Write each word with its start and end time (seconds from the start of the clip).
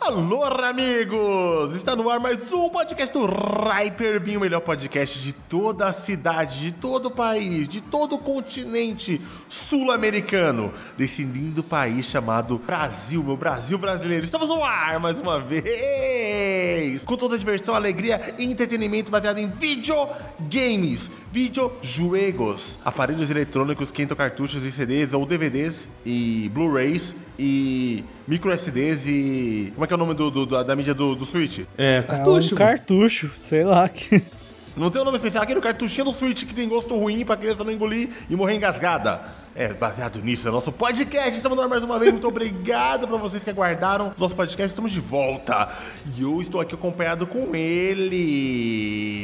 Alô, 0.00 0.44
amigos! 0.44 1.74
Está 1.74 1.94
no 1.94 2.08
ar 2.08 2.20
mais 2.20 2.38
um 2.52 2.70
podcast 2.70 3.12
do 3.12 3.26
Hyperbin, 3.26 4.36
o 4.36 4.40
melhor 4.40 4.60
podcast 4.60 5.18
de 5.18 5.32
toda 5.32 5.86
a 5.86 5.92
cidade, 5.92 6.60
de 6.60 6.72
todo 6.72 7.06
o 7.06 7.10
país, 7.10 7.68
de 7.68 7.80
todo 7.80 8.14
o 8.14 8.18
continente 8.18 9.20
sul-americano, 9.48 10.72
desse 10.96 11.24
lindo 11.24 11.62
país 11.62 12.06
chamado 12.06 12.56
Brasil, 12.56 13.22
meu 13.22 13.36
Brasil 13.36 13.76
brasileiro. 13.76 14.24
Estamos 14.24 14.48
no 14.48 14.64
ar 14.64 15.00
mais 15.00 15.20
uma 15.20 15.40
vez, 15.40 17.02
com 17.04 17.16
toda 17.16 17.34
a 17.34 17.38
diversão, 17.38 17.74
alegria 17.74 18.34
e 18.38 18.44
entretenimento 18.44 19.10
baseado 19.10 19.38
em 19.38 19.48
videogames, 19.48 21.10
videojuegos, 21.32 22.78
aparelhos 22.84 23.28
eletrônicos 23.28 23.90
que 23.90 24.02
entram 24.02 24.16
cartuchos 24.16 24.64
e 24.64 24.70
CDs 24.70 25.12
ou 25.12 25.25
DVDs 25.26 25.88
e 26.04 26.50
Blu-rays 26.54 27.14
e 27.38 28.02
micro 28.26 28.50
SDs 28.52 29.06
e. 29.06 29.72
Como 29.74 29.84
é 29.84 29.86
que 29.86 29.92
é 29.92 29.96
o 29.96 29.98
nome 29.98 30.14
do, 30.14 30.30
do- 30.30 30.46
da, 30.46 30.62
da 30.62 30.74
mídia 30.76 30.94
do, 30.94 31.14
do 31.14 31.24
Switch? 31.24 31.60
É, 31.76 31.98
É 31.98 32.02
cartucho. 32.02 32.54
um 32.54 32.58
cartucho, 32.58 33.30
sei 33.38 33.64
lá. 33.64 33.88
Que... 33.88 34.22
Não 34.76 34.90
tem 34.90 35.00
o 35.00 35.04
nome 35.06 35.16
especial, 35.16 35.42
aquele 35.42 35.60
cartuchinho 35.60 36.04
do 36.04 36.12
Switch 36.12 36.44
que 36.44 36.54
tem 36.54 36.68
gosto 36.68 36.94
ruim 36.96 37.24
pra 37.24 37.34
criança 37.36 37.64
não 37.64 37.72
engolir 37.72 38.10
e 38.28 38.36
morrer 38.36 38.56
engasgada. 38.56 39.22
É, 39.58 39.72
baseado 39.72 40.18
nisso, 40.18 40.46
é 40.46 40.50
nosso 40.50 40.70
podcast. 40.70 41.34
Estamos 41.34 41.56
no 41.56 41.62
ar 41.62 41.68
mais 41.68 41.82
uma 41.82 41.98
vez. 41.98 42.12
Muito 42.12 42.28
obrigado 42.28 43.08
pra 43.08 43.16
vocês 43.16 43.42
que 43.42 43.48
aguardaram 43.48 44.08
o 44.08 44.12
nosso 44.20 44.36
podcast. 44.36 44.66
Estamos 44.66 44.92
de 44.92 45.00
volta. 45.00 45.70
E 46.14 46.20
eu 46.20 46.42
estou 46.42 46.60
aqui 46.60 46.74
acompanhado 46.74 47.26
com 47.26 47.56
ele. 47.56 49.18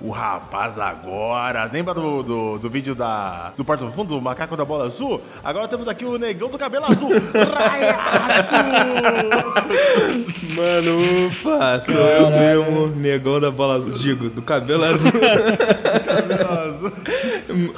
O 0.00 0.10
rapaz 0.10 0.78
agora. 0.78 1.68
Lembra 1.72 1.92
do, 1.92 2.22
do, 2.22 2.58
do 2.60 2.70
vídeo 2.70 2.94
da, 2.94 3.52
do 3.56 3.64
Porto 3.64 3.88
Fundo, 3.88 4.14
do 4.14 4.22
macaco 4.22 4.56
da 4.56 4.64
bola 4.64 4.84
azul? 4.84 5.20
Agora 5.42 5.66
temos 5.66 5.88
aqui 5.88 6.04
o 6.04 6.16
negão 6.18 6.48
do 6.48 6.56
cabelo 6.56 6.86
azul. 6.86 7.10
Raiato! 7.52 8.54
Mano, 10.54 11.26
ufa, 11.26 11.80
sou 11.80 11.94
eu 11.94 12.30
mesmo, 12.30 12.86
negão 12.94 13.40
da 13.40 13.50
bola 13.50 13.74
azul. 13.74 13.94
Digo, 13.94 14.30
do 14.30 14.40
cabelo 14.40 14.84
azul. 14.84 15.10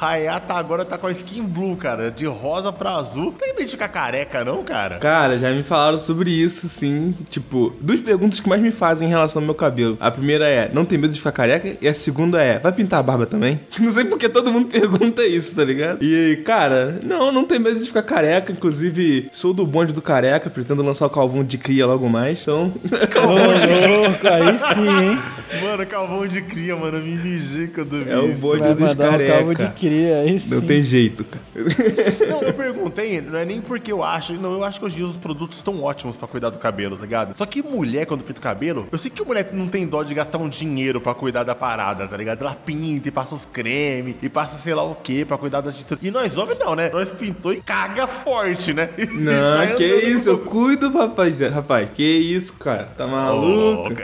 Hayata 0.01 0.55
agora 0.55 0.85
tá 0.85 0.98
com 0.98 1.07
a 1.07 1.12
skin 1.12 1.42
blue, 1.55 1.77
cara. 1.77 2.11
De 2.11 2.27
rosa 2.27 2.73
pra 2.73 2.97
azul. 2.97 3.33
Tem 3.39 3.55
medo 3.55 3.65
de 3.65 3.71
ficar 3.71 3.89
careca, 3.89 4.45
não, 4.45 4.63
cara? 4.65 4.99
Cara, 4.99 5.39
já 5.39 5.51
me 5.53 5.63
falaram 5.63 5.99
sobre 5.99 6.31
isso, 6.31 6.69
sim. 6.69 7.15
Tipo, 7.31 7.73
duas 7.81 8.01
perguntas 8.01 8.41
que 8.41 8.49
mais 8.49 8.61
me 8.61 8.73
fazem 8.73 9.07
em 9.07 9.11
relação 9.11 9.41
ao 9.41 9.47
meu 9.47 9.55
cabelo. 9.55 9.97
A 10.01 10.11
primeira 10.11 10.47
é, 10.49 10.71
não 10.73 10.85
tem 10.85 10.99
medo 10.99 11.13
de 11.13 11.19
ficar 11.19 11.33
careca? 11.33 11.77
E 11.81 11.87
a 11.89 11.95
segunda 11.95 12.43
é, 12.43 12.59
vai 12.59 12.73
pintar 12.73 12.99
a 13.01 13.03
barba 13.03 13.27
também? 13.27 13.61
Não 13.79 13.93
sei 13.93 14.05
porque 14.05 14.29
todo 14.29 14.51
mundo 14.51 14.67
pergunta 14.73 15.25
isso, 15.27 15.55
tá 15.55 15.63
ligado? 15.65 16.03
E, 16.03 16.37
cara, 16.45 16.99
não, 17.03 17.31
não 17.31 17.45
tem 17.45 17.59
medo 17.59 17.79
de 17.79 17.87
ficar 17.87 18.03
careca. 18.03 18.51
Inclusive, 18.53 19.29
sou 19.33 19.53
do 19.53 19.67
bonde 19.67 19.93
do 19.93 20.01
careca, 20.03 20.49
pretendo 20.51 20.83
lançar 20.83 21.07
o 21.07 21.11
calvão 21.11 21.45
de 21.45 21.59
cria 21.59 21.87
logo 21.87 22.09
mais. 22.09 22.41
Então, 22.43 22.73
Ô, 23.25 23.89
louco, 23.89 24.27
aí 24.29 24.59
sim, 24.59 24.89
hein? 25.11 25.19
Mano, 25.63 25.87
calvão 25.87 26.27
de 26.27 26.41
cria, 26.43 26.75
mano. 26.75 26.99
Eu 26.99 27.05
me 27.05 27.17
mijei 27.17 27.67
quando 27.69 27.97
eu 27.97 28.05
vi 28.05 28.11
é 28.11 28.19
o 28.19 28.35
bonde 28.37 28.61
Vai 28.61 28.75
dos 28.75 28.93
um 28.93 28.97
careca. 28.97 29.33
calvo 29.35 29.55
de 29.55 29.67
cria, 29.73 30.17
aí 30.21 30.39
sim. 30.39 30.55
Não 30.55 30.61
tem 30.63 30.83
jeito, 30.83 31.25
cara. 31.25 31.44
Não, 32.28 32.42
eu 32.42 32.53
perguntei, 32.53 33.20
não 33.20 33.39
é 33.39 33.45
nem 33.45 33.61
porque 33.61 33.92
eu 33.92 34.03
acho. 34.03 34.34
Não, 34.34 34.55
eu 34.55 34.64
acho 34.64 34.78
que 34.78 34.87
hoje 34.87 34.97
em 34.97 34.98
dia 34.98 35.06
os 35.06 35.17
produtos 35.17 35.59
estão 35.59 35.83
ótimos 35.83 36.17
pra 36.17 36.27
cuidar 36.27 36.51
do 36.51 36.59
cabelo, 36.59 36.97
tá 36.97 37.03
ligado? 37.03 37.36
Só 37.36 37.47
que 37.47 37.62
mulher, 37.62 38.06
quando 38.06 38.25
pinta 38.25 38.41
o 38.41 38.42
cabelo, 38.42 38.89
eu 38.91 38.98
sei 38.98 39.11
que 39.11 39.25
mulher 39.25 39.51
não 39.53 39.69
tem 39.69 39.86
dó 39.86 40.03
de 40.03 40.14
gastar 40.14 40.39
um 40.39 40.48
dinheiro 40.48 41.01
pra 41.01 41.14
cuidar 41.14 41.45
da 41.45 41.55
parada, 41.55 42.09
tá 42.09 42.17
ligado? 42.17 42.41
Ela 42.41 42.55
pinta 42.55 43.09
e 43.09 43.11
passa 43.11 43.34
os 43.34 43.47
cremes 43.47 44.17
e 44.23 44.28
passa 44.28 44.59
sei 44.59 44.75
lá 44.75 44.83
o 44.83 44.95
que 44.95 45.25
pra 45.25 45.39
cuidar 45.39 45.61
da 45.61 45.70
tintura. 45.70 46.01
E 46.03 46.11
nós 46.11 46.36
homens 46.36 46.59
não, 46.59 46.75
né? 46.75 46.91
Nós 46.92 47.11
pintou 47.11 47.53
e 47.53 47.61
caga 47.61 48.06
forte, 48.06 48.73
né? 48.73 48.91
Não, 49.14 49.77
que 49.77 49.84
isso, 49.84 50.29
eu 50.29 50.39
cuido, 50.39 50.91
rapaz. 50.91 51.39
Rapaz, 51.41 51.89
que 51.95 52.03
isso, 52.03 52.52
cara. 52.55 52.89
Tá 52.96 53.07
maluco? 53.07 53.95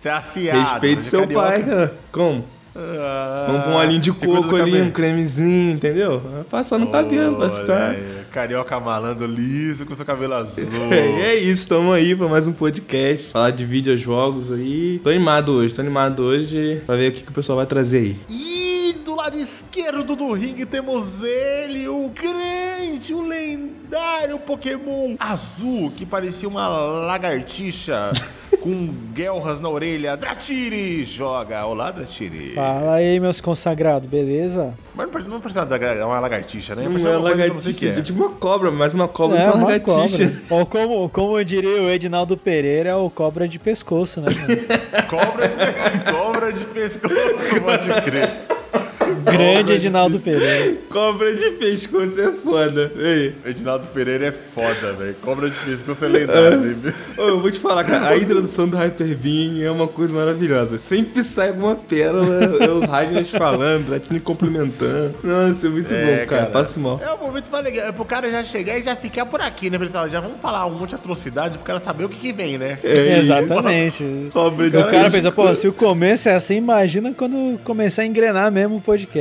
Você 0.00 0.08
é 0.08 0.12
afiado. 0.12 0.58
Respeite 0.60 1.02
você 1.02 1.16
é 1.16 1.20
seu 1.20 1.28
pai, 1.28 1.62
cara. 1.62 1.94
Como? 2.10 2.44
Ah, 2.82 3.44
Vamos 3.48 3.64
com 3.64 3.70
um 3.70 3.74
olhinho 3.76 4.00
de 4.00 4.12
cuida 4.12 4.34
coco 4.42 4.56
ali, 4.56 4.80
um 4.80 4.90
cremezinho, 4.90 5.72
entendeu? 5.72 6.22
Passar 6.48 6.78
no 6.78 6.86
cabelo 6.90 7.36
pra 7.36 7.46
Olha 7.46 7.60
ficar. 7.60 7.90
aí, 7.90 8.20
Carioca 8.32 8.80
malandro 8.80 9.26
liso 9.26 9.84
com 9.84 9.94
seu 9.94 10.04
cabelo 10.06 10.34
azul. 10.34 10.64
E 10.90 11.20
é 11.22 11.34
isso, 11.34 11.68
tamo 11.68 11.92
aí 11.92 12.14
pra 12.16 12.28
mais 12.28 12.46
um 12.46 12.52
podcast. 12.52 13.30
Falar 13.32 13.50
de 13.50 13.64
videojogos 13.64 14.52
aí. 14.52 15.00
Tô 15.02 15.10
animado 15.10 15.52
hoje, 15.52 15.74
tô 15.74 15.80
animado 15.80 16.22
hoje 16.22 16.82
pra 16.86 16.96
ver 16.96 17.10
o 17.10 17.12
que, 17.12 17.22
que 17.22 17.30
o 17.30 17.34
pessoal 17.34 17.56
vai 17.58 17.66
trazer 17.66 17.98
aí. 17.98 18.16
E 18.28 18.94
do 19.04 19.14
lado 19.14 19.36
esquerdo 19.38 20.16
do 20.16 20.32
ringue 20.32 20.64
temos 20.64 21.22
ele, 21.22 21.86
o 21.88 22.10
grande, 22.10 23.12
o 23.12 23.22
lendário 23.26 24.38
Pokémon 24.38 25.16
azul 25.18 25.92
que 25.96 26.06
parecia 26.06 26.48
uma 26.48 26.68
lagartixa 26.68 28.12
com 28.60 28.88
guelras 29.14 29.60
na 29.60 29.68
orelha. 29.68 30.16
Dratini 30.16 31.02
joga. 31.04 31.64
Olá, 31.64 31.90
Dratini. 31.90 32.54
Fala 32.54 32.94
aí, 32.94 33.18
meus 33.18 33.40
consagrados, 33.40 34.08
beleza? 34.08 34.74
Mas 34.94 35.10
não, 35.12 35.20
não 35.22 35.40
precisa 35.40 35.66
é 35.76 36.04
uma 36.04 36.20
lagartixa, 36.20 36.74
né? 36.74 36.86
Não 36.88 37.08
é 37.08 37.16
uma 37.16 37.30
lagartixa, 37.30 37.72
que 37.72 37.86
é 37.86 38.02
tipo 38.02 38.22
uma 38.22 38.30
cobra, 38.30 38.70
mas 38.70 38.94
uma 38.94 39.08
cobra 39.08 39.38
é 39.38 39.42
que 39.42 39.46
é 39.46 39.50
uma 39.52 39.56
uma 39.56 39.68
lagartixa. 39.68 40.42
Ou 40.50 40.66
como, 40.66 41.08
como 41.08 41.44
diria 41.44 41.82
o 41.82 41.90
Edinaldo 41.90 42.36
Pereira, 42.36 42.90
é 42.90 42.94
o 42.94 43.08
cobra 43.08 43.48
de 43.48 43.58
pescoço, 43.58 44.20
né? 44.20 44.28
Cobra 45.08 45.48
de, 45.48 46.12
cobra 46.12 46.52
de 46.52 46.64
pescoço, 46.64 47.60
pode 47.64 48.02
crer. 48.02 48.59
Grande 49.32 49.72
Edinaldo 49.72 50.18
Pereira. 50.20 50.76
Cobra 50.88 51.34
de 51.34 51.50
pescoço 51.52 52.14
é 52.20 52.32
foda. 52.32 52.92
Ei. 52.96 53.34
Edinaldo 53.44 53.86
Pereira 53.88 54.26
é 54.26 54.32
foda, 54.32 54.92
velho. 54.92 55.14
Cobra 55.22 55.48
de 55.48 55.58
pescoço 55.60 56.04
é 56.04 56.08
lendário. 56.08 56.76
Ô, 57.16 57.22
eu 57.22 57.40
vou 57.40 57.50
te 57.50 57.58
falar, 57.58 57.84
cara, 57.84 58.08
a 58.08 58.16
introdução 58.16 58.68
do 58.68 58.76
Hyperbeam 58.76 59.62
é 59.62 59.70
uma 59.70 59.86
coisa 59.88 60.12
maravilhosa. 60.12 60.78
Sempre 60.78 61.22
sai 61.22 61.48
alguma 61.48 61.76
pérola, 61.76 62.56
é 62.60 62.68
o 62.68 62.80
Ragnar 62.80 63.24
falando, 63.24 63.90
Latino 63.90 64.20
complementando. 64.20 65.14
Nossa, 65.22 65.66
é 65.66 65.70
muito 65.70 65.88
bom, 65.88 66.26
cara. 66.26 66.46
Passo 66.46 66.80
mal. 66.80 67.00
É 67.04 67.12
o 67.12 67.18
momento 67.18 67.50
mais 67.50 67.64
legal. 67.64 67.88
É 67.88 67.92
pro 67.92 68.04
cara 68.04 68.30
já 68.30 68.42
chegar 68.44 68.78
e 68.78 68.82
já 68.82 68.96
ficar 68.96 69.26
por 69.26 69.40
aqui, 69.40 69.70
né, 69.70 69.78
pessoal? 69.78 70.08
Já 70.08 70.20
vamos 70.20 70.40
falar 70.40 70.66
um 70.66 70.70
monte 70.70 70.90
de 70.90 70.94
atrocidade 70.96 71.58
pro 71.58 71.66
cara 71.66 71.80
saber 71.80 72.04
o 72.04 72.08
que, 72.08 72.18
que 72.18 72.32
vem, 72.32 72.58
né? 72.58 72.78
É. 72.82 73.18
Exatamente. 73.18 74.30
Cobra 74.32 74.70
de 74.70 74.76
O 74.76 74.86
cara 74.88 75.10
pensa, 75.10 75.30
pô, 75.30 75.54
se 75.54 75.68
o 75.68 75.72
começo 75.72 76.28
é 76.28 76.34
assim, 76.34 76.56
imagina 76.56 77.12
quando 77.12 77.58
começar 77.64 78.02
a 78.02 78.06
engrenar 78.06 78.50
mesmo 78.50 78.76
o 78.76 78.80
podcast. 78.80 79.19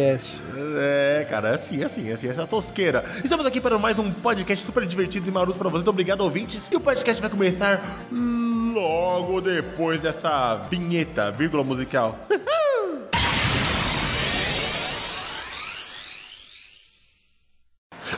É, 0.77 1.27
cara, 1.29 1.49
é 1.49 1.55
assim, 1.55 1.81
é 1.81 1.85
assim, 1.85 2.09
é 2.09 2.13
assim, 2.13 2.27
essa 2.29 2.47
tosqueira. 2.47 3.03
Estamos 3.23 3.45
aqui 3.45 3.59
para 3.59 3.77
mais 3.77 3.99
um 3.99 4.11
podcast 4.11 4.65
super 4.65 4.85
divertido 4.85 5.27
e 5.27 5.31
maroto 5.31 5.57
pra 5.57 5.69
vocês. 5.69 5.79
Muito 5.79 5.89
obrigado, 5.89 6.21
ouvintes. 6.21 6.69
E 6.71 6.75
o 6.75 6.79
podcast 6.79 7.21
vai 7.21 7.29
começar 7.29 7.81
logo 8.73 9.41
depois 9.41 10.01
dessa 10.01 10.55
vinheta, 10.69 11.31
vírgula 11.31 11.63
musical. 11.63 12.17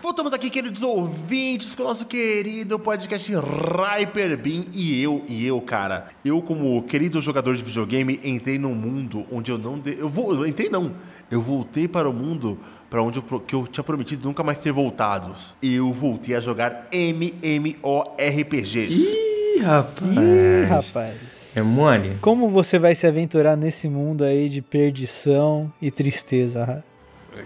Voltamos 0.02 0.34
aqui, 0.34 0.50
queridos 0.50 0.82
ouvintes, 0.82 1.76
com 1.76 1.84
o 1.84 1.86
nosso 1.86 2.08
querido 2.08 2.80
podcast 2.80 3.32
Hyperbeam. 3.36 4.66
E 4.74 5.00
eu, 5.00 5.24
e 5.30 5.46
eu, 5.46 5.62
cara, 5.62 6.08
eu 6.26 6.42
como 6.42 6.82
querido 6.82 7.22
jogador 7.22 7.56
de 7.56 7.64
videogame, 7.64 8.20
entrei 8.24 8.58
num 8.58 8.74
mundo 8.74 9.28
onde 9.32 9.52
eu 9.52 9.60
não... 9.60 9.78
De... 9.78 10.00
Eu, 10.00 10.10
vou... 10.10 10.34
eu 10.34 10.48
entrei 10.48 10.70
não, 10.70 10.92
eu 11.30 11.40
voltei 11.40 11.88
para 11.88 12.10
o 12.10 12.14
mundo 12.14 12.58
para 12.90 13.04
onde 13.04 13.20
eu, 13.20 13.40
que 13.40 13.54
eu 13.54 13.68
tinha 13.68 13.84
prometido 13.84 14.28
nunca 14.28 14.42
mais 14.44 14.58
ter 14.58 14.72
voltados. 14.72 15.54
Eu 15.62 15.94
voltei 15.94 16.36
a 16.36 16.40
jogar 16.40 16.88
MMORPGs. 16.92 18.80
Ih, 18.92 19.60
rapaz. 19.62 20.18
Ih, 20.18 20.66
rapaz. 20.68 21.16
É 21.56 21.62
mole? 21.62 22.18
Como 22.22 22.50
você 22.50 22.80
vai 22.80 22.96
se 22.96 23.06
aventurar 23.06 23.56
nesse 23.56 23.88
mundo 23.88 24.24
aí 24.24 24.50
de 24.50 24.64
perdição 24.64 25.72
e 25.80 25.92
tristeza? 25.92 26.84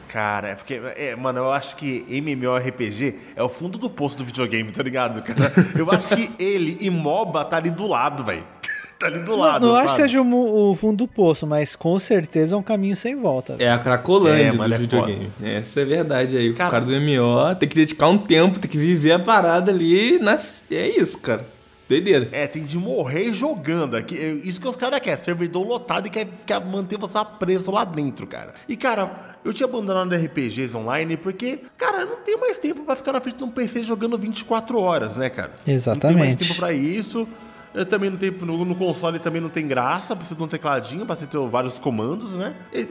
Cara, 0.07 0.49
é 0.49 0.55
porque, 0.55 0.81
é, 0.95 1.15
mano, 1.15 1.39
eu 1.39 1.51
acho 1.51 1.75
que 1.75 2.03
MMORPG 2.09 3.15
é 3.35 3.43
o 3.43 3.49
fundo 3.49 3.77
do 3.77 3.89
poço 3.89 4.17
do 4.17 4.25
videogame, 4.25 4.71
tá 4.71 4.81
ligado, 4.81 5.21
cara? 5.21 5.51
Eu 5.77 5.89
acho 5.91 6.15
que 6.15 6.31
ele 6.39 6.77
e 6.79 6.89
MOBA 6.89 7.45
tá 7.45 7.57
ali 7.57 7.69
do 7.69 7.87
lado, 7.87 8.23
velho. 8.23 8.43
Tá 8.97 9.07
ali 9.07 9.19
do 9.19 9.31
Não, 9.31 9.39
lado, 9.39 9.67
não 9.67 9.75
acho 9.75 9.93
que 9.93 10.01
seja 10.03 10.21
o, 10.21 10.69
o 10.71 10.73
fundo 10.73 10.99
do 10.99 11.07
poço, 11.07 11.45
mas 11.45 11.75
com 11.75 11.99
certeza 11.99 12.55
é 12.55 12.57
um 12.57 12.63
caminho 12.63 12.95
sem 12.95 13.13
volta. 13.13 13.57
É 13.59 13.69
a 13.69 13.77
cracolândia 13.77 14.47
É, 14.47 14.51
do 14.53 14.73
é 14.73 14.77
videogame. 14.77 15.29
Essa 15.43 15.81
é 15.81 15.85
verdade 15.85 16.37
aí. 16.37 16.53
Cara- 16.53 16.69
O 16.69 16.71
cara 16.71 16.85
do 16.85 16.91
MO 17.01 17.55
tem 17.59 17.67
que 17.67 17.75
dedicar 17.75 18.07
um 18.07 18.17
tempo, 18.17 18.57
tem 18.57 18.71
que 18.71 18.77
viver 18.77 19.11
a 19.11 19.19
parada 19.19 19.69
ali. 19.69 20.17
Nas... 20.19 20.63
É 20.71 20.87
isso, 20.87 21.17
cara. 21.17 21.45
Doideira. 21.87 22.29
É, 22.31 22.47
tem 22.47 22.63
de 22.63 22.77
morrer 22.77 23.31
jogando. 23.33 23.95
Aqui, 23.95 24.17
é 24.17 24.31
isso 24.31 24.59
que 24.59 24.67
os 24.67 24.75
caras 24.75 24.99
querem, 24.99 25.23
servidor 25.23 25.67
lotado 25.67 26.07
e 26.07 26.09
quer, 26.09 26.27
quer 26.45 26.63
manter 26.65 26.97
você 26.97 27.19
preso 27.39 27.71
lá 27.71 27.85
dentro, 27.85 28.25
cara. 28.25 28.53
E, 28.67 28.75
cara, 28.75 29.37
eu 29.43 29.53
tinha 29.53 29.67
abandonado 29.67 30.13
RPGs 30.15 30.75
online 30.75 31.15
porque, 31.17 31.59
cara, 31.77 32.01
eu 32.01 32.07
não 32.07 32.17
tenho 32.17 32.39
mais 32.39 32.57
tempo 32.57 32.81
pra 32.83 32.95
ficar 32.95 33.13
na 33.13 33.21
frente 33.21 33.37
de 33.37 33.43
um 33.43 33.49
PC 33.51 33.81
jogando 33.81 34.17
24 34.17 34.79
horas, 34.79 35.15
né, 35.15 35.29
cara? 35.29 35.49
Não 35.49 35.55
tenho 35.63 35.73
mais 35.73 35.87
Exatamente. 35.87 36.47
tempo 36.47 36.55
pra 36.55 36.73
isso. 36.73 37.27
Eu 37.75 37.85
também 37.85 38.09
não 38.09 38.17
tenho. 38.17 38.33
No, 38.45 38.63
no 38.63 38.73
console 38.73 39.19
também 39.19 39.41
não 39.41 39.49
tem 39.49 39.67
graça, 39.67 40.15
precisa 40.15 40.35
de 40.35 40.41
um 40.41 40.47
tecladinho 40.47 41.05
pra 41.05 41.15
ter 41.15 41.27
vários 41.49 41.77
comandos, 41.77 42.31
né? 42.31 42.55
E, 42.73 42.85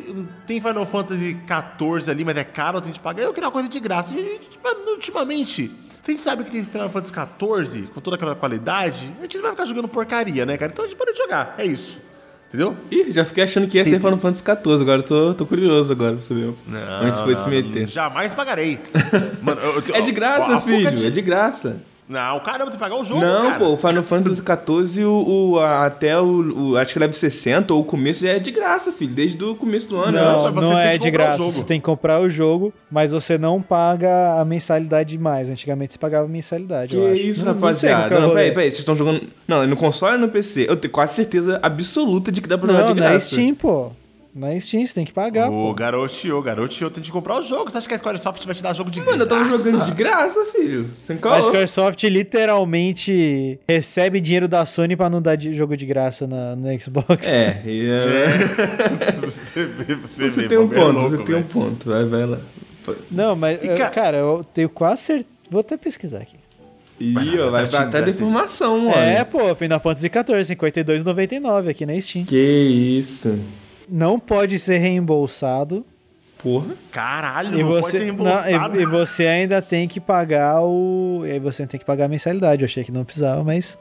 tem 0.47 0.61
Final 0.61 0.85
Fantasy 0.85 1.37
XIV 1.47 2.11
ali, 2.11 2.23
mas 2.25 2.37
é 2.37 2.45
caro, 2.45 2.83
tem 2.83 2.93
que 2.93 3.01
pagar. 3.01 3.23
Eu 3.23 3.33
queria 3.33 3.49
uma 3.49 3.53
coisa 3.53 3.69
de 3.69 3.81
graça. 3.81 4.15
E, 4.15 4.39
tipo, 4.39 4.69
ultimamente. 4.91 5.73
Se 6.05 6.11
a 6.11 6.13
gente 6.13 6.23
sabe 6.23 6.45
que 6.45 6.51
tem 6.51 6.63
Final 6.63 6.91
Fantasy 6.91 7.13
XIV, 7.15 7.83
com 7.95 8.01
toda 8.01 8.17
aquela 8.17 8.35
qualidade, 8.35 9.11
a 9.19 9.23
gente 9.23 9.37
não 9.37 9.43
vai 9.45 9.53
ficar 9.53 9.65
jogando 9.65 9.89
porcaria, 9.89 10.45
né, 10.45 10.57
cara? 10.59 10.71
Então 10.71 10.85
a 10.85 10.89
gente 10.89 10.97
pode 10.97 11.17
jogar, 11.17 11.55
é 11.59 11.65
isso. 11.65 12.01
Entendeu? 12.49 12.77
Ih, 12.91 13.11
já 13.11 13.25
fiquei 13.25 13.43
achando 13.43 13.67
que 13.67 13.79
ia 13.79 13.85
ser 13.85 13.99
Final 13.99 14.19
Fantasy 14.19 14.45
XIV, 14.45 14.83
agora 14.83 14.99
eu 14.99 15.03
tô, 15.03 15.35
tô 15.35 15.47
curioso 15.47 15.93
agora 15.93 16.13
pra 16.13 16.23
saber. 16.23 16.53
Não, 16.69 16.79
Antes 17.03 17.21
foi 17.21 17.35
não, 17.35 17.43
se 17.43 17.49
meter. 17.49 17.89
Jamais 17.89 18.35
pagarei. 18.35 18.79
Mano, 19.43 19.61
eu- 19.61 19.83
eu- 19.89 19.95
É 19.97 20.01
de 20.03 20.13
graça, 20.13 20.57
a 20.57 20.61
filho, 20.61 21.07
é 21.07 21.11
de 21.11 21.21
graça. 21.23 21.81
Não, 22.07 22.39
caramba, 22.41 22.65
tem 22.67 22.73
que 22.73 22.79
pagar 22.79 22.97
o 22.97 23.03
jogo, 23.05 23.23
Não, 23.23 23.43
cara. 23.47 23.59
pô, 23.59 23.73
o 23.73 23.77
Final 23.79 24.03
Fantasy 24.03 24.43
XIV, 24.43 25.05
o, 25.07 25.53
o- 25.53 25.59
até 25.61 26.21
o, 26.21 26.73
o- 26.73 26.77
acho 26.77 26.93
que 26.93 26.99
level 26.99 27.15
60 27.15 27.73
ou 27.73 27.81
o 27.81 27.85
começo 27.85 28.23
já 28.23 28.33
é 28.33 28.39
de 28.39 28.51
graça, 28.51 28.93
filho, 28.93 29.15
desde 29.15 29.43
o 29.43 29.55
começo 29.55 29.89
do 29.89 29.97
ano. 29.97 30.13
Não, 30.13 30.43
você 30.53 30.61
não 30.61 30.71
tem 30.75 30.81
é 30.81 30.99
de 30.99 31.11
graça. 31.11 31.39
Você 31.39 31.65
tem 31.65 31.81
que 31.81 31.87
comprar 31.87 32.21
o 32.21 32.29
jogo, 32.29 32.75
mas 32.91 33.13
você 33.13 33.39
não 33.39 33.63
paga 33.63 34.39
a 34.39 34.45
mensalidade 34.45 35.17
mais. 35.17 35.49
Antigamente 35.49 35.95
você 35.95 35.99
pagava 35.99 36.29
mensalidade. 36.29 36.91
Que 36.91 36.97
eu 36.97 37.07
acho. 37.11 37.15
isso, 37.23 37.45
Não- 37.45 37.55
não 37.55 37.61
rapaziada. 37.61 38.09
que 38.09 38.15
é 38.15 38.21
Não, 38.21 38.29
peraí, 38.31 38.51
peraí, 38.51 38.67
vocês 38.71 38.81
estão 38.81 38.95
jogando. 38.97 39.23
Não, 39.49 39.63
é 39.63 39.67
no 39.67 39.77
console 39.77 40.15
ou 40.17 40.21
no 40.21 40.29
PC? 40.29 40.67
Eu 40.69 40.77
tenho 40.77 40.93
quase 40.93 41.15
certeza 41.15 41.59
absoluta 41.63 42.31
de 42.31 42.43
que 42.43 42.49
dá 42.49 42.59
pra 42.59 42.69
jogar 42.69 42.81
Não, 42.87 42.95
de 42.95 43.01
na 43.01 43.11
graça. 43.13 43.29
Steam, 43.35 43.55
pô. 43.55 43.93
Na 44.35 44.59
Steam, 44.61 44.85
você 44.85 44.93
tem 44.95 45.05
que 45.05 45.13
pagar, 45.13 45.49
Ô, 45.49 45.69
pô. 45.69 45.75
garotinho, 45.75 46.43
garotinho, 46.43 46.91
tem 46.91 47.01
que 47.01 47.13
comprar 47.13 47.39
o 47.39 47.43
jogo. 47.43 47.71
Você 47.71 47.79
acha 47.79 47.87
que 47.87 47.95
a 47.95 47.99
Squaresoft 47.99 48.45
vai 48.45 48.55
te 48.55 48.63
dar 48.65 48.73
jogo 48.73 48.91
de 48.91 49.01
Mano, 49.01 49.23
eu 49.23 49.29
tava 49.29 49.45
graça? 49.45 49.57
jogando 49.65 49.85
de 49.85 49.93
graça, 49.93 50.45
filho. 50.47 50.91
Sem 51.01 51.15
A 51.17 51.19
calma. 51.21 51.43
Squaresoft 51.43 52.03
literalmente 52.09 53.61
recebe 53.69 54.21
dinheiro 54.21 54.49
da 54.49 54.67
Sony 54.67 54.97
pra 54.97 55.09
não 55.09 55.23
dar 55.23 55.37
de- 55.37 55.53
jogo 55.53 55.77
de 55.77 55.87
graça 55.87 56.27
na, 56.27 56.57
no 56.57 56.81
Xbox. 56.81 57.29
É, 57.29 57.63
e, 57.65 57.89
é, 57.89 58.27
você 59.23 59.65
vê, 59.67 59.95
você, 59.95 60.31
você 60.31 60.41
vê, 60.43 60.49
tem 60.49 60.59
um 60.59 60.65
é 60.71 60.75
ponto, 60.75 60.93
louco, 60.99 61.17
você 61.17 61.23
tem 61.23 61.35
um 61.37 61.43
ponto. 61.45 61.89
Vai, 61.91 62.05
vai 62.05 62.27
lá. 62.27 62.39
Não, 63.11 63.37
mas, 63.37 63.63
E 63.63 63.67
eu- 63.69 63.77
ca- 63.77 63.91
cara, 63.91 64.17
eu 64.19 64.45
tenho 64.53 64.69
quase 64.69 65.03
certeza. 65.03 65.29
Vou 65.51 65.61
até 65.61 65.77
pesquisar 65.77 66.19
aqui. 66.19 66.37
Ih, 66.99 67.39
ó, 67.39 67.51
vai 67.51 67.67
tá 67.67 67.79
dar 67.85 67.89
até 67.89 68.03
deformação, 68.03 68.81
mano. 68.81 68.97
É, 68.97 69.23
pô, 69.25 69.55
Final 69.55 69.79
Fantasy 69.81 70.09
XIV, 70.09 70.57
52,99 70.57 71.69
aqui 71.71 71.85
na 71.87 72.01
Steam. 72.01 72.25
Que 72.25 72.37
isso. 73.01 73.39
Não 73.89 74.19
pode 74.19 74.59
ser 74.59 74.79
reembolsado. 74.79 75.85
Porra. 76.43 76.75
Caralho, 76.91 77.59
E 77.59 77.63
não 77.63 77.69
pode 77.71 77.87
você, 77.87 77.99
ser 77.99 78.13
não, 78.13 78.25
reembolsado. 78.25 78.79
e, 78.79 78.83
e 78.83 78.87
você 78.87 79.27
ainda 79.27 79.63
tem 79.63 79.89
que 79.89 79.99
pagar 80.01 80.63
o. 80.63 81.23
E 81.27 81.31
aí 81.33 81.39
você 81.39 81.67
tem 81.67 81.81
que 81.81 81.87
pagar 81.87 82.05
a 82.05 82.09
mensalidade. 82.09 82.63
Eu 82.63 82.67
achei 82.67 82.85
que 82.85 82.93
não 82.93 83.05
precisava, 83.05 83.43
mas 83.43 83.79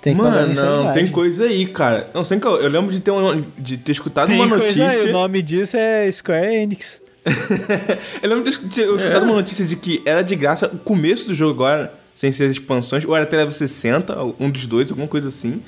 tem 0.00 0.14
que 0.14 0.22
Mano, 0.22 0.54
não, 0.54 0.92
tem 0.92 1.08
coisa 1.08 1.44
aí, 1.44 1.66
cara. 1.66 2.08
Não, 2.14 2.24
sem 2.24 2.40
eu 2.42 2.68
lembro 2.68 2.92
de 2.92 3.00
ter, 3.00 3.10
um, 3.10 3.44
de 3.58 3.76
ter 3.76 3.92
escutado 3.92 4.28
Tem 4.28 4.36
uma 4.40 4.48
coisa 4.48 4.84
notícia. 4.84 5.02
aí, 5.02 5.10
o 5.10 5.12
nome 5.12 5.42
disso 5.42 5.76
é 5.76 6.10
Square 6.10 6.54
Enix. 6.54 7.02
eu 8.22 8.28
lembro 8.28 8.48
de 8.48 8.58
ter 8.60 8.88
escutado 8.88 9.24
uma 9.24 9.34
notícia 9.34 9.64
de 9.64 9.74
que 9.74 10.00
era 10.06 10.22
de 10.22 10.36
graça 10.36 10.68
o 10.72 10.78
começo 10.78 11.26
do 11.26 11.34
jogo 11.34 11.52
agora, 11.52 11.92
sem 12.14 12.30
ser 12.30 12.44
as 12.44 12.52
expansões, 12.52 13.04
ou 13.04 13.16
era 13.16 13.24
até 13.24 13.36
level 13.36 13.50
60, 13.50 14.16
um 14.38 14.48
dos 14.48 14.66
dois, 14.66 14.90
alguma 14.90 15.08
coisa 15.08 15.28
assim. 15.28 15.60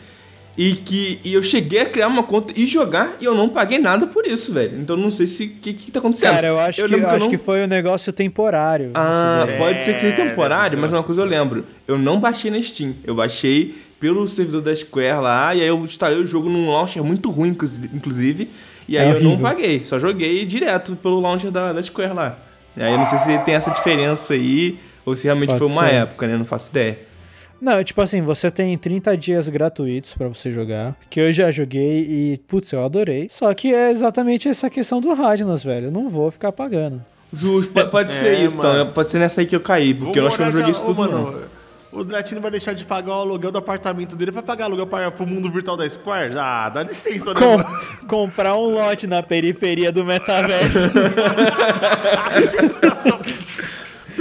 E 0.61 0.73
que 0.75 1.21
e 1.25 1.35
eu 1.35 1.43
cheguei 1.43 1.83
a 1.83 1.87
criar 1.87 2.09
uma 2.09 2.25
conta 2.25 2.53
e 2.57 2.67
jogar 2.67 3.17
e 3.21 3.25
eu 3.25 3.33
não 3.33 3.49
paguei 3.49 3.79
nada 3.79 4.09
por 4.09 4.27
isso, 4.27 4.53
velho. 4.53 4.77
Então 4.81 4.97
eu 4.97 5.03
não 5.03 5.11
sei 5.13 5.29
se 5.29 5.45
o 5.45 5.49
que, 5.51 5.73
que 5.73 5.91
tá 5.93 6.01
acontecendo. 6.01 6.33
Cara, 6.33 6.49
eu 6.49 6.59
acho, 6.59 6.83
que, 6.83 6.89
lembro 6.89 7.07
eu 7.07 7.11
acho 7.11 7.19
não- 7.21 7.31
que 7.31 7.39
foi 7.39 7.63
um 7.63 7.69
negócio 7.69 8.13
temporário. 8.13 8.91
Ah, 8.95 9.47
pode 9.57 9.85
ser 9.85 9.95
que 9.95 10.01
seja 10.01 10.21
É, 10.21 10.27
temporário, 10.29 10.77
mas 10.77 10.91
uma 10.93 11.05
coisa 11.05 11.21
eu 11.21 11.25
lembro. 11.25 11.65
Eu 11.87 11.97
não 11.97 12.19
baixei 12.19 12.51
na 12.51 12.61
Steam. 12.61 12.93
Eu 13.05 13.15
baixei 13.15 13.77
pelo 14.01 14.27
servidor 14.27 14.63
da 14.63 14.75
Square 14.75 15.21
lá, 15.23 15.55
e 15.55 15.61
aí 15.63 15.69
eu 15.69 15.79
instalei 15.85 16.19
o 16.19 16.27
jogo 16.27 16.49
num 16.49 16.71
launcher 16.73 17.05
muito 17.05 17.31
ruim, 17.31 17.51
inclusi- 17.51 17.89
inclusive. 17.95 18.49
E 18.89 18.97
É 18.97 19.03
aí 19.03 19.11
eu 19.13 19.21
não 19.21 19.39
paguei, 19.39 19.85
só 19.85 19.97
joguei 20.01 20.45
direto 20.45 20.97
pelo 20.97 21.21
launcher 21.21 21.53
da, 21.53 21.73
da 21.73 21.83
Square 21.83 22.15
lá. 22.15 22.37
E 22.77 22.83
aí 22.83 22.91
eu 22.93 22.99
não 22.99 23.07
sei 23.07 23.19
se 23.21 23.39
tem 23.45 23.55
essa 23.55 23.71
diferença 23.71 24.35
aí, 24.35 24.77
ou 25.07 25.15
se 25.15 25.25
realmente 25.25 25.51
Pode 25.51 25.59
foi 25.61 25.69
uma 25.69 25.89
ser. 25.89 25.95
época, 25.95 26.27
né? 26.27 26.37
Não 26.37 26.45
faço 26.45 26.71
ideia. 26.71 26.99
Não, 27.61 27.83
tipo 27.83 28.01
assim, 28.01 28.23
você 28.23 28.51
tem 28.51 28.77
30 28.79 29.17
dias 29.17 29.49
gratuitos 29.49 30.15
pra 30.15 30.29
você 30.29 30.51
jogar, 30.51 30.95
que 31.11 31.21
eu 31.21 31.33
já 31.33 31.51
joguei 31.51 32.07
e, 32.09 32.39
putz, 32.47 32.73
eu 32.73 32.85
adorei. 32.85 33.27
Só 33.31 33.53
que 33.53 33.75
é 33.75 33.91
exatamente 33.91 34.49
essa 34.49 34.71
questão 34.71 35.01
do 35.01 35.13
Radnas, 35.15 35.65
velho. 35.65 35.87
Eu 35.87 35.91
não 35.93 36.09
vou 36.09 36.31
ficar 36.31 36.53
pagando. 36.53 37.03
Justo, 37.33 37.73
pode, 37.73 37.91
pode 37.91 38.13
ser 38.15 38.27
É, 38.27 38.45
isso, 38.45 38.57
mano. 38.57 38.83
então. 38.83 38.93
Pode 38.93 39.11
ser 39.11 39.19
nessa 39.19 39.41
aí 39.41 39.47
que 39.47 39.57
eu 39.57 39.61
caí, 39.61 39.93
porque 39.93 40.19
eu 40.21 40.27
acho 40.29 40.37
que 40.37 40.43
eu 40.43 40.47
não 40.47 40.53
joguei 40.57 40.71
isso 40.71 40.85
tudo, 40.85 41.09
não. 41.11 41.23
mano, 41.25 41.41
O 41.93 42.05
Dratino 42.05 42.41
vai 42.41 42.51
deixar 42.51 42.75
de 42.75 42.85
pagar 42.85 43.11
o 43.17 43.21
aluguel 43.21 43.51
do 43.51 43.59
apartamento 43.59 44.15
dele 44.15 44.31
pra 44.33 44.43
pagar 44.43 44.67
aluguel 44.67 44.87
pra, 44.87 45.11
pro 45.11 45.27
mundo 45.27 45.51
virtual 45.51 45.77
da 45.77 45.89
Square? 45.89 46.35
Ah, 46.39 46.69
dá 46.69 46.83
licença, 46.85 47.27
né, 47.27 47.35
Com- 47.35 47.57
mano? 47.59 47.65
comprar 48.07 48.57
um 48.57 48.73
lote 48.73 49.07
na 49.07 49.23
periferia 49.23 49.91
do 49.91 50.05
metaverso. 50.05 50.91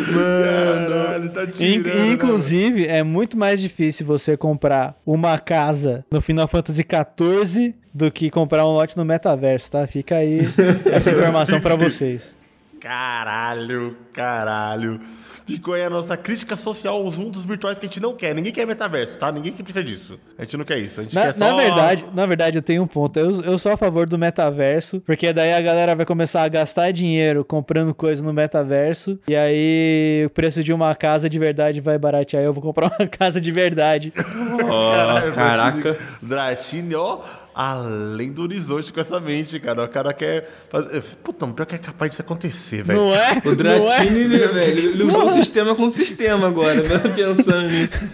Caralho, 0.03 1.29
tá 1.29 1.47
tirando, 1.47 1.85
né, 1.87 2.11
inclusive, 2.11 2.85
é 2.85 3.03
muito 3.03 3.37
mais 3.37 3.59
difícil 3.59 4.05
você 4.05 4.37
comprar 4.37 4.95
uma 5.05 5.37
casa 5.39 6.05
no 6.11 6.21
Final 6.21 6.47
Fantasy 6.47 6.85
XIV 6.85 7.75
do 7.93 8.11
que 8.11 8.29
comprar 8.29 8.65
um 8.65 8.73
lote 8.73 8.95
no 8.95 9.03
metaverso, 9.03 9.71
tá? 9.71 9.87
Fica 9.87 10.17
aí 10.17 10.41
essa 10.91 11.09
informação 11.09 11.59
pra 11.59 11.75
vocês. 11.75 12.36
Caralho, 12.79 13.97
caralho. 14.13 14.99
Ficou 15.45 15.75
aí 15.75 15.83
a 15.83 15.89
nossa 15.89 16.17
crítica 16.17 16.57
social 16.57 16.95
aos 16.95 17.17
mundos 17.17 17.45
virtuais 17.45 17.79
que 17.79 17.85
a 17.85 17.89
gente 17.89 18.01
não 18.01 18.13
quer. 18.13 18.35
Ninguém 18.35 18.51
quer 18.51 18.67
metaverso, 18.67 19.17
tá? 19.17 19.31
Ninguém 19.31 19.53
que 19.53 19.63
precisa 19.63 19.83
disso. 19.83 20.19
A 20.37 20.43
gente 20.43 20.57
não 20.57 20.65
quer 20.65 20.77
isso. 20.77 20.99
A 20.99 21.03
gente 21.03 21.15
Na, 21.15 21.21
quer 21.21 21.33
só... 21.33 21.39
na 21.39 21.55
verdade, 21.55 22.05
na 22.13 22.25
verdade, 22.25 22.57
eu 22.57 22.61
tenho 22.61 22.83
um 22.83 22.85
ponto. 22.87 23.17
Eu, 23.17 23.41
eu 23.41 23.57
sou 23.57 23.71
a 23.71 23.77
favor 23.77 24.07
do 24.09 24.17
metaverso, 24.17 24.99
porque 25.05 25.31
daí 25.31 25.53
a 25.53 25.61
galera 25.61 25.95
vai 25.95 26.05
começar 26.05 26.43
a 26.43 26.47
gastar 26.49 26.91
dinheiro 26.91 27.45
comprando 27.45 27.93
coisa 27.95 28.21
no 28.21 28.33
metaverso, 28.33 29.17
e 29.27 29.35
aí 29.35 30.23
o 30.25 30.29
preço 30.29 30.61
de 30.61 30.73
uma 30.73 30.93
casa 30.93 31.29
de 31.29 31.39
verdade 31.39 31.79
vai 31.79 31.97
baratear. 31.97 32.43
Eu 32.43 32.51
vou 32.51 32.61
comprar 32.61 32.91
uma 32.99 33.07
casa 33.07 33.39
de 33.39 33.51
verdade. 33.51 34.11
Caralho, 34.11 35.33
caraca. 35.33 35.97
Dratini, 36.21 36.93
ó, 36.93 37.19
além 37.57 38.31
do 38.31 38.43
horizonte 38.43 38.93
com 38.93 38.99
essa 38.99 39.19
mente, 39.19 39.59
cara. 39.59 39.83
O 39.83 39.87
cara 39.87 40.13
quer. 40.13 40.47
Fazer... 40.69 41.01
Puta, 41.23 41.47
pior 41.47 41.65
que 41.65 41.73
é 41.73 41.79
capaz 41.79 42.11
disso 42.11 42.21
acontecer, 42.21 42.83
velho. 42.83 42.99
Não 42.99 43.15
é? 43.15 43.41
O 43.43 43.45
Não 43.45 43.91
é? 43.91 43.97
Dratini, 43.97 44.27
velho, 44.27 44.59
ele 44.59 45.03
usou 45.03 45.25
o 45.25 45.29
sistema 45.31 45.75
com 45.75 45.87
o 45.87 45.91
sistema 45.91 46.47
agora, 46.47 46.75
mesmo 46.75 47.15
pensando 47.15 47.67
nisso. 47.71 48.07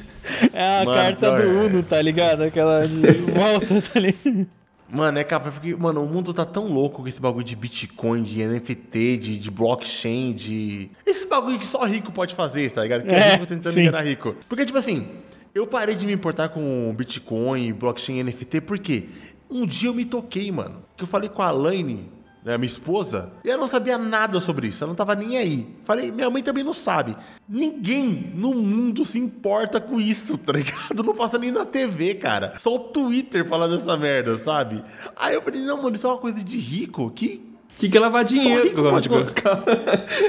É 0.54 0.81
a 0.81 0.86
Mano, 0.86 0.98
carta 0.98 1.31
do 1.31 1.42
é. 1.42 1.45
Uno, 1.45 1.84
tá 1.84 2.01
ligado? 2.01 2.44
Aquela 2.44 2.88
de 2.88 3.12
volta, 3.12 3.81
tá 3.81 4.00
ligado? 4.00 4.48
Mano, 4.90 5.19
é 5.19 5.24
capaz, 5.25 5.56
porque, 5.56 5.75
mano, 5.75 6.04
o 6.04 6.07
mundo 6.07 6.34
tá 6.34 6.46
tão 6.46 6.68
louco 6.68 7.01
com 7.01 7.07
esse 7.07 7.19
bagulho 7.19 7.44
de 7.44 7.56
Bitcoin, 7.56 8.24
de 8.24 8.46
NFT, 8.46 9.18
de, 9.18 9.38
de 9.38 9.51
blockchain, 9.51 10.31
de. 10.31 10.89
Esse 11.06 11.25
bagulho 11.28 11.60
que 11.60 11.67
só 11.67 11.84
rico 11.84 12.13
pode 12.13 12.34
fazer, 12.34 12.72
tá 12.72 12.84
ligado? 12.84 13.03
Que 13.03 13.12
é, 13.12 13.17
É, 13.17 13.32
rico 13.34 13.46
tentando 13.46 13.74
sim. 13.74 13.82
enganar 13.82 14.03
rico. 14.03 14.36
Porque, 14.48 14.63
tipo 14.63 14.77
assim, 14.77 15.10
eu 15.53 15.67
parei 15.67 15.94
de 15.94 16.03
me 16.03 16.13
importar 16.13 16.50
com 16.50 16.91
Bitcoin, 16.98 17.74
blockchain 17.74 18.20
e 18.20 18.24
NFT, 18.24 18.62
porque 18.62 19.06
um 19.53 19.65
dia 19.65 19.89
eu 19.89 19.93
me 19.93 20.05
toquei, 20.05 20.51
mano. 20.51 20.83
Que 20.98 21.03
eu 21.03 21.07
falei 21.07 21.29
com 21.29 21.41
a 21.41 21.51
Laine, 21.51 22.10
né, 22.43 22.57
minha 22.57 22.69
esposa, 22.69 23.31
e 23.43 23.50
ela 23.50 23.62
não 23.62 23.67
sabia 23.67 23.98
nada 23.98 24.39
sobre 24.39 24.67
isso, 24.67 24.83
ela 24.83 24.89
não 24.89 24.95
tava 24.95 25.15
nem 25.15 25.38
aí. 25.38 25.67
Falei, 25.83 26.12
minha 26.12 26.29
mãe 26.29 26.43
também 26.43 26.63
não 26.63 26.74
sabe. 26.74 27.15
Ninguém 27.48 28.31
no 28.36 28.53
mundo 28.53 29.05
se 29.05 29.17
importa 29.17 29.79
com 29.79 30.00
isso, 30.00 30.38
tá 30.39 30.51
ligado? 30.51 31.03
Não 31.03 31.15
passa 31.15 31.38
nem 31.38 31.51
na 31.51 31.65
TV, 31.65 32.15
cara. 32.15 32.53
Só 32.57 32.75
o 32.75 32.79
Twitter 32.79 33.48
fala 33.48 33.69
dessa 33.69 33.95
merda, 33.95 34.38
sabe? 34.38 34.83
Aí 35.15 35.36
eu 35.36 35.41
falei, 35.41 35.62
não, 35.62 35.81
mano, 35.81 35.95
isso 35.95 36.05
é 36.05 36.10
uma 36.10 36.17
coisa 36.19 36.43
de 36.43 36.57
rico 36.57 37.10
que. 37.12 37.50
Que 37.75 37.89
que 37.89 37.98
é 37.98 38.00
lavar 38.00 38.24
dinheiro? 38.24 38.65
rico 38.65 38.83
pode 38.83 39.10
Calma. 39.33 39.63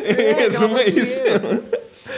É, 0.02 0.32
Resumo 0.32 0.78
é 0.78 0.88
isso. 0.88 1.20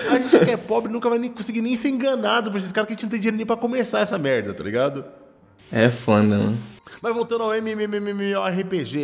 A 0.09 0.19
gente 0.19 0.45
que 0.45 0.51
é 0.53 0.57
pobre 0.57 0.93
nunca 0.93 1.09
vai 1.09 1.19
nem 1.19 1.31
conseguir 1.31 1.61
nem 1.61 1.77
ser 1.77 1.89
enganado 1.89 2.49
por 2.51 2.59
esses 2.59 2.71
caras 2.71 2.87
que 2.87 2.93
a 2.93 2.95
gente 2.95 3.03
não 3.05 3.11
tem 3.11 3.19
dinheiro 3.19 3.37
nem 3.37 3.45
pra 3.45 3.57
começar 3.57 4.01
essa 4.01 4.17
merda, 4.19 4.55
tá 4.55 4.63
ligado? 4.63 5.05
É 5.73 5.91
foda, 5.91 6.23
mano. 6.23 6.59
Mas 7.03 7.15
voltando 7.15 7.45
ao 7.45 7.53
MMORPG, 7.55 8.97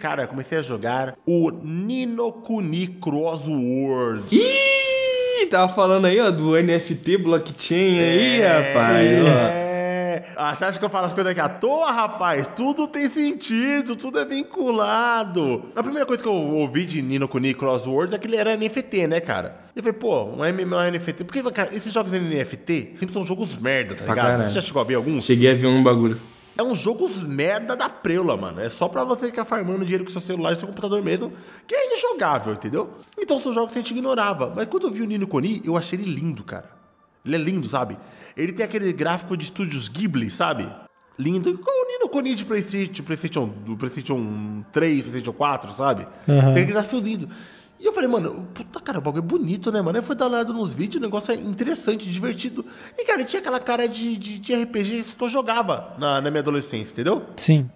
cara, 0.00 0.26
comecei 0.26 0.58
a 0.58 0.62
jogar 0.62 1.16
o 1.24 1.50
Nino 1.50 2.32
Kuni 2.32 2.86
Cross 2.88 3.46
World. 3.48 4.36
Ih, 4.36 5.46
tava 5.46 5.72
falando 5.72 6.06
aí, 6.06 6.20
ó, 6.20 6.30
do 6.30 6.60
NFT 6.60 7.16
blockchain 7.18 7.98
aí, 8.00 8.40
rapaz. 8.40 9.08
ó. 9.22 9.28
É. 9.28 9.66
Ah, 10.34 10.54
você 10.54 10.64
acha 10.64 10.78
que 10.78 10.84
eu 10.84 10.88
falo 10.90 11.06
as 11.06 11.14
coisas 11.14 11.30
aqui 11.30 11.40
à 11.40 11.48
toa, 11.48 11.90
rapaz? 11.90 12.46
Tudo 12.54 12.86
tem 12.86 13.08
sentido, 13.08 13.96
tudo 13.96 14.18
é 14.18 14.24
vinculado. 14.24 15.64
A 15.74 15.82
primeira 15.82 16.06
coisa 16.06 16.22
que 16.22 16.28
eu 16.28 16.32
ouvi 16.32 16.84
de 16.84 17.00
Nino 17.02 17.26
Kuni 17.28 17.54
Crosswords 17.54 18.14
é 18.14 18.18
que 18.18 18.26
ele 18.26 18.36
era 18.36 18.56
NFT, 18.56 19.06
né, 19.06 19.20
cara? 19.20 19.56
Eu 19.74 19.82
falei, 19.82 19.98
pô, 19.98 20.24
um 20.24 20.38
MMO 20.38 20.90
NFT. 20.90 21.24
Porque, 21.24 21.42
cara, 21.50 21.74
esses 21.74 21.92
jogos 21.92 22.12
NFT 22.12 22.92
sempre 22.94 23.12
são 23.14 23.24
jogos 23.24 23.56
merda, 23.58 23.94
tá 23.94 24.04
ligado? 24.06 24.48
Você 24.48 24.54
já 24.54 24.60
chegou 24.60 24.80
a 24.82 24.84
ver 24.84 24.94
alguns? 24.94 25.24
Cheguei 25.24 25.50
a 25.50 25.54
ver 25.54 25.66
um 25.66 25.82
bagulho. 25.82 26.18
É 26.58 26.62
uns 26.62 26.78
jogos 26.78 27.22
merda 27.22 27.76
da 27.76 27.88
preula, 27.88 28.36
mano. 28.36 28.60
É 28.60 28.68
só 28.68 28.88
pra 28.88 29.04
você 29.04 29.26
ficar 29.26 29.44
farmando 29.44 29.84
dinheiro 29.84 30.04
com 30.04 30.10
seu 30.10 30.20
celular 30.20 30.52
e 30.52 30.56
seu 30.56 30.66
computador 30.66 31.02
mesmo, 31.02 31.32
que 31.66 31.74
é 31.74 31.94
injogável, 31.94 32.54
entendeu? 32.54 32.90
Então 33.18 33.40
são 33.40 33.52
jogos 33.52 33.72
que 33.72 33.78
a 33.78 33.82
gente 33.82 33.90
ignorava. 33.90 34.52
Mas 34.54 34.66
quando 34.66 34.86
eu 34.86 34.90
vi 34.90 35.02
o 35.02 35.06
Nino 35.06 35.26
Kuni, 35.26 35.60
eu 35.64 35.76
achei 35.76 35.98
ele 35.98 36.10
lindo, 36.10 36.42
cara. 36.42 36.70
Ele 37.24 37.36
é 37.36 37.38
lindo, 37.38 37.66
sabe? 37.66 37.98
Ele 38.36 38.52
tem 38.52 38.64
aquele 38.64 38.92
gráfico 38.92 39.36
de 39.36 39.44
estúdios 39.44 39.88
Ghibli, 39.88 40.30
sabe? 40.30 40.72
Lindo. 41.18 41.50
O 41.50 41.86
Nino 41.88 42.08
Kuni 42.08 42.34
de 42.34 42.44
PlayStation, 42.44 43.02
PlayStation, 43.02 43.48
do 43.48 43.76
PlayStation 43.76 44.64
3, 44.72 45.02
PlayStation 45.02 45.32
4, 45.32 45.72
sabe? 45.72 46.06
Aham. 46.28 46.40
Tem 46.54 46.62
aquele 46.62 46.66
gráfico 46.66 46.96
lindo. 46.98 47.28
E 47.86 47.88
eu 47.88 47.92
falei, 47.92 48.10
mano, 48.10 48.48
puta 48.52 48.80
cara, 48.80 48.98
o 48.98 49.00
bagulho 49.00 49.22
é 49.22 49.24
bonito, 49.24 49.70
né, 49.70 49.80
mano? 49.80 49.96
Aí 49.96 50.04
fui 50.04 50.16
dar 50.16 50.24
uma 50.26 50.38
olhada 50.38 50.52
nos 50.52 50.74
vídeos, 50.74 50.96
o 50.96 51.06
negócio 51.06 51.30
é 51.30 51.36
interessante, 51.36 52.10
divertido. 52.10 52.66
E, 52.98 53.04
cara, 53.04 53.22
tinha 53.22 53.38
aquela 53.38 53.60
cara 53.60 53.86
de, 53.86 54.16
de, 54.16 54.38
de 54.40 54.60
RPG 54.60 55.04
que 55.16 55.22
eu 55.22 55.28
jogava 55.28 55.94
na, 55.96 56.20
na 56.20 56.28
minha 56.28 56.40
adolescência, 56.40 56.90
entendeu? 56.90 57.22
Sim. 57.36 57.70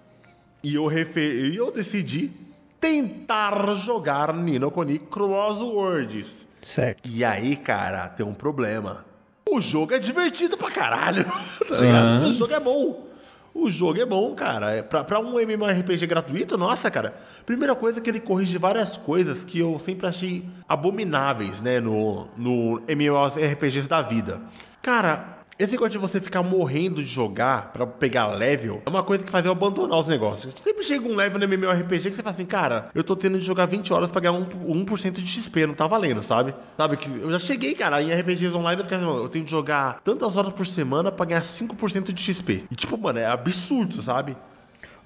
E 0.64 0.74
eu, 0.74 0.88
refe... 0.88 1.54
eu 1.56 1.70
decidi 1.70 2.32
tentar 2.80 3.72
jogar 3.74 4.34
Nino 4.34 4.68
Kuni 4.68 4.98
Cross 4.98 5.60
Worlds. 5.60 6.44
Certo. 6.60 7.08
E 7.08 7.24
aí, 7.24 7.54
cara, 7.54 8.08
tem 8.08 8.26
um 8.26 8.34
problema. 8.34 9.04
O 9.48 9.60
jogo 9.60 9.94
é 9.94 10.00
divertido 10.00 10.56
pra 10.58 10.72
caralho, 10.72 11.24
tá 11.68 11.76
ligado? 11.78 12.26
O 12.26 12.32
jogo 12.32 12.52
é 12.52 12.58
bom. 12.58 13.09
O 13.52 13.68
jogo 13.68 14.00
é 14.00 14.06
bom, 14.06 14.34
cara. 14.34 14.70
É 14.70 14.82
Pra, 14.82 15.02
pra 15.02 15.18
um 15.18 15.38
MMORPG 15.38 16.06
gratuito, 16.06 16.56
nossa, 16.56 16.90
cara. 16.90 17.14
Primeira 17.44 17.74
coisa 17.74 17.98
é 17.98 18.02
que 18.02 18.08
ele 18.08 18.20
corrige 18.20 18.56
várias 18.58 18.96
coisas 18.96 19.44
que 19.44 19.58
eu 19.58 19.78
sempre 19.78 20.06
achei 20.06 20.44
abomináveis, 20.68 21.60
né, 21.60 21.80
no, 21.80 22.28
no 22.36 22.80
MMORPGs 22.88 23.88
da 23.88 24.02
vida. 24.02 24.40
Cara, 24.80 25.39
esse 25.62 25.72
negócio 25.72 25.92
de 25.92 25.98
você 25.98 26.20
ficar 26.20 26.42
morrendo 26.42 26.96
de 26.96 27.06
jogar 27.08 27.72
pra 27.72 27.86
pegar 27.86 28.28
level 28.34 28.82
é 28.84 28.88
uma 28.88 29.02
coisa 29.02 29.22
que 29.24 29.30
faz 29.30 29.44
eu 29.46 29.52
abandonar 29.52 29.98
os 29.98 30.06
negócios. 30.06 30.54
Sempre 30.62 30.82
chega 30.84 31.06
um 31.06 31.14
level 31.14 31.38
no 31.38 31.44
MMORPG 31.46 32.10
que 32.10 32.16
você 32.16 32.22
fala 32.22 32.30
assim, 32.30 32.46
cara, 32.46 32.86
eu 32.94 33.04
tô 33.04 33.14
tendo 33.14 33.38
de 33.38 33.44
jogar 33.44 33.66
20 33.66 33.92
horas 33.92 34.10
pra 34.10 34.20
ganhar 34.20 34.32
um, 34.32 34.44
1% 34.44 35.12
de 35.12 35.26
XP, 35.26 35.66
não 35.66 35.74
tá 35.74 35.86
valendo, 35.86 36.22
sabe? 36.22 36.54
Sabe 36.76 36.96
que 36.96 37.08
eu 37.08 37.30
já 37.32 37.38
cheguei, 37.38 37.74
cara, 37.74 38.02
em 38.02 38.10
RPGs 38.12 38.54
online 38.56 38.80
eu 38.80 38.84
fico 38.84 38.94
assim, 38.96 39.04
mano, 39.04 39.22
eu 39.22 39.28
tenho 39.28 39.44
de 39.44 39.50
jogar 39.50 40.00
tantas 40.02 40.36
horas 40.36 40.52
por 40.52 40.66
semana 40.66 41.12
pra 41.12 41.26
ganhar 41.26 41.42
5% 41.42 42.12
de 42.12 42.22
XP. 42.22 42.64
E 42.70 42.74
tipo, 42.74 42.96
mano, 42.98 43.18
é 43.18 43.26
absurdo, 43.26 44.00
sabe? 44.00 44.36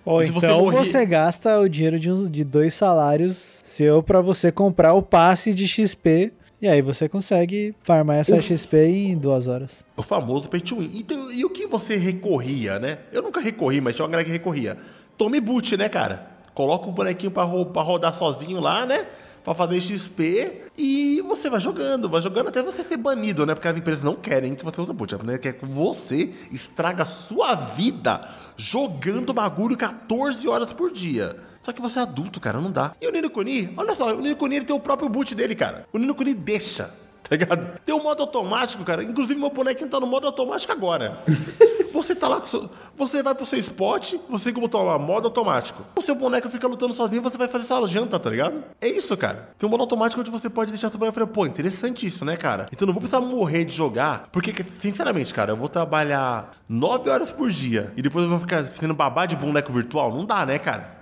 Ou 0.05 0.23
E 0.23 0.27
se 0.27 0.33
você 0.33 0.47
então 0.47 0.61
morrer- 0.61 0.79
você 0.85 1.07
gasta 1.07 1.59
o 1.59 1.69
dinheiro 1.69 1.99
de, 1.99 2.11
uns- 2.13 2.31
de 2.31 2.45
dois 2.45 2.75
salários 2.75 3.61
seu 3.65 4.03
pra 4.03 4.21
você 4.21 4.53
comprar 4.53 4.93
o 4.93 5.03
passe 5.03 5.53
de 5.55 5.67
XP. 5.67 6.33
E 6.63 6.69
aí 6.69 6.81
você 6.81 7.09
consegue 7.09 7.75
farmar 7.83 8.17
essa. 8.17 8.41
XP 8.41 8.77
em 8.87 9.19
duas 9.19 9.47
horas. 9.47 9.85
O 9.97 10.03
famoso 10.03 10.49
pay 10.49 10.61
to 10.61 10.77
win. 10.79 10.91
Então, 10.95 11.31
e 11.33 11.45
o 11.45 11.51
que 11.51 11.67
você 11.67 11.97
recorria, 11.97 12.79
né? 12.79 12.99
Eu 13.13 13.23
nunca 13.23 13.41
recorri, 13.41 13.81
mas 13.81 13.95
tinha 13.95 14.05
uma 14.05 14.11
galera 14.13 14.25
que 14.27 14.33
recorria. 14.33 14.79
Tome 15.19 15.41
boot, 15.41 15.77
né, 15.77 15.89
cara? 15.89 16.31
Coloca 16.55 16.89
o 16.89 16.93
bonequinho 16.93 17.31
pra, 17.33 17.43
ro- 17.43 17.67
pra 17.67 17.83
rodar 17.83 18.15
sozinho 18.15 18.61
lá, 18.61 18.87
né? 18.87 19.07
Pra 19.45 19.53
fazer 19.55 19.79
XP 19.79 20.63
e 20.79 21.21
você 21.29 21.51
vai 21.51 21.61
jogando, 21.61 22.09
vai 22.09 22.23
jogando 22.23 22.49
até 22.49 22.63
você 22.63 22.83
ser 22.83 22.97
banido, 22.97 23.45
né? 23.45 23.55
Porque 23.55 23.69
as 23.69 23.77
empresas 23.77 24.03
não 24.03 24.15
querem 24.15 24.55
que 24.55 24.65
você 24.65 24.81
use 24.81 24.91
boot. 24.93 25.17
né? 25.23 25.37
Quer 25.37 25.53
que 25.53 25.67
você 25.67 26.31
estraga 26.51 27.03
a 27.03 27.07
sua 27.07 27.55
vida 27.55 28.23
jogando 28.57 29.35
bagulho 29.35 29.77
14 29.77 30.49
horas 30.49 30.73
por 30.73 30.91
dia. 30.91 31.37
Só 31.65 31.73
que 31.73 31.81
você 31.81 31.99
é 31.99 32.03
adulto, 32.03 32.39
cara, 32.41 32.61
não 32.61 32.71
dá. 32.71 32.93
E 33.01 33.09
o 33.09 33.11
Nino 33.11 33.31
Kuni, 33.31 33.73
olha 33.77 33.95
só, 33.95 34.15
o 34.15 34.21
Nino 34.21 34.37
Kuni 34.37 34.57
ele 34.57 34.65
tem 34.67 34.77
o 34.77 34.81
próprio 34.81 35.09
boot 35.09 35.35
dele, 35.35 35.55
cara. 35.55 35.87
O 35.93 35.99
Nino 35.99 36.15
Kuni 36.15 36.35
deixa, 36.35 36.91
tá 37.23 37.35
ligado? 37.35 37.81
Tem 37.87 37.95
um 37.95 38.03
modo 38.03 38.23
automático, 38.23 38.85
cara. 38.85 39.03
Inclusive, 39.03 39.41
meu 39.41 39.49
bonequinho 39.51 39.89
tá 39.89 39.99
no 39.99 40.07
modo 40.07 40.27
automático 40.27 40.71
agora. 40.71 41.19
Você 41.95 42.13
tá 42.13 42.27
lá 42.27 42.41
com 42.41 42.47
seu, 42.47 42.69
Você 42.97 43.23
vai 43.23 43.37
pro 43.37 43.47
seu 43.47 43.59
spot, 43.61 44.15
você 44.29 44.45
tem 44.47 44.55
que 44.55 44.61
botar 44.61 44.83
lá, 44.83 44.99
modo 44.99 45.27
automático. 45.29 45.85
O 45.97 46.03
seu 46.03 46.17
boneco 46.17 46.49
fica 46.49 46.67
lutando 46.67 46.93
sozinho, 46.93 47.23
você 47.23 47.39
vai 47.39 47.47
fazer 47.47 47.65
sua 47.65 47.87
janta, 47.87 48.19
tá 48.19 48.29
ligado? 48.29 48.65
É 48.81 48.89
isso, 48.89 49.17
cara. 49.17 49.51
Tem 49.57 49.69
um 49.69 49.71
modo 49.71 49.83
automático 49.83 50.21
onde 50.21 50.29
você 50.29 50.51
pode 50.51 50.73
deixar 50.73 50.91
seu 50.91 50.99
boneco. 50.99 51.17
Eu 51.17 51.27
falei, 51.27 51.33
pô, 51.33 51.47
interessante 51.47 52.05
isso, 52.05 52.25
né, 52.25 52.37
cara? 52.37 52.69
Então 52.73 52.85
não 52.85 52.93
vou 52.93 53.01
precisar 53.01 53.21
morrer 53.21 53.65
de 53.65 53.73
jogar. 53.73 54.29
Porque, 54.33 54.53
sinceramente, 54.81 55.33
cara, 55.33 55.53
eu 55.53 55.57
vou 55.57 55.69
trabalhar 55.69 56.51
9 56.69 57.09
horas 57.09 57.31
por 57.31 57.49
dia 57.49 57.93
e 57.97 58.03
depois 58.03 58.25
eu 58.25 58.31
vou 58.31 58.41
ficar 58.41 58.65
sendo 58.65 58.93
babá 58.93 59.25
de 59.25 59.37
boneco 59.37 59.73
virtual. 59.73 60.13
Não 60.13 60.25
dá, 60.25 60.45
né, 60.45 60.59
cara? 60.59 60.94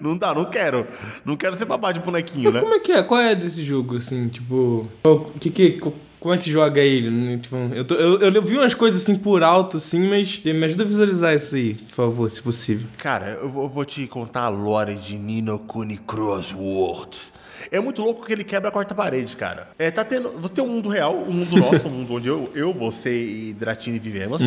Não 0.00 0.16
dá, 0.16 0.34
não 0.34 0.44
quero. 0.46 0.86
Não 1.24 1.36
quero 1.36 1.56
ser 1.58 1.64
babá 1.64 1.92
de 1.92 2.00
bonequinho, 2.00 2.50
né? 2.52 2.60
Como 2.60 2.74
é 2.74 2.80
que 2.80 2.92
é? 2.92 3.02
Qual 3.02 3.20
é 3.20 3.34
desse 3.34 3.62
jogo, 3.64 3.96
assim, 3.96 4.28
tipo... 4.28 4.86
qual- 5.02 5.24
que, 5.40 5.50
que, 5.50 5.72
co- 5.72 5.92
como 6.20 6.32
é 6.34 6.38
que 6.38 6.50
joga 6.52 6.80
ele? 6.80 7.38
Tipo, 7.38 7.56
eu, 7.74 7.84
tô- 7.84 7.94
eu, 7.96 8.20
eu 8.20 8.42
vi 8.42 8.56
umas 8.56 8.74
coisas 8.74 9.02
assim 9.02 9.16
por 9.16 9.42
alto, 9.42 9.78
assim, 9.78 10.08
mas 10.08 10.40
me 10.44 10.64
ajuda 10.64 10.84
a 10.84 10.86
visualizar 10.86 11.34
isso 11.34 11.54
aí, 11.56 11.74
por 11.74 11.94
favor, 11.94 12.30
se 12.30 12.40
possível. 12.40 12.86
Cara, 12.98 13.38
eu 13.42 13.48
vou, 13.48 13.64
eu 13.64 13.68
vou 13.68 13.84
te 13.84 14.06
contar 14.06 14.42
a 14.42 14.48
lore 14.48 14.94
de 14.94 15.18
Nino 15.18 15.58
Kuni 15.58 15.96
Crosswords. 15.98 17.32
É 17.70 17.80
muito 17.80 18.02
louco 18.02 18.26
que 18.26 18.32
ele 18.32 18.44
quebra 18.44 18.68
a 18.68 18.72
quarta 18.72 18.94
parede, 18.94 19.36
cara. 19.36 19.68
É, 19.78 19.90
tá 19.90 20.04
tendo. 20.04 20.30
Você 20.40 20.52
tem 20.54 20.64
um 20.64 20.68
mundo 20.68 20.88
real, 20.88 21.16
um 21.16 21.32
mundo 21.32 21.56
nosso, 21.56 21.86
um 21.88 21.90
mundo 21.90 22.14
onde 22.14 22.28
eu, 22.28 22.50
eu 22.54 22.72
você 22.72 23.16
e 23.24 23.52
Dratini 23.52 23.98
vivemos, 23.98 24.42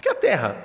que 0.00 0.08
é 0.08 0.12
a 0.12 0.14
Terra. 0.14 0.56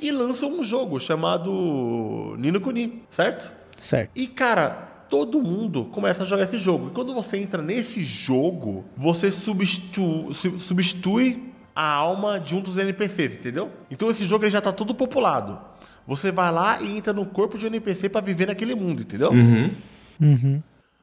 E 0.00 0.10
lança 0.10 0.44
um 0.46 0.62
jogo 0.62 0.98
chamado 1.00 2.34
Nino 2.38 2.60
Kuni, 2.60 3.02
certo? 3.08 3.50
Certo. 3.76 4.10
E, 4.14 4.26
cara, 4.26 4.70
todo 5.08 5.40
mundo 5.40 5.84
começa 5.86 6.22
a 6.22 6.26
jogar 6.26 6.44
esse 6.44 6.58
jogo. 6.58 6.88
E 6.88 6.90
quando 6.90 7.12
você 7.14 7.36
entra 7.36 7.60
nesse 7.62 8.04
jogo, 8.04 8.84
você 8.96 9.30
substitu- 9.30 10.32
su- 10.34 10.58
substitui 10.58 11.52
a 11.74 11.86
alma 11.92 12.38
de 12.38 12.54
um 12.54 12.60
dos 12.60 12.78
NPCs, 12.78 13.36
entendeu? 13.36 13.70
Então 13.90 14.10
esse 14.10 14.24
jogo 14.24 14.44
ele 14.44 14.50
já 14.50 14.60
tá 14.60 14.72
todo 14.72 14.94
populado. 14.94 15.58
Você 16.06 16.30
vai 16.30 16.52
lá 16.52 16.80
e 16.82 16.96
entra 16.96 17.12
no 17.12 17.24
corpo 17.26 17.56
de 17.58 17.64
um 17.64 17.68
NPC 17.68 18.08
pra 18.08 18.20
viver 18.20 18.46
naquele 18.46 18.74
mundo, 18.74 19.02
entendeu? 19.02 19.30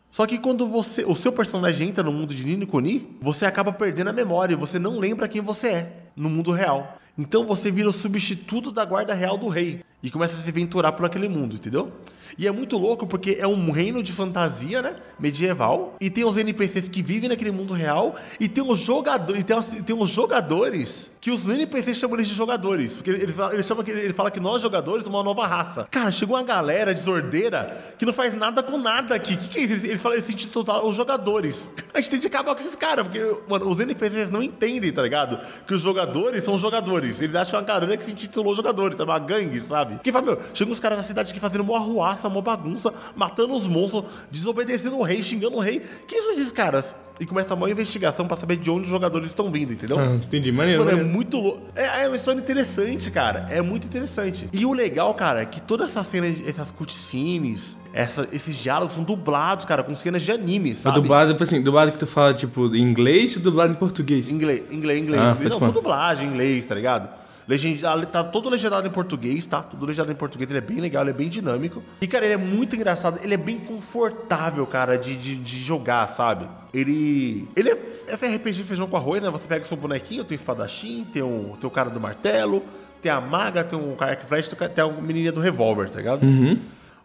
Só 0.09 0.25
que 0.27 0.37
quando 0.37 0.67
você, 0.67 1.03
o 1.05 1.15
seu 1.15 1.31
personagem 1.31 1.89
entra 1.89 2.03
no 2.03 2.11
mundo 2.11 2.33
de 2.33 2.45
Nino 2.45 2.67
Kuni, 2.67 3.17
você 3.21 3.45
acaba 3.45 3.71
perdendo 3.71 4.09
a 4.09 4.13
memória, 4.13 4.57
você 4.57 4.77
não 4.77 4.99
lembra 4.99 5.27
quem 5.27 5.41
você 5.41 5.67
é 5.67 5.93
no 6.15 6.29
mundo 6.29 6.51
real. 6.51 6.97
Então 7.17 7.45
você 7.45 7.69
vira 7.71 7.89
o 7.89 7.93
substituto 7.93 8.71
da 8.71 8.85
guarda 8.85 9.13
real 9.13 9.37
do 9.37 9.47
rei 9.47 9.81
e 10.01 10.09
começa 10.09 10.33
a 10.35 10.37
se 10.37 10.49
aventurar 10.49 10.93
por 10.93 11.05
aquele 11.05 11.27
mundo, 11.27 11.55
entendeu? 11.55 11.91
E 12.37 12.47
é 12.47 12.51
muito 12.51 12.77
louco 12.77 13.05
porque 13.05 13.37
é 13.39 13.45
um 13.45 13.71
reino 13.71 14.01
de 14.01 14.11
fantasia, 14.13 14.81
né? 14.81 14.95
Medieval. 15.19 15.95
E 15.99 16.09
tem 16.09 16.23
os 16.23 16.37
NPCs 16.37 16.87
que 16.87 17.03
vivem 17.03 17.27
naquele 17.27 17.51
mundo 17.51 17.73
real. 17.73 18.15
E 18.39 18.47
tem 18.47 18.63
os 18.63 18.79
jogadores. 18.79 19.43
Tem, 19.43 19.55
os- 19.57 19.65
tem 19.65 19.95
os 20.01 20.09
jogadores 20.09 21.11
que 21.19 21.29
os 21.29 21.47
NPCs 21.47 21.97
chamam 21.97 22.15
eles 22.15 22.29
de 22.29 22.33
jogadores. 22.33 22.93
Porque 22.93 23.09
ele, 23.09 23.33
ele, 23.51 23.63
chama 23.63 23.83
que, 23.83 23.91
ele 23.91 24.13
fala 24.13 24.31
que 24.31 24.39
nós, 24.39 24.61
jogadores, 24.61 25.03
somos 25.03 25.19
uma 25.19 25.23
nova 25.25 25.45
raça. 25.45 25.85
Cara, 25.91 26.09
chegou 26.09 26.37
uma 26.37 26.43
galera 26.43 26.93
desordeira 26.93 27.77
que 27.99 28.05
não 28.05 28.13
faz 28.13 28.33
nada 28.33 28.63
com 28.63 28.77
nada 28.77 29.13
aqui. 29.13 29.33
O 29.33 29.37
que, 29.37 29.47
que 29.49 29.59
é 29.59 29.63
isso? 29.63 29.85
Eles 29.85 30.01
falam 30.01 30.17
esse 30.17 30.31
intitular 30.31 30.83
os 30.85 30.95
jogadores. 30.95 31.69
A 31.93 31.99
gente 31.99 32.11
tem 32.11 32.19
de 32.21 32.27
acabar 32.27 32.55
com 32.55 32.61
esses 32.61 32.75
caras, 32.77 33.05
porque, 33.07 33.19
mano, 33.49 33.67
os 33.69 33.77
NPCs 33.79 34.31
não 34.31 34.41
entendem, 34.41 34.91
tá 34.93 35.01
ligado? 35.01 35.37
Que 35.67 35.73
os 35.73 35.81
jogadores 35.81 36.45
são 36.45 36.57
jogadores. 36.57 37.00
Acham 37.09 37.51
que 37.51 37.55
é 37.55 37.59
uma 37.59 37.79
galera 37.79 37.97
que 37.97 38.05
se 38.05 38.11
intitulou 38.11 38.55
jogadores, 38.55 38.99
é 38.99 39.03
uma 39.03 39.19
gangue, 39.19 39.59
sabe? 39.61 39.99
Que 40.03 40.11
fala, 40.11 40.25
meu, 40.25 40.39
chegam 40.53 40.73
os 40.73 40.79
caras 40.79 40.97
na 40.97 41.03
cidade 41.03 41.31
aqui 41.31 41.39
fazendo 41.39 41.61
uma 41.61 41.77
arruaça, 41.77 42.27
uma 42.27 42.41
bagunça, 42.41 42.93
matando 43.15 43.53
os 43.53 43.67
monstros, 43.67 44.03
desobedecendo 44.29 44.97
o 44.97 45.03
rei, 45.03 45.21
xingando 45.21 45.57
o 45.57 45.59
rei. 45.59 45.81
Quem 46.07 46.21
são 46.21 46.31
esses 46.31 46.51
caras? 46.51 46.95
E 47.21 47.25
começa 47.27 47.53
uma 47.53 47.69
investigação 47.69 48.27
pra 48.27 48.35
saber 48.35 48.55
de 48.57 48.71
onde 48.71 48.85
os 48.85 48.89
jogadores 48.89 49.27
estão 49.27 49.51
vindo, 49.51 49.71
entendeu? 49.71 49.99
Ah, 49.99 50.15
entendi, 50.15 50.51
maneiro, 50.51 50.79
Mano, 50.79 50.89
é 50.89 50.95
maneiro. 50.95 51.13
muito 51.15 51.37
louco. 51.37 51.61
É, 51.75 52.05
é 52.05 52.07
uma 52.07 52.15
história 52.15 52.39
interessante, 52.39 53.11
cara. 53.11 53.45
É 53.51 53.61
muito 53.61 53.85
interessante. 53.85 54.49
E 54.51 54.65
o 54.65 54.73
legal, 54.73 55.13
cara, 55.13 55.43
é 55.43 55.45
que 55.45 55.61
toda 55.61 55.85
essa 55.85 56.03
cena, 56.03 56.25
essas 56.47 56.71
cutscenes, 56.71 57.77
essa, 57.93 58.27
esses 58.33 58.55
diálogos 58.55 58.95
são 58.95 59.03
dublados, 59.03 59.65
cara, 59.65 59.83
com 59.83 59.95
cenas 59.95 60.23
de 60.23 60.31
anime, 60.31 60.69
Mas 60.69 60.79
sabe? 60.79 60.99
dublado, 60.99 61.33
tipo 61.33 61.43
assim, 61.43 61.61
dublado 61.61 61.91
que 61.91 61.99
tu 61.99 62.07
fala, 62.07 62.33
tipo, 62.33 62.73
em 62.75 62.81
inglês 62.81 63.35
ou 63.35 63.41
dublado 63.43 63.71
em 63.71 63.75
português? 63.75 64.27
Inglês, 64.27 64.63
inglês, 64.71 64.99
inglês. 64.99 65.21
Ah, 65.21 65.37
não, 65.47 65.59
com 65.59 65.69
dublagem, 65.69 66.27
inglês, 66.27 66.65
tá 66.65 66.73
ligado? 66.73 67.07
Legend... 67.47 67.85
ah, 67.85 68.05
Tá 68.05 68.23
todo 68.23 68.49
legendado 68.49 68.87
em 68.87 68.91
português, 68.91 69.45
tá? 69.45 69.61
Tudo 69.61 69.85
legendado 69.85 70.11
em 70.11 70.15
português, 70.15 70.49
ele 70.49 70.57
é 70.59 70.61
bem 70.61 70.79
legal, 70.79 71.03
ele 71.03 71.11
é 71.11 71.13
bem 71.13 71.29
dinâmico. 71.29 71.83
E, 72.01 72.07
cara, 72.07 72.25
ele 72.25 72.33
é 72.33 72.37
muito 72.37 72.75
engraçado, 72.75 73.19
ele 73.23 73.33
é 73.33 73.37
bem 73.37 73.59
confortável, 73.59 74.65
cara, 74.67 74.97
de, 74.97 75.15
de, 75.15 75.35
de 75.35 75.61
jogar, 75.61 76.07
sabe? 76.07 76.47
Ele. 76.73 77.47
Ele 77.55 77.69
é 77.71 77.75
FRPG 77.75 78.63
feijão 78.63 78.87
com 78.87 78.97
arroz, 78.97 79.21
né? 79.21 79.29
Você 79.29 79.47
pega 79.47 79.63
o 79.65 79.67
seu 79.67 79.77
bonequinho, 79.77 80.23
tem 80.23 80.35
o 80.35 80.39
espadachim, 80.39 81.05
tem 81.11 81.21
o, 81.21 81.55
tem 81.59 81.69
cara 81.69 81.89
do 81.89 81.99
martelo, 81.99 82.63
tem 83.01 83.11
a 83.11 83.19
maga, 83.19 83.63
tem 83.63 83.77
o 83.77 83.95
cara 83.95 84.15
que 84.15 84.25
flecha, 84.25 84.55
tem 84.55 84.83
a 84.83 84.87
menininha 84.89 85.31
do 85.31 85.39
revólver, 85.41 85.89
tá 85.89 85.97
ligado? 85.97 86.25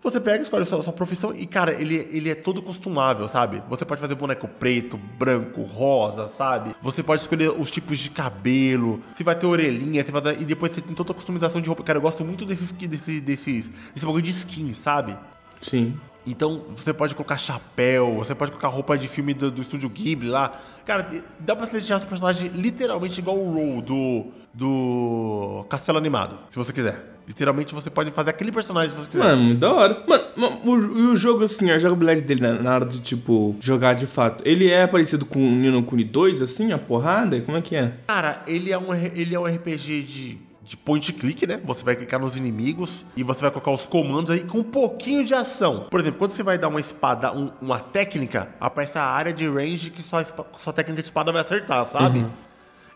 Você 0.06 0.20
pega, 0.20 0.40
escolhe 0.40 0.62
a 0.62 0.66
sua, 0.66 0.84
sua 0.84 0.92
profissão 0.92 1.34
e, 1.34 1.44
cara, 1.48 1.72
ele, 1.72 2.08
ele 2.12 2.30
é 2.30 2.34
todo 2.36 2.62
costumável, 2.62 3.26
sabe? 3.26 3.60
Você 3.66 3.84
pode 3.84 4.00
fazer 4.00 4.14
boneco 4.14 4.46
preto, 4.46 4.96
branco, 4.96 5.62
rosa, 5.62 6.28
sabe? 6.28 6.76
Você 6.80 7.02
pode 7.02 7.22
escolher 7.22 7.50
os 7.50 7.72
tipos 7.72 7.98
de 7.98 8.08
cabelo, 8.10 9.02
se 9.16 9.25
vai 9.25 9.34
ter 9.34 9.46
orelhinha, 9.46 10.04
se 10.04 10.12
vai 10.12 10.22
ter... 10.22 10.40
E 10.40 10.44
depois 10.44 10.70
você 10.70 10.80
tem 10.80 10.94
toda 10.94 11.10
a 11.10 11.14
customização 11.14 11.60
de 11.60 11.66
roupa. 11.66 11.82
Cara, 11.82 11.98
eu 11.98 12.02
gosto 12.02 12.25
muito 12.25 12.46
desses, 12.46 12.70
desse, 12.70 13.20
desses, 13.20 13.68
desse 13.68 14.06
bagulho 14.06 14.22
de 14.22 14.30
skin, 14.30 14.72
sabe? 14.75 15.18
Sim. 15.60 15.98
Então 16.26 16.64
você 16.68 16.92
pode 16.92 17.14
colocar 17.14 17.37
chapéu, 17.37 18.14
você 18.16 18.35
pode 18.35 18.50
colocar 18.50 18.68
roupa 18.68 18.99
de 18.99 19.06
filme 19.06 19.33
do, 19.33 19.50
do 19.50 19.62
estúdio 19.62 19.88
Ghibli 19.88 20.28
lá. 20.28 20.52
Cara, 20.85 21.09
dá 21.38 21.54
pra 21.54 21.66
você 21.66 21.78
deixar 21.78 21.99
seu 22.00 22.09
personagem 22.09 22.49
literalmente 22.49 23.21
igual 23.21 23.38
o 23.38 23.52
Roll 23.52 23.83
do, 23.83 24.26
do 24.52 25.64
Castelo 25.68 25.99
Animado, 25.99 26.38
se 26.50 26.56
você 26.56 26.73
quiser. 26.73 27.16
Literalmente 27.26 27.75
você 27.75 27.90
pode 27.90 28.12
fazer 28.12 28.30
aquele 28.30 28.52
personagem 28.52 28.90
se 28.90 28.97
você 28.97 29.11
quiser. 29.11 29.25
Mano, 29.25 29.54
da 29.56 29.73
hora. 29.73 30.04
Mano, 30.06 30.25
mano, 30.37 30.61
o, 30.64 31.11
o 31.11 31.16
jogo, 31.16 31.42
assim, 31.42 31.71
a 31.73 31.78
jogabilidade 31.78 32.23
dele 32.23 32.40
na, 32.40 32.52
na 32.54 32.75
hora 32.75 32.87
de, 32.87 33.00
tipo, 33.00 33.56
jogar 33.61 33.95
de 33.95 34.06
fato, 34.06 34.45
ele 34.47 34.71
é 34.71 34.87
parecido 34.87 35.26
com 35.26 35.40
o 35.40 35.50
Nino 35.50 35.83
Kuni 35.83 36.04
2, 36.04 36.40
assim, 36.40 36.71
a 36.73 36.78
porrada? 36.78 37.40
Como 37.40 37.56
é 37.56 37.62
que 37.62 37.75
é? 37.75 37.95
Cara, 38.06 38.42
ele 38.47 38.71
é 38.71 38.78
um, 38.78 38.95
ele 38.95 39.35
é 39.35 39.40
um 39.40 39.45
RPG 39.45 40.02
de, 40.04 40.38
de 40.66 40.76
point 40.76 41.12
click, 41.12 41.46
né? 41.46 41.61
Você 41.64 41.85
vai 41.85 41.94
clicar 41.94 42.18
nos 42.18 42.37
inimigos 42.37 43.06
e 43.16 43.23
você 43.23 43.40
vai 43.42 43.50
colocar 43.52 43.70
os 43.70 43.87
comandos 43.87 44.32
aí 44.32 44.40
com 44.42 44.58
um 44.58 44.64
pouquinho 44.64 45.25
de 45.25 45.32
ação. 45.32 45.87
Por 45.88 46.00
exemplo, 46.00 46.18
quando 46.18 46.32
você 46.32 46.42
vai 46.42 46.58
dar 46.58 46.66
uma 46.66 46.80
espada, 46.80 47.32
um- 47.32 47.52
uma 47.62 47.78
técnica, 47.78 48.49
aparece 48.58 48.99
a 48.99 49.04
área 49.04 49.32
de 49.32 49.49
range 49.49 49.90
que 49.90 50.02
só 50.02 50.18
sua 50.58 50.73
técnica 50.73 51.00
de 51.02 51.06
espada 51.06 51.30
vai 51.30 51.40
acertar, 51.42 51.85
sabe? 51.85 52.26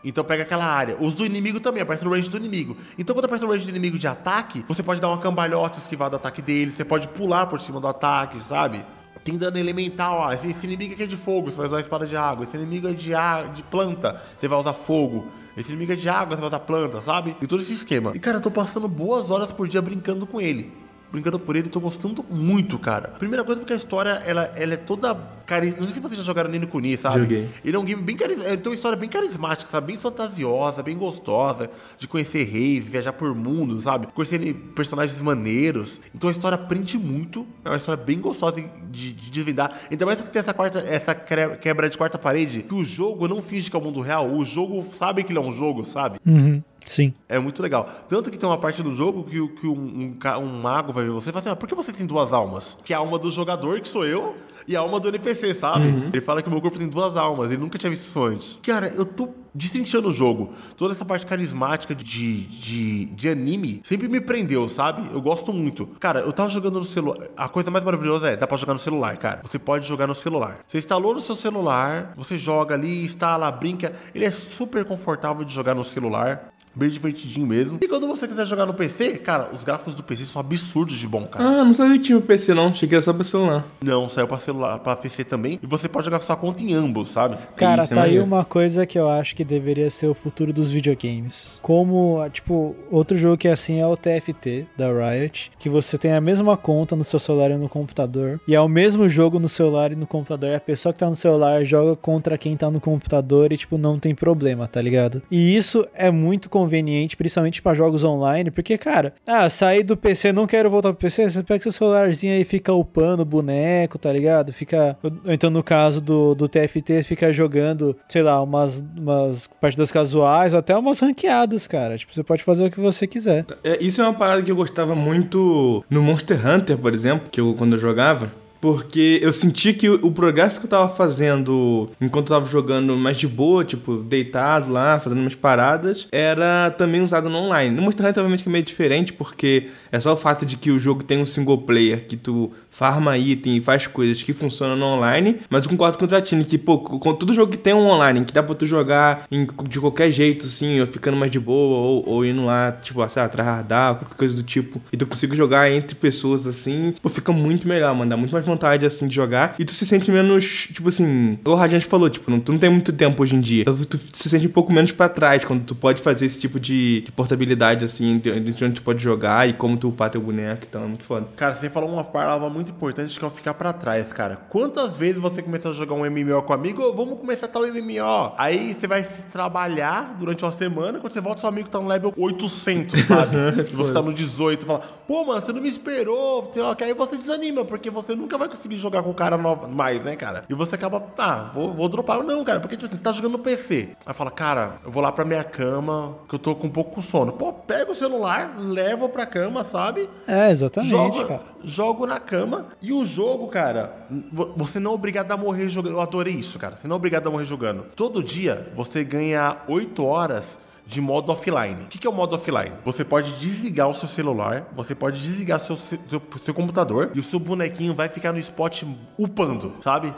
Então 0.03 0.23
pega 0.23 0.43
aquela 0.43 0.65
área. 0.65 0.97
Os 0.99 1.13
do 1.15 1.25
inimigo 1.25 1.59
também, 1.61 1.81
aparece 1.83 2.03
no 2.03 2.11
range 2.11 2.29
do 2.29 2.35
inimigo. 2.35 2.75
Então 2.97 3.15
quando 3.15 3.25
aparece 3.25 3.45
no 3.45 3.51
range 3.51 3.63
do 3.65 3.69
inimigo 3.69 3.97
de 3.97 4.07
ataque, 4.07 4.65
você 4.67 4.83
pode 4.83 4.99
dar 4.99 5.07
uma 5.07 5.19
cambalhota, 5.19 5.77
esquivar 5.79 6.09
do 6.09 6.17
ataque 6.17 6.41
dele, 6.41 6.71
você 6.71 6.83
pode 6.83 7.07
pular 7.07 7.45
por 7.45 7.61
cima 7.61 7.79
do 7.79 7.87
ataque, 7.87 8.37
sabe? 8.41 8.83
Tem 9.23 9.37
dano 9.37 9.57
elemental, 9.57 10.17
ó. 10.17 10.33
Esse, 10.33 10.49
esse 10.49 10.65
inimigo 10.65 10.93
aqui 10.93 11.03
é 11.03 11.07
de 11.07 11.15
fogo, 11.17 11.51
você 11.51 11.57
vai 11.57 11.67
usar 11.67 11.77
a 11.77 11.81
espada 11.81 12.07
de 12.07 12.15
água. 12.17 12.43
Esse 12.43 12.57
inimigo 12.57 12.87
é 12.87 12.93
de, 12.93 13.13
a- 13.13 13.43
de 13.43 13.61
planta, 13.63 14.19
você 14.39 14.47
vai 14.47 14.57
usar 14.59 14.73
fogo. 14.73 15.27
Esse 15.55 15.69
inimigo 15.69 15.93
é 15.93 15.95
de 15.95 16.09
água, 16.09 16.35
você 16.35 16.41
vai 16.41 16.47
usar 16.47 16.59
planta, 16.59 17.01
sabe? 17.01 17.35
E 17.41 17.45
todo 17.45 17.61
esse 17.61 17.73
esquema. 17.73 18.11
E 18.15 18.19
cara, 18.19 18.37
eu 18.37 18.41
tô 18.41 18.49
passando 18.49 18.87
boas 18.87 19.29
horas 19.29 19.51
por 19.51 19.67
dia 19.67 19.81
brincando 19.81 20.25
com 20.25 20.41
ele 20.41 20.71
brincando 21.11 21.39
por 21.39 21.55
ele, 21.55 21.69
tô 21.69 21.79
gostando 21.79 22.25
muito, 22.29 22.79
cara. 22.79 23.09
Primeira 23.09 23.43
coisa 23.43 23.61
porque 23.61 23.73
a 23.73 23.75
história, 23.75 24.21
ela, 24.25 24.51
ela 24.55 24.73
é 24.73 24.77
toda... 24.77 25.13
Cari... 25.45 25.71
Não 25.71 25.83
sei 25.83 25.95
se 25.95 25.99
vocês 25.99 26.17
já 26.17 26.23
jogaram 26.23 26.49
Nino 26.49 26.67
Kuni, 26.67 26.97
sabe? 26.97 27.21
Joguei. 27.21 27.49
Ele 27.65 27.75
é 27.75 27.79
um 27.79 27.83
game 27.83 28.01
bem 28.01 28.15
carismático, 28.15 28.57
tem 28.57 28.69
uma 28.71 28.75
história 28.75 28.97
bem 28.97 29.09
carismática, 29.09 29.69
sabe? 29.69 29.87
Bem 29.87 29.97
fantasiosa, 29.97 30.81
bem 30.81 30.97
gostosa, 30.97 31.69
de 31.97 32.07
conhecer 32.07 32.43
reis, 32.45 32.87
viajar 32.87 33.11
por 33.11 33.35
mundo, 33.35 33.81
sabe? 33.81 34.07
Conhecer 34.07 34.53
personagens 34.73 35.19
maneiros. 35.19 35.99
Então 36.15 36.29
a 36.29 36.31
história 36.31 36.57
prende 36.57 36.97
muito, 36.97 37.45
é 37.65 37.69
uma 37.69 37.77
história 37.77 38.01
bem 38.01 38.19
gostosa 38.19 38.55
de, 38.61 38.69
de, 38.89 39.13
de 39.13 39.31
desvendar. 39.31 39.77
Ainda 39.89 40.05
mais 40.05 40.17
porque 40.17 40.31
tem 40.31 40.39
essa, 40.39 40.53
quarta, 40.53 40.79
essa 40.79 41.13
quebra 41.13 41.89
de 41.89 41.97
quarta 41.97 42.17
parede, 42.17 42.61
que 42.61 42.73
o 42.73 42.85
jogo 42.85 43.27
não 43.27 43.41
finge 43.41 43.69
que 43.69 43.75
é 43.75 43.79
o 43.79 43.83
mundo 43.83 43.99
real, 43.99 44.31
o 44.31 44.45
jogo 44.45 44.81
sabe 44.83 45.23
que 45.23 45.33
ele 45.33 45.39
é 45.39 45.41
um 45.41 45.51
jogo, 45.51 45.83
sabe? 45.83 46.17
Uhum, 46.25 46.63
sim. 46.85 47.13
É 47.27 47.39
muito 47.39 47.61
legal. 47.61 47.89
Tanto 48.09 48.29
que 48.31 48.37
tem 48.37 48.47
uma 48.47 48.57
parte 48.57 48.81
do 48.83 48.95
jogo 48.95 49.23
que, 49.23 49.47
que 49.59 49.67
um, 49.67 49.73
um, 49.73 50.39
um 50.39 50.61
mago 50.61 50.93
vai 50.93 51.03
ver 51.03 51.11
você 51.11 51.29
e 51.29 51.33
fala 51.33 51.41
assim: 51.41 51.49
ah, 51.49 51.55
por 51.55 51.67
que 51.67 51.75
você 51.75 51.91
tem 51.91 52.05
duas 52.05 52.33
almas? 52.33 52.77
Que 52.83 52.93
é 52.93 52.95
a 52.95 52.99
alma 52.99 53.17
do 53.17 53.31
jogador, 53.31 53.79
que 53.79 53.87
sou 53.87 54.05
eu, 54.05 54.35
e 54.67 54.75
a 54.75 54.79
alma 54.79 54.99
do 54.99 55.07
NPC, 55.09 55.53
sabe? 55.53 55.87
Ele 56.13 56.21
fala 56.21 56.41
que 56.41 56.47
o 56.47 56.51
meu 56.51 56.61
corpo 56.61 56.77
tem 56.77 56.87
duas 56.87 57.17
almas, 57.17 57.51
ele 57.51 57.61
nunca 57.61 57.77
tinha 57.77 57.89
visto 57.89 58.05
isso 58.05 58.23
antes. 58.23 58.59
Cara, 58.61 58.87
eu 58.95 59.05
tô 59.05 59.29
destrinchando 59.53 60.09
o 60.09 60.13
jogo. 60.13 60.53
Toda 60.77 60.93
essa 60.93 61.03
parte 61.03 61.25
carismática 61.25 61.93
de, 61.93 62.43
de, 62.43 63.05
de 63.05 63.29
anime 63.29 63.81
sempre 63.83 64.07
me 64.07 64.21
prendeu, 64.21 64.67
sabe? 64.69 65.09
Eu 65.13 65.21
gosto 65.21 65.51
muito. 65.51 65.87
Cara, 65.99 66.21
eu 66.21 66.31
tava 66.31 66.49
jogando 66.49 66.79
no 66.79 66.85
celular. 66.85 67.27
A 67.35 67.49
coisa 67.49 67.69
mais 67.69 67.83
maravilhosa 67.83 68.29
é, 68.29 68.37
dá 68.37 68.47
pra 68.47 68.57
jogar 68.57 68.73
no 68.73 68.79
celular, 68.79 69.17
cara. 69.17 69.41
Você 69.43 69.59
pode 69.59 69.87
jogar 69.87 70.07
no 70.07 70.15
celular. 70.15 70.59
Você 70.67 70.77
instalou 70.77 71.13
no 71.13 71.19
seu 71.19 71.35
celular, 71.35 72.13
você 72.15 72.37
joga 72.37 72.75
ali, 72.75 73.03
instala, 73.05 73.51
brinca. 73.51 73.93
Ele 74.13 74.25
é 74.25 74.31
super 74.31 74.85
confortável 74.85 75.43
de 75.43 75.53
jogar 75.53 75.75
no 75.75 75.83
celular. 75.83 76.51
Bem 76.75 76.89
divertidinho 76.89 77.45
mesmo. 77.45 77.79
E 77.81 77.87
quando 77.87 78.07
você 78.07 78.27
quiser 78.27 78.45
jogar 78.45 78.65
no 78.65 78.73
PC, 78.73 79.17
cara, 79.17 79.49
os 79.53 79.63
gráficos 79.63 79.93
do 79.93 80.03
PC 80.03 80.25
são 80.25 80.39
absurdos 80.39 80.97
de 80.97 81.07
bom, 81.07 81.25
cara. 81.25 81.43
Ah, 81.43 81.65
não 81.65 81.73
sabia 81.73 81.97
que 81.97 82.05
tinha 82.05 82.17
o 82.17 82.21
PC 82.21 82.53
não, 82.53 82.67
achei 82.67 82.87
que 82.87 82.95
era 82.95 83.01
só 83.01 83.11
pra 83.13 83.23
celular. 83.23 83.65
Não, 83.83 84.07
saiu 84.07 84.27
pra 84.27 84.39
celular, 84.39 84.79
pra 84.79 84.95
PC 84.95 85.23
também. 85.23 85.59
E 85.61 85.67
você 85.67 85.89
pode 85.89 86.05
jogar 86.05 86.19
sua 86.19 86.35
conta 86.35 86.63
em 86.63 86.73
ambos, 86.73 87.09
sabe? 87.09 87.37
Cara, 87.55 87.83
Isso 87.83 87.93
é 87.93 87.95
tá 87.95 88.03
aí 88.03 88.19
uma 88.19 88.45
coisa 88.45 88.85
que 88.85 88.97
eu 88.97 89.09
acho 89.09 89.35
que 89.35 89.43
deveria 89.43 89.89
ser 89.89 90.07
o 90.07 90.13
futuro 90.13 90.53
dos 90.53 90.71
videogames. 90.71 91.59
Como, 91.61 92.17
tipo, 92.29 92.75
outro 92.89 93.17
jogo 93.17 93.37
que 93.37 93.47
é 93.47 93.51
assim 93.51 93.79
é 93.79 93.87
o 93.87 93.97
TFT 93.97 94.67
da 94.77 94.87
Riot, 94.87 95.51
que 95.59 95.69
você 95.69 95.97
tem 95.97 96.13
a 96.13 96.21
mesma 96.21 96.55
conta 96.55 96.95
no 96.95 97.03
seu 97.03 97.19
celular 97.19 97.51
e 97.51 97.57
no 97.57 97.67
computador, 97.67 98.39
e 98.47 98.55
é 98.55 98.61
o 98.61 98.67
mesmo 98.67 99.07
jogo 99.09 99.39
no 99.39 99.49
celular 99.49 99.91
e 99.91 99.95
no 99.95 100.07
computador, 100.07 100.49
e 100.49 100.55
a 100.55 100.59
pessoa 100.59 100.93
que 100.93 100.99
tá 100.99 101.09
no 101.09 101.15
celular 101.15 101.63
joga 101.63 101.95
contra 101.95 102.37
quem 102.37 102.55
tá 102.55 102.69
no 102.71 102.79
computador 102.79 103.51
e, 103.51 103.57
tipo, 103.57 103.77
não 103.77 103.99
tem 103.99 104.15
problema, 104.15 104.67
tá 104.67 104.81
ligado? 104.81 105.21
E 105.29 105.55
isso 105.55 105.85
é 105.93 106.09
muito 106.11 106.49
conveniente, 106.61 107.17
principalmente 107.17 107.61
pra 107.61 107.73
jogos 107.73 108.03
online, 108.03 108.51
porque, 108.51 108.77
cara, 108.77 109.13
ah, 109.25 109.49
sair 109.49 109.83
do 109.83 109.97
PC, 109.97 110.31
não 110.31 110.45
quero 110.45 110.69
voltar 110.69 110.89
pro 110.89 111.01
PC, 111.01 111.29
você 111.29 111.43
pega 111.43 111.63
seu 111.63 111.71
celularzinho 111.71 112.33
aí 112.33 112.41
e 112.41 112.45
fica 112.45 112.71
upando 112.71 113.23
o 113.23 113.25
boneco, 113.25 113.97
tá 113.97 114.11
ligado? 114.11 114.53
Fica. 114.53 114.97
Então, 115.25 115.49
no 115.49 115.63
caso 115.63 115.99
do, 115.99 116.35
do 116.35 116.47
TFT, 116.47 117.03
fica 117.03 117.33
jogando, 117.33 117.95
sei 118.07 118.21
lá, 118.21 118.41
umas, 118.41 118.83
umas 118.95 119.47
partidas 119.59 119.91
casuais 119.91 120.53
ou 120.53 120.59
até 120.59 120.75
umas 120.77 120.99
ranqueadas, 120.99 121.65
cara. 121.67 121.97
Tipo, 121.97 122.13
você 122.13 122.23
pode 122.23 122.43
fazer 122.43 122.65
o 122.65 122.71
que 122.71 122.79
você 122.79 123.07
quiser. 123.07 123.45
É, 123.63 123.81
isso 123.83 124.01
é 124.01 124.03
uma 124.03 124.13
parada 124.13 124.41
que 124.43 124.51
eu 124.51 124.55
gostava 124.55 124.95
muito 124.95 125.83
no 125.89 126.03
Monster 126.03 126.39
Hunter, 126.47 126.77
por 126.77 126.93
exemplo, 126.93 127.27
que 127.31 127.41
eu, 127.41 127.55
quando 127.55 127.73
eu 127.73 127.79
jogava. 127.79 128.31
Porque 128.61 129.19
eu 129.23 129.33
senti 129.33 129.73
que 129.73 129.89
o, 129.89 130.11
progresso 130.11 130.59
que 130.59 130.67
eu 130.67 130.69
tava 130.69 130.87
fazendo 130.87 131.89
enquanto 131.99 132.31
eu 132.31 132.39
tava 132.39 132.49
jogando 132.49 132.95
mais 132.95 133.17
de 133.17 133.27
boa, 133.27 133.65
tipo, 133.65 133.97
deitado 133.97 134.71
lá, 134.71 134.99
fazendo 134.99 135.19
umas 135.19 135.33
paradas, 135.33 136.07
era 136.11 136.69
também 136.69 137.01
usado 137.01 137.27
no 137.27 137.39
online. 137.39 137.75
No 137.75 137.81
Monster 137.81 138.05
Hunter, 138.05 138.21
obviamente, 138.21 138.43
que 138.43 138.49
é 138.49 138.51
meio 138.51 138.63
diferente, 138.63 139.13
porque 139.13 139.69
é 139.91 139.99
só 139.99 140.13
o 140.13 140.17
fato 140.17 140.45
de 140.45 140.57
que 140.57 140.69
o 140.69 140.77
jogo 140.77 141.03
tem 141.03 141.17
um 141.17 141.25
single 141.25 141.57
player, 141.57 142.05
que 142.05 142.15
tu 142.15 142.51
farma 142.71 143.17
item 143.17 143.57
e 143.57 143.61
faz 143.61 143.85
coisas 143.85 144.23
que 144.23 144.33
funcionam 144.33 144.75
no 144.75 144.85
online, 144.85 145.37
mas 145.49 145.63
eu 145.65 145.69
concordo 145.69 145.97
com 145.97 146.05
o 146.05 146.07
Tratini 146.07 146.43
que, 146.45 146.57
pô, 146.57 146.79
com 146.79 147.13
todo 147.13 147.33
jogo 147.33 147.51
que 147.51 147.57
tem 147.57 147.73
um 147.73 147.85
online, 147.87 148.23
que 148.25 148.33
dá 148.33 148.41
pra 148.41 148.55
tu 148.55 148.65
jogar 148.65 149.25
em- 149.31 149.45
de 149.67 149.79
qualquer 149.79 150.09
jeito, 150.11 150.45
assim, 150.45 150.79
ou 150.79 150.87
ficando 150.87 151.17
mais 151.17 151.31
de 151.31 151.39
boa, 151.39 151.77
ou, 151.77 152.07
ou 152.09 152.25
indo 152.25 152.45
lá, 152.45 152.71
tipo, 152.71 153.07
sei 153.09 153.21
lá, 153.21 153.29
tryhardar, 153.29 153.95
qualquer 153.95 154.15
coisa 154.15 154.35
do 154.35 154.43
tipo, 154.43 154.81
e 154.91 154.97
tu 154.97 155.05
consiga 155.05 155.35
jogar 155.35 155.69
entre 155.69 155.95
pessoas, 155.95 156.47
assim, 156.47 156.93
pô, 157.01 157.09
fica 157.09 157.31
muito 157.31 157.67
melhor, 157.67 157.93
mano, 157.93 158.09
dá 158.09 158.17
muito 158.17 158.31
mais 158.31 158.45
vontade, 158.45 158.85
assim, 158.85 159.07
de 159.07 159.13
jogar, 159.15 159.55
e 159.59 159.65
tu 159.65 159.71
se 159.73 159.85
sente 159.85 160.09
menos, 160.09 160.67
tipo 160.73 160.87
assim, 160.87 161.37
o 161.45 161.55
Radiante 161.55 161.85
falou, 161.85 162.09
tipo, 162.09 162.31
não, 162.31 162.39
tu 162.39 162.51
não 162.53 162.59
tem 162.59 162.69
muito 162.69 162.93
tempo 162.93 163.21
hoje 163.21 163.35
em 163.35 163.41
dia, 163.41 163.61
então 163.63 163.73
tu 163.75 163.99
se 164.13 164.29
sente 164.29 164.47
um 164.47 164.51
pouco 164.51 164.71
menos 164.71 164.91
pra 164.91 165.09
trás, 165.09 165.43
quando 165.43 165.63
tu 165.63 165.75
pode 165.75 166.01
fazer 166.01 166.25
esse 166.25 166.39
tipo 166.39 166.59
de, 166.59 167.01
de 167.01 167.11
portabilidade, 167.11 167.83
assim, 167.85 168.17
de, 168.17 168.39
de 168.39 168.63
onde 168.65 168.75
tu 168.75 168.81
pode 168.81 169.03
jogar 169.03 169.47
e 169.49 169.53
como 169.53 169.77
tu 169.77 169.89
upar 169.89 170.09
teu 170.09 170.21
boneco, 170.21 170.65
então 170.69 170.83
é 170.83 170.87
muito 170.87 171.03
foda. 171.03 171.27
Cara, 171.35 171.53
você 171.53 171.69
falou 171.69 171.89
uma 171.91 172.03
palavra 172.03 172.49
muito 172.49 172.60
importante 172.69 173.17
que 173.19 173.25
é 173.25 173.29
ficar 173.29 173.53
pra 173.53 173.73
trás, 173.73 174.13
cara. 174.13 174.35
Quantas 174.49 174.95
vezes 174.95 175.19
você 175.21 175.41
começou 175.41 175.71
a 175.71 175.73
jogar 175.73 175.95
um 175.95 176.05
MMO 176.09 176.43
com 176.43 176.51
um 176.51 176.55
amigo? 176.55 176.93
Vamos 176.93 177.17
começar 177.19 177.47
tal 177.47 177.63
MMO. 177.63 178.33
Aí 178.37 178.73
você 178.73 178.85
vai 178.87 179.03
trabalhar 179.31 180.15
durante 180.19 180.43
uma 180.43 180.51
semana, 180.51 180.99
quando 180.99 181.13
você 181.13 181.21
volta, 181.21 181.39
seu 181.41 181.49
amigo 181.49 181.69
tá 181.69 181.79
no 181.79 181.87
level 181.87 182.13
800, 182.15 182.99
sabe? 183.05 183.63
você 183.73 183.93
tá 183.93 184.01
no 184.01 184.13
18, 184.13 184.65
fala, 184.65 184.81
pô, 185.07 185.25
mano, 185.25 185.41
você 185.41 185.51
não 185.51 185.61
me 185.61 185.69
esperou, 185.69 186.49
sei 186.53 186.61
lá, 186.61 186.75
que 186.75 186.83
aí 186.83 186.93
você 186.93 187.17
desanima, 187.17 187.63
porque 187.65 187.89
você 187.89 188.13
nunca 188.15 188.37
vai 188.37 188.47
conseguir 188.49 188.77
jogar 188.77 189.01
com 189.03 189.09
o 189.09 189.13
cara 189.13 189.37
novo, 189.37 189.67
mais, 189.67 190.03
né, 190.03 190.15
cara? 190.15 190.43
E 190.49 190.53
você 190.53 190.75
acaba, 190.75 190.99
tá, 190.99 191.49
vou, 191.53 191.73
vou 191.73 191.89
dropar. 191.89 192.21
Não, 192.23 192.43
cara, 192.43 192.59
porque 192.59 192.75
tipo 192.75 192.85
assim, 192.85 192.97
você 192.97 193.01
tá 193.03 193.11
jogando 193.11 193.33
no 193.33 193.39
PC. 193.39 193.89
Aí 194.05 194.13
fala, 194.13 194.29
cara, 194.31 194.75
eu 194.83 194.91
vou 194.91 195.01
lá 195.01 195.11
pra 195.11 195.25
minha 195.25 195.43
cama, 195.43 196.15
que 196.27 196.35
eu 196.35 196.39
tô 196.39 196.55
com 196.55 196.67
um 196.67 196.69
pouco 196.69 196.91
com 196.91 197.01
sono. 197.01 197.31
Pô, 197.31 197.51
pega 197.53 197.91
o 197.91 197.95
celular, 197.95 198.55
leva 198.59 199.07
pra 199.09 199.25
cama, 199.25 199.63
sabe? 199.63 200.09
É, 200.27 200.51
exatamente, 200.51 200.91
Jogo, 200.91 201.25
cara. 201.25 201.41
jogo 201.63 202.05
na 202.05 202.19
cama. 202.19 202.50
E 202.81 202.91
o 202.93 203.03
jogo, 203.05 203.47
cara, 203.47 204.05
vo- 204.31 204.53
você 204.55 204.79
não 204.79 204.91
é 204.91 204.93
obrigado 204.95 205.31
a 205.31 205.37
morrer 205.37 205.69
jogando. 205.69 205.93
Eu 205.93 206.01
adorei 206.01 206.33
isso, 206.35 206.57
cara. 206.59 206.75
Você 206.77 206.87
não 206.87 206.95
é 206.95 206.97
obrigado 206.97 207.27
a 207.27 207.31
morrer 207.31 207.45
jogando. 207.45 207.83
Todo 207.95 208.23
dia 208.23 208.71
você 208.75 209.03
ganha 209.03 209.57
8 209.67 210.03
horas 210.05 210.57
de 210.85 210.99
modo 210.99 211.31
offline. 211.31 211.83
O 211.85 211.87
que 211.87 212.05
é 212.05 212.09
o 212.09 212.13
modo 212.13 212.35
offline? 212.35 212.73
Você 212.83 213.05
pode 213.05 213.31
desligar 213.39 213.87
o 213.87 213.93
seu 213.93 214.07
celular, 214.09 214.67
você 214.73 214.93
pode 214.93 215.21
desligar 215.21 215.59
seu, 215.59 215.77
seu, 215.77 215.99
seu 216.43 216.53
computador 216.53 217.11
e 217.15 217.19
o 217.19 217.23
seu 217.23 217.39
bonequinho 217.39 217.93
vai 217.93 218.09
ficar 218.09 218.33
no 218.33 218.39
spot 218.39 218.83
upando, 219.17 219.73
sabe? 219.81 220.13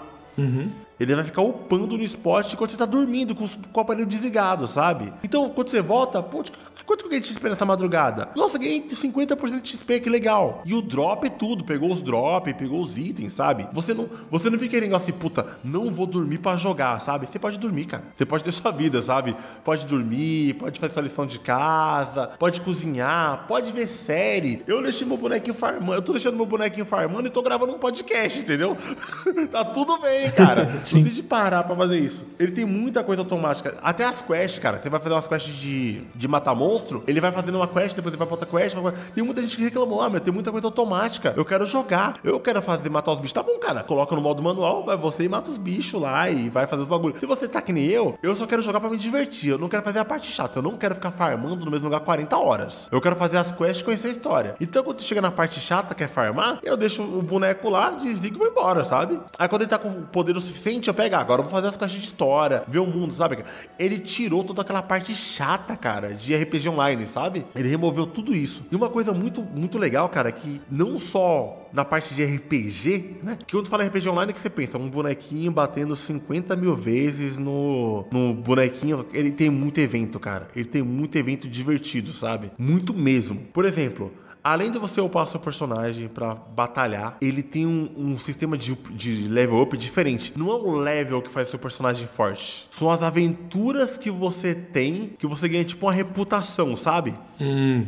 Ele 1.00 1.14
vai 1.16 1.24
ficar 1.24 1.42
upando 1.44 1.96
no 1.98 2.04
spot 2.04 2.54
enquanto 2.54 2.72
você 2.72 2.78
tá 2.78 2.86
dormindo, 2.86 3.36
com, 3.36 3.48
com 3.48 3.80
o 3.80 3.84
aparelho 3.84 4.08
desligado, 4.08 4.66
sabe? 4.66 5.14
Então, 5.24 5.48
quando 5.50 5.70
você 5.70 5.82
volta, 5.82 6.24
pô, 6.24 6.44
quanto 6.86 7.00
que 7.00 7.06
eu 7.06 7.10
ganhei 7.10 7.22
de 7.22 7.28
XP 7.28 7.50
nessa 7.50 7.66
madrugada? 7.66 8.30
Nossa, 8.36 8.58
ganhei 8.58 8.82
50% 8.88 9.62
de 9.62 9.70
XP, 9.70 10.00
que 10.00 10.10
legal. 10.10 10.62
E 10.66 10.74
o 10.74 10.82
drop 10.82 11.26
é 11.26 11.30
tudo, 11.30 11.64
pegou 11.64 11.92
os 11.92 12.02
drop, 12.02 12.54
pegou 12.54 12.82
os 12.82 12.98
itens, 12.98 13.34
sabe? 13.34 13.68
Você 13.74 13.94
não, 13.94 14.10
você 14.30 14.50
não 14.50 14.60
fica 14.60 14.80
negócio 14.80 15.10
assim, 15.10 15.20
puta, 15.20 15.46
não 15.64 15.92
vou 15.92 16.06
dormir 16.06 16.40
pra 16.40 16.56
jogar, 16.56 17.00
sabe? 17.00 17.26
Você 17.26 17.40
pode 17.40 17.58
dormir, 17.60 17.86
cara. 17.86 18.04
Você 18.16 18.26
pode 18.26 18.44
ter 18.44 18.52
sua 18.54 18.72
vida, 18.72 19.02
sabe? 19.02 19.36
Pode 19.64 19.86
dormir, 19.86 20.56
pode 20.56 20.80
fazer 20.80 20.94
sua 20.94 21.04
lição 21.04 21.26
de 21.26 21.40
casa, 21.40 22.28
pode 22.40 22.62
cozinhar, 22.62 23.46
pode 23.48 23.72
ver 23.72 23.88
série. 23.88 24.64
Eu 24.68 24.82
deixei 24.82 25.08
meu 25.08 25.18
bonequinho 25.18 25.56
farmando, 25.56 25.94
eu 25.94 26.02
tô 26.02 26.12
deixando 26.12 26.36
meu 26.36 26.46
bonequinho 26.46 26.86
farmando 26.86 27.28
e 27.28 27.30
tô 27.32 27.42
gravando 27.42 27.74
um 27.74 27.80
podcast, 27.80 28.40
entendeu? 28.40 28.78
tá 29.52 29.66
tudo 29.66 29.98
bem, 30.00 30.32
cara. 30.32 30.66
Não 30.94 31.04
tem 31.04 31.04
de 31.04 31.24
parar 31.24 31.64
pra 31.64 31.76
fazer 31.76 32.00
isso. 32.00 32.26
Ele 32.40 32.52
tem 32.52 32.66
muita 32.66 33.04
coisa 33.04 33.22
automática. 33.22 33.78
Até 33.82 34.06
as 34.06 34.22
quests, 34.22 34.60
cara. 34.60 34.80
Você 34.80 34.90
vai 34.90 35.00
fazer 35.00 35.16
umas 35.16 35.28
quests 35.28 35.56
de, 35.56 36.02
de 36.16 36.28
matar 36.28 36.54
monstro. 36.54 36.73
Monstro, 36.74 37.04
ele 37.08 37.22
vai 37.22 37.32
fazendo 37.32 37.56
uma 37.56 37.68
quest, 37.68 37.96
depois 37.96 38.14
ele 38.14 38.18
vai 38.18 38.28
pra 38.28 38.36
outra 38.36 38.48
quest. 38.48 38.76
Tem 39.14 39.24
muita 39.24 39.42
gente 39.42 39.56
que 39.56 39.64
reclamou, 39.64 40.02
ah, 40.02 40.10
meu, 40.10 40.20
tem 40.20 40.34
muita 40.34 40.52
coisa 40.52 40.68
automática. 40.68 41.34
Eu 41.38 41.46
quero 41.46 41.66
jogar, 41.66 42.16
eu 42.24 42.40
quero 42.40 42.62
fazer, 42.62 42.90
matar 42.90 43.12
os 43.12 43.22
bichos. 43.22 43.34
Tá 43.34 43.44
bom, 43.44 43.58
cara, 43.60 43.84
coloca 43.84 44.16
no 44.16 44.22
modo 44.22 44.42
manual, 44.42 44.84
vai 44.84 44.98
você 44.98 45.24
e 45.24 45.30
mata 45.30 45.52
os 45.52 45.58
bichos 45.58 46.02
lá 46.02 46.30
e 46.30 46.50
vai 46.50 46.66
fazer 46.68 46.84
os 46.84 46.88
bagulhos. 46.88 47.20
Se 47.20 47.26
você 47.26 47.48
tá 47.48 47.62
que 47.62 47.72
nem 47.72 47.86
eu, 47.86 48.18
eu 48.22 48.36
só 48.36 48.46
quero 48.48 48.62
jogar 48.62 48.80
pra 48.80 48.90
me 48.90 48.98
divertir. 48.98 49.52
Eu 49.52 49.58
não 49.58 49.70
quero 49.70 49.84
fazer 49.84 50.00
a 50.00 50.06
parte 50.06 50.32
chata. 50.32 50.60
Eu 50.60 50.64
não 50.64 50.78
quero 50.78 50.96
ficar 50.96 51.12
farmando 51.12 51.66
no 51.66 51.72
mesmo 51.72 51.86
lugar 51.86 52.00
40 52.00 52.38
horas. 52.38 52.88
Eu 52.92 53.02
quero 53.02 53.16
fazer 53.16 53.38
as 53.38 53.52
quests 53.52 53.82
e 53.82 53.84
conhecer 53.84 54.08
a 54.08 54.12
história. 54.12 54.56
Então, 54.60 54.84
quando 54.84 55.02
chega 55.02 55.22
na 55.22 55.32
parte 55.32 55.60
chata, 55.60 55.94
que 55.94 56.04
é 56.04 56.08
farmar, 56.08 56.60
eu 56.64 56.76
deixo 56.78 57.04
o 57.04 57.22
boneco 57.22 57.70
lá, 57.70 57.92
desligo 57.92 58.36
e 58.36 58.40
vou 58.40 58.48
embora, 58.48 58.84
sabe? 58.84 59.20
Aí 59.38 59.48
quando 59.48 59.62
ele 59.64 59.70
tá 59.70 59.78
com 59.78 60.04
poder 60.04 60.36
o 60.36 60.42
suficiente, 60.42 60.88
eu 60.88 60.94
pego, 60.94 61.16
ah, 61.16 61.20
agora 61.20 61.42
eu 61.42 61.44
vou 61.44 61.52
fazer 61.52 61.68
as 61.68 61.78
quests 61.78 62.02
de 62.02 62.08
história, 62.08 62.64
ver 62.68 62.80
o 62.80 62.86
mundo, 62.86 63.14
sabe? 63.14 63.44
Ele 63.78 64.00
tirou 64.00 64.44
toda 64.44 64.62
aquela 64.62 64.82
parte 64.82 65.14
chata, 65.14 65.76
cara, 65.76 66.14
de 66.14 66.36
RPG 66.36 66.63
online, 66.70 67.08
sabe? 67.08 67.46
Ele 67.56 67.70
removeu 67.70 68.06
tudo 68.06 68.36
isso. 68.36 68.66
E 68.72 68.76
uma 68.76 68.90
coisa 68.90 69.14
muito, 69.14 69.42
muito 69.42 69.78
legal, 69.78 70.10
cara, 70.10 70.32
que 70.32 70.62
não 70.70 70.98
só 71.00 71.70
na 71.74 71.84
parte 71.84 72.14
de 72.14 72.24
RPG, 72.24 73.18
né? 73.24 73.38
Que 73.46 73.56
quando 73.56 73.68
fala 73.68 73.84
RPG 73.84 74.08
online, 74.10 74.32
que 74.32 74.40
você 74.40 74.50
pensa? 74.50 74.78
Um 74.78 74.90
bonequinho 74.90 75.52
batendo 75.52 75.96
50 75.96 76.56
mil 76.56 76.76
vezes 76.76 77.38
no, 77.38 78.06
no 78.12 78.34
bonequinho. 78.34 79.06
Ele 79.12 79.32
tem 79.32 79.50
muito 79.50 79.80
evento, 79.80 80.20
cara. 80.20 80.48
Ele 80.56 80.66
tem 80.66 80.84
muito 80.84 81.18
evento 81.18 81.48
divertido, 81.48 82.12
sabe? 82.12 82.52
Muito 82.58 82.94
mesmo. 82.94 83.40
Por 83.52 83.66
exemplo. 83.66 84.12
Além 84.44 84.70
de 84.70 84.78
você 84.78 85.00
upar 85.00 85.24
o 85.24 85.28
seu 85.28 85.40
personagem 85.40 86.10
pra 86.10 86.36
batalhar, 86.36 87.16
ele 87.22 87.42
tem 87.42 87.66
um, 87.66 87.90
um 87.96 88.18
sistema 88.18 88.58
de, 88.58 88.76
de 88.92 89.28
level 89.30 89.62
up 89.62 89.78
diferente. 89.78 90.34
Não 90.36 90.50
é 90.50 90.56
um 90.56 90.76
level 90.76 91.22
que 91.22 91.30
faz 91.30 91.48
seu 91.48 91.58
personagem 91.58 92.06
forte. 92.06 92.68
São 92.70 92.92
as 92.92 93.02
aventuras 93.02 93.98
que 93.98 94.12
você 94.12 94.54
tem, 94.54 95.14
que 95.18 95.26
você 95.26 95.48
ganha 95.48 95.64
tipo 95.64 95.86
uma 95.86 95.94
reputação, 95.94 96.76
sabe? 96.76 97.18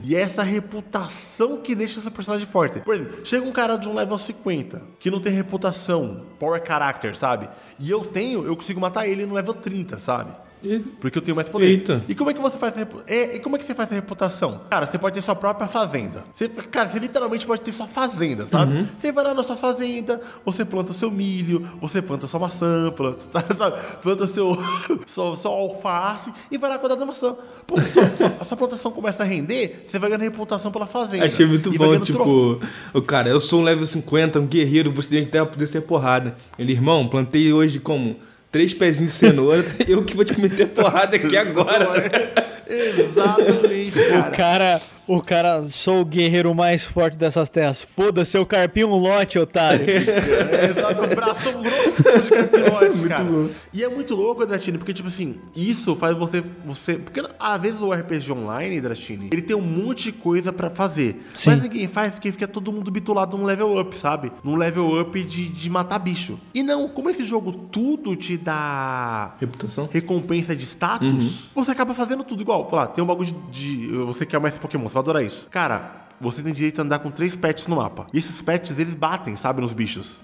E 0.04 0.16
é 0.16 0.22
essa 0.22 0.44
reputação 0.44 1.58
que 1.58 1.76
deixa 1.76 2.00
seu 2.00 2.12
personagem 2.12 2.48
forte. 2.48 2.80
Por 2.80 2.96
exemplo, 2.96 3.26
chega 3.26 3.46
um 3.46 3.52
cara 3.52 3.76
de 3.76 3.90
um 3.90 3.94
level 3.94 4.18
50, 4.18 4.82
que 5.00 5.12
não 5.12 5.20
tem 5.20 5.34
reputação, 5.34 6.26
power 6.40 6.62
character, 6.66 7.18
sabe? 7.18 7.50
E 7.78 7.92
eu 7.92 8.02
tenho, 8.02 8.46
eu 8.46 8.56
consigo 8.56 8.80
matar 8.80 9.08
ele 9.08 9.26
no 9.26 9.34
level 9.34 9.54
30, 9.54 9.98
sabe? 9.98 10.32
E- 10.66 10.80
Porque 11.00 11.18
eu 11.18 11.22
tenho 11.22 11.36
mais 11.36 11.48
poder. 11.50 11.68
Eita. 11.68 12.04
E 12.08 12.16
como 12.16 12.30
é 12.30 12.34
que 12.34 12.42
você 12.42 12.58
faz 12.58 12.76
repu- 12.76 13.02
é, 13.08 13.36
E 13.36 13.40
como 13.40 13.56
é 13.56 13.60
que 13.60 13.66
você 13.66 13.74
faz 13.76 13.90
essa 13.90 13.96
reputação? 13.96 14.62
Cara, 14.70 14.88
você 14.88 14.98
pode 14.98 15.16
ter 15.16 15.22
sua 15.22 15.36
própria 15.36 15.68
fazenda. 15.68 16.24
Você, 16.32 16.48
cara, 16.50 16.90
você 16.90 17.00
literalmente 17.00 17.46
pode 17.46 17.62
ter 17.62 17.72
sua 17.72 17.88
fazenda, 17.88 18.46
sabe? 18.46 18.84
Você 19.00 19.12
vai 19.12 19.24
lá 19.24 19.34
na 19.34 19.44
sua 19.44 19.56
fazenda, 19.58 20.20
você 20.46 20.66
planta 20.66 20.94
seu 20.94 21.12
milho, 21.12 21.62
você 21.80 22.02
planta 22.02 22.28
sua 22.28 22.40
maçã, 22.40 22.92
planta, 22.96 23.26
sabe? 23.58 23.78
planta 24.02 24.28
seu, 24.28 24.58
seu 25.06 25.52
alface 25.52 26.32
e 26.52 26.58
vai 26.58 26.70
lá 26.70 26.78
cuidar 26.80 26.96
da 26.96 27.06
maçã. 27.06 27.36
Pô, 27.68 27.76
sua- 27.82 28.36
a 28.40 28.44
sua 28.46 28.58
plantação 28.58 28.92
começa 28.92 29.24
a 29.24 29.26
render, 29.26 29.86
você 29.88 30.00
vai 30.00 30.10
ganhando 30.10 30.24
reputação 30.24 30.72
pela 30.72 30.88
fazenda. 30.88 31.26
Achei 31.26 31.46
muito 31.46 31.72
bom, 31.78 32.00
tipo, 32.00 32.60
o 32.94 33.02
cara, 33.02 33.30
eu 33.30 33.40
sou 33.40 33.62
um 33.62 33.64
level 33.64 33.86
50, 33.86 34.40
um 34.40 34.46
guerreiro, 34.48 34.92
você 34.92 35.10
tem 35.10 35.24
até 35.24 35.44
poder 35.46 35.68
ser 35.68 35.82
porrada. 35.82 36.36
Ele, 36.58 36.72
irmão, 36.72 37.08
plantei 37.08 37.52
hoje 37.54 37.80
como 37.80 38.16
três 38.56 38.74
pezinhos 38.74 39.12
de 39.12 39.20
cenoura, 39.20 39.66
eu 39.86 40.06
que 40.06 40.16
vou 40.16 40.24
te 40.24 40.40
meter 40.40 40.70
porrada 40.70 41.18
aqui 41.18 41.36
agora. 41.36 42.32
Exatamente, 42.66 44.00
O 44.00 44.32
cara. 44.32 44.82
O 45.08 45.22
cara, 45.22 45.66
sou 45.70 46.02
o 46.02 46.06
guerreiro 46.06 46.54
mais 46.56 46.84
forte 46.86 47.18
dessas 47.18 47.48
terras. 47.50 47.84
Foda-se, 47.84 48.38
eu 48.38 48.46
carpinho 48.46 48.88
um 48.90 48.96
lote, 48.98 49.38
otário. 49.40 49.86
É, 49.90 50.66
exato, 50.70 51.02
um 51.04 51.16
bração 51.16 51.62
grossão 51.62 52.22
de 52.22 52.30
carpilote, 52.30 53.08
cara. 53.10 53.26
E 53.74 53.84
é 53.84 53.88
muito 53.90 54.16
louco, 54.16 54.46
Dratini, 54.46 54.78
porque, 54.78 54.94
tipo 54.94 55.08
assim, 55.08 55.36
isso 55.56 55.96
faz 55.96 56.18
você. 56.18 56.44
você 56.66 56.96
porque 56.96 57.22
às 57.40 57.62
vezes 57.62 57.82
o 57.82 57.92
RPG 57.92 58.32
online, 58.32 58.82
Dratini, 58.82 59.30
ele 59.32 59.42
tem 59.42 59.56
um 59.56 59.62
monte 59.62 60.06
de 60.06 60.12
coisa 60.14 60.52
pra 60.52 60.70
fazer. 60.70 61.22
Sim. 61.34 61.52
Mas 61.52 61.62
ninguém 61.64 61.88
faz 61.88 62.12
porque 62.14 62.32
fica 62.32 62.48
todo 62.48 62.72
mundo 62.72 62.90
bitulado 62.92 63.38
num 63.38 63.46
level 63.46 63.78
up, 63.80 63.96
sabe? 63.98 64.32
Num 64.44 64.56
level 64.56 65.00
up 65.02 65.24
de, 65.24 65.48
de 65.50 65.70
matar 65.70 66.00
bicho. 66.00 66.40
E 66.54 66.64
não, 66.64 66.88
como 66.90 67.10
esse 67.10 67.24
jogo 67.24 67.52
tudo 67.52 68.16
te 68.16 68.38
dá 68.38 69.36
Reputação? 69.40 69.90
recompensa 69.92 70.56
de 70.56 70.66
status, 70.66 71.50
você 71.54 71.72
acaba 71.72 71.94
fazendo 71.94 72.24
tudo 72.24 72.42
igual. 72.42 72.66
Pô, 72.66 72.76
lá, 72.76 72.88
tem 72.88 73.04
um 73.04 73.08
bagulho 73.08 73.34
de. 73.52 73.76
de- 73.76 73.88
Você 74.06 74.26
quer 74.26 74.40
mais 74.40 74.58
Pokémon, 74.58 74.88
vai 74.96 75.02
adorar 75.02 75.24
isso. 75.24 75.48
Cara, 75.52 76.08
você 76.20 76.42
tem 76.42 76.54
direito 76.54 76.80
a 76.80 76.84
andar 76.84 77.00
com 77.00 77.12
três 77.12 77.36
pets 77.36 77.68
no 77.68 77.76
mapa. 77.76 78.08
E 78.14 78.18
esses 78.18 78.42
pets, 78.42 78.80
eles 78.80 78.96
batem, 78.96 79.36
sabe, 79.36 79.62
nos 79.62 79.74
bichos. 79.74 80.22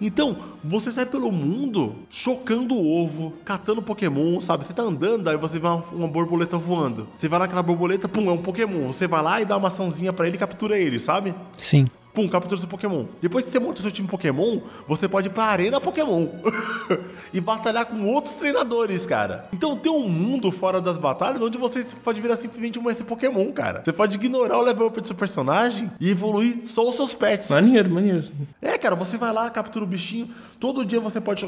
Então, 0.00 0.38
você 0.64 0.90
sai 0.90 1.04
pelo 1.04 1.30
mundo 1.30 1.94
chocando 2.08 2.74
o 2.74 3.04
ovo, 3.04 3.34
catando 3.44 3.82
Pokémon, 3.82 4.40
sabe? 4.40 4.64
Você 4.64 4.72
tá 4.72 4.82
andando, 4.82 5.28
aí 5.28 5.36
você 5.36 5.58
vê 5.58 5.66
uma, 5.66 5.84
uma 5.92 6.08
borboleta 6.08 6.56
voando. 6.56 7.06
Você 7.18 7.28
vai 7.28 7.38
naquela 7.38 7.62
borboleta, 7.62 8.08
pum, 8.08 8.30
é 8.30 8.32
um 8.32 8.38
Pokémon. 8.38 8.86
Você 8.86 9.06
vai 9.06 9.22
lá 9.22 9.40
e 9.42 9.44
dá 9.44 9.56
uma 9.56 9.68
açãozinha 9.68 10.12
pra 10.12 10.26
ele 10.26 10.36
e 10.36 10.38
captura 10.38 10.78
ele, 10.78 10.98
sabe? 10.98 11.34
Sim. 11.58 11.86
Pum, 12.20 12.28
captura 12.28 12.60
seu 12.60 12.68
Pokémon. 12.68 13.06
Depois 13.22 13.44
que 13.44 13.50
você 13.50 13.58
monta 13.58 13.80
seu 13.80 13.90
time 13.90 14.06
Pokémon, 14.06 14.60
você 14.86 15.08
pode 15.08 15.28
ir 15.28 15.30
pra 15.30 15.44
Arena 15.44 15.80
Pokémon 15.80 16.26
e 17.32 17.40
batalhar 17.40 17.86
com 17.86 18.06
outros 18.06 18.34
treinadores, 18.34 19.06
cara. 19.06 19.48
Então 19.54 19.74
tem 19.74 19.90
um 19.90 20.06
mundo 20.06 20.52
fora 20.52 20.82
das 20.82 20.98
batalhas 20.98 21.40
onde 21.40 21.56
você 21.56 21.86
pode 22.04 22.20
virar 22.20 22.36
simplesmente 22.36 22.78
um 22.78 22.90
esse 22.90 23.02
Pokémon, 23.04 23.50
cara. 23.52 23.82
Você 23.82 23.92
pode 23.92 24.16
ignorar 24.16 24.58
o 24.58 24.62
level 24.62 24.88
up 24.88 25.00
do 25.00 25.06
seu 25.06 25.16
personagem 25.16 25.90
e 25.98 26.10
evoluir 26.10 26.62
só 26.66 26.86
os 26.86 26.94
seus 26.94 27.14
pets. 27.14 27.48
Maneiro, 27.48 27.88
maneiro. 27.88 28.22
É, 28.60 28.76
cara, 28.76 28.94
você 28.94 29.16
vai 29.16 29.32
lá, 29.32 29.48
captura 29.48 29.84
o 29.84 29.88
bichinho. 29.88 30.28
Todo 30.58 30.84
dia 30.84 31.00
você 31.00 31.22
pode. 31.22 31.46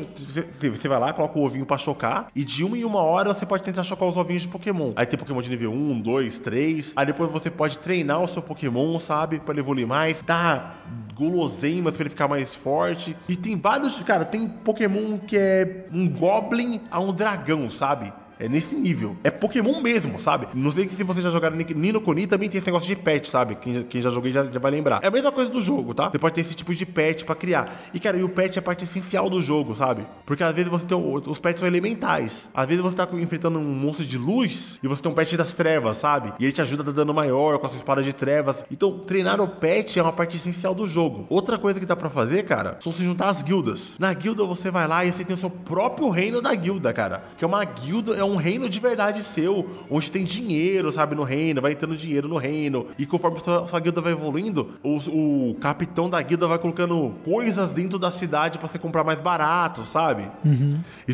Você 0.53 0.89
vai 0.89 0.99
lá, 0.99 1.13
coloca 1.13 1.39
o 1.39 1.45
ovinho 1.45 1.67
pra 1.67 1.77
chocar. 1.77 2.29
E 2.35 2.45
de 2.45 2.65
uma 2.65 2.79
em 2.79 2.85
uma 2.85 3.03
hora 3.03 3.35
você 3.35 3.45
pode 3.45 3.63
tentar 3.63 3.83
chocar 3.83 4.09
os 4.09 4.17
ovinhos 4.17 4.43
de 4.43 4.49
Pokémon. 4.49 4.93
Aí 4.97 5.05
tem 5.05 5.19
Pokémon 5.19 5.43
de 5.43 5.51
nível 5.51 5.71
1, 5.71 6.01
2, 6.01 6.39
3. 6.39 6.93
Aí 6.97 7.05
depois 7.05 7.31
você 7.31 7.51
pode 7.51 7.79
treinar 7.79 8.23
o 8.23 8.27
seu 8.27 8.41
Pokémon, 8.41 8.99
sabe? 8.99 9.39
Pra 9.39 9.53
ele 9.53 9.61
evoluir 9.61 9.87
mais. 9.87 10.23
Dar 10.63 10.83
guloseimas 11.15 11.95
pra 11.95 12.03
ele 12.03 12.11
ficar 12.11 12.29
mais 12.29 12.55
forte. 12.55 13.17
E 13.29 13.37
tem 13.37 13.57
vários. 13.57 14.03
Cara, 14.03 14.25
tem 14.25 14.49
Pokémon 14.49 15.19
que 15.19 15.37
é 15.37 15.87
um 15.93 16.09
Goblin 16.09 16.81
a 16.91 17.01
um 17.01 17.13
dragão, 17.13 17.69
sabe? 17.71 18.13
É 18.39 18.49
nesse 18.49 18.75
nível. 18.75 19.17
É 19.23 19.31
Pokémon 19.31 19.81
mesmo, 19.81 20.19
sabe? 20.19 20.49
Não 20.55 20.71
sei 20.71 20.89
se 20.89 21.05
vocês 21.05 21.25
já 21.25 21.31
jogaram 21.31 21.57
Ni- 21.57 21.67
Nino 21.75 22.01
Kuni, 22.01 22.27
também 22.27 22.49
tem 22.49 22.59
esse 22.59 22.67
negócio 22.67 22.89
de 22.89 22.97
pet, 22.97 23.29
sabe? 23.29 23.55
Quem, 23.57 23.75
já- 23.75 23.83
quem 23.85 24.01
já 24.01 24.11
jogou 24.11 24.31
já, 24.31 24.45
já 24.45 24.59
vai 24.61 24.71
lembrar. 24.71 25.01
É 25.03 25.07
a 25.09 25.11
mesma 25.11 25.31
coisa 25.33 25.51
do 25.51 25.61
jogo, 25.61 25.95
tá? 25.95 26.11
Você 26.11 26.19
pode 26.19 26.35
ter 26.35 26.41
esse 26.41 26.55
tipo 26.55 26.75
de 26.75 26.85
pet 26.87 27.25
pra 27.25 27.35
criar. 27.35 27.71
E, 27.95 28.01
cara, 28.01 28.17
e 28.17 28.23
o 28.23 28.29
pet 28.29 28.57
é 28.57 28.59
a 28.59 28.63
parte 28.63 28.85
essencial 28.85 29.29
do 29.31 29.41
jogo, 29.41 29.75
sabe? 29.75 30.07
Porque 30.27 30.43
às 30.43 30.55
vezes 30.55 30.71
você 30.71 30.85
tem. 30.87 30.97
Os 31.27 31.39
pets 31.39 31.61
são 31.61 31.69
elementais. 31.69 32.49
Às 32.55 32.67
vezes 32.67 32.83
você 32.83 32.97
tá 32.97 33.09
enfrentando 33.13 33.59
um 33.59 33.75
monstro 33.75 34.05
de 34.05 34.19
luz 34.19 34.79
e 34.83 34.89
você 34.89 35.03
tem 35.03 35.11
um 35.11 35.15
pet 35.15 35.37
das 35.37 35.55
trevas, 35.55 35.97
sabe? 35.97 36.33
E 36.39 36.45
ele 36.45 36.53
te 36.53 36.61
ajuda 36.63 36.83
a 36.83 36.87
dar 36.87 36.93
dano 36.93 37.13
maior 37.15 37.59
com 37.59 37.67
a 37.67 37.69
sua 37.69 37.79
espada 37.79 38.03
de 38.03 38.13
trevas. 38.13 38.65
Então, 38.71 38.99
treinar 39.01 39.41
o 39.41 39.49
pet 39.49 39.99
é 39.99 40.03
uma 40.03 40.13
parte 40.13 40.37
essencial 40.37 40.75
do 40.75 40.87
jogo. 40.87 41.27
Outra 41.29 41.59
coisa 41.59 41.79
que 41.79 41.87
dá 41.87 41.95
pra 41.97 42.11
fazer, 42.11 42.45
cara, 42.45 42.77
são 42.81 42.93
se 42.93 43.03
juntar 43.05 43.29
às 43.29 43.43
guildas. 43.43 43.95
Na 43.99 44.13
guilda 44.13 44.45
você 44.45 44.71
vai 44.71 44.87
lá 44.87 45.05
e 45.05 45.13
você 45.13 45.25
tem 45.25 45.35
o 45.37 45.39
seu 45.39 45.51
próprio 45.51 46.09
reino 46.09 46.41
da 46.41 46.55
guilda, 46.55 46.93
cara. 46.93 47.25
Que 47.37 47.45
é 47.45 47.49
uma 47.49 47.65
guilda, 47.65 48.13
é 48.23 48.25
um 48.25 48.37
reino 48.37 48.69
de 48.69 48.81
verdade 48.81 49.23
seu, 49.23 49.69
onde 49.91 50.11
tem 50.11 50.25
dinheiro, 50.25 50.91
sabe, 50.91 51.15
no 51.15 51.23
reino, 51.23 51.61
vai 51.61 51.73
entrando 51.73 51.97
dinheiro 51.97 52.29
no 52.29 52.37
reino. 52.37 52.87
E 52.99 53.07
conforme 53.07 53.41
sua, 53.41 53.67
sua 53.67 53.81
guilda 53.81 54.01
vai 54.01 54.13
evoluindo, 54.13 54.71
o, 54.83 55.51
o 55.51 55.55
capitão 55.57 56.09
da 56.09 56.21
guilda 56.23 56.47
vai 56.47 56.59
colocando 56.59 57.15
coisas 57.25 57.71
dentro 57.71 57.99
da 57.99 58.11
cidade 58.11 58.59
pra 58.59 58.69
você 58.69 58.79
comprar 58.79 59.05
mais 59.05 59.21
barato, 59.21 59.85
sabe? 59.85 60.31
E, 61.07 61.13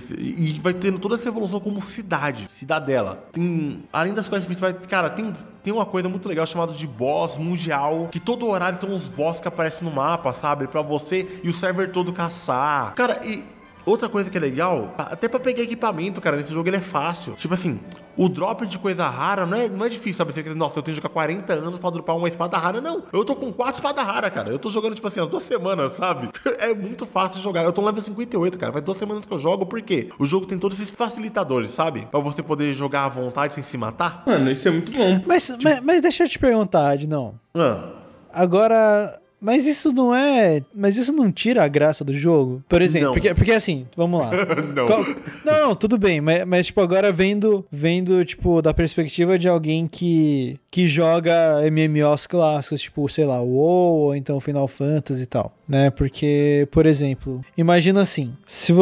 e 0.48 0.60
vai 0.60 0.74
tendo 0.74 0.98
toda 0.98 1.14
essa 1.14 1.28
evolução 1.28 1.60
como 1.60 1.82
cidade, 1.82 2.46
cidadela. 2.50 3.24
Tem, 3.32 3.82
além 3.92 4.14
das 4.14 4.28
coisas 4.28 4.46
principais, 4.46 4.74
cara, 4.88 5.10
tem 5.10 5.32
tem 5.62 5.72
uma 5.74 5.84
coisa 5.84 6.08
muito 6.08 6.26
legal 6.26 6.46
chamada 6.46 6.72
de 6.72 6.86
boss 6.86 7.36
mundial, 7.36 8.08
que 8.10 8.18
todo 8.18 8.46
horário 8.46 8.78
tem 8.78 8.90
uns 8.90 9.06
boss 9.06 9.38
que 9.38 9.48
aparecem 9.48 9.86
no 9.86 9.94
mapa, 9.94 10.32
sabe? 10.32 10.66
Pra 10.66 10.80
você 10.80 11.40
e 11.42 11.48
o 11.50 11.52
server 11.52 11.90
todo 11.90 12.10
caçar. 12.10 12.94
Cara, 12.94 13.20
e 13.22 13.44
outra 13.88 14.08
coisa 14.08 14.30
que 14.30 14.36
é 14.36 14.40
legal, 14.40 14.94
até 14.96 15.28
pra 15.28 15.40
pegar 15.40 15.62
equipamento, 15.62 16.20
cara, 16.20 16.36
nesse 16.36 16.52
jogo 16.52 16.68
ele 16.68 16.76
é 16.76 16.80
fácil. 16.80 17.34
Tipo 17.34 17.54
assim, 17.54 17.80
o 18.16 18.28
drop 18.28 18.66
de 18.66 18.78
coisa 18.78 19.08
rara 19.08 19.46
não 19.46 19.56
é, 19.56 19.68
não 19.68 19.84
é 19.84 19.88
difícil, 19.88 20.14
sabe? 20.14 20.32
Você 20.32 20.42
quer 20.42 20.48
dizer, 20.48 20.58
nossa, 20.58 20.78
eu 20.78 20.82
tenho 20.82 20.96
que 20.96 21.02
jogar 21.02 21.12
40 21.12 21.52
anos 21.52 21.78
pra 21.78 21.90
dropar 21.90 22.16
uma 22.16 22.26
espada 22.26 22.58
rara. 22.58 22.80
Não, 22.80 23.04
eu 23.12 23.24
tô 23.24 23.36
com 23.36 23.52
quatro 23.52 23.74
espadas 23.74 24.04
raras, 24.04 24.32
cara. 24.32 24.50
Eu 24.50 24.58
tô 24.58 24.68
jogando, 24.68 24.94
tipo 24.94 25.06
assim, 25.06 25.20
as 25.20 25.28
duas 25.28 25.42
semanas, 25.42 25.92
sabe? 25.92 26.28
É 26.58 26.74
muito 26.74 27.06
fácil 27.06 27.40
jogar. 27.40 27.62
Eu 27.62 27.72
tô 27.72 27.80
no 27.80 27.86
level 27.86 28.02
58, 28.02 28.58
cara. 28.58 28.72
Faz 28.72 28.84
duas 28.84 28.98
semanas 28.98 29.24
que 29.24 29.32
eu 29.32 29.38
jogo, 29.38 29.64
por 29.64 29.80
quê? 29.80 30.08
O 30.18 30.26
jogo 30.26 30.44
tem 30.44 30.58
todos 30.58 30.78
esses 30.80 30.94
facilitadores, 30.94 31.70
sabe? 31.70 32.06
Pra 32.10 32.18
você 32.18 32.42
poder 32.42 32.74
jogar 32.74 33.04
à 33.04 33.08
vontade 33.08 33.54
sem 33.54 33.62
se 33.62 33.78
matar. 33.78 34.24
Mano, 34.26 34.50
isso 34.50 34.66
é 34.66 34.70
muito 34.72 34.90
bom. 34.90 35.22
Mas, 35.24 35.50
mas, 35.62 35.80
mas 35.80 36.02
deixa 36.02 36.24
eu 36.24 36.28
te 36.28 36.38
perguntar, 36.38 36.90
Adnão. 36.90 37.38
Ah. 37.54 37.90
Agora, 38.32 39.20
Mas 39.40 39.66
isso 39.66 39.92
não 39.92 40.14
é. 40.14 40.62
Mas 40.74 40.96
isso 40.96 41.12
não 41.12 41.30
tira 41.30 41.64
a 41.64 41.68
graça 41.68 42.04
do 42.04 42.12
jogo? 42.12 42.62
Por 42.68 42.82
exemplo, 42.82 43.08
Não. 43.08 43.14
porque, 43.14 43.34
porque 43.34 43.52
assim, 43.52 43.86
vamos 43.96 44.20
lá. 44.20 44.30
Não. 44.74 44.86
Qual- 44.86 45.04
não, 45.44 45.74
tudo 45.74 45.96
bem, 45.96 46.20
mas, 46.20 46.44
mas 46.44 46.66
tipo, 46.66 46.80
agora 46.80 47.10
vendo, 47.12 47.64
vendo, 47.70 48.24
tipo, 48.24 48.60
da 48.60 48.74
perspectiva 48.74 49.38
de 49.38 49.48
alguém 49.48 49.86
que, 49.86 50.58
que 50.70 50.86
joga 50.86 51.60
MMOs 51.70 52.26
clássicos, 52.26 52.80
tipo, 52.82 53.08
sei 53.08 53.24
lá, 53.24 53.40
WoW 53.40 53.98
ou 54.00 54.16
então 54.16 54.40
Final 54.40 54.68
Fantasy 54.68 55.22
e 55.22 55.26
tal, 55.26 55.52
né? 55.68 55.90
Porque, 55.90 56.66
por 56.70 56.84
exemplo, 56.86 57.40
imagina 57.56 58.02
assim, 58.02 58.34
se, 58.46 58.72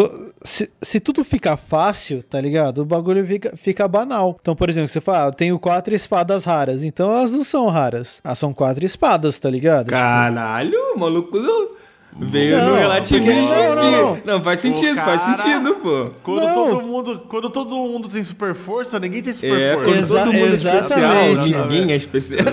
se, 0.42 0.70
se 0.82 1.00
tudo 1.00 1.22
ficar 1.24 1.56
fácil, 1.56 2.22
tá 2.22 2.40
ligado? 2.40 2.78
O 2.78 2.84
bagulho 2.84 3.24
fica, 3.26 3.56
fica 3.56 3.86
banal. 3.88 4.36
Então, 4.40 4.56
por 4.56 4.68
exemplo, 4.68 4.88
você 4.88 5.00
fala, 5.00 5.24
ah, 5.24 5.28
eu 5.28 5.32
tenho 5.32 5.58
quatro 5.58 5.94
espadas 5.94 6.44
raras, 6.44 6.82
então 6.82 7.10
elas 7.10 7.30
não 7.30 7.44
são 7.44 7.68
raras. 7.68 8.20
Ah, 8.24 8.34
são 8.34 8.52
quatro 8.52 8.84
espadas, 8.84 9.38
tá 9.38 9.48
ligado? 9.50 9.86
Caralho, 9.88 10.34
o 10.94 10.98
maluco 10.98 11.38
veio 12.18 12.56
Não, 12.58 12.70
no 12.70 12.76
relativismo. 12.76 13.26
não, 13.48 13.74
não, 13.92 14.18
não, 14.24 14.42
faz 14.42 14.60
sentido, 14.60 14.96
faz 14.96 15.22
cara- 15.22 15.36
sentido, 15.38 15.74
pô. 15.76 16.10
Quando 16.22 16.54
todo 16.54 16.82
mundo, 16.82 17.22
quando 17.28 17.50
todo 17.50 17.74
mundo 17.76 18.08
tem 18.08 18.22
super 18.22 18.54
força, 18.54 18.98
ninguém 18.98 19.22
tem 19.22 19.34
super 19.34 19.58
É, 19.60 19.74
força. 19.74 19.90
Exa- 19.98 20.18
todo 20.24 20.32
mundo 20.32 20.46
é 20.46 20.54
especial, 20.54 20.80
exatamente. 21.30 21.54
ninguém 21.54 21.92
é 21.92 21.96
especial. 21.96 22.46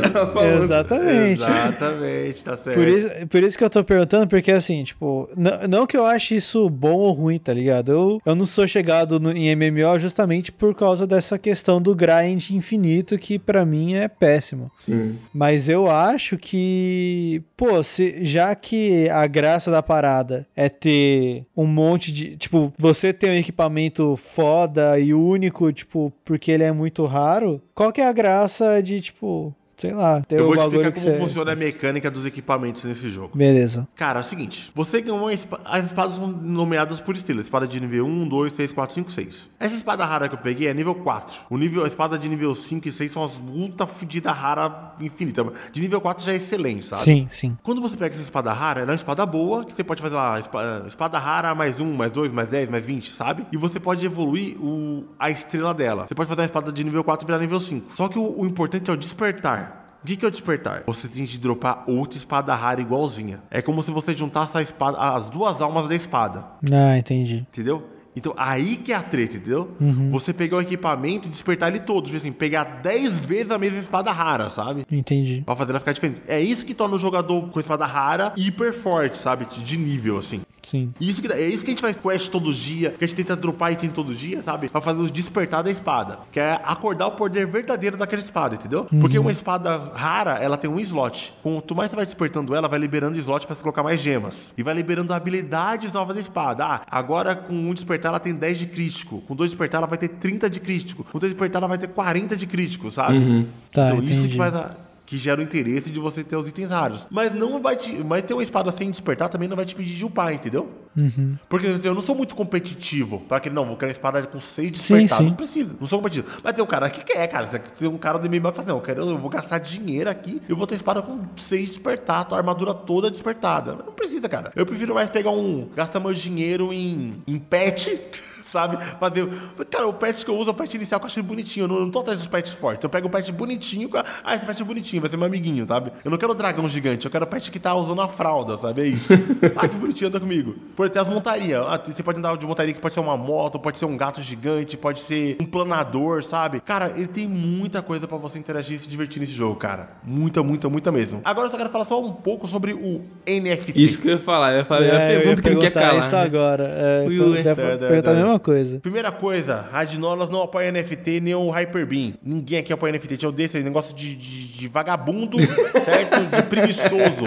Exatamente. 0.62 1.41
Exatamente, 1.41 2.43
tá 2.43 2.58
certo. 2.58 2.76
Por 2.78 2.88
isso, 2.88 3.10
por 3.30 3.43
isso 3.43 3.58
que 3.58 3.63
eu 3.63 3.69
tô 3.69 3.84
perguntando, 3.84 4.28
porque 4.28 4.52
assim, 4.52 4.84
tipo, 4.84 5.30
não 5.69 5.86
que 5.86 5.95
eu 5.97 6.06
ache 6.06 6.36
isso 6.36 6.69
bom 6.69 6.93
ou 6.95 7.12
ruim, 7.13 7.38
tá 7.39 7.54
ligado? 7.54 7.91
Eu, 7.91 8.21
eu 8.26 8.36
não 8.36 8.45
sou 8.45 8.67
chegado 8.67 9.19
no- 9.19 9.32
em 9.32 9.49
MMO 9.56 9.97
justamente 9.99 10.52
por 10.52 10.73
causa 10.76 11.06
dessa 11.08 11.38
questão 11.38 11.82
do 11.82 11.95
grind 11.95 12.49
infinito, 12.52 13.17
que 13.17 13.38
pra 13.39 13.65
mim 13.65 13.95
é 13.95 14.08
péssimo. 14.08 14.71
Sim. 14.80 15.17
Mas 15.34 15.69
eu 15.69 15.89
acho 15.89 16.38
que, 16.38 17.41
pô, 17.56 17.82
se, 17.84 18.23
já 18.26 18.54
que 18.56 19.10
a 19.10 19.26
graça 19.54 19.70
da 19.70 19.84
parada 19.84 20.48
é 20.56 20.68
ter 20.68 21.46
um 21.56 21.68
monte 21.68 22.12
de. 22.12 22.36
Tipo, 22.38 22.74
você 22.78 23.13
ter 23.13 23.30
um 23.30 23.36
equipamento 23.36 24.18
foda 24.18 24.98
e 25.00 25.13
único, 25.13 25.72
tipo, 25.72 26.12
porque 26.26 26.52
ele 26.52 26.63
é 26.63 26.72
muito 26.72 27.06
raro, 27.06 27.62
qual 27.76 27.92
que 27.92 28.02
é 28.02 28.08
a 28.08 28.13
graça 28.13 28.82
de, 28.82 29.00
tipo, 29.00 29.54
sei 29.78 29.94
lá, 29.94 30.22
Eu 30.30 30.46
vou 30.46 30.56
explicar 30.56 30.92
como 30.92 31.06
você... 31.06 31.18
funciona 31.18 31.52
a 31.54 31.56
mecânica 31.56 32.10
dos 32.12 32.26
equipamentos 32.26 32.84
nesse 32.84 33.10
jogo. 33.10 33.38
Beleza. 33.38 33.88
Cara, 33.96 34.20
é 34.20 34.22
o 34.22 34.24
seguinte: 34.24 34.72
você 34.76 35.02
ganhou 35.02 35.30
espada. 35.32 35.64
As 35.66 35.86
espadas 35.86 36.16
são 36.16 36.28
nomeadas 36.28 37.00
por 37.02 37.16
estilo. 37.16 37.42
Espada 37.42 37.68
de 37.68 37.80
nível 37.80 38.06
1, 38.06 38.28
2, 38.28 38.52
3, 38.52 38.72
4, 38.72 38.96
5, 38.96 39.12
6. 39.12 39.50
Essa 39.60 39.76
espada 39.76 40.06
rara 40.06 40.28
que 40.30 40.36
eu 40.36 40.40
peguei 40.40 40.68
é 40.68 40.74
nível 40.74 40.96
4. 40.96 41.42
O 41.50 41.58
nível, 41.58 41.84
a 41.84 41.88
espada 41.88 42.18
de 42.18 42.28
nível 42.30 42.54
5 42.56 42.88
e 42.88 42.92
6 42.92 43.12
são 43.12 43.24
as 43.24 43.32
ultra 43.54 43.86
fodida 43.88 44.32
rara 44.32 44.94
infinita. 45.00 45.44
De 45.72 45.82
nível 45.82 46.00
4 46.02 46.26
já 46.26 46.34
é 46.34 46.36
excelente, 46.36 46.86
sabe? 46.86 47.04
Sim, 47.04 47.28
sim. 47.32 47.58
Quando 47.64 47.82
você 47.82 47.98
pega 47.98 48.14
essa 48.14 48.24
espada 48.24 48.52
rara, 48.54 48.82
ela 48.82 48.90
é 48.90 48.94
uma 48.94 48.96
espada 48.96 49.26
boa, 49.26 49.64
que 49.66 49.74
você 49.74 49.84
pode 49.84 50.02
fazer 50.02 50.16
lá, 50.16 50.40
espa- 50.40 50.84
espada 50.88 51.18
rara 51.18 51.54
mais 51.56 51.80
1, 51.80 51.94
mais 51.94 52.12
2, 52.12 52.32
mais 52.32 52.50
10, 52.50 52.70
mais 52.70 52.86
20, 52.86 53.12
sabe? 53.12 53.46
E 53.52 53.58
você 53.58 53.80
pode 53.80 54.06
evoluir 54.06 54.58
o, 54.62 55.06
a 55.20 55.30
estrela 55.30 55.74
dela. 55.74 56.06
Você 56.08 56.16
pode 56.16 56.30
fazer 56.30 56.42
uma 56.42 56.46
espada 56.46 56.72
de 56.72 56.84
nível 56.84 57.04
4 57.04 57.24
e 57.24 57.28
virar 57.28 57.40
nível 57.40 57.60
5. 57.60 57.96
Só 57.96 58.08
que 58.08 58.18
o, 58.20 58.40
o 58.40 58.46
importante 58.46 58.90
é 58.90 58.94
o 58.94 58.98
despertar. 58.98 59.73
O 60.04 60.06
que, 60.06 60.18
que 60.18 60.26
é 60.26 60.28
o 60.28 60.32
despertar? 60.32 60.84
Você 60.86 61.08
tem 61.08 61.26
que 61.26 61.38
dropar 61.38 61.86
outra 61.88 62.18
espada 62.18 62.54
rara 62.54 62.82
igualzinha. 62.82 63.42
É 63.50 63.62
como 63.62 63.82
se 63.82 63.89
você 63.89 64.13
juntasse 64.13 64.58
a 64.58 64.62
espada, 64.62 64.98
as 64.98 65.30
duas 65.30 65.62
almas 65.62 65.88
da 65.88 65.96
espada. 65.96 66.46
Ah, 66.70 66.98
entendi. 66.98 67.48
Entendeu? 67.50 67.88
Então, 68.15 68.34
aí 68.38 68.78
que 68.78 68.91
é 68.91 68.95
a 68.95 69.02
treta, 69.02 69.38
entendeu? 69.38 69.71
Você 70.12 70.34
pegar 70.34 70.58
o 70.58 70.62
equipamento 70.62 71.28
e 71.28 71.32
despertar 71.32 71.69
ele 71.69 71.80
todo. 71.80 72.06
Tipo 72.06 72.17
assim, 72.17 72.32
pegar 72.32 72.63
10 72.63 73.26
vezes 73.26 73.52
a 73.52 73.58
mesma 73.58 73.80
espada 73.80 74.12
rara, 74.12 74.49
sabe? 74.49 74.86
Entendi. 74.91 75.41
Pra 75.45 75.56
fazer 75.56 75.71
ela 75.71 75.80
ficar 75.80 75.93
diferente. 75.93 76.21
É 76.28 76.39
isso 76.39 76.65
que 76.65 76.73
torna 76.73 76.95
o 76.95 76.99
jogador 76.99 77.49
com 77.49 77.60
espada 77.60 77.86
rara 77.86 78.34
hiper 78.38 78.73
forte, 78.73 79.17
sabe? 79.17 79.45
De 79.45 79.78
nível, 79.78 80.17
assim. 80.17 80.41
Sim. 80.63 80.93
Isso 80.99 81.21
que, 81.21 81.32
é 81.32 81.47
isso 81.47 81.63
que 81.63 81.71
a 81.71 81.73
gente 81.73 81.82
faz 81.82 81.95
quest 81.95 82.32
todo 82.32 82.54
dia, 82.54 82.91
que 82.91 83.04
a 83.04 83.08
gente 83.08 83.17
tenta 83.17 83.36
dropar 83.36 83.73
item 83.73 83.89
todo 83.89 84.13
dia, 84.13 84.41
sabe? 84.43 84.69
Pra 84.69 84.82
fazer 84.82 85.02
os 85.02 85.12
despertar 85.12 85.62
da 85.62 85.69
espada. 85.69 86.19
Que 86.32 86.39
é 86.39 86.60
acordar 86.63 87.08
o 87.08 87.12
poder 87.12 87.45
verdadeiro 87.45 87.97
daquela 87.97 88.21
espada, 88.21 88.56
entendeu? 88.56 88.86
Porque 88.86 89.19
uma 89.19 89.32
espada 89.32 89.91
rara, 89.93 90.38
ela 90.41 90.58
tem 90.58 90.69
um 90.69 90.80
slot. 90.80 91.34
Quanto 91.43 91.76
mais 91.76 91.89
você 91.89 91.95
vai 91.95 92.06
despertando 92.06 92.56
ela, 92.56 92.67
vai 92.67 92.80
liberando 92.80 93.17
slot 93.17 93.45
pra 93.45 93.56
você 93.56 93.62
colocar 93.62 93.84
mais 93.84 93.99
gemas. 93.99 94.54
E 94.58 94.63
vai 94.63 94.73
liberando 94.73 95.13
habilidades 95.13 95.91
novas 95.91 96.15
da 96.15 96.21
espada. 96.21 96.65
Ah, 96.65 96.82
agora 96.89 97.36
com 97.36 97.54
um 97.54 97.73
despertar 97.73 98.03
ela 98.10 98.20
tem 98.20 98.34
10 98.34 98.60
de 98.60 98.66
crítico. 98.68 99.22
Com 99.28 99.36
dois 99.36 99.52
despertar 99.52 99.78
ela 99.78 99.88
vai 99.88 99.98
ter 99.98 100.08
30 100.08 100.50
de 100.50 100.60
crítico. 100.60 101.04
Com 101.04 101.20
três 101.20 101.34
despertar 101.34 101.60
ela 101.60 101.68
vai 101.68 101.78
ter 101.78 101.88
40 101.88 102.36
de 102.36 102.46
crítico, 102.48 102.92
sabe? 102.92 103.48
Tá, 103.72 103.88
então 103.88 104.04
isso 104.04 104.13
entendi. 104.13 104.30
que 104.30 104.38
vai 104.38 104.52
dar 104.52 104.83
que 105.13 105.19
gera 105.19 105.39
o 105.39 105.43
interesse 105.43 105.91
de 105.91 105.99
você 105.99 106.23
ter 106.23 106.36
os 106.36 106.49
itens 106.49 106.69
raros. 106.69 107.08
Mas 107.12 107.32
não 107.36 107.62
vai 107.62 107.76
te. 107.76 108.04
Mas 108.04 108.23
ter 108.23 108.34
uma 108.34 108.41
espada 108.41 108.71
sem 108.71 108.89
despertar 108.89 109.30
também 109.30 109.47
não 109.47 109.56
vai 109.56 109.63
te 109.63 109.76
pedir 109.76 109.95
de 109.95 110.04
upar, 110.04 110.34
entendeu? 110.34 110.67
Uhum. 110.97 111.38
Porque 111.47 111.67
assim, 111.67 111.88
eu 111.88 111.93
não 111.93 112.02
sou 112.02 112.15
muito 112.15 112.34
competitivo. 112.34 113.19
Pra 113.19 113.39
que 113.39 113.47
não, 113.47 113.63
vou 113.63 113.78
querer 113.78 113.91
uma 113.91 113.93
espada 113.93 114.23
com 114.23 114.39
seis 114.39 114.71
despertar. 114.71 115.19
sim. 115.19 115.26
Não 115.26 115.36
precisa. 115.36 115.76
Não 115.80 115.88
sou 115.88 115.99
competitivo. 115.99 116.41
Mas 116.43 116.54
tem 116.54 116.63
um 116.63 116.67
cara 116.67 116.89
que 116.89 117.04
quer, 117.06 117.28
cara. 117.28 117.45
Tem 117.45 117.88
um 117.88 117.97
cara 117.99 118.17
do 118.17 118.28
MMO 118.28 118.52
que 118.52 118.56
fala 118.56 118.60
assim: 118.60 118.69
eu, 118.71 118.82
quero, 118.82 119.08
eu 119.08 119.17
vou 119.19 119.30
gastar 119.30 119.60
dinheiro 119.60 120.10
aqui. 120.10 120.41
Eu 120.49 120.56
vou 120.56 120.65
ter 120.65 120.76
espada 120.76 120.99
com 121.04 121.19
seis 121.36 121.69
despertar, 121.69 122.26
tua 122.26 122.39
armadura 122.39 122.73
toda 122.73 123.12
despertada. 123.12 123.76
Mas 123.76 123.86
não 123.86 123.93
precisa, 123.93 124.28
cara. 124.28 124.52
Eu 124.56 124.65
prefiro 124.65 124.95
mais 124.95 125.12
pegar 125.12 125.30
um. 125.30 125.69
gastar 125.76 125.99
meu 125.99 126.13
dinheiro 126.13 126.73
em, 126.73 127.21
em 127.28 127.38
pet. 127.38 127.99
Sabe? 128.54 128.78
Fazer. 129.00 129.28
Cara, 129.72 129.88
o 129.88 129.94
pet 129.94 130.24
que 130.24 130.30
eu 130.30 130.36
uso 130.36 130.50
é 130.50 130.52
o 130.52 130.54
pet 130.54 130.76
inicial 130.76 131.00
que 131.00 131.06
eu 131.06 131.08
achei 131.08 131.24
bonitinho. 131.24 131.63
Eu 131.63 131.68
não, 131.68 131.76
eu 131.78 131.82
não 131.82 131.89
tô 131.89 132.00
atrás 132.00 132.20
dos 132.20 132.28
pets 132.28 132.52
fortes. 132.54 132.84
Eu 132.84 132.89
pego 132.89 133.08
o 133.08 133.10
pet 133.10 133.32
bonitinho. 133.32 133.89
com 133.89 133.98
a- 133.98 134.06
Ah, 134.24 134.36
esse 134.36 134.46
pet 134.46 134.62
é 134.62 134.66
bonitinho, 134.66 135.02
vai 135.02 135.10
ser 135.10 135.18
meu 135.18 135.26
amiguinho, 135.26 135.66
sabe? 135.68 135.92
Eu 136.06 136.12
não 136.12 136.18
quero 136.20 136.32
o 136.34 136.36
dragão 136.36 136.70
gigante, 136.70 137.06
eu 137.06 137.12
quero 137.12 137.26
o 137.26 137.28
pet 137.28 137.50
que 137.52 137.60
tá 137.60 137.74
usando 137.74 138.02
a 138.04 138.08
fralda, 138.08 138.56
sabe? 138.56 138.82
É 138.84 138.86
isso. 138.86 139.12
ah, 139.58 139.68
que 139.68 139.76
bonitinho, 139.76 140.08
anda 140.10 140.20
comigo. 140.20 140.56
Por 140.76 140.88
ter 140.88 141.00
as 141.00 141.10
montarias. 141.10 141.63
Ah, 141.68 141.82
você 141.84 142.04
pode 142.04 142.20
andar 142.20 142.38
de 142.38 142.46
montaria 142.46 142.74
que 142.74 142.80
pode 142.80 142.94
ser 142.94 143.00
uma 143.00 143.18
moto, 143.18 143.60
pode 143.60 143.80
ser 143.80 143.86
um 143.86 143.98
gato 143.98 144.22
gigante, 144.22 144.78
pode 144.78 145.00
ser 145.00 145.36
um 145.42 145.46
planador, 145.46 146.22
sabe? 146.24 146.60
Cara, 146.60 146.94
ele 146.96 147.08
tem 147.08 147.28
muita 147.28 147.82
coisa 147.82 148.08
pra 148.08 148.18
você 148.18 148.38
interagir 148.38 148.78
e 148.78 148.80
se 148.80 148.88
divertir 148.88 149.20
nesse 149.20 149.34
jogo, 149.34 149.56
cara. 149.56 149.89
Muita, 150.04 150.44
muita, 150.44 150.70
muita 150.70 150.92
mesmo. 150.92 151.22
Agora 151.26 151.48
eu 151.48 151.52
só 151.52 151.58
quero 151.58 151.70
falar 151.72 151.86
só 151.86 152.00
um 152.00 152.12
pouco 152.13 152.48
sobre 152.48 152.74
o 152.74 153.02
NFT. 153.26 153.74
Isso 153.76 154.00
que 154.00 154.08
eu 154.10 154.13
ia 154.13 154.20
falar, 154.20 154.52
eu 154.54 154.58
ia 154.60 154.66
falar, 154.66 154.84
é, 154.86 154.86
eu 154.86 154.92
ia 154.92 155.22
pergunta 155.24 155.42
que 155.42 155.50
não 155.50 155.60
quer 155.60 155.72
perguntar 155.72 155.82
calar. 155.89 156.04
isso 156.06 156.16
né? 156.16 156.22
agora. 156.22 156.63
É, 156.63 157.06
Ui, 157.08 157.20
ui. 157.20 157.44
deve 157.44 157.78
perguntar 157.78 158.12
a 158.12 158.13
mesma 158.16 158.39
coisa. 158.44 158.80
Primeira 158.80 159.12
coisa, 159.12 159.68
a 159.72 159.84
Dinolas 159.84 160.30
não 160.30 160.42
apoia 160.42 160.72
NFT 160.72 161.22
nem 161.22 161.34
o 161.34 161.50
Hyperbeam. 161.50 162.14
Ninguém 162.22 162.60
aqui 162.60 162.72
apoia 162.72 162.94
NFT. 162.94 163.18
Tinha 163.18 163.32
desse 163.32 163.60
negócio 163.62 163.96
de, 163.96 164.16
de, 164.16 164.48
de 164.50 164.68
vagabundo, 164.68 165.38
certo? 165.84 166.20
De 166.26 166.44
preguiçoso. 166.44 167.26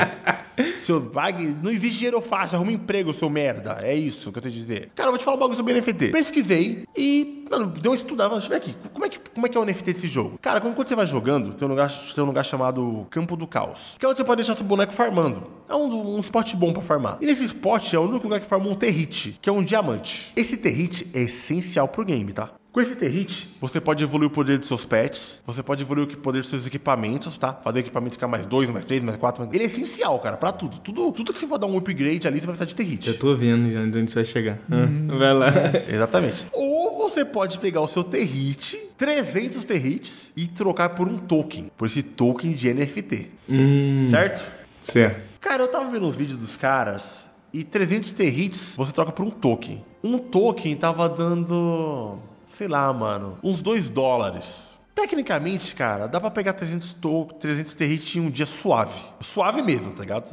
Seu 0.82 1.00
vag... 1.10 1.56
Não 1.62 1.70
existe 1.70 1.98
dinheiro 1.98 2.20
fácil, 2.20 2.56
arruma 2.56 2.72
emprego, 2.72 3.12
seu 3.12 3.28
merda. 3.28 3.78
É 3.82 3.94
isso 3.94 4.32
que 4.32 4.38
eu 4.38 4.42
tenho 4.42 4.54
a 4.54 4.58
dizer. 4.58 4.90
Cara, 4.94 5.08
eu 5.08 5.12
vou 5.12 5.18
te 5.18 5.24
falar 5.24 5.36
um 5.36 5.40
bagulho 5.40 5.56
sobre 5.56 5.74
NFT. 5.74 6.08
Pesquisei 6.08 6.84
e, 6.96 7.44
mano, 7.50 7.66
deu 7.66 7.92
uma 7.92 7.96
estudada. 7.96 8.30
Deixa 8.30 8.46
eu 8.46 8.50
ver 8.50 8.56
aqui. 8.56 8.76
Como 8.92 9.04
é 9.04 9.08
que, 9.08 9.18
como 9.18 9.46
é, 9.46 9.48
que 9.48 9.56
é 9.58 9.60
o 9.60 9.64
NFT 9.64 9.92
desse 9.92 10.08
jogo? 10.08 10.38
Cara, 10.40 10.60
quando, 10.60 10.74
quando 10.74 10.88
você 10.88 10.94
vai 10.94 11.06
jogando, 11.06 11.54
tem 11.54 11.66
um, 11.66 11.70
lugar, 11.70 11.90
tem 11.90 12.24
um 12.24 12.26
lugar 12.26 12.44
chamado 12.44 13.06
Campo 13.10 13.36
do 13.36 13.46
Caos. 13.46 13.96
Que 13.98 14.06
é 14.06 14.08
onde 14.08 14.18
você 14.18 14.24
pode 14.24 14.38
deixar 14.38 14.54
seu 14.54 14.64
boneco 14.64 14.92
farmando. 14.92 15.42
É 15.68 15.74
um, 15.74 16.16
um 16.16 16.20
spot 16.20 16.54
bom 16.54 16.72
pra 16.72 16.82
farmar. 16.82 17.18
E 17.20 17.26
nesse 17.26 17.44
spot 17.44 17.92
é 17.92 17.98
o 17.98 18.02
único 18.02 18.24
lugar 18.24 18.40
que 18.40 18.46
farma 18.46 18.68
um 18.68 18.74
territe, 18.74 19.38
que 19.40 19.48
é 19.48 19.52
um 19.52 19.62
diamante. 19.62 20.32
Esse 20.36 20.56
territe 20.56 21.08
é 21.12 21.22
essencial 21.22 21.88
pro 21.88 22.04
game, 22.04 22.32
tá? 22.32 22.50
Com 22.76 22.82
esse 22.82 22.94
Territe, 22.94 23.48
você 23.58 23.80
pode 23.80 24.04
evoluir 24.04 24.28
o 24.28 24.30
poder 24.30 24.58
dos 24.58 24.68
seus 24.68 24.84
pets, 24.84 25.40
você 25.46 25.62
pode 25.62 25.82
evoluir 25.82 26.06
o 26.06 26.16
poder 26.18 26.42
dos 26.42 26.50
seus 26.50 26.66
equipamentos, 26.66 27.38
tá? 27.38 27.50
Fazer 27.54 27.78
o 27.78 27.80
equipamento 27.80 28.12
ficar 28.16 28.28
mais 28.28 28.44
2, 28.44 28.68
mais 28.68 28.84
3, 28.84 29.02
mais 29.02 29.16
4. 29.16 29.42
Mais... 29.42 29.54
Ele 29.54 29.64
é 29.64 29.66
essencial, 29.66 30.18
cara, 30.18 30.36
pra 30.36 30.52
tudo. 30.52 30.78
tudo. 30.80 31.10
Tudo 31.10 31.32
que 31.32 31.38
você 31.38 31.46
for 31.46 31.56
dar 31.56 31.68
um 31.68 31.78
upgrade 31.78 32.28
ali, 32.28 32.38
você 32.38 32.44
vai 32.44 32.54
precisar 32.54 32.66
de 32.66 32.74
Territe. 32.74 33.08
Eu 33.08 33.18
tô 33.18 33.34
vendo 33.34 33.72
já 33.72 33.80
onde 33.80 34.10
você 34.10 34.16
vai 34.16 34.24
chegar. 34.26 34.58
Ah, 34.70 35.16
Vai 35.16 35.32
lá. 35.32 35.48
Exatamente. 35.88 36.46
Ou 36.52 36.98
você 36.98 37.24
pode 37.24 37.58
pegar 37.58 37.80
o 37.80 37.86
seu 37.86 38.04
Territe, 38.04 38.76
300 38.98 39.64
Territes, 39.64 40.30
e 40.36 40.46
trocar 40.46 40.90
por 40.90 41.08
um 41.08 41.16
token, 41.16 41.70
por 41.78 41.86
esse 41.86 42.02
token 42.02 42.52
de 42.52 42.74
NFT. 42.74 43.30
Hum, 43.48 44.06
Certo? 44.10 44.44
certo. 44.84 45.22
Cara, 45.40 45.62
eu 45.62 45.68
tava 45.68 45.88
vendo 45.88 46.06
os 46.06 46.14
vídeos 46.14 46.36
dos 46.38 46.58
caras 46.58 47.20
e 47.54 47.64
300 47.64 48.10
territs 48.10 48.74
você 48.76 48.92
troca 48.92 49.12
por 49.12 49.24
um 49.24 49.30
token. 49.30 49.82
Um 50.04 50.18
token 50.18 50.76
tava 50.76 51.08
dando, 51.08 52.18
sei 52.46 52.68
lá, 52.68 52.92
mano, 52.92 53.38
uns 53.42 53.60
2 53.60 53.88
dólares. 53.88 54.78
Tecnicamente, 54.94 55.74
cara, 55.74 56.06
dá 56.06 56.18
pra 56.18 56.30
pegar 56.30 56.54
300, 56.54 56.94
to 56.94 57.26
300 57.38 57.74
territs 57.74 58.16
em 58.16 58.20
um 58.20 58.30
dia 58.30 58.46
suave. 58.46 58.98
Suave 59.20 59.60
mesmo, 59.62 59.92
tá 59.92 60.02
ligado? 60.02 60.30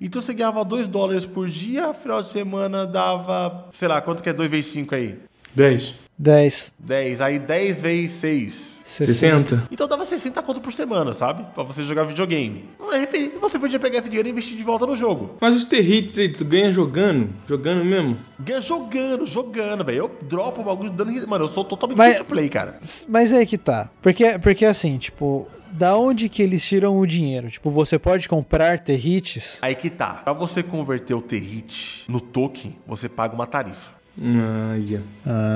Então 0.00 0.22
você 0.22 0.32
ganhava 0.32 0.64
2 0.64 0.86
dólares 0.86 1.24
por 1.24 1.48
dia, 1.48 1.92
final 1.92 2.22
de 2.22 2.28
semana 2.28 2.86
dava, 2.86 3.66
sei 3.70 3.88
lá, 3.88 4.00
quanto 4.00 4.22
que 4.22 4.28
é 4.28 4.32
2 4.32 4.48
vezes 4.48 4.72
5 4.72 4.94
aí? 4.94 5.20
10. 5.54 5.96
10. 6.16 6.74
10. 6.78 7.20
Aí 7.20 7.38
10 7.40 7.80
vezes 7.80 8.12
6. 8.12 8.77
60. 8.88 9.68
Então 9.70 9.86
dava 9.86 10.04
60 10.04 10.42
conto 10.42 10.60
por 10.60 10.72
semana, 10.72 11.12
sabe? 11.12 11.44
Pra 11.54 11.62
você 11.62 11.82
jogar 11.84 12.04
videogame. 12.04 12.68
De 12.90 12.96
repente, 12.98 13.34
você 13.40 13.58
podia 13.58 13.78
pegar 13.78 13.98
esse 13.98 14.08
dinheiro 14.08 14.28
e 14.28 14.32
investir 14.32 14.56
de 14.56 14.64
volta 14.64 14.86
no 14.86 14.96
jogo. 14.96 15.36
Mas 15.40 15.54
os 15.54 15.64
territs 15.64 16.18
aí, 16.18 16.28
tu 16.28 16.44
ganha 16.44 16.72
jogando? 16.72 17.28
Jogando 17.46 17.84
mesmo? 17.84 18.16
Ganha 18.40 18.60
jogando, 18.60 19.26
jogando, 19.26 19.84
velho. 19.84 19.98
Eu 19.98 20.10
dropo 20.22 20.60
o 20.62 20.64
bagulho 20.64 20.90
dando. 20.90 21.28
Mano, 21.28 21.44
eu 21.44 21.48
sou 21.48 21.64
totalmente 21.64 21.98
Mas- 21.98 22.14
free 22.14 22.18
to 22.18 22.24
play, 22.24 22.48
cara. 22.48 22.78
Mas 23.08 23.32
aí 23.32 23.44
que 23.46 23.58
tá. 23.58 23.90
Porque, 24.00 24.38
porque 24.38 24.64
assim, 24.64 24.96
tipo, 24.98 25.46
da 25.72 25.96
onde 25.96 26.28
que 26.28 26.42
eles 26.42 26.64
tiram 26.66 26.98
o 26.98 27.06
dinheiro? 27.06 27.50
Tipo, 27.50 27.70
você 27.70 27.98
pode 27.98 28.28
comprar 28.28 28.78
territs? 28.80 29.58
Aí 29.62 29.74
que 29.74 29.90
tá. 29.90 30.14
Pra 30.24 30.32
você 30.32 30.62
converter 30.62 31.14
o 31.14 31.20
Territ 31.20 32.04
no 32.08 32.20
token, 32.20 32.76
você 32.86 33.08
paga 33.08 33.34
uma 33.34 33.46
tarifa. 33.46 33.90
Ah, 34.20 34.76
yeah. 34.76 35.04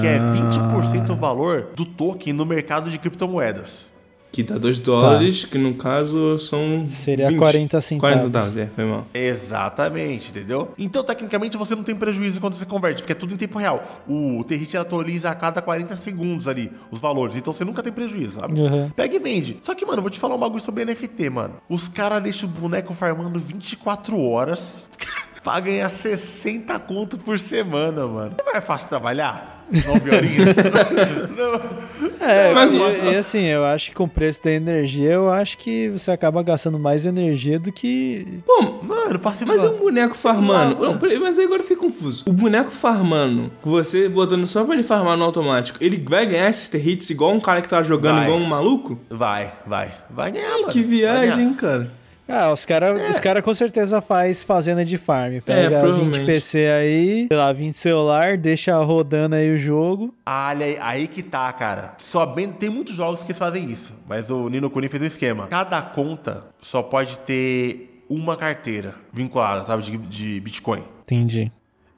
Que 0.00 0.06
é 0.06 0.18
20% 0.18 1.10
o 1.10 1.16
valor 1.16 1.68
do 1.74 1.84
token 1.84 2.32
no 2.32 2.46
mercado 2.46 2.90
de 2.90 2.98
criptomoedas. 2.98 3.92
Que 4.32 4.42
dá 4.42 4.56
2 4.56 4.78
dólares, 4.78 5.44
que 5.44 5.58
no 5.58 5.74
caso 5.74 6.38
são. 6.38 6.88
Seria 6.88 7.36
40 7.36 7.78
centavos. 7.82 8.16
40 8.16 8.30
dólares, 8.30 8.56
é, 8.56 8.66
foi 8.74 8.84
mal. 8.86 9.06
Exatamente, 9.12 10.30
entendeu? 10.30 10.72
Então, 10.78 11.04
tecnicamente, 11.04 11.58
você 11.58 11.74
não 11.74 11.82
tem 11.82 11.94
prejuízo 11.94 12.40
quando 12.40 12.54
você 12.54 12.64
converte, 12.64 13.02
porque 13.02 13.12
é 13.12 13.14
tudo 13.14 13.34
em 13.34 13.36
tempo 13.36 13.58
real. 13.58 13.82
O 14.08 14.42
Territ 14.44 14.74
atualiza 14.74 15.28
a 15.28 15.34
cada 15.34 15.60
40 15.60 15.94
segundos 15.98 16.48
ali 16.48 16.72
os 16.90 16.98
valores, 16.98 17.36
então 17.36 17.52
você 17.52 17.62
nunca 17.62 17.82
tem 17.82 17.92
prejuízo, 17.92 18.40
sabe? 18.40 18.58
Uhum. 18.58 18.88
Pega 18.88 19.14
e 19.14 19.18
vende. 19.18 19.58
Só 19.60 19.74
que, 19.74 19.84
mano, 19.84 19.98
eu 19.98 20.02
vou 20.02 20.10
te 20.10 20.18
falar 20.18 20.34
um 20.34 20.38
bagulho 20.38 20.64
sobre 20.64 20.82
NFT, 20.86 21.28
mano. 21.28 21.56
Os 21.68 21.88
caras 21.88 22.22
deixam 22.22 22.48
o 22.48 22.52
boneco 22.52 22.94
farmando 22.94 23.38
24 23.38 24.18
horas 24.18 24.86
pra 25.42 25.60
ganhar 25.60 25.88
60 25.88 26.78
conto 26.80 27.18
por 27.18 27.38
semana, 27.38 28.06
mano. 28.06 28.36
Não 28.44 28.52
é 28.54 28.60
fácil 28.60 28.88
trabalhar? 28.88 29.50
9 29.70 30.14
horinhas? 30.14 30.56
não. 31.36 32.26
É, 32.26 32.52
Mas- 32.52 32.72
e, 32.72 33.12
e 33.12 33.16
assim, 33.16 33.44
eu 33.44 33.64
acho 33.64 33.88
que 33.90 33.96
com 33.96 34.04
o 34.04 34.08
preço 34.08 34.42
da 34.42 34.50
energia, 34.50 35.12
eu 35.12 35.30
acho 35.30 35.56
que 35.56 35.88
você 35.88 36.10
acaba 36.10 36.42
gastando 36.42 36.78
mais 36.78 37.06
energia 37.06 37.58
do 37.58 37.72
que. 37.72 38.42
Pô, 38.46 38.80
Mano, 38.82 39.18
passei 39.18 39.46
mas 39.46 39.62
o 39.64 39.70
boneco 39.70 40.14
farmando. 40.14 40.74
Não, 40.78 40.94
Não, 40.94 41.20
mas 41.20 41.38
aí 41.38 41.44
agora 41.44 41.60
eu 41.62 41.66
fiquei 41.66 41.76
confuso. 41.76 42.24
O 42.28 42.32
boneco 42.32 42.70
farmando, 42.70 43.50
que 43.62 43.68
você 43.68 44.08
botando 44.08 44.46
só 44.46 44.62
pra 44.64 44.74
ele 44.74 44.82
farmar 44.82 45.16
no 45.16 45.24
automático, 45.24 45.78
ele 45.80 45.96
vai 46.06 46.26
ganhar 46.26 46.50
esses 46.50 46.72
hits 46.74 47.08
igual 47.10 47.32
um 47.32 47.40
cara 47.40 47.62
que 47.62 47.68
tá 47.68 47.82
jogando 47.82 48.16
Vai. 48.16 48.24
igual 48.24 48.38
um 48.38 48.44
maluco? 48.44 48.98
Vai, 49.08 49.52
vai. 49.66 49.94
Vai 50.10 50.32
ganhar, 50.32 50.58
mano. 50.58 50.68
Que 50.68 50.82
viagem, 50.82 51.36
ganhar. 51.46 51.54
cara. 51.56 51.90
Ah, 52.28 52.52
os 52.52 52.64
caras 52.64 53.10
os 53.10 53.20
cara 53.20 53.42
com 53.42 53.54
certeza 53.54 54.00
faz 54.00 54.42
fazenda 54.42 54.84
de 54.84 54.96
farm. 54.96 55.40
Pega 55.40 55.80
20 55.80 55.80
provavelmente. 55.80 56.26
PC 56.26 56.66
aí, 56.66 57.26
sei 57.28 57.36
lá, 57.36 57.52
20 57.52 57.76
celular, 57.76 58.36
deixa 58.36 58.76
rodando 58.82 59.34
aí 59.34 59.54
o 59.54 59.58
jogo. 59.58 60.14
Olha 60.26 60.64
aí, 60.64 60.78
aí 60.80 61.08
que 61.08 61.22
tá, 61.22 61.52
cara. 61.52 61.94
Só 61.98 62.24
bem, 62.24 62.50
tem 62.50 62.70
muitos 62.70 62.94
jogos 62.94 63.22
que 63.22 63.34
fazem 63.34 63.70
isso, 63.70 63.92
mas 64.08 64.30
o 64.30 64.48
Nino 64.48 64.70
Kuni 64.70 64.88
fez 64.88 65.02
um 65.02 65.06
esquema. 65.06 65.46
Cada 65.48 65.82
conta 65.82 66.44
só 66.60 66.82
pode 66.82 67.18
ter 67.20 68.04
uma 68.08 68.36
carteira 68.36 68.94
vinculada, 69.12 69.64
sabe, 69.64 69.82
de, 69.82 69.96
de 69.96 70.40
Bitcoin. 70.40 70.84
Entendi. 71.02 71.50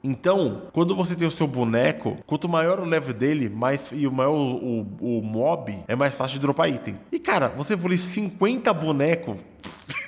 Então, 0.03 0.61
quando 0.71 0.95
você 0.95 1.15
tem 1.15 1.27
o 1.27 1.31
seu 1.31 1.47
boneco, 1.47 2.19
quanto 2.27 2.47
maior 2.47 2.79
o 2.79 2.85
level 2.85 3.11
dele, 3.11 3.49
mais 3.49 3.91
e 3.91 4.05
o 4.05 4.11
maior 4.11 4.33
o, 4.33 4.81
o, 5.01 5.17
o 5.19 5.21
mob, 5.23 5.75
é 5.87 5.95
mais 5.95 6.13
fácil 6.13 6.35
de 6.35 6.41
dropar 6.41 6.69
item. 6.69 6.99
E 7.11 7.17
cara, 7.17 7.47
você 7.49 7.73
evoluir 7.73 7.99
50 7.99 8.71
bonecos 8.71 9.37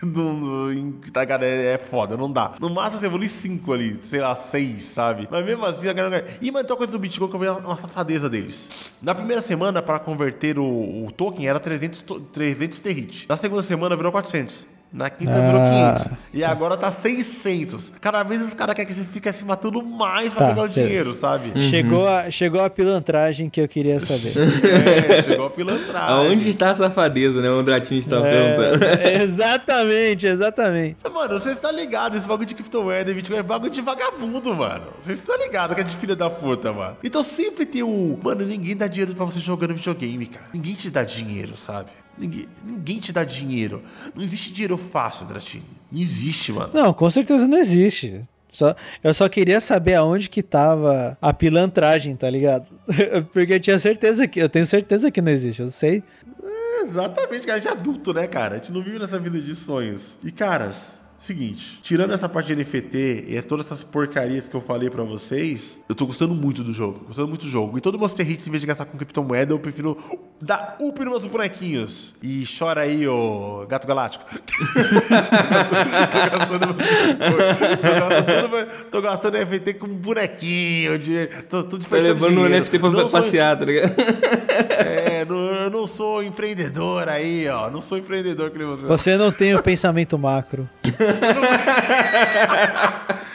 no, 0.03 0.71
em- 0.73 0.91
tá, 1.11 1.25
cara, 1.25 1.45
é, 1.45 1.73
é 1.73 1.77
foda, 1.77 2.15
não 2.17 2.31
dá. 2.31 2.53
No 2.59 2.69
máximo 2.69 2.99
você 3.01 3.05
evolui 3.07 3.27
5 3.29 3.73
ali, 3.73 3.99
sei 4.03 4.19
lá, 4.21 4.35
6, 4.35 4.83
sabe? 4.93 5.27
Mas 5.29 5.45
mesmo 5.45 5.65
assim, 5.65 5.87
a 5.87 5.93
galera. 5.93 6.27
E 6.41 6.51
mas 6.51 6.63
tem 6.63 6.71
uma 6.71 6.77
coisa 6.77 6.91
do 6.91 6.99
Bitcoin 6.99 7.29
que 7.29 7.35
eu 7.35 7.39
vi 7.39 7.47
uma, 7.47 7.75
safadeza 7.77 8.29
deles. 8.29 8.69
Na 9.01 9.13
primeira 9.15 9.41
semana, 9.41 9.81
para 9.81 9.99
converter 9.99 10.57
o, 10.59 11.05
o 11.05 11.11
token, 11.11 11.47
era 11.47 11.59
300, 11.59 12.01
to- 12.01 12.19
300 12.19 12.79
territ. 12.79 13.25
Na 13.27 13.37
segunda 13.37 13.63
semana, 13.63 13.95
virou 13.95 14.11
400. 14.11 14.65
Na 14.91 15.09
quinta 15.09 15.33
virou 15.33 15.59
Ah. 15.61 15.99
500. 15.99 16.17
E 16.33 16.43
agora 16.43 16.77
tá 16.77 16.89
600. 16.91 17.91
Cada 17.99 18.23
vez 18.23 18.41
os 18.41 18.53
caras 18.53 18.73
querem 18.73 18.87
que 18.93 18.97
você 18.99 19.05
fique 19.05 19.31
se 19.33 19.43
matando 19.43 19.83
mais 19.83 20.33
pra 20.33 20.47
Tá, 20.47 20.49
pegar 20.53 20.63
o 20.63 20.67
beleza. 20.69 20.87
dinheiro, 20.87 21.13
sabe? 21.13 21.51
Uhum. 21.53 21.61
Chegou, 21.61 22.07
a, 22.07 22.31
chegou 22.31 22.61
a 22.61 22.69
pilantragem 22.69 23.49
que 23.49 23.59
eu 23.59 23.67
queria 23.67 23.99
saber. 23.99 24.31
É, 25.17 25.21
chegou 25.23 25.47
a 25.47 25.49
pilantragem. 25.49 26.09
Aonde 26.15 26.49
está 26.49 26.71
a 26.71 26.75
safadeza, 26.75 27.41
né? 27.41 27.49
O 27.49 27.59
Andratinho 27.59 27.99
está 27.99 28.21
perguntando. 28.21 28.83
É, 29.01 29.23
exatamente, 29.23 30.25
exatamente. 30.25 30.97
Mano, 31.13 31.39
você 31.39 31.55
tá 31.55 31.71
ligado? 31.71 32.15
Esse 32.17 32.27
bagulho 32.27 32.45
de 32.47 32.55
criptomoeda 32.55 33.11
e 33.11 33.13
Bitcoin 33.13 33.37
é 33.37 33.43
bagulho 33.43 33.71
de 33.71 33.81
vagabundo, 33.81 34.55
mano. 34.55 34.85
Você 35.03 35.15
tá 35.17 35.35
ligado 35.37 35.75
que 35.75 35.81
é 35.81 35.83
de 35.83 35.95
filha 35.95 36.15
da 36.15 36.29
puta, 36.29 36.71
mano. 36.71 36.97
Então 37.03 37.23
sempre 37.23 37.65
tem 37.65 37.83
um. 37.83 38.17
Mano, 38.23 38.45
ninguém 38.45 38.75
dá 38.75 38.87
dinheiro 38.87 39.13
pra 39.15 39.25
você 39.25 39.39
jogando 39.39 39.73
videogame, 39.73 40.27
cara. 40.27 40.45
Ninguém 40.53 40.73
te 40.75 40.89
dá 40.89 41.03
dinheiro, 41.03 41.57
sabe? 41.57 41.89
Ninguém, 42.17 42.47
ninguém 42.63 42.99
te 42.99 43.11
dá 43.11 43.23
dinheiro. 43.23 43.83
Não 44.15 44.23
existe 44.23 44.51
dinheiro 44.51 44.77
fácil, 44.77 45.25
Dratini. 45.25 45.65
Não 45.91 45.99
existe, 45.99 46.51
mano. 46.51 46.71
Não, 46.73 46.93
com 46.93 47.09
certeza 47.09 47.47
não 47.47 47.57
existe. 47.57 48.21
Só, 48.51 48.75
eu 49.03 49.13
só 49.13 49.29
queria 49.29 49.61
saber 49.61 49.93
aonde 49.93 50.29
que 50.29 50.41
tava 50.41 51.15
a 51.21 51.31
pilantragem, 51.31 52.15
tá 52.15 52.29
ligado? 52.29 52.67
Porque 53.31 53.53
eu 53.53 53.59
tinha 53.59 53.77
certeza 53.77 54.27
que. 54.27 54.39
Eu 54.39 54.49
tenho 54.49 54.65
certeza 54.65 55.11
que 55.11 55.21
não 55.21 55.31
existe, 55.31 55.61
eu 55.61 55.69
sei. 55.69 56.03
É, 56.43 56.81
exatamente, 56.83 57.45
cara. 57.45 57.59
A 57.59 57.61
gente 57.61 57.67
é 57.67 57.71
adulto, 57.71 58.13
né, 58.13 58.25
cara? 58.25 58.55
A 58.55 58.57
gente 58.57 58.71
não 58.71 58.81
vive 58.81 58.97
nessa 58.97 59.19
vida 59.19 59.39
de 59.39 59.53
sonhos. 59.53 60.17
E, 60.23 60.31
caras, 60.31 60.96
seguinte, 61.19 61.79
tirando 61.81 62.13
essa 62.13 62.29
parte 62.29 62.47
de 62.47 62.55
NFT 62.63 63.25
e 63.27 63.41
todas 63.41 63.65
essas 63.65 63.83
porcarias 63.83 64.47
que 64.47 64.55
eu 64.55 64.61
falei 64.61 64.89
pra 64.89 65.03
vocês, 65.03 65.79
eu 65.89 65.95
tô 65.95 66.05
gostando 66.05 66.33
muito 66.35 66.63
do 66.63 66.71
jogo. 66.71 67.03
Gostando 67.07 67.27
muito 67.27 67.45
do 67.45 67.49
jogo. 67.51 67.77
E 67.77 67.81
todo 67.81 67.97
meus 67.99 68.17
hits, 68.17 68.47
em 68.47 68.51
vez 68.51 68.61
de 68.61 68.67
gastar 68.67 68.85
com 68.85 68.97
criptomoeda, 68.97 69.53
eu 69.53 69.59
prefiro 69.59 69.97
dar 70.41 70.77
up 70.79 70.99
nos 70.99 71.09
meus 71.09 71.25
bonequinhos. 71.27 72.13
E 72.21 72.45
chora 72.57 72.81
aí, 72.81 73.07
ô 73.07 73.65
gato 73.67 73.87
galáctico. 73.87 74.25
tô 78.91 79.01
gastando 79.01 79.37
NFT 79.37 79.73
com 79.75 79.87
bonequinho. 79.87 80.97
De, 80.99 81.27
tô, 81.49 81.63
tô 81.63 81.77
Tá 81.77 81.97
levando 81.97 82.39
o. 82.41 82.49
NFT 82.49 82.79
pra 82.79 82.89
Não 82.89 82.99
sou- 83.01 83.09
passear, 83.09 83.57
tá 83.57 83.65
ligado? 83.65 83.95
é, 83.99 85.25
não, 85.25 85.46
eu 85.67 85.71
não 85.71 85.85
sou 85.87 86.23
empreendedor 86.23 87.07
aí, 87.09 87.47
ó. 87.47 87.69
Não 87.69 87.81
sou 87.81 87.97
empreendedor 87.97 88.49
que 88.51 88.57
nem 88.57 88.67
você. 88.67 88.81
Você 88.83 89.17
não 89.17 89.31
tem 89.31 89.53
o 89.55 89.61
pensamento 89.61 90.17
macro. 90.17 90.67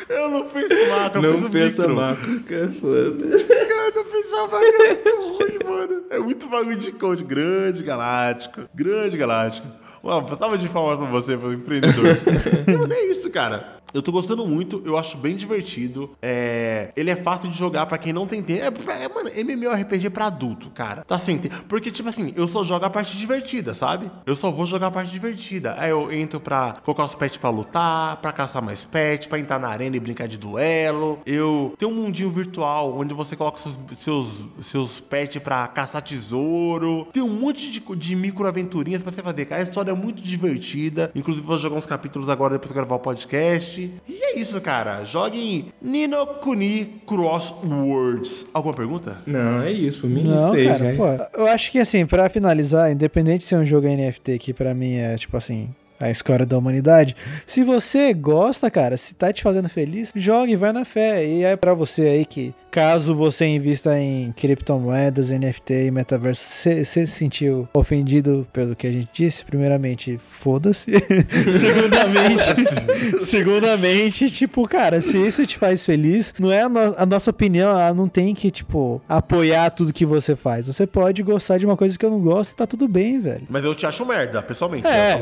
Eu 0.08 0.28
não 0.28 0.44
fiz 0.44 0.68
macro, 0.88 1.22
eu 1.24 1.32
Não 1.32 1.38
fiz 1.38 1.46
o 1.46 1.50
pensa 1.50 1.82
micro. 1.82 1.96
macro, 1.96 2.40
que 2.40 2.54
é 2.54 2.68
foda. 2.68 3.44
Cara, 3.66 3.88
eu 3.88 3.94
não 3.94 4.04
fiz 4.04 4.30
macro, 4.30 4.82
é 4.82 4.88
muito 4.88 5.38
ruim, 5.38 5.58
mano. 5.64 6.02
É 6.10 6.18
muito 6.18 6.48
bagulho 6.48 6.76
de 6.76 6.92
coach. 6.92 7.24
Grande 7.24 7.82
galáctico. 7.82 8.62
Grande 8.74 9.16
galáctico. 9.16 9.66
Mano, 10.02 10.36
tava 10.36 10.58
de 10.58 10.68
palmas 10.68 10.98
pra 10.98 11.08
você, 11.08 11.36
pro 11.36 11.52
empreendedor. 11.52 12.18
Não, 12.88 12.94
é 12.94 13.04
isso, 13.04 13.30
cara. 13.30 13.82
Eu 13.92 14.00
tô 14.00 14.10
gostando 14.10 14.46
muito, 14.46 14.82
eu 14.86 14.96
acho 14.96 15.18
bem 15.18 15.36
divertido. 15.36 16.10
É, 16.22 16.90
ele 16.96 17.10
é 17.10 17.16
fácil 17.16 17.50
de 17.50 17.58
jogar 17.58 17.84
pra 17.84 17.98
quem 17.98 18.12
não 18.12 18.26
tem 18.26 18.42
tempo. 18.42 18.90
É, 18.90 19.04
é, 19.04 19.08
mano, 19.08 19.28
MMORPG 19.28 20.08
pra 20.08 20.26
adulto, 20.26 20.70
cara. 20.70 21.04
Tá 21.04 21.18
sem 21.18 21.36
tempo. 21.36 21.64
Porque, 21.68 21.90
tipo 21.90 22.08
assim, 22.08 22.32
eu 22.34 22.48
só 22.48 22.64
jogo 22.64 22.86
a 22.86 22.90
parte 22.90 23.18
divertida, 23.18 23.74
sabe? 23.74 24.10
Eu 24.24 24.34
só 24.34 24.50
vou 24.50 24.64
jogar 24.64 24.86
a 24.86 24.90
parte 24.90 25.10
divertida. 25.10 25.74
Aí 25.76 25.90
eu 25.90 26.10
entro 26.10 26.40
pra 26.40 26.76
colocar 26.82 27.04
os 27.04 27.14
pets 27.14 27.36
pra 27.36 27.50
lutar, 27.50 28.16
pra 28.16 28.32
caçar 28.32 28.62
mais 28.62 28.86
pets, 28.86 29.26
pra 29.26 29.38
entrar 29.38 29.58
na 29.58 29.68
arena 29.68 29.94
e 29.94 30.00
brincar 30.00 30.26
de 30.26 30.38
duelo. 30.38 31.20
Eu 31.26 31.74
tenho 31.78 31.92
um 31.92 31.94
mundinho 31.94 32.30
virtual 32.30 32.96
onde 32.96 33.12
você 33.12 33.36
coloca 33.36 33.58
seus, 33.60 33.78
seus, 34.00 34.46
seus 34.62 35.00
pets 35.00 35.42
pra 35.42 35.68
caçar 35.68 36.00
tesouro. 36.00 37.08
Tem 37.12 37.22
um 37.22 37.28
monte 37.28 37.70
de, 37.70 37.80
de 37.96 38.16
micro-aventurinhas 38.16 39.02
pra 39.02 39.12
você 39.12 39.22
fazer, 39.22 39.44
cara. 39.44 39.60
A 39.60 39.64
história 39.64 39.91
é 39.92 39.96
muito 39.96 40.22
divertida. 40.22 41.10
Inclusive, 41.14 41.46
vou 41.46 41.58
jogar 41.58 41.76
uns 41.76 41.86
capítulos 41.86 42.28
agora 42.28 42.54
depois 42.54 42.72
que 42.72 42.78
eu 42.78 42.82
gravar 42.82 42.96
o 42.96 43.00
podcast. 43.00 43.90
E 44.08 44.22
é 44.22 44.38
isso, 44.38 44.60
cara. 44.60 45.04
Joguem 45.04 45.66
Nino 45.80 46.26
Kuni 46.26 47.02
Cross 47.06 47.54
Worlds. 47.64 48.46
Alguma 48.52 48.74
pergunta? 48.74 49.18
Não, 49.26 49.62
é 49.62 49.70
isso, 49.70 50.02
por 50.02 50.10
mim 50.10 50.24
Não, 50.24 50.52
sei, 50.52 50.66
cara, 50.66 50.94
pô. 50.96 51.40
Eu 51.40 51.46
acho 51.46 51.70
que 51.70 51.78
assim, 51.78 52.06
pra 52.06 52.28
finalizar, 52.28 52.90
independente 52.90 53.40
de 53.40 53.44
ser 53.44 53.56
um 53.56 53.64
jogo 53.64 53.86
NFT, 53.86 54.38
que 54.38 54.52
pra 54.52 54.74
mim 54.74 54.94
é 54.94 55.16
tipo 55.16 55.36
assim. 55.36 55.68
A 56.02 56.10
história 56.10 56.44
da 56.44 56.58
humanidade. 56.58 57.14
Se 57.46 57.62
você 57.62 58.12
gosta, 58.12 58.70
cara, 58.70 58.96
se 58.96 59.14
tá 59.14 59.32
te 59.32 59.42
fazendo 59.42 59.68
feliz, 59.68 60.12
jogue, 60.14 60.56
vai 60.56 60.72
na 60.72 60.84
fé. 60.84 61.24
E 61.26 61.44
é 61.44 61.56
pra 61.56 61.74
você 61.74 62.02
aí 62.02 62.24
que, 62.24 62.52
caso 62.70 63.14
você 63.14 63.46
invista 63.46 63.98
em 63.98 64.32
criptomoedas, 64.32 65.30
NFT 65.30 65.86
e 65.86 65.90
metaverso, 65.90 66.42
você 66.42 66.84
se 66.84 67.06
sentiu 67.06 67.68
ofendido 67.74 68.46
pelo 68.52 68.74
que 68.74 68.86
a 68.86 68.92
gente 68.92 69.08
disse, 69.12 69.44
primeiramente, 69.44 70.18
foda-se. 70.30 70.90
segundamente, 71.58 73.24
segundamente, 73.26 74.30
tipo, 74.30 74.66
cara, 74.68 75.00
se 75.00 75.16
isso 75.18 75.46
te 75.46 75.56
faz 75.58 75.84
feliz, 75.84 76.34
não 76.38 76.50
é 76.52 76.62
a, 76.62 76.68
no- 76.68 76.94
a 76.96 77.06
nossa 77.06 77.30
opinião, 77.30 77.70
ela 77.70 77.94
não 77.94 78.08
tem 78.08 78.34
que, 78.34 78.50
tipo, 78.50 79.00
apoiar 79.08 79.70
tudo 79.70 79.92
que 79.92 80.04
você 80.06 80.34
faz. 80.36 80.66
Você 80.66 80.86
pode 80.86 81.22
gostar 81.22 81.58
de 81.58 81.66
uma 81.66 81.76
coisa 81.76 81.96
que 81.98 82.04
eu 82.04 82.10
não 82.10 82.20
gosto 82.20 82.52
e 82.52 82.56
tá 82.56 82.66
tudo 82.66 82.88
bem, 82.88 83.20
velho. 83.20 83.42
Mas 83.48 83.64
eu 83.64 83.74
te 83.74 83.86
acho 83.86 84.04
merda, 84.04 84.42
pessoalmente. 84.42 84.86
É, 84.86 85.12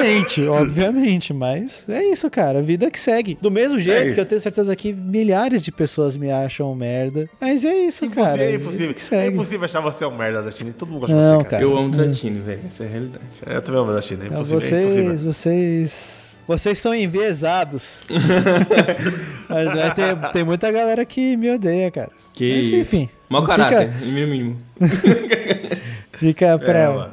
aí. 0.00 0.13
Obviamente, 0.18 0.46
obviamente, 0.48 1.32
mas 1.34 1.84
é 1.88 2.04
isso, 2.04 2.30
cara, 2.30 2.58
a 2.58 2.62
vida 2.62 2.90
que 2.90 2.98
segue. 3.00 3.36
Do 3.40 3.50
mesmo 3.50 3.78
jeito 3.80 4.10
É. 4.10 4.14
que 4.14 4.20
eu 4.20 4.26
tenho 4.26 4.40
certeza 4.40 4.74
que 4.76 4.92
milhares 4.92 5.62
de 5.62 5.70
pessoas 5.72 6.16
me 6.16 6.30
acham 6.30 6.74
merda, 6.74 7.28
mas 7.40 7.64
é 7.64 7.74
isso, 7.86 8.04
Impossível, 8.04 8.24
cara. 8.24 8.42
é 8.42 8.46
vida 8.52 8.62
impossível. 8.62 8.94
que 8.94 9.14
É 9.14 9.26
impossível 9.26 9.64
achar 9.64 9.80
você 9.80 10.04
um 10.04 10.16
merda 10.16 10.42
da 10.42 10.50
China. 10.50 10.72
Todo 10.76 10.90
mundo 10.90 11.00
gosta 11.00 11.14
Não, 11.16 11.22
de 11.38 11.44
você, 11.44 11.50
cara. 11.50 11.50
cara. 11.50 11.62
Eu 11.62 11.76
amo 11.76 11.90
Dratini, 11.90 12.40
velho. 12.40 12.60
Essa 12.66 12.84
é 12.84 12.86
a 12.86 12.90
realidade. 12.90 13.24
É, 13.46 13.56
Eu 13.56 13.62
também 13.62 13.80
amo 13.80 13.92
da 13.92 14.00
China. 14.00 14.24
É 14.24 14.26
impossível. 14.28 14.58
é 14.58 14.60
vocês, 14.62 14.84
impossível. 14.96 15.32
vocês, 15.32 16.36
vocês 16.46 16.78
são 16.78 16.94
enviesados. 16.94 18.04
Mas, 19.48 19.74
né, 19.74 19.90
tem, 19.90 20.32
tem 20.32 20.44
muita 20.44 20.70
galera 20.70 21.04
que 21.04 21.36
me 21.36 21.50
odeia, 21.50 21.90
cara. 21.90 22.10
Que 22.32 22.56
Mas, 22.56 22.66
isso. 22.66 22.74
enfim. 22.76 23.08
Mau 23.28 23.42
fica- 23.42 23.56
caráter, 23.56 23.92
em 24.02 24.12
mínimo. 24.12 24.58
Fica, 26.18 26.58
pra. 26.58 26.78
É, 26.78 26.88
mano. 26.88 27.12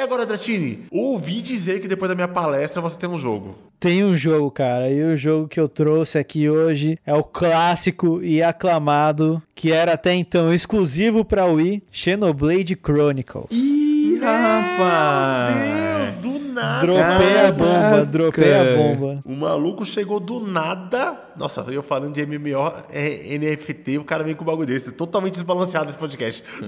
Agora, 0.00 0.26
Dratini, 0.26 0.86
ouvi 0.90 1.40
dizer 1.40 1.80
que 1.80 1.88
depois 1.88 2.08
da 2.08 2.14
minha 2.14 2.28
palestra 2.28 2.80
você 2.82 2.98
tem 2.98 3.08
um 3.08 3.18
jogo. 3.18 3.56
Tem 3.80 4.04
um 4.04 4.16
jogo, 4.16 4.50
cara, 4.50 4.90
e 4.90 5.02
o 5.04 5.16
jogo 5.16 5.46
que 5.46 5.60
eu 5.60 5.68
trouxe 5.68 6.18
aqui 6.18 6.48
hoje 6.48 6.98
é 7.06 7.14
o 7.14 7.22
clássico 7.22 8.22
e 8.22 8.42
aclamado, 8.42 9.40
que 9.54 9.70
era 9.72 9.92
até 9.92 10.14
então 10.14 10.52
exclusivo 10.52 11.24
pra 11.24 11.46
Wii, 11.46 11.82
Xenoblade 11.92 12.76
Chronicles. 12.76 13.46
Ih, 13.52 14.18
rapaz! 14.20 15.54
Meu 15.54 16.12
Deus, 16.12 16.32
do 16.32 16.37
nada. 16.58 16.86
Dropei 16.86 17.38
a 17.38 17.52
bomba, 17.52 18.04
dropei 18.04 18.54
a 18.54 18.76
bomba. 18.76 19.20
O 19.24 19.34
maluco 19.34 19.84
chegou 19.84 20.18
do 20.20 20.40
nada. 20.40 21.16
Nossa, 21.36 21.64
eu 21.70 21.82
falando 21.82 22.14
de 22.14 22.26
MMO, 22.26 22.72
é, 22.92 23.38
NFT, 23.38 23.98
o 23.98 24.04
cara 24.04 24.24
vem 24.24 24.34
com 24.34 24.42
um 24.42 24.46
bagulho 24.46 24.66
desse. 24.66 24.90
Totalmente 24.92 25.34
desbalanceado 25.34 25.90
esse 25.90 25.98
podcast. 25.98 26.42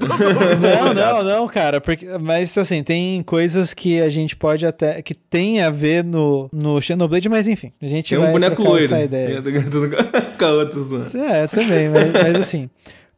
Não, 0.60 0.94
não, 0.94 1.22
não, 1.22 1.48
cara, 1.48 1.80
porque, 1.80 2.06
mas 2.18 2.56
assim, 2.56 2.82
tem 2.82 3.22
coisas 3.22 3.72
que 3.74 4.00
a 4.00 4.08
gente 4.08 4.36
pode 4.36 4.64
até, 4.66 5.00
que 5.02 5.14
tem 5.14 5.60
a 5.60 5.70
ver 5.70 6.04
no, 6.04 6.48
no 6.52 6.80
Xenoblade, 6.80 7.28
mas 7.28 7.48
enfim, 7.48 7.72
a 7.80 7.86
gente 7.86 8.10
Tem 8.10 8.18
vai 8.18 8.28
um 8.28 8.32
boneco 8.32 8.62
loiro. 8.62 8.84
essa 8.84 9.02
ideia. 9.02 9.42
Com 10.38 10.44
a 10.44 10.48
outra 10.50 10.82
só. 10.82 11.18
É, 11.18 11.46
também, 11.46 11.88
mas, 11.88 12.12
mas 12.12 12.36
assim. 12.40 12.68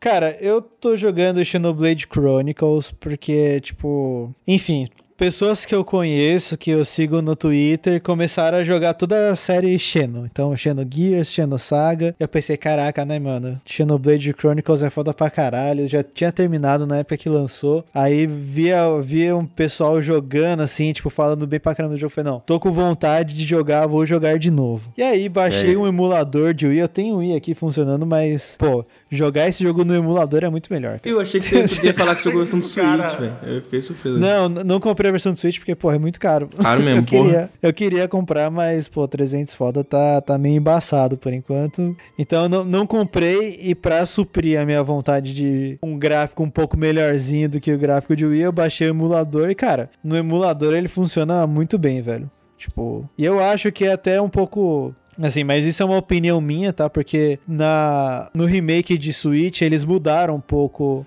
Cara, 0.01 0.37
eu 0.41 0.61
tô 0.61 0.97
jogando 0.97 1.45
Xenoblade 1.45 2.09
Chronicles 2.13 2.91
porque, 2.91 3.61
tipo. 3.61 4.35
Enfim, 4.47 4.89
pessoas 5.23 5.65
que 5.65 5.73
eu 5.73 5.85
conheço, 5.85 6.59
que 6.59 6.73
eu 6.73 6.85
sigo 6.85 7.23
no 7.23 7.37
Twitter, 7.37 8.03
começaram 8.03 8.59
a 8.59 8.65
jogar 8.65 8.93
toda 8.95 9.31
a 9.31 9.37
série 9.37 9.79
Xeno. 9.79 10.27
Então, 10.27 10.57
Xenogears, 10.57 11.29
Xenosaga. 11.29 12.13
Eu 12.19 12.27
pensei, 12.27 12.57
caraca, 12.57 13.05
né, 13.05 13.21
mano? 13.21 13.61
Xenoblade 13.65 14.35
Chronicles 14.37 14.83
é 14.83 14.91
foda 14.91 15.15
pra 15.15 15.31
caralho. 15.31 15.87
Já 15.87 16.03
tinha 16.03 16.33
terminado 16.33 16.89
na 16.89 16.97
época 16.97 17.17
que 17.17 17.29
lançou. 17.29 17.85
Aí 17.95 18.27
via, 18.27 18.83
via 19.01 19.37
um 19.37 19.47
pessoal 19.47 20.01
jogando, 20.01 20.59
assim, 20.59 20.93
tipo, 20.93 21.09
falando 21.09 21.47
bem 21.47 21.61
pra 21.61 21.73
caramba 21.73 21.95
do 21.95 22.01
jogo. 22.01 22.13
Falei, 22.13 22.33
não, 22.33 22.41
tô 22.41 22.59
com 22.59 22.73
vontade 22.73 23.33
de 23.33 23.45
jogar, 23.45 23.87
vou 23.87 24.05
jogar 24.05 24.41
de 24.41 24.51
novo. 24.51 24.93
E 24.99 25.05
aí, 25.05 25.29
baixei 25.29 25.75
É. 25.75 25.79
um 25.79 25.87
emulador 25.87 26.53
de 26.53 26.67
Wii. 26.67 26.79
Eu 26.81 26.89
tenho 26.89 27.19
Wii 27.19 27.37
aqui 27.37 27.55
funcionando, 27.55 28.05
mas, 28.05 28.57
pô, 28.59 28.85
jogar 29.17 29.49
esse 29.49 29.63
jogo 29.63 29.85
no 29.85 29.95
emulador 29.95 30.43
é 30.43 30.49
muito 30.49 30.73
melhor. 30.73 30.99
cara. 30.99 31.09
Eu 31.15 31.21
achei 31.21 31.41
que 31.41 31.69
você 31.69 31.87
ia 31.87 31.95
falar 31.95 32.17
que 32.17 32.25
jogou 32.25 32.39
versão 32.41 32.59
do 32.59 32.65
Switch, 32.65 33.19
velho. 33.19 33.37
Eu 33.43 33.63
fiquei 33.63 33.83
surpreso. 33.83 34.19
Não, 34.19 34.49
não 34.49 34.81
comprei 34.81 35.09
a 35.09 35.13
versão 35.13 35.33
do 35.33 35.39
Switch 35.39 35.59
porque, 35.59 35.75
porra, 35.75 35.97
é 35.97 35.99
muito 35.99 36.19
caro. 36.19 36.49
Caro 36.61 36.81
mesmo, 36.83 37.01
eu 37.01 37.05
porra. 37.05 37.23
queria, 37.25 37.51
eu 37.63 37.73
queria 37.73 38.09
comprar, 38.09 38.51
mas, 38.51 38.89
pô, 38.89 39.07
300 39.07 39.55
foda 39.55 39.85
tá, 39.85 40.21
tá 40.21 40.39
meio 40.39 40.57
embaçado 40.57 41.17
por 41.19 41.33
enquanto. 41.33 41.95
Então, 42.19 42.45
eu 42.45 42.49
não, 42.49 42.65
não 42.65 42.87
comprei 42.87 43.59
e 43.63 43.75
pra 43.75 44.05
suprir 44.07 44.59
a 44.59 44.65
minha 44.65 44.83
vontade 44.83 45.35
de 45.35 45.79
um 45.83 45.99
gráfico 45.99 46.43
um 46.43 46.51
pouco 46.51 46.77
melhorzinho 46.77 47.49
do 47.49 47.61
que 47.61 47.73
o 47.73 47.79
gráfico 47.79 48.17
de 48.17 48.25
Wii, 48.25 48.41
eu 48.43 48.53
baixei 48.53 48.89
o 48.89 48.91
emulador 48.91 49.51
e, 49.51 49.55
cara, 49.55 49.91
no 50.03 50.17
emulador 50.17 50.75
ele 50.75 50.89
funciona 50.89 51.47
muito 51.47 51.79
bem, 51.79 52.01
velho. 52.01 52.31
Tipo, 52.57 53.09
e 53.19 53.25
eu 53.25 53.41
acho 53.43 53.73
que 53.73 53.85
é 53.85 53.93
até 53.93 54.21
um 54.23 54.29
pouco 54.29 54.95
Assim, 55.21 55.45
mas 55.45 55.65
isso 55.67 55.83
é 55.83 55.87
uma 55.87 55.97
opinião 55.99 56.41
minha, 56.41 56.73
tá? 56.73 56.89
Porque 56.89 57.39
na, 57.47 58.31
no 58.35 58.45
remake 58.45 58.97
de 58.97 59.13
Switch 59.13 59.61
eles 59.63 59.85
mudaram 59.85 60.37
um 60.37 60.41
pouco 60.41 61.05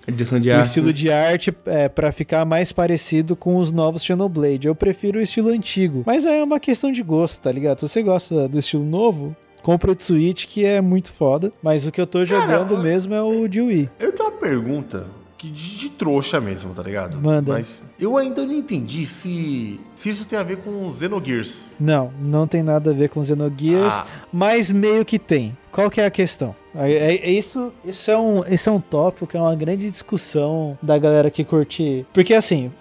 o 0.56 0.58
arte. 0.60 0.68
estilo 0.68 0.92
de 0.92 1.10
arte 1.10 1.54
é, 1.66 1.88
para 1.88 2.12
ficar 2.12 2.44
mais 2.44 2.72
parecido 2.72 3.34
com 3.34 3.56
os 3.56 3.70
novos 3.72 4.04
Xenoblade. 4.04 4.66
Eu 4.68 4.74
prefiro 4.74 5.18
o 5.18 5.22
estilo 5.22 5.48
antigo. 5.50 6.02
Mas 6.06 6.24
é 6.24 6.42
uma 6.42 6.60
questão 6.60 6.92
de 6.92 7.02
gosto, 7.02 7.40
tá 7.40 7.50
ligado? 7.50 7.80
Se 7.80 7.88
você 7.88 8.02
gosta 8.02 8.48
do 8.48 8.58
estilo 8.58 8.84
novo, 8.84 9.34
compra 9.62 9.90
o 9.90 9.96
de 9.96 10.04
Switch, 10.04 10.46
que 10.46 10.64
é 10.64 10.80
muito 10.80 11.12
foda. 11.12 11.52
Mas 11.62 11.86
o 11.86 11.90
que 11.92 12.00
eu 12.00 12.06
tô 12.06 12.24
jogando 12.24 12.74
eu- 12.74 12.82
mesmo 12.82 13.14
é 13.14 13.22
o 13.22 13.48
de 13.48 13.60
Wii. 13.60 13.90
Eu 13.98 14.12
tenho 14.12 14.28
uma 14.30 14.38
pergunta 14.38 15.06
que 15.38 15.48
de, 15.50 15.78
de 15.78 15.90
trouxa 15.90 16.40
mesmo, 16.40 16.72
tá 16.74 16.82
ligado? 16.82 17.18
Manda. 17.20 17.52
Mas 17.52 17.82
eu 18.00 18.16
ainda 18.16 18.44
não 18.46 18.54
entendi 18.54 19.04
se, 19.06 19.78
se 19.94 20.08
isso 20.08 20.26
tem 20.26 20.38
a 20.38 20.42
ver 20.42 20.56
com 20.58 20.92
Xenogears. 20.92 21.66
Não, 21.78 22.10
não 22.20 22.46
tem 22.46 22.62
nada 22.62 22.90
a 22.90 22.94
ver 22.94 23.08
com 23.10 23.22
Xenogears, 23.22 23.94
Ah. 23.94 24.06
mas 24.32 24.70
meio 24.70 25.04
que 25.04 25.18
tem. 25.18 25.56
Qual 25.70 25.90
que 25.90 26.00
é 26.00 26.06
a 26.06 26.10
questão? 26.10 26.54
É, 26.74 26.90
é- 26.90 27.16
é 27.26 27.30
isso, 27.30 27.72
isso, 27.84 28.10
é 28.10 28.16
um, 28.18 28.44
isso 28.46 28.68
é 28.68 28.72
um 28.72 28.80
tópico 28.80 29.26
que 29.26 29.36
é 29.36 29.40
uma 29.40 29.54
grande 29.54 29.90
discussão 29.90 30.78
da 30.82 30.96
galera 30.98 31.30
que 31.30 31.44
curte. 31.44 32.06
Porque 32.12 32.32
assim, 32.34 32.72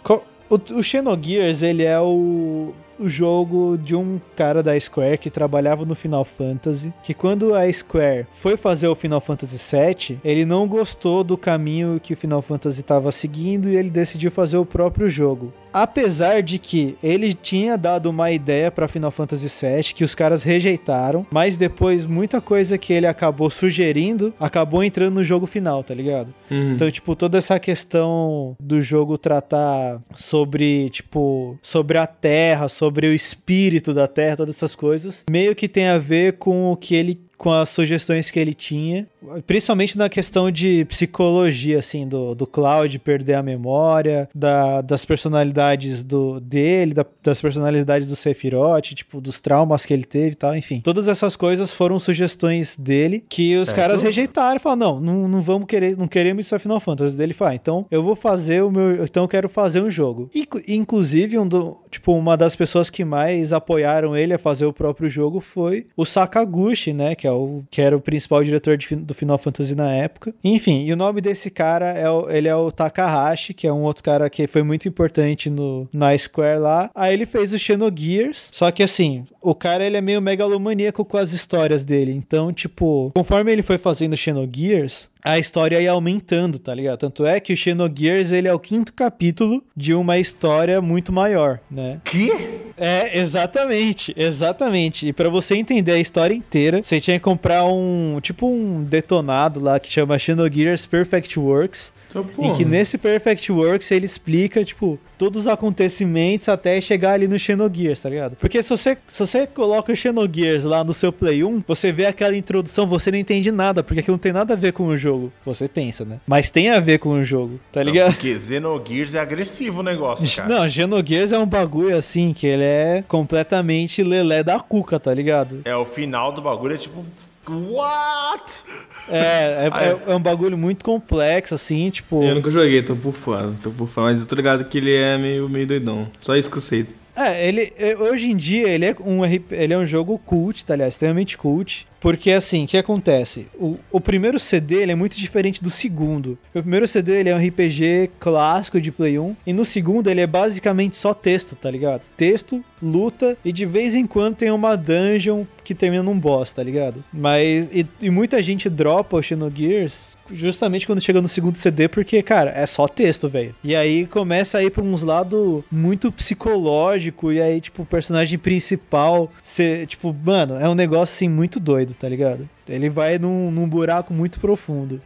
o, 0.50 0.56
o 0.76 0.82
Xenogears, 0.84 1.62
ele 1.62 1.84
é 1.84 2.00
o, 2.00 2.74
o 3.00 3.10
jogo 3.10 3.78
de 3.78 3.96
um 3.96 4.20
cara 4.36 4.62
da 4.62 4.80
Square 4.80 5.18
que 5.18 5.30
trabalhava 5.30 5.86
no 5.86 5.96
Final 5.96 6.24
Fantasy. 6.26 6.94
Que 7.04 7.14
quando 7.14 7.54
a 7.54 7.72
Square 7.72 8.28
foi 8.34 8.58
fazer 8.58 8.88
o 8.88 8.96
Final 8.96 9.22
Fantasy 9.22 9.58
VII, 9.58 10.20
ele 10.24 10.46
não 10.46 10.68
gostou 10.68 11.24
do 11.24 11.38
caminho 11.38 12.00
que 12.02 12.14
o 12.14 12.18
Final 12.18 12.42
Fantasy 12.42 12.82
estava 12.82 13.12
seguindo 13.12 13.70
e 13.70 13.76
ele 13.76 13.90
decidiu 13.90 14.32
fazer 14.32 14.58
o 14.58 14.66
próprio 14.66 15.10
jogo. 15.10 15.54
Apesar 15.76 16.42
de 16.42 16.58
que 16.58 16.96
ele 17.04 17.34
tinha 17.34 17.78
dado 17.78 18.10
uma 18.10 18.32
ideia 18.32 18.72
para 18.72 18.88
Final 18.88 19.12
Fantasy 19.12 19.48
VII 19.48 19.94
que 19.94 20.06
os 20.06 20.16
caras 20.16 20.42
rejeitaram, 20.42 21.28
mas 21.30 21.58
depois 21.58 22.06
muita 22.06 22.40
coisa 22.40 22.78
que 22.78 22.94
ele 22.94 23.06
acabou 23.06 23.50
sugerindo 23.50 24.34
acabou 24.40 24.82
entrando 24.82 25.16
no 25.16 25.24
jogo 25.24 25.46
final, 25.46 25.84
tá 25.84 25.94
ligado? 25.94 26.34
Uhum. 26.50 26.76
Então, 26.76 26.90
tipo, 26.90 27.14
toda 27.14 27.38
essa 27.38 27.60
questão 27.60 28.56
do 28.58 28.82
jogo 28.82 29.18
tratar 29.18 30.02
sobre, 30.16 30.90
tipo, 30.92 31.60
sobre 31.62 31.98
a 31.98 32.08
terra, 32.08 32.70
sobre 32.70 33.08
o 33.08 33.14
espírito 33.14 33.94
da 33.94 34.08
terra, 34.08 34.38
todas 34.38 34.56
essas 34.56 34.76
coisas, 34.76 35.26
meio 35.30 35.54
que 35.54 35.68
tem 35.68 35.88
a 35.88 35.98
ver 35.98 36.38
com 36.38 36.72
o 36.72 36.78
que 36.78 36.96
ele 36.96 37.20
com 37.38 37.52
as 37.52 37.70
sugestões 37.70 38.32
que 38.32 38.40
ele 38.40 38.54
tinha, 38.54 39.08
principalmente 39.46 39.98
na 39.98 40.08
questão 40.10 40.50
de 40.50 40.86
psicologia, 40.86 41.80
assim, 41.80 42.08
do, 42.08 42.34
do 42.36 42.46
Cloud 42.48 42.98
perder 43.00 43.36
a 43.36 43.44
memória, 43.44 44.30
da, 44.34 44.82
das 44.82 45.04
personalidades 45.06 46.04
do, 46.04 46.40
dele, 46.40 46.94
da- 46.94 47.06
das 47.24 47.42
personalidades 47.42 48.08
do 48.08 48.16
Sephiroth, 48.16 48.94
tipo, 48.94 49.20
dos 49.20 49.40
traumas 49.42 49.86
que 49.86 49.94
ele 49.94 50.04
teve 50.04 50.32
e 50.32 50.36
tal, 50.36 50.56
enfim. 50.56 50.82
Todas 50.82 51.08
essas 51.08 51.36
coisas 51.36 51.74
foram 51.74 52.00
sugestões 52.00 52.78
dele 52.78 53.24
que 53.28 53.56
os 53.56 53.70
Certo. 53.70 53.78
caras 53.78 54.02
rejeitaram 54.02 54.58
e 54.58 54.60
falaram, 54.60 55.00
não, 55.00 55.14
não, 55.22 55.28
não 55.28 55.42
vamos 55.42 55.68
querer, 55.68 55.98
não 55.98 56.08
queremos 56.08 56.46
isso 56.46 56.56
a 56.56 56.60
Final 56.60 56.80
Fantasy. 56.80 57.16
Dele 57.18 57.34
fala, 57.34 57.52
ah, 57.52 57.56
então 57.56 57.86
eu 57.92 58.04
vou 58.04 58.16
fazer 58.16 58.64
o 58.64 58.72
meu, 58.72 59.04
então 59.04 59.24
eu 59.24 59.28
quero 59.28 59.50
fazer 59.50 59.82
um 59.82 59.90
jogo. 59.90 60.30
Inclu- 60.34 60.62
Inclusive, 60.68 61.38
um 61.40 61.48
do, 61.48 61.78
tipo, 61.90 62.14
uma 62.14 62.36
das 62.38 62.56
pessoas 62.56 62.90
que 62.90 63.04
mais 63.06 63.52
apoiaram 63.54 64.16
ele 64.16 64.34
a 64.34 64.38
fazer 64.40 64.66
o 64.66 64.74
próprio 64.74 65.10
jogo 65.10 65.40
foi 65.40 65.88
o 65.98 66.06
Sakaguchi, 66.06 66.94
né, 66.94 67.16
que 67.16 67.25
é 67.26 67.32
o 67.32 67.64
que 67.70 67.82
era 67.82 67.96
o 67.96 68.02
principal 68.02 68.44
diretor 68.44 68.78
de 68.78 68.96
do 68.96 69.14
Final 69.14 69.38
Fantasy 69.38 69.76
na 69.76 69.92
época. 69.92 70.34
Enfim, 70.44 70.86
e 70.86 70.94
o 70.94 70.98
nome 70.98 71.22
desse 71.22 71.50
cara 71.50 71.88
é 71.88 72.10
o, 72.10 72.30
ele 72.30 72.48
é 72.48 72.56
o 72.56 72.72
Takahashi, 72.72 73.54
que 73.54 73.68
é 73.68 73.74
um 73.74 73.84
outro 73.84 74.04
cara 74.04 74.30
que 74.30 74.48
foi 74.48 74.64
muito 74.64 74.88
importante 74.88 75.50
no 75.50 75.88
na 75.94 76.18
Square 76.18 76.60
lá. 76.60 76.90
Aí 76.94 77.14
ele 77.14 77.26
fez 77.26 77.54
o 77.54 77.60
Xenogears, 77.60 78.50
só 78.52 78.72
que 78.72 78.84
assim, 78.84 79.26
o 79.42 79.56
cara 79.56 79.86
ele 79.86 79.98
é 79.98 80.02
meio 80.02 80.22
megalomaníaco 80.22 81.06
com 81.06 81.18
as 81.18 81.34
histórias 81.34 81.84
dele. 81.84 82.14
Então, 82.14 82.52
tipo, 82.52 83.12
conforme 83.16 83.52
ele 83.52 83.64
foi 83.64 83.78
fazendo 83.78 84.18
Xenogears, 84.18 85.10
a 85.26 85.40
história 85.40 85.82
ia 85.82 85.90
aumentando, 85.90 86.60
tá 86.60 86.72
ligado? 86.72 87.00
Tanto 87.00 87.26
é 87.26 87.40
que 87.40 87.52
o 87.52 87.58
Xenogears, 87.58 88.32
ele 88.32 88.48
é 88.48 88.54
o 88.54 88.60
quinto 88.60 88.94
capítulo 88.94 89.64
de 89.76 89.92
uma 89.96 90.20
história 90.20 90.80
muito 90.80 91.12
maior, 91.12 91.60
né? 91.70 92.00
Que? 92.06 92.32
É, 92.78 93.18
exatamente, 93.18 94.14
exatamente. 94.16 95.08
E 95.08 95.14
pra 95.14 95.28
você 95.28 95.56
entender 95.56 95.94
a 95.94 96.00
história 96.00 96.36
inteira, 96.36 96.84
você 96.84 97.02
tinha 97.02 97.18
que 97.18 97.24
comprar 97.24 97.66
um, 97.66 98.20
tipo 98.22 98.48
um 98.48 98.84
detonado 98.84 99.60
lá 99.60 99.80
que 99.80 99.92
chama 99.92 100.20
Xenogears 100.20 100.86
Perfect 100.86 101.40
Works, 101.40 101.92
Então, 102.16 102.24
em 102.24 102.48
porra. 102.48 102.56
que 102.56 102.64
nesse 102.64 102.98
Perfect 102.98 103.52
Works 103.52 103.92
ele 103.92 104.06
explica, 104.06 104.64
tipo, 104.64 104.98
todos 105.18 105.42
os 105.42 105.48
acontecimentos 105.48 106.48
até 106.48 106.80
chegar 106.80 107.14
ali 107.14 107.28
no 107.28 107.38
Xenogears, 107.38 108.02
tá 108.02 108.10
ligado? 108.10 108.38
Porque 108.38 108.64
se 108.64 108.70
você, 108.70 108.98
se 109.08 109.20
você 109.20 109.46
coloca 109.46 109.92
o 109.92 109.96
Xenogears 109.96 110.64
lá 110.64 110.84
no 110.84 110.94
seu 110.94 111.12
Play 111.12 111.44
1, 111.44 111.64
você 111.68 111.92
vê 111.92 112.06
aquela 112.06 112.36
introdução, 112.36 112.88
você 112.88 113.12
não 113.12 113.18
entende 113.18 113.52
nada, 113.52 113.84
porque 113.84 114.00
aquilo 114.00 114.14
não 114.14 114.20
tem 114.20 114.32
nada 114.32 114.54
a 114.54 114.58
ver 114.58 114.72
com 114.72 114.86
o 114.86 114.96
jogo. 114.96 115.32
Você 115.46 115.68
pensa, 115.68 116.06
né? 116.06 116.22
Mas 116.26 116.50
tem 116.50 116.70
a 116.70 116.80
ver 116.80 117.00
com 117.00 117.10
o 117.10 117.24
jogo, 117.24 117.60
tá 117.72 117.84
ligado? 117.84 118.14
Porque 118.14 118.40
Xenogears 118.40 119.16
é 119.16 119.20
agressivo 119.20 119.82
o 119.82 119.84
negócio, 119.84 120.26
cara. 120.36 120.48
Não, 120.48 120.70
Xenogears 120.70 121.34
é 121.34 121.40
um 121.40 121.46
bagulho 121.46 121.98
assim 121.98 122.32
que 122.32 122.48
ele 122.48 122.64
é 122.64 123.04
completamente 123.08 124.04
lelé 124.04 124.42
da 124.42 124.60
cuca, 124.60 125.00
tá 125.00 125.14
ligado? 125.14 125.62
É, 125.66 125.76
o 125.76 125.86
final 125.86 126.32
do 126.32 126.42
bagulho 126.42 126.76
é 126.76 126.78
tipo... 126.78 127.06
What? 127.52 128.64
É, 129.10 129.18
é, 129.18 129.70
é. 129.72 130.12
é- 130.12 130.16
um 130.16 130.20
bagulho 130.20 130.58
muito 130.58 130.84
complexo, 130.84 131.56
assim, 131.56 131.90
tipo. 131.90 132.24
Eu 132.24 132.36
nunca 132.36 132.50
joguei, 132.52 132.82
tô 132.82 132.96
por 132.96 133.14
fora, 133.14 133.54
tô 133.62 133.72
por 133.72 133.88
fora, 133.88 134.12
mas 134.14 134.22
eu 134.22 134.28
tô 134.28 134.36
ligado 134.36 134.66
que 134.66 134.78
ele 134.78 134.94
é 134.96 135.18
meio, 135.18 135.48
meio 135.48 135.68
doidão. 135.68 136.08
Só 136.22 136.36
isso 136.36 136.50
que 136.50 136.58
eu 136.58 136.62
sei. 136.62 136.88
É, 137.16 137.48
ele 137.48 137.72
é, 137.78 137.96
hoje 137.96 138.30
em 138.30 138.36
dia 138.36 138.68
ele 138.68 138.86
é 138.86 138.96
um 139.00 139.24
ele 139.26 139.74
é 139.74 139.78
um 139.78 139.86
jogo 139.86 140.20
cult, 140.20 140.66
tá 140.66 140.76
ligado? 140.76 140.90
Extremamente 140.90 141.38
cult, 141.38 141.88
Porque 142.06 142.30
assim, 142.30 142.66
o 142.66 142.68
que 142.68 142.78
acontece? 142.78 143.48
O, 143.56 143.80
o 143.92 144.00
primeiro 144.00 144.38
CD 144.38 144.76
ele 144.76 144.92
é 144.92 144.96
muito 144.96 145.18
diferente 145.18 145.60
do 145.60 145.72
segundo. 145.72 146.38
O 146.54 146.62
primeiro 146.62 146.88
CD 146.88 147.14
ele 147.20 147.30
é 147.30 147.36
um 147.36 147.44
RPG 147.44 148.12
clássico 148.20 148.80
de 148.80 148.92
Play 148.92 149.18
1. 149.18 149.36
E 149.48 149.52
no 149.52 149.66
segundo 149.66 150.08
ele 150.08 150.22
é 150.22 150.28
basicamente 150.28 150.98
só 150.98 151.16
texto, 151.16 151.56
tá 151.56 151.72
ligado? 151.72 152.04
Texto, 152.16 152.64
luta 152.80 153.36
e 153.44 153.52
de 153.52 153.66
vez 153.66 153.96
em 153.96 154.06
quando 154.06 154.36
tem 154.36 154.52
uma 154.52 154.78
dungeon 154.78 155.46
que 155.64 155.74
termina 155.74 156.04
num 156.04 156.20
boss, 156.20 156.54
tá 156.54 156.62
ligado? 156.62 157.04
Mas. 157.12 157.70
E, 157.74 157.88
e 158.00 158.12
muita 158.12 158.40
gente 158.44 158.70
dropa 158.70 159.18
o 159.18 159.24
Xenogears 159.24 160.15
justamente 160.32 160.86
quando 160.86 161.02
chega 161.02 161.22
no 161.22 161.28
segundo 161.28 161.58
CD, 161.58 161.88
porque, 161.88 162.22
cara, 162.22 162.52
é 162.52 162.66
só 162.66 162.88
texto, 162.88 163.30
velho. 163.30 163.56
E 163.64 163.76
aí 163.76 164.06
começa 164.06 164.58
a 164.58 164.64
ir 164.64 164.72
pra 164.72 164.84
uns 164.84 165.04
lados 165.04 165.64
muito 165.72 166.12
psicológico, 166.12 167.32
e 167.32 167.42
aí, 167.42 167.62
tipo, 167.62 167.84
o 167.84 167.86
personagem 167.86 168.38
principal, 168.38 169.32
ser, 169.44 169.88
tipo, 169.88 170.14
mano, 170.14 170.56
é 170.56 170.68
um 170.70 170.76
negócio 170.76 171.14
assim 171.14 171.30
muito 171.30 171.60
doido, 171.60 171.94
tá 171.94 172.08
ligado? 172.08 172.50
Ele 172.68 172.90
vai 172.90 173.18
num, 173.18 173.52
num 173.52 173.68
buraco 173.68 174.14
muito 174.14 174.40
profundo. 174.40 175.02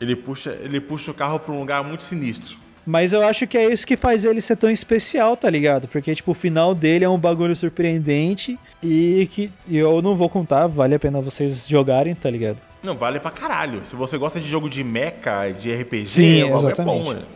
Ele 0.00 0.16
puxa, 0.16 0.58
ele 0.62 0.80
puxa 0.80 1.10
o 1.10 1.14
carro 1.14 1.38
pra 1.38 1.52
um 1.52 1.60
lugar 1.60 1.82
muito 1.84 2.02
sinistro. 2.02 2.63
Mas 2.86 3.12
eu 3.12 3.26
acho 3.26 3.46
que 3.46 3.56
é 3.56 3.72
isso 3.72 3.86
que 3.86 3.96
faz 3.96 4.24
ele 4.24 4.40
ser 4.40 4.56
tão 4.56 4.70
especial, 4.70 5.36
tá 5.36 5.48
ligado? 5.48 5.88
Porque, 5.88 6.14
tipo, 6.14 6.32
o 6.32 6.34
final 6.34 6.74
dele 6.74 7.04
é 7.04 7.08
um 7.08 7.18
bagulho 7.18 7.56
surpreendente 7.56 8.58
e 8.82 9.28
que 9.30 9.50
eu 9.70 10.02
não 10.02 10.14
vou 10.14 10.28
contar, 10.28 10.66
vale 10.66 10.94
a 10.94 10.98
pena 10.98 11.20
vocês 11.20 11.66
jogarem, 11.66 12.14
tá 12.14 12.30
ligado? 12.30 12.58
Não, 12.82 12.94
vale 12.94 13.18
pra 13.18 13.30
caralho. 13.30 13.82
Se 13.88 13.96
você 13.96 14.18
gosta 14.18 14.38
de 14.38 14.46
jogo 14.46 14.68
de 14.68 14.84
mecha, 14.84 15.50
de 15.58 15.72
RPG, 15.72 16.06
Sim, 16.06 16.42
é, 16.42 16.54
exatamente. 16.54 16.80
é 16.80 16.84
bom, 16.84 17.04
mano. 17.04 17.26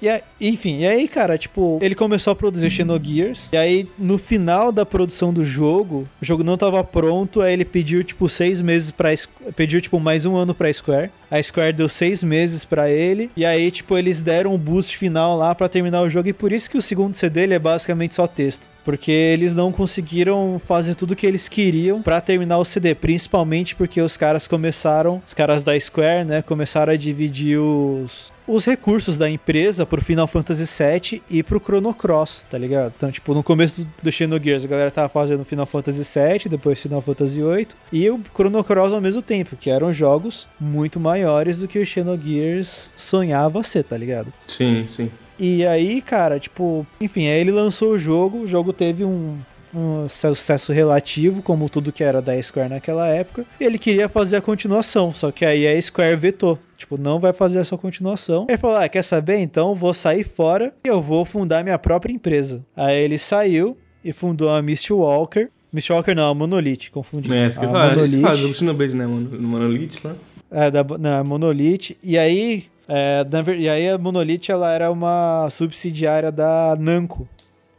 E 0.00 0.08
aí, 0.08 0.20
enfim, 0.40 0.78
e 0.78 0.86
aí, 0.86 1.08
cara, 1.08 1.36
tipo, 1.36 1.78
ele 1.82 1.94
começou 1.94 2.32
a 2.32 2.36
produzir 2.36 2.70
Xenogears. 2.70 3.48
E 3.52 3.56
aí, 3.56 3.88
no 3.98 4.16
final 4.16 4.70
da 4.70 4.86
produção 4.86 5.32
do 5.32 5.44
jogo, 5.44 6.08
o 6.22 6.24
jogo 6.24 6.44
não 6.44 6.56
tava 6.56 6.82
pronto. 6.84 7.40
Aí 7.40 7.52
ele 7.52 7.64
pediu, 7.64 8.04
tipo, 8.04 8.28
seis 8.28 8.60
meses 8.62 8.90
pra. 8.90 9.10
Pediu, 9.56 9.80
tipo, 9.80 9.98
mais 9.98 10.24
um 10.24 10.36
ano 10.36 10.54
pra 10.54 10.72
Square. 10.72 11.10
A 11.30 11.42
Square 11.42 11.72
deu 11.72 11.88
seis 11.88 12.22
meses 12.22 12.64
pra 12.64 12.90
ele. 12.90 13.30
E 13.36 13.44
aí, 13.44 13.70
tipo, 13.70 13.98
eles 13.98 14.22
deram 14.22 14.54
um 14.54 14.58
boost 14.58 14.96
final 14.96 15.36
lá 15.36 15.54
pra 15.54 15.68
terminar 15.68 16.02
o 16.02 16.10
jogo. 16.10 16.28
E 16.28 16.32
por 16.32 16.52
isso 16.52 16.70
que 16.70 16.78
o 16.78 16.82
segundo 16.82 17.14
CD 17.14 17.42
ele 17.42 17.54
é 17.54 17.58
basicamente 17.58 18.14
só 18.14 18.26
texto. 18.26 18.68
Porque 18.84 19.10
eles 19.10 19.54
não 19.54 19.70
conseguiram 19.70 20.58
fazer 20.64 20.94
tudo 20.94 21.16
que 21.16 21.26
eles 21.26 21.48
queriam 21.48 22.00
pra 22.00 22.20
terminar 22.20 22.58
o 22.58 22.64
CD. 22.64 22.94
Principalmente 22.94 23.74
porque 23.74 24.00
os 24.00 24.16
caras 24.16 24.48
começaram, 24.48 25.20
os 25.26 25.34
caras 25.34 25.62
da 25.62 25.78
Square, 25.78 26.24
né, 26.24 26.40
começaram 26.40 26.92
a 26.92 26.96
dividir 26.96 27.58
os, 27.58 28.32
os 28.48 28.64
recursos 28.64 29.18
da 29.18 29.28
empresa 29.28 29.84
pro 29.84 30.02
Final 30.02 30.26
Fantasy 30.26 30.64
VII 30.64 31.22
e 31.28 31.42
pro 31.42 31.60
Chrono 31.60 31.92
Cross, 31.92 32.46
tá 32.50 32.56
ligado? 32.56 32.94
Então, 32.96 33.12
tipo, 33.12 33.34
no 33.34 33.42
começo 33.42 33.84
do, 33.84 33.90
do 34.02 34.10
Xenogears, 34.10 34.64
a 34.64 34.68
galera 34.68 34.90
tava 34.90 35.08
fazendo 35.08 35.44
Final 35.44 35.66
Fantasy 35.66 36.02
VII, 36.02 36.48
depois 36.48 36.80
Final 36.80 37.02
Fantasy 37.02 37.42
VIII 37.42 37.68
e 37.92 38.10
o 38.10 38.20
Chrono 38.34 38.64
Cross 38.64 38.92
ao 38.94 39.00
mesmo 39.00 39.20
tempo, 39.20 39.54
que 39.54 39.68
eram 39.68 39.92
jogos 39.92 40.46
muito 40.58 40.98
maiores 40.98 41.58
do 41.58 41.68
que 41.68 41.78
o 41.78 41.84
Xenogears 41.86 42.90
sonhava 42.96 43.62
ser, 43.62 43.84
tá 43.84 43.96
ligado? 43.96 44.32
Sim, 44.46 44.86
sim. 44.88 45.10
E 45.38 45.64
aí, 45.64 46.02
cara, 46.02 46.40
tipo, 46.40 46.84
enfim, 47.00 47.28
aí 47.28 47.38
ele 47.38 47.52
lançou 47.52 47.92
o 47.92 47.98
jogo, 47.98 48.38
o 48.38 48.46
jogo 48.46 48.72
teve 48.72 49.04
um, 49.04 49.38
um 49.74 50.08
sucesso 50.08 50.72
relativo, 50.72 51.42
como 51.42 51.68
tudo 51.68 51.92
que 51.92 52.02
era 52.02 52.22
da 52.22 52.40
Square 52.40 52.70
naquela 52.70 53.06
época. 53.08 53.44
E 53.60 53.64
ele 53.64 53.78
queria 53.78 54.08
fazer 54.08 54.36
a 54.36 54.40
continuação, 54.40 55.10
só 55.12 55.30
que 55.30 55.44
aí 55.44 55.66
a 55.66 55.80
Square 55.80 56.16
vetou. 56.16 56.58
Tipo, 56.76 56.96
não 56.96 57.18
vai 57.18 57.32
fazer 57.32 57.58
essa 57.58 57.76
continuação. 57.76 58.46
Ele 58.48 58.58
falou: 58.58 58.76
Ah, 58.76 58.88
quer 58.88 59.02
saber? 59.02 59.38
Então 59.38 59.74
vou 59.74 59.92
sair 59.92 60.24
fora 60.24 60.72
e 60.84 60.88
eu 60.88 61.02
vou 61.02 61.24
fundar 61.24 61.62
minha 61.64 61.78
própria 61.78 62.12
empresa. 62.12 62.64
Aí 62.76 62.96
ele 62.96 63.18
saiu 63.18 63.76
e 64.04 64.12
fundou 64.12 64.50
a 64.50 64.62
Mistwalker. 64.62 65.50
Mistwalker 65.72 66.14
não, 66.14 66.30
a 66.30 66.34
Monolith, 66.34 66.90
confundi. 66.90 67.32
É, 67.32 67.48
isso 67.48 67.58
que 67.58 67.66
a 67.66 67.68
eu 67.68 67.72
falo. 67.72 68.00
Eles 68.00 68.14
Monolith. 68.14 68.22
fazem 68.22 68.50
o 68.50 68.54
Xenoblade, 68.54 68.94
né, 68.94 69.06
Monolith, 69.06 70.00
né? 70.04 70.14
É, 70.50 70.70
da 70.70 70.84
na 70.98 71.22
Monolith. 71.24 71.96
E 72.02 72.16
aí, 72.16 72.64
é, 72.88 73.24
na 73.24 73.54
e 73.54 73.68
aí 73.68 73.88
a 73.90 73.98
Monolith 73.98 74.48
ela 74.50 74.72
era 74.72 74.90
uma 74.90 75.48
subsidiária 75.50 76.32
da 76.32 76.74
Namco, 76.78 77.28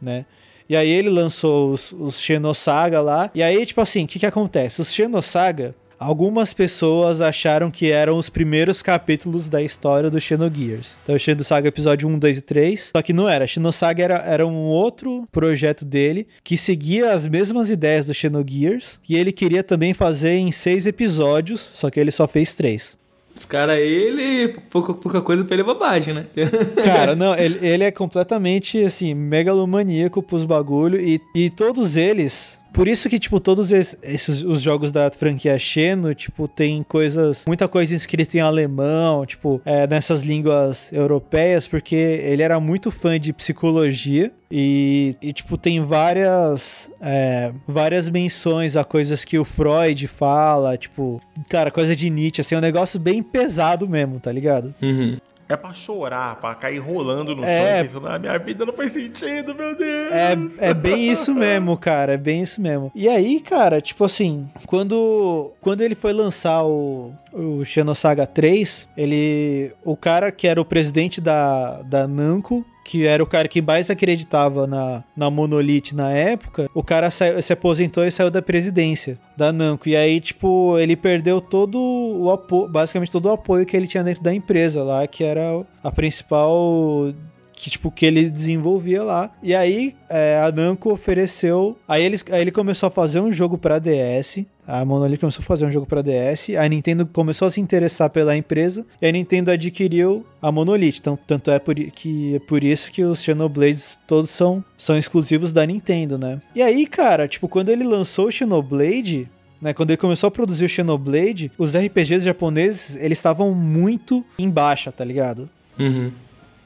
né? 0.00 0.24
E 0.70 0.76
aí 0.76 0.88
ele 0.88 1.10
lançou 1.10 1.72
os, 1.72 1.90
os 1.90 2.20
Xenosaga 2.20 3.00
lá. 3.00 3.28
E 3.34 3.42
aí, 3.42 3.66
tipo 3.66 3.80
assim, 3.80 4.04
o 4.04 4.06
que 4.06 4.20
que 4.20 4.26
acontece? 4.26 4.80
Os 4.80 4.94
Xenosaga, 4.94 5.74
algumas 5.98 6.52
pessoas 6.52 7.20
acharam 7.20 7.72
que 7.72 7.90
eram 7.90 8.16
os 8.16 8.30
primeiros 8.30 8.80
capítulos 8.80 9.48
da 9.48 9.60
história 9.60 10.08
do 10.08 10.20
Xenogears. 10.20 10.96
Então, 11.02 11.16
o 11.16 11.18
Xenosaga 11.18 11.66
episódio 11.66 12.08
1, 12.08 12.20
2 12.20 12.38
e 12.38 12.40
3. 12.40 12.90
Só 12.94 13.02
que 13.02 13.12
não 13.12 13.28
era. 13.28 13.48
Xenosaga 13.48 14.04
era, 14.04 14.18
era 14.18 14.46
um 14.46 14.66
outro 14.66 15.26
projeto 15.32 15.84
dele 15.84 16.28
que 16.44 16.56
seguia 16.56 17.14
as 17.14 17.26
mesmas 17.26 17.68
ideias 17.68 18.06
do 18.06 18.14
Xenogears. 18.14 19.00
E 19.08 19.16
ele 19.16 19.32
queria 19.32 19.64
também 19.64 19.92
fazer 19.92 20.34
em 20.34 20.52
seis 20.52 20.86
episódios, 20.86 21.68
só 21.72 21.90
que 21.90 21.98
ele 21.98 22.12
só 22.12 22.28
fez 22.28 22.54
três. 22.54 22.96
Os 23.40 23.46
caras, 23.46 23.78
ele, 23.78 24.48
pouca, 24.68 24.92
pouca 24.92 25.22
coisa 25.22 25.42
pra 25.44 25.54
ele 25.54 25.62
é 25.62 25.64
bobagem, 25.64 26.12
né? 26.12 26.26
Cara, 26.84 27.16
não, 27.16 27.34
ele, 27.34 27.58
ele 27.66 27.84
é 27.84 27.90
completamente, 27.90 28.84
assim, 28.84 29.14
megalomaníaco 29.14 30.22
pros 30.22 30.44
bagulho 30.44 31.00
e, 31.00 31.18
e 31.34 31.48
todos 31.48 31.96
eles... 31.96 32.59
Por 32.72 32.86
isso 32.88 33.08
que, 33.08 33.18
tipo, 33.18 33.40
todos 33.40 33.72
es- 33.72 33.96
esses 34.02 34.42
os 34.42 34.62
jogos 34.62 34.92
da 34.92 35.10
franquia 35.10 35.58
Xeno, 35.58 36.14
tipo, 36.14 36.46
tem 36.46 36.82
coisas... 36.82 37.44
Muita 37.46 37.66
coisa 37.68 37.94
escrita 37.94 38.36
em 38.36 38.40
alemão, 38.40 39.26
tipo, 39.26 39.60
é, 39.64 39.86
nessas 39.86 40.22
línguas 40.22 40.92
europeias, 40.92 41.66
porque 41.66 41.94
ele 41.96 42.42
era 42.42 42.58
muito 42.60 42.90
fã 42.90 43.18
de 43.18 43.32
psicologia 43.32 44.30
e, 44.50 45.16
e, 45.20 45.32
tipo, 45.32 45.56
tem 45.58 45.80
várias... 45.82 46.90
é, 47.00 47.52
várias 47.66 48.08
menções 48.08 48.76
a 48.76 48.84
coisas 48.84 49.24
que 49.24 49.38
o 49.38 49.44
Freud 49.44 50.06
fala, 50.08 50.76
tipo... 50.76 51.20
Cara, 51.48 51.70
coisa 51.70 51.96
de 51.96 52.08
Nietzsche, 52.08 52.40
assim, 52.40 52.54
é 52.54 52.58
um 52.58 52.62
negócio 52.62 53.00
bem 53.00 53.22
pesado 53.22 53.88
mesmo, 53.88 54.20
tá 54.20 54.30
ligado? 54.30 54.74
Uhum. 54.82 55.18
É 55.52 55.56
pra 55.56 55.74
chorar, 55.74 56.36
pra 56.36 56.54
cair 56.54 56.78
rolando 56.78 57.34
no 57.34 57.44
É. 57.44 57.82
chão, 57.82 57.84
pensando, 57.86 58.08
ah, 58.08 58.18
minha 58.18 58.38
vida 58.38 58.64
não 58.64 58.72
faz 58.72 58.92
sentido, 58.92 59.54
meu 59.54 59.74
Deus. 59.76 60.12
É, 60.12 60.36
é 60.70 60.74
bem 60.74 61.10
isso 61.10 61.34
mesmo, 61.34 61.76
cara. 61.76 62.14
É 62.14 62.16
bem 62.16 62.42
isso 62.42 62.60
mesmo. 62.60 62.90
E 62.94 63.08
aí, 63.08 63.40
cara, 63.40 63.80
tipo 63.80 64.04
assim, 64.04 64.48
quando, 64.66 65.52
quando 65.60 65.80
ele 65.80 65.94
foi 65.94 66.12
lançar 66.12 66.64
o, 66.64 67.12
o 67.32 67.64
Xenosaga 67.64 68.26
3, 68.26 68.88
ele. 68.96 69.72
O 69.84 69.96
cara 69.96 70.30
que 70.30 70.46
era 70.46 70.60
o 70.60 70.64
presidente 70.64 71.20
da, 71.20 71.82
da 71.82 72.06
Namco. 72.06 72.64
Que 72.90 73.06
era 73.06 73.22
o 73.22 73.26
cara 73.26 73.46
que 73.46 73.62
mais 73.62 73.88
acreditava 73.88 74.66
na, 74.66 75.04
na 75.16 75.30
Monolith 75.30 75.92
na 75.94 76.10
época, 76.10 76.68
o 76.74 76.82
cara 76.82 77.08
saiu- 77.08 77.40
se 77.40 77.52
aposentou 77.52 78.04
e 78.04 78.10
saiu 78.10 78.32
da 78.32 78.42
presidência 78.42 79.16
da 79.36 79.52
Namco. 79.52 79.88
E 79.88 79.94
aí, 79.94 80.20
tipo, 80.20 80.76
ele 80.76 80.96
perdeu 80.96 81.40
todo 81.40 81.78
o 81.78 82.28
apoio, 82.32 82.66
basicamente 82.68 83.12
todo 83.12 83.26
o 83.26 83.30
apoio 83.30 83.64
que 83.64 83.76
ele 83.76 83.86
tinha 83.86 84.02
dentro 84.02 84.24
da 84.24 84.34
empresa 84.34 84.82
lá, 84.82 85.06
que 85.06 85.22
era 85.22 85.64
a 85.84 85.92
principal 85.92 87.14
que 87.62 87.70
tipo 87.70 87.90
que 87.90 88.06
ele 88.06 88.30
desenvolvia 88.30 89.02
lá. 89.02 89.30
E 89.42 89.54
aí 89.54 89.94
é, 90.08 90.40
a 90.42 90.50
Namco 90.50 90.90
ofereceu, 90.90 91.76
aí, 91.86 92.02
eles, 92.02 92.24
aí 92.30 92.40
ele 92.40 92.50
começou 92.50 92.86
a 92.86 92.90
fazer 92.90 93.20
um 93.20 93.32
jogo 93.32 93.58
pra 93.58 93.78
DS. 93.78 94.44
A 94.66 94.84
Monolith 94.84 95.18
começou 95.18 95.42
a 95.42 95.44
fazer 95.44 95.66
um 95.66 95.70
jogo 95.70 95.84
pra 95.84 96.00
DS, 96.00 96.50
a 96.56 96.68
Nintendo 96.68 97.04
começou 97.04 97.48
a 97.48 97.50
se 97.50 97.60
interessar 97.60 98.08
pela 98.08 98.36
empresa 98.36 98.86
e 99.02 99.06
a 99.06 99.10
Nintendo 99.10 99.50
adquiriu 99.50 100.24
a 100.40 100.52
Monolith. 100.52 100.98
Então, 101.00 101.18
tanto 101.26 101.50
é 101.50 101.58
por, 101.58 101.74
que 101.74 102.36
é 102.36 102.38
por 102.38 102.62
isso 102.62 102.92
que 102.92 103.02
os 103.02 103.20
Xenoblades 103.20 103.98
todos 104.06 104.30
são, 104.30 104.64
são 104.78 104.96
exclusivos 104.96 105.52
da 105.52 105.66
Nintendo, 105.66 106.16
né? 106.16 106.40
E 106.54 106.62
aí, 106.62 106.86
cara, 106.86 107.26
tipo, 107.26 107.48
quando 107.48 107.70
ele 107.70 107.82
lançou 107.82 108.28
o 108.28 108.30
Xenoblade, 108.30 109.28
né, 109.60 109.74
quando 109.74 109.90
ele 109.90 109.96
começou 109.96 110.28
a 110.28 110.30
produzir 110.30 110.66
o 110.66 110.68
Xenoblade, 110.68 111.50
os 111.58 111.76
RPGs 111.76 112.24
japoneses, 112.24 112.94
eles 112.94 113.18
estavam 113.18 113.52
muito 113.52 114.24
em 114.38 114.48
baixa, 114.48 114.92
tá 114.92 115.04
ligado? 115.04 115.50
Uhum. 115.80 116.12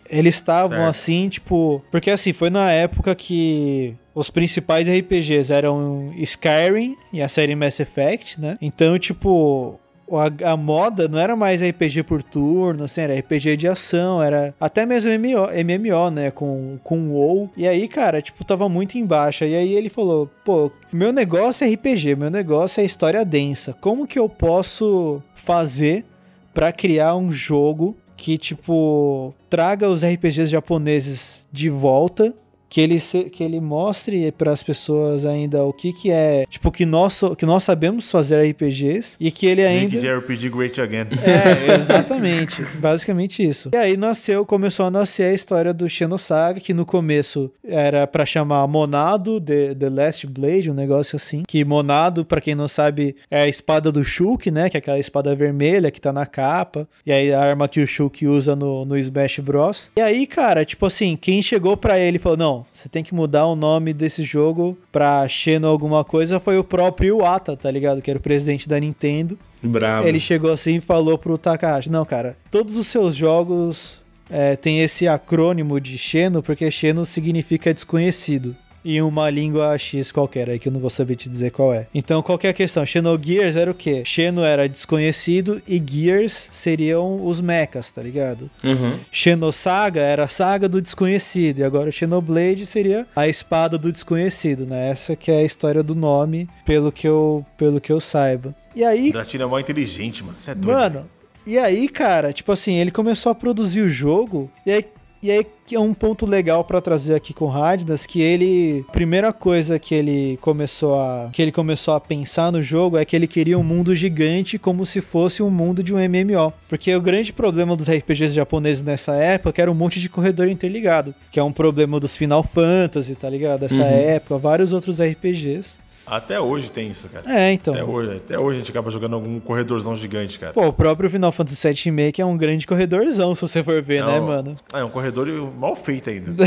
Eles 0.08 0.34
estavam 0.34 0.86
assim, 0.86 1.28
tipo. 1.28 1.82
Porque 1.90 2.10
assim, 2.10 2.32
foi 2.32 2.50
na 2.50 2.70
época 2.70 3.14
que 3.14 3.94
os 4.14 4.30
principais 4.30 4.88
RPGs 4.88 5.52
eram 5.52 6.12
Skyrim 6.16 6.96
e 7.12 7.20
a 7.20 7.28
série 7.28 7.54
Mass 7.54 7.80
Effect, 7.80 8.40
né? 8.40 8.58
Então, 8.60 8.98
tipo. 8.98 9.80
A, 10.12 10.52
a 10.52 10.56
moda 10.56 11.08
não 11.08 11.18
era 11.18 11.34
mais 11.34 11.62
RPG 11.62 12.02
por 12.02 12.22
turno, 12.22 12.84
assim, 12.84 13.00
era 13.00 13.18
RPG 13.18 13.56
de 13.56 13.66
ação, 13.66 14.22
era 14.22 14.54
até 14.60 14.84
mesmo 14.84 15.10
MMO, 15.10 15.48
MMO 15.48 16.10
né, 16.10 16.30
com, 16.30 16.78
com 16.84 17.08
WoW. 17.08 17.50
E 17.56 17.66
aí, 17.66 17.88
cara, 17.88 18.20
tipo, 18.20 18.44
tava 18.44 18.68
muito 18.68 18.98
em 18.98 19.06
baixa. 19.06 19.46
E 19.46 19.56
aí 19.56 19.72
ele 19.72 19.88
falou, 19.88 20.30
pô, 20.44 20.70
meu 20.92 21.10
negócio 21.10 21.66
é 21.66 21.72
RPG, 21.72 22.16
meu 22.16 22.30
negócio 22.30 22.82
é 22.82 22.84
história 22.84 23.24
densa. 23.24 23.74
Como 23.80 24.06
que 24.06 24.18
eu 24.18 24.28
posso 24.28 25.22
fazer 25.34 26.04
pra 26.52 26.70
criar 26.70 27.16
um 27.16 27.32
jogo 27.32 27.96
que, 28.16 28.38
tipo, 28.38 29.34
traga 29.50 29.88
os 29.88 30.04
RPGs 30.04 30.48
japoneses 30.48 31.44
de 31.52 31.68
volta, 31.68 32.34
que 32.74 32.80
ele, 32.80 32.98
se- 32.98 33.30
que 33.30 33.44
ele 33.44 33.60
mostre 33.60 34.32
para 34.32 34.50
as 34.50 34.60
pessoas 34.60 35.24
ainda 35.24 35.62
o 35.62 35.72
que 35.72 35.92
que 35.92 36.10
é, 36.10 36.44
tipo, 36.50 36.72
que 36.72 36.84
nós, 36.84 37.20
que 37.38 37.46
nós 37.46 37.62
sabemos 37.62 38.10
fazer 38.10 38.42
RPGs 38.50 39.14
e 39.20 39.30
que 39.30 39.46
ele 39.46 39.62
Make 39.62 39.96
ainda... 39.96 40.00
the 40.00 40.12
RPG 40.16 40.48
Great 40.50 40.80
Again. 40.80 41.06
É, 41.22 41.76
exatamente. 41.76 42.64
Basicamente 42.82 43.46
isso. 43.46 43.70
E 43.72 43.76
aí 43.76 43.96
nasceu, 43.96 44.44
começou 44.44 44.86
a 44.86 44.90
nascer 44.90 45.22
a 45.30 45.32
história 45.32 45.72
do 45.72 45.88
Xenosaga, 45.88 46.58
que 46.58 46.74
no 46.74 46.84
começo 46.84 47.48
era 47.62 48.08
pra 48.08 48.26
chamar 48.26 48.66
Monado, 48.66 49.40
The, 49.40 49.76
The 49.76 49.88
Last 49.90 50.26
Blade, 50.26 50.68
um 50.68 50.74
negócio 50.74 51.14
assim. 51.14 51.44
Que 51.46 51.64
Monado, 51.64 52.24
pra 52.24 52.40
quem 52.40 52.56
não 52.56 52.66
sabe, 52.66 53.14
é 53.30 53.42
a 53.42 53.48
espada 53.48 53.92
do 53.92 54.02
Shulk, 54.02 54.50
né? 54.50 54.68
Que 54.68 54.76
é 54.76 54.78
aquela 54.78 54.98
espada 54.98 55.32
vermelha 55.36 55.92
que 55.92 56.00
tá 56.00 56.12
na 56.12 56.26
capa. 56.26 56.88
E 57.06 57.12
aí 57.12 57.32
a 57.32 57.40
arma 57.40 57.68
que 57.68 57.80
o 57.80 57.86
Shulk 57.86 58.26
usa 58.26 58.56
no, 58.56 58.84
no 58.84 58.98
Smash 58.98 59.38
Bros. 59.38 59.92
E 59.96 60.00
aí, 60.00 60.26
cara, 60.26 60.64
tipo 60.64 60.84
assim, 60.86 61.16
quem 61.16 61.40
chegou 61.40 61.76
pra 61.76 62.00
ele 62.00 62.16
e 62.16 62.20
falou: 62.20 62.36
Não, 62.36 62.63
você 62.72 62.88
tem 62.88 63.02
que 63.02 63.14
mudar 63.14 63.46
o 63.46 63.56
nome 63.56 63.92
desse 63.92 64.24
jogo 64.24 64.76
pra 64.90 65.26
Xeno 65.28 65.66
alguma 65.66 66.04
coisa, 66.04 66.40
foi 66.40 66.58
o 66.58 66.64
próprio 66.64 67.18
Iwata, 67.18 67.56
tá 67.56 67.70
ligado? 67.70 68.02
Que 68.02 68.10
era 68.10 68.18
o 68.18 68.22
presidente 68.22 68.68
da 68.68 68.78
Nintendo. 68.78 69.38
Bravo. 69.62 70.06
Ele 70.06 70.20
chegou 70.20 70.52
assim 70.52 70.76
e 70.76 70.80
falou 70.80 71.16
pro 71.16 71.38
Takahashi: 71.38 71.90
Não, 71.90 72.04
cara, 72.04 72.36
todos 72.50 72.76
os 72.76 72.86
seus 72.86 73.14
jogos 73.14 73.98
é, 74.28 74.56
tem 74.56 74.80
esse 74.80 75.06
acrônimo 75.08 75.80
de 75.80 75.96
Xeno, 75.96 76.42
porque 76.42 76.70
Xeno 76.70 77.04
significa 77.06 77.72
desconhecido. 77.72 78.56
Em 78.84 79.00
uma 79.00 79.30
língua 79.30 79.76
X 79.78 80.12
qualquer, 80.12 80.50
aí 80.50 80.58
que 80.58 80.68
eu 80.68 80.72
não 80.72 80.80
vou 80.80 80.90
saber 80.90 81.16
te 81.16 81.28
dizer 81.28 81.50
qual 81.50 81.72
é. 81.72 81.86
Então, 81.94 82.22
qual 82.22 82.38
que 82.38 82.46
é 82.46 82.50
a 82.50 82.54
questão? 82.54 82.84
Xenogears 82.84 83.56
era 83.56 83.70
o 83.70 83.74
quê? 83.74 84.02
Xeno 84.04 84.42
era 84.42 84.68
desconhecido 84.68 85.62
e 85.66 85.82
Gears 85.84 86.50
seriam 86.52 87.24
os 87.24 87.40
mechas, 87.40 87.90
tá 87.90 88.02
ligado? 88.02 88.50
Uhum. 88.62 88.98
Xenosaga 89.10 90.00
era 90.00 90.24
a 90.24 90.28
saga 90.28 90.68
do 90.68 90.82
desconhecido, 90.82 91.60
e 91.60 91.64
agora 91.64 91.90
Xenoblade 91.90 92.66
seria 92.66 93.06
a 93.16 93.26
espada 93.26 93.78
do 93.78 93.90
desconhecido, 93.90 94.66
né? 94.66 94.90
Essa 94.90 95.16
que 95.16 95.30
é 95.30 95.38
a 95.38 95.44
história 95.44 95.82
do 95.82 95.94
nome, 95.94 96.48
pelo 96.66 96.92
que 96.92 97.08
eu, 97.08 97.44
pelo 97.56 97.80
que 97.80 97.92
eu 97.92 98.00
saiba. 98.00 98.54
E 98.74 98.84
aí, 98.84 99.12
Dratina 99.12 99.44
é 99.44 99.46
mó 99.46 99.58
inteligente, 99.58 100.24
mano. 100.24 100.36
Você 100.36 100.50
é 100.50 100.54
doido. 100.54 100.76
Mano, 100.76 101.10
e 101.46 101.58
aí, 101.58 101.88
cara, 101.88 102.32
tipo 102.32 102.50
assim, 102.52 102.74
ele 102.74 102.90
começou 102.90 103.30
a 103.30 103.34
produzir 103.34 103.82
o 103.82 103.88
jogo, 103.88 104.50
e 104.66 104.72
aí, 104.72 104.84
e 105.24 105.30
aí 105.30 105.46
que 105.64 105.74
é 105.74 105.80
um 105.80 105.94
ponto 105.94 106.26
legal 106.26 106.62
pra 106.62 106.82
trazer 106.82 107.14
aqui 107.14 107.32
com 107.32 107.46
o 107.46 107.48
Radnas, 107.48 108.04
que 108.04 108.20
ele, 108.20 108.84
primeira 108.92 109.32
coisa 109.32 109.78
que 109.78 109.94
ele 109.94 110.38
começou 110.42 111.00
a 111.00 111.30
que 111.32 111.40
ele 111.40 111.50
começou 111.50 111.94
a 111.94 112.00
pensar 112.00 112.52
no 112.52 112.60
jogo 112.60 112.98
é 112.98 113.04
que 113.06 113.16
ele 113.16 113.26
queria 113.26 113.58
um 113.58 113.62
mundo 113.62 113.94
gigante 113.94 114.58
como 114.58 114.84
se 114.84 115.00
fosse 115.00 115.42
um 115.42 115.48
mundo 115.48 115.82
de 115.82 115.94
um 115.94 115.96
MMO. 115.96 116.52
Porque 116.68 116.94
o 116.94 117.00
grande 117.00 117.32
problema 117.32 117.74
dos 117.74 117.88
RPGs 117.88 118.34
japoneses 118.34 118.82
nessa 118.82 119.14
época 119.14 119.62
era 119.62 119.70
um 119.70 119.74
monte 119.74 119.98
de 119.98 120.10
corredor 120.10 120.48
interligado, 120.48 121.14
que 121.30 121.40
é 121.40 121.42
um 121.42 121.52
problema 121.52 121.98
dos 121.98 122.14
Final 122.14 122.42
Fantasy, 122.42 123.14
tá 123.14 123.30
ligado? 123.30 123.60
Dessa 123.60 123.84
época, 123.84 124.36
vários 124.36 124.74
outros 124.74 125.00
RPGs. 125.00 125.82
Até 126.06 126.38
hoje 126.38 126.70
tem 126.70 126.90
isso, 126.90 127.08
cara. 127.08 127.24
É, 127.26 127.52
então. 127.52 127.72
Até 127.74 127.84
hoje, 127.84 128.16
até 128.16 128.38
hoje 128.38 128.56
a 128.56 128.58
gente 128.60 128.70
acaba 128.70 128.90
jogando 128.90 129.14
algum 129.14 129.40
corredorzão 129.40 129.94
gigante, 129.94 130.38
cara. 130.38 130.52
Pô, 130.52 130.66
o 130.66 130.72
próprio 130.72 131.08
Final 131.08 131.32
Fantasy 131.32 131.66
VII 131.68 131.80
Remake 131.84 132.20
é 132.20 132.26
um 132.26 132.36
grande 132.36 132.66
corredorzão, 132.66 133.34
se 133.34 133.40
você 133.42 133.62
for 133.64 133.80
ver, 133.82 134.04
né, 134.04 134.20
um- 134.20 134.26
mano? 134.26 134.54
É 134.72 134.84
um 134.84 134.90
corredor 134.90 135.26
mal 135.58 135.74
feito 135.74 136.10
ainda. 136.10 136.32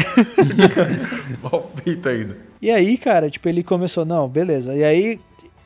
mal 1.41 1.71
feito 1.83 2.07
ainda. 2.07 2.37
E 2.61 2.69
aí, 2.71 2.97
cara, 2.97 3.29
tipo, 3.29 3.47
ele 3.49 3.63
começou, 3.63 4.05
não, 4.05 4.27
beleza. 4.27 4.75
E 4.75 4.83
aí, 4.83 5.19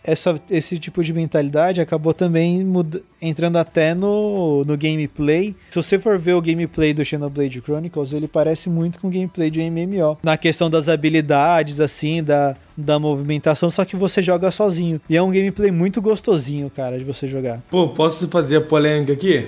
essa, 0.03 0.39
esse 0.49 0.79
tipo 0.79 1.03
de 1.03 1.13
mentalidade 1.13 1.79
acabou 1.79 2.13
também 2.13 2.63
muda- 2.65 3.01
entrando 3.21 3.57
até 3.57 3.93
no, 3.93 4.63
no 4.65 4.75
gameplay. 4.77 5.55
Se 5.69 5.75
você 5.75 5.99
for 5.99 6.17
ver 6.17 6.33
o 6.33 6.41
gameplay 6.41 6.93
do 6.93 7.05
Xenoblade 7.05 7.61
Chronicles, 7.61 8.11
ele 8.13 8.27
parece 8.27 8.69
muito 8.69 8.99
com 8.99 9.07
o 9.07 9.11
gameplay 9.11 9.49
de 9.51 9.59
MMO. 9.61 10.17
Na 10.23 10.37
questão 10.37 10.69
das 10.69 10.89
habilidades, 10.89 11.79
assim, 11.79 12.23
da, 12.23 12.55
da 12.75 12.97
movimentação, 12.97 13.69
só 13.69 13.85
que 13.85 13.95
você 13.95 14.21
joga 14.21 14.49
sozinho. 14.51 14.99
E 15.09 15.15
é 15.15 15.21
um 15.21 15.31
gameplay 15.31 15.69
muito 15.71 16.01
gostosinho, 16.01 16.69
cara, 16.69 16.97
de 16.97 17.03
você 17.03 17.27
jogar. 17.27 17.61
Pô, 17.69 17.89
posso 17.89 18.27
fazer 18.27 18.57
a 18.57 18.61
polêmica 18.61 19.13
aqui? 19.13 19.47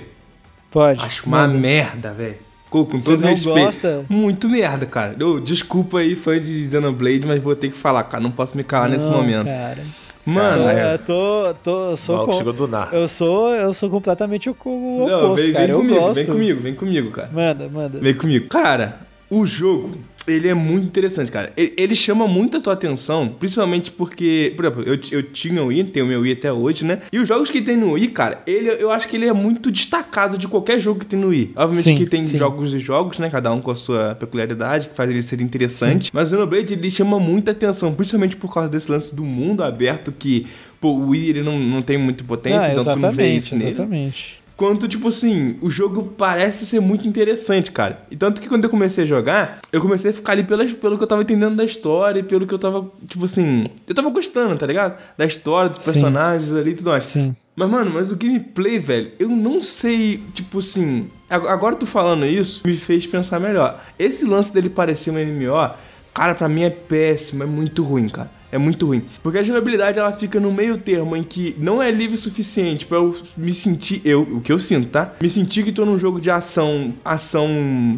Pode. 0.70 1.00
Acho 1.00 1.26
uma 1.26 1.46
manda. 1.46 1.58
merda, 1.58 2.12
velho. 2.12 2.36
Com, 2.70 2.84
com 2.84 2.98
Você 2.98 3.04
todo 3.12 3.20
não 3.20 3.30
respeito. 3.30 3.58
gosta? 3.60 4.04
Muito 4.08 4.48
merda, 4.48 4.84
cara. 4.84 5.14
Ô, 5.24 5.38
desculpa 5.38 5.98
aí, 6.00 6.16
fã 6.16 6.40
de 6.40 6.68
Xenoblade, 6.68 7.24
mas 7.24 7.40
vou 7.40 7.54
ter 7.54 7.70
que 7.70 7.76
falar, 7.76 8.02
cara. 8.04 8.20
Não 8.20 8.32
posso 8.32 8.56
me 8.56 8.64
calar 8.64 8.88
nesse 8.88 9.06
Não, 9.06 9.12
momento. 9.12 9.44
Cara. 9.46 9.84
Mano, 10.26 10.68
é. 10.68 10.94
eu 10.94 10.98
tô, 10.98 11.54
tô, 11.62 11.96
sou 11.96 12.24
com- 12.24 12.32
chegou 12.32 12.52
do 12.52 12.66
nada. 12.66 12.96
Eu 12.96 13.06
sou, 13.06 13.54
eu 13.54 13.74
sou 13.74 13.90
completamente 13.90 14.48
o, 14.48 14.56
o 14.64 15.06
não, 15.06 15.24
oposto, 15.26 15.42
vem, 15.42 15.52
cara. 15.52 15.66
vem 15.66 15.72
eu 15.74 15.78
comigo, 15.80 16.00
gosto. 16.00 16.14
vem 16.14 16.26
comigo, 16.26 16.60
vem 16.62 16.74
comigo, 16.74 17.10
cara. 17.10 17.30
Manda, 17.32 17.68
manda. 17.68 17.98
Vem 17.98 18.14
comigo. 18.14 18.48
Cara, 18.48 18.98
o 19.40 19.46
jogo, 19.46 19.90
ele 20.26 20.48
é 20.48 20.54
muito 20.54 20.86
interessante, 20.86 21.30
cara. 21.30 21.52
Ele, 21.56 21.74
ele 21.76 21.94
chama 21.94 22.26
muito 22.26 22.56
a 22.56 22.60
tua 22.60 22.72
atenção, 22.72 23.28
principalmente 23.38 23.90
porque, 23.90 24.52
por 24.56 24.64
exemplo, 24.64 24.82
eu, 24.86 24.98
eu 25.10 25.22
tinha 25.22 25.62
o 25.62 25.66
Wii, 25.66 25.84
tenho 25.84 26.06
o 26.06 26.08
meu 26.08 26.20
Wii 26.20 26.32
até 26.32 26.52
hoje, 26.52 26.84
né? 26.84 27.00
E 27.12 27.18
os 27.18 27.28
jogos 27.28 27.50
que 27.50 27.60
tem 27.60 27.76
no 27.76 27.92
Wii, 27.92 28.08
cara, 28.08 28.42
ele, 28.46 28.70
eu 28.70 28.90
acho 28.90 29.08
que 29.08 29.16
ele 29.16 29.26
é 29.26 29.32
muito 29.32 29.70
destacado 29.70 30.38
de 30.38 30.48
qualquer 30.48 30.80
jogo 30.80 31.00
que 31.00 31.06
tem 31.06 31.18
no 31.18 31.28
Wii. 31.28 31.52
Obviamente 31.56 31.84
Sim, 31.84 31.94
que 31.94 32.06
tem 32.06 32.24
sim. 32.24 32.38
jogos 32.38 32.72
e 32.72 32.78
jogos, 32.78 33.18
né? 33.18 33.28
Cada 33.28 33.52
um 33.52 33.60
com 33.60 33.70
a 33.70 33.74
sua 33.74 34.14
peculiaridade, 34.14 34.88
que 34.88 34.96
faz 34.96 35.10
ele 35.10 35.22
ser 35.22 35.40
interessante. 35.40 36.10
Mas 36.12 36.28
o 36.28 36.36
Xenoblade, 36.36 36.72
ele 36.72 36.90
chama 36.90 37.18
muita 37.20 37.50
atenção, 37.50 37.92
principalmente 37.92 38.36
por 38.36 38.52
causa 38.52 38.68
desse 38.68 38.90
lance 38.90 39.14
do 39.14 39.22
mundo 39.24 39.62
aberto 39.62 40.12
que... 40.12 40.46
Pô, 40.80 40.90
o 40.90 41.08
Wii 41.08 41.30
ele 41.30 41.42
não, 41.42 41.58
não 41.58 41.80
tem 41.80 41.96
muita 41.96 42.22
potência, 42.24 42.60
Ah, 42.60 42.72
então 42.72 42.84
tu 42.84 42.98
não 42.98 43.10
vê 43.10 43.34
isso 43.34 43.56
nele. 43.56 43.70
exatamente. 43.70 44.43
Quanto, 44.56 44.86
tipo 44.86 45.08
assim, 45.08 45.56
o 45.60 45.68
jogo 45.68 46.12
parece 46.16 46.64
ser 46.64 46.78
muito 46.80 47.08
interessante, 47.08 47.72
cara. 47.72 48.02
E 48.08 48.16
tanto 48.16 48.40
que 48.40 48.48
quando 48.48 48.62
eu 48.64 48.70
comecei 48.70 49.02
a 49.02 49.06
jogar, 49.06 49.58
eu 49.72 49.80
comecei 49.80 50.12
a 50.12 50.14
ficar 50.14 50.32
ali 50.32 50.44
pelas, 50.44 50.70
pelo 50.72 50.96
que 50.96 51.02
eu 51.02 51.08
tava 51.08 51.22
entendendo 51.22 51.56
da 51.56 51.64
história 51.64 52.20
e 52.20 52.22
pelo 52.22 52.46
que 52.46 52.54
eu 52.54 52.58
tava, 52.58 52.88
tipo 53.08 53.24
assim. 53.24 53.64
Eu 53.88 53.94
tava 53.96 54.10
gostando, 54.10 54.56
tá 54.56 54.64
ligado? 54.66 54.96
Da 55.18 55.26
história, 55.26 55.70
dos 55.70 55.82
Sim. 55.82 55.90
personagens 55.90 56.52
ali 56.52 56.70
e 56.70 56.74
tudo 56.74 56.90
mais. 56.90 57.06
Sim. 57.06 57.34
Mas, 57.56 57.68
mano, 57.70 57.90
mas 57.92 58.12
o 58.12 58.16
gameplay, 58.16 58.78
velho, 58.78 59.10
eu 59.18 59.28
não 59.28 59.60
sei, 59.60 60.22
tipo 60.34 60.60
assim. 60.60 61.08
ag- 61.28 61.48
Agora 61.48 61.74
tu 61.74 61.84
falando 61.86 62.24
isso, 62.24 62.62
me 62.64 62.74
fez 62.76 63.06
pensar 63.06 63.40
melhor. 63.40 63.80
Esse 63.98 64.24
lance 64.24 64.52
dele 64.52 64.68
parecer 64.68 65.10
um 65.10 65.14
MMO, 65.18 65.70
cara, 66.12 66.34
pra 66.34 66.48
mim 66.48 66.62
é 66.62 66.70
péssimo, 66.70 67.42
é 67.42 67.46
muito 67.46 67.82
ruim, 67.82 68.08
cara. 68.08 68.30
É 68.54 68.58
muito 68.58 68.86
ruim. 68.86 69.02
Porque 69.20 69.36
a 69.36 69.42
jogabilidade 69.42 69.98
ela 69.98 70.12
fica 70.12 70.38
no 70.38 70.52
meio 70.52 70.78
termo 70.78 71.16
em 71.16 71.24
que 71.24 71.56
não 71.58 71.82
é 71.82 71.90
livre 71.90 72.14
o 72.14 72.16
suficiente 72.16 72.86
pra 72.86 72.98
eu 72.98 73.16
me 73.36 73.52
sentir. 73.52 74.00
Eu, 74.04 74.22
o 74.22 74.40
que 74.40 74.52
eu 74.52 74.60
sinto, 74.60 74.90
tá? 74.90 75.12
Me 75.20 75.28
sentir 75.28 75.64
que 75.64 75.72
tô 75.72 75.84
num 75.84 75.98
jogo 75.98 76.20
de 76.20 76.30
ação. 76.30 76.94
Ação. 77.04 77.48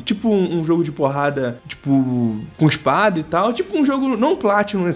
Tipo 0.03 0.31
um, 0.31 0.61
um 0.61 0.65
jogo 0.65 0.83
de 0.83 0.91
porrada, 0.91 1.61
tipo. 1.69 2.41
com 2.57 2.69
espada 2.69 3.21
e 3.21 3.23
tal. 3.23 3.53
Tipo 3.53 3.77
um 3.77 3.85
jogo. 3.85 4.17
Não 4.17 4.35
Platinum 4.35 4.89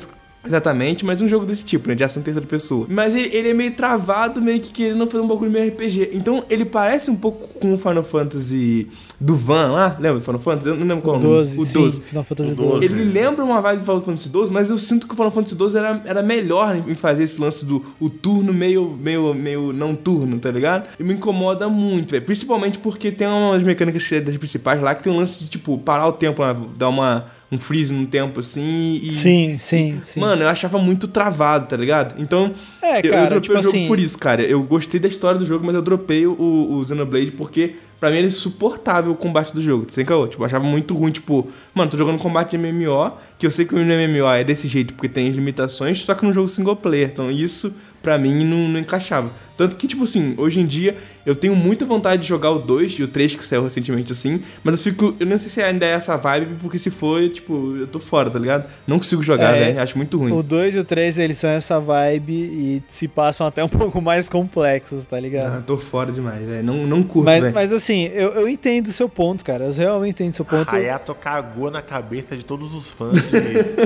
Exatamente, 0.44 1.04
mas 1.04 1.20
um 1.20 1.28
jogo 1.28 1.44
desse 1.44 1.64
tipo, 1.64 1.88
né? 1.88 1.94
De 1.94 2.02
ação 2.02 2.20
em 2.20 2.24
terceira 2.24 2.46
pessoa. 2.46 2.86
Mas 2.88 3.14
ele, 3.14 3.28
ele 3.36 3.50
é 3.50 3.54
meio 3.54 3.72
travado, 3.74 4.40
meio 4.40 4.58
que 4.60 4.72
querendo 4.72 5.06
fazer 5.06 5.22
um 5.22 5.28
bagulho 5.28 5.50
meio 5.50 5.68
RPG. 5.68 6.10
Então 6.12 6.44
ele 6.48 6.64
parece 6.64 7.10
um 7.10 7.16
pouco 7.16 7.46
com 7.58 7.74
o 7.74 7.78
Final 7.78 8.02
Fantasy 8.02 8.88
do 9.20 9.36
Van 9.36 9.72
lá. 9.72 9.96
Lembra 10.00 10.18
do 10.18 10.24
Final 10.24 10.40
Fantasy? 10.40 10.68
Eu 10.68 10.76
não 10.76 10.86
lembro 10.86 11.02
qual 11.02 11.16
é 11.16 11.18
o 11.18 11.22
nome. 11.22 11.34
12, 11.34 11.58
O 11.58 11.64
sim, 11.66 11.72
12. 11.74 12.00
Final 12.00 12.24
Fantasy 12.24 12.52
O 12.52 12.54
12. 12.54 12.70
12. 12.70 12.84
Ele 12.86 13.04
lembra 13.04 13.44
uma 13.44 13.60
vibe 13.60 13.80
do 13.80 13.84
Final 13.84 14.02
Fantasy 14.02 14.28
12, 14.30 14.52
mas 14.52 14.70
eu 14.70 14.78
sinto 14.78 15.06
que 15.06 15.12
o 15.12 15.16
Final 15.16 15.30
Fantasy 15.30 15.54
12 15.54 15.76
era, 15.76 16.02
era 16.06 16.22
melhor 16.22 16.74
em 16.88 16.94
fazer 16.94 17.24
esse 17.24 17.38
lance 17.38 17.64
do 17.64 17.84
o 18.00 18.08
turno 18.08 18.54
meio, 18.54 18.96
meio, 18.98 19.34
meio 19.34 19.72
não 19.74 19.94
turno, 19.94 20.38
tá 20.38 20.50
ligado? 20.50 20.88
E 20.98 21.04
me 21.04 21.14
incomoda 21.14 21.68
muito, 21.68 22.12
velho. 22.12 22.24
Principalmente 22.24 22.78
porque 22.78 23.12
tem 23.12 23.26
umas 23.26 23.62
mecânicas 23.62 24.02
que 24.02 24.14
é 24.14 24.20
das 24.20 24.36
principais 24.38 24.80
lá 24.80 24.94
que 24.94 25.02
tem 25.02 25.12
um 25.12 25.16
lance 25.16 25.38
de, 25.38 25.50
tipo, 25.50 25.76
parar 25.78 26.08
o 26.08 26.12
tempo, 26.12 26.42
né? 26.42 26.56
dar 26.78 26.88
uma, 26.88 27.26
um 27.52 27.58
freeze 27.58 27.92
no 27.92 28.06
tempo 28.06 28.40
assim 28.40 29.00
e. 29.02 29.12
Sim, 29.12 29.56
sim, 29.58 30.00
sim. 30.04 30.20
Mano, 30.20 30.42
eu 30.42 30.48
achava 30.48 30.78
muito 30.78 31.08
travado, 31.08 31.66
tá 31.66 31.76
ligado? 31.76 32.14
Então, 32.20 32.52
É, 32.82 33.00
eu- 33.00 33.02
eu, 33.04 33.10
cara, 33.12 33.26
dropei 33.30 33.40
tipo 33.40 33.58
o 33.58 33.62
jogo 33.62 33.76
assim- 33.76 33.88
por 33.88 33.98
isso, 33.98 34.18
cara. 34.18 34.42
Eu 34.42 34.62
gostei 34.62 35.00
da 35.00 35.08
história 35.08 35.38
do 35.38 35.44
jogo, 35.46 35.64
mas 35.66 35.74
eu 35.74 35.82
dropei 35.82 36.26
o, 36.26 36.32
o 36.32 36.84
Xenoblade 36.86 37.32
porque, 37.32 37.74
pra 37.98 38.10
mim, 38.10 38.18
era 38.18 38.26
insuportável 38.26 39.12
o 39.12 39.16
combate 39.16 39.52
do 39.54 39.60
jogo. 39.60 39.86
Sem 39.90 40.04
caô. 40.04 40.26
Tipo, 40.28 40.42
eu 40.42 40.46
achava 40.46 40.64
muito 40.64 40.94
ruim, 40.94 41.10
tipo... 41.10 41.48
Mano, 41.74 41.90
tô 41.90 41.96
jogando 41.98 42.18
combate 42.18 42.50
de 42.52 42.58
MMO, 42.58 43.12
que 43.38 43.46
eu 43.46 43.50
sei 43.50 43.64
que 43.64 43.74
o 43.74 43.78
MMO 43.78 44.28
é 44.28 44.44
desse 44.44 44.68
jeito 44.68 44.94
porque 44.94 45.08
tem 45.08 45.28
as 45.28 45.34
limitações, 45.34 46.00
só 46.00 46.14
que 46.14 46.24
no 46.24 46.32
jogo 46.32 46.48
single 46.48 46.76
player. 46.76 47.10
Então, 47.12 47.30
isso, 47.30 47.74
pra 48.02 48.16
mim, 48.18 48.44
não, 48.44 48.68
não 48.68 48.80
encaixava. 48.80 49.30
Tanto 49.60 49.76
que, 49.76 49.86
tipo 49.86 50.04
assim, 50.04 50.32
hoje 50.38 50.58
em 50.58 50.64
dia, 50.64 50.96
eu 51.26 51.34
tenho 51.34 51.54
muita 51.54 51.84
vontade 51.84 52.22
de 52.22 52.28
jogar 52.28 52.50
o 52.50 52.58
2 52.60 52.92
e 52.92 53.02
o 53.02 53.08
3, 53.08 53.36
que 53.36 53.44
saiu 53.44 53.62
recentemente, 53.62 54.10
assim, 54.10 54.42
mas 54.64 54.78
eu 54.78 54.84
fico... 54.90 55.14
Eu 55.20 55.26
não 55.26 55.38
sei 55.38 55.50
se 55.50 55.60
ainda 55.60 55.84
é 55.84 55.90
essa 55.90 56.16
vibe, 56.16 56.56
porque 56.62 56.78
se 56.78 56.88
for, 56.88 57.28
tipo, 57.28 57.76
eu 57.76 57.86
tô 57.86 58.00
fora, 58.00 58.30
tá 58.30 58.38
ligado? 58.38 58.70
Não 58.86 58.96
consigo 58.96 59.22
jogar, 59.22 59.54
É. 59.54 59.66
velho. 59.66 59.82
Acho 59.82 59.98
muito 59.98 60.16
ruim. 60.16 60.32
O 60.32 60.42
2 60.42 60.76
e 60.76 60.78
o 60.78 60.84
3, 60.84 61.18
eles 61.18 61.36
são 61.36 61.50
essa 61.50 61.78
vibe 61.78 62.32
e 62.32 62.82
se 62.88 63.06
passam 63.06 63.46
até 63.46 63.62
um 63.62 63.68
pouco 63.68 64.00
mais 64.00 64.30
complexos, 64.30 65.04
tá 65.04 65.20
ligado? 65.20 65.58
Ah, 65.58 65.60
tô 65.60 65.76
fora 65.76 66.10
demais, 66.10 66.42
velho. 66.42 66.64
Não, 66.64 66.86
não 66.86 67.02
curto, 67.02 67.26
mas, 67.26 67.42
velho. 67.42 67.54
mas 67.54 67.70
assim, 67.70 68.04
eu, 68.14 68.30
eu 68.30 68.48
entendo 68.48 68.86
o 68.86 68.92
seu 68.92 69.10
ponto, 69.10 69.44
cara. 69.44 69.64
Eu 69.64 69.74
realmente 69.74 70.12
entendo 70.12 70.32
o 70.32 70.36
seu 70.36 70.44
ponto. 70.46 70.74
Hayato 70.74 71.14
cagou 71.14 71.70
na 71.70 71.82
cabeça 71.82 72.34
de 72.34 72.46
todos 72.46 72.72
os 72.72 72.88
fãs 72.94 73.12
de... 73.12 73.30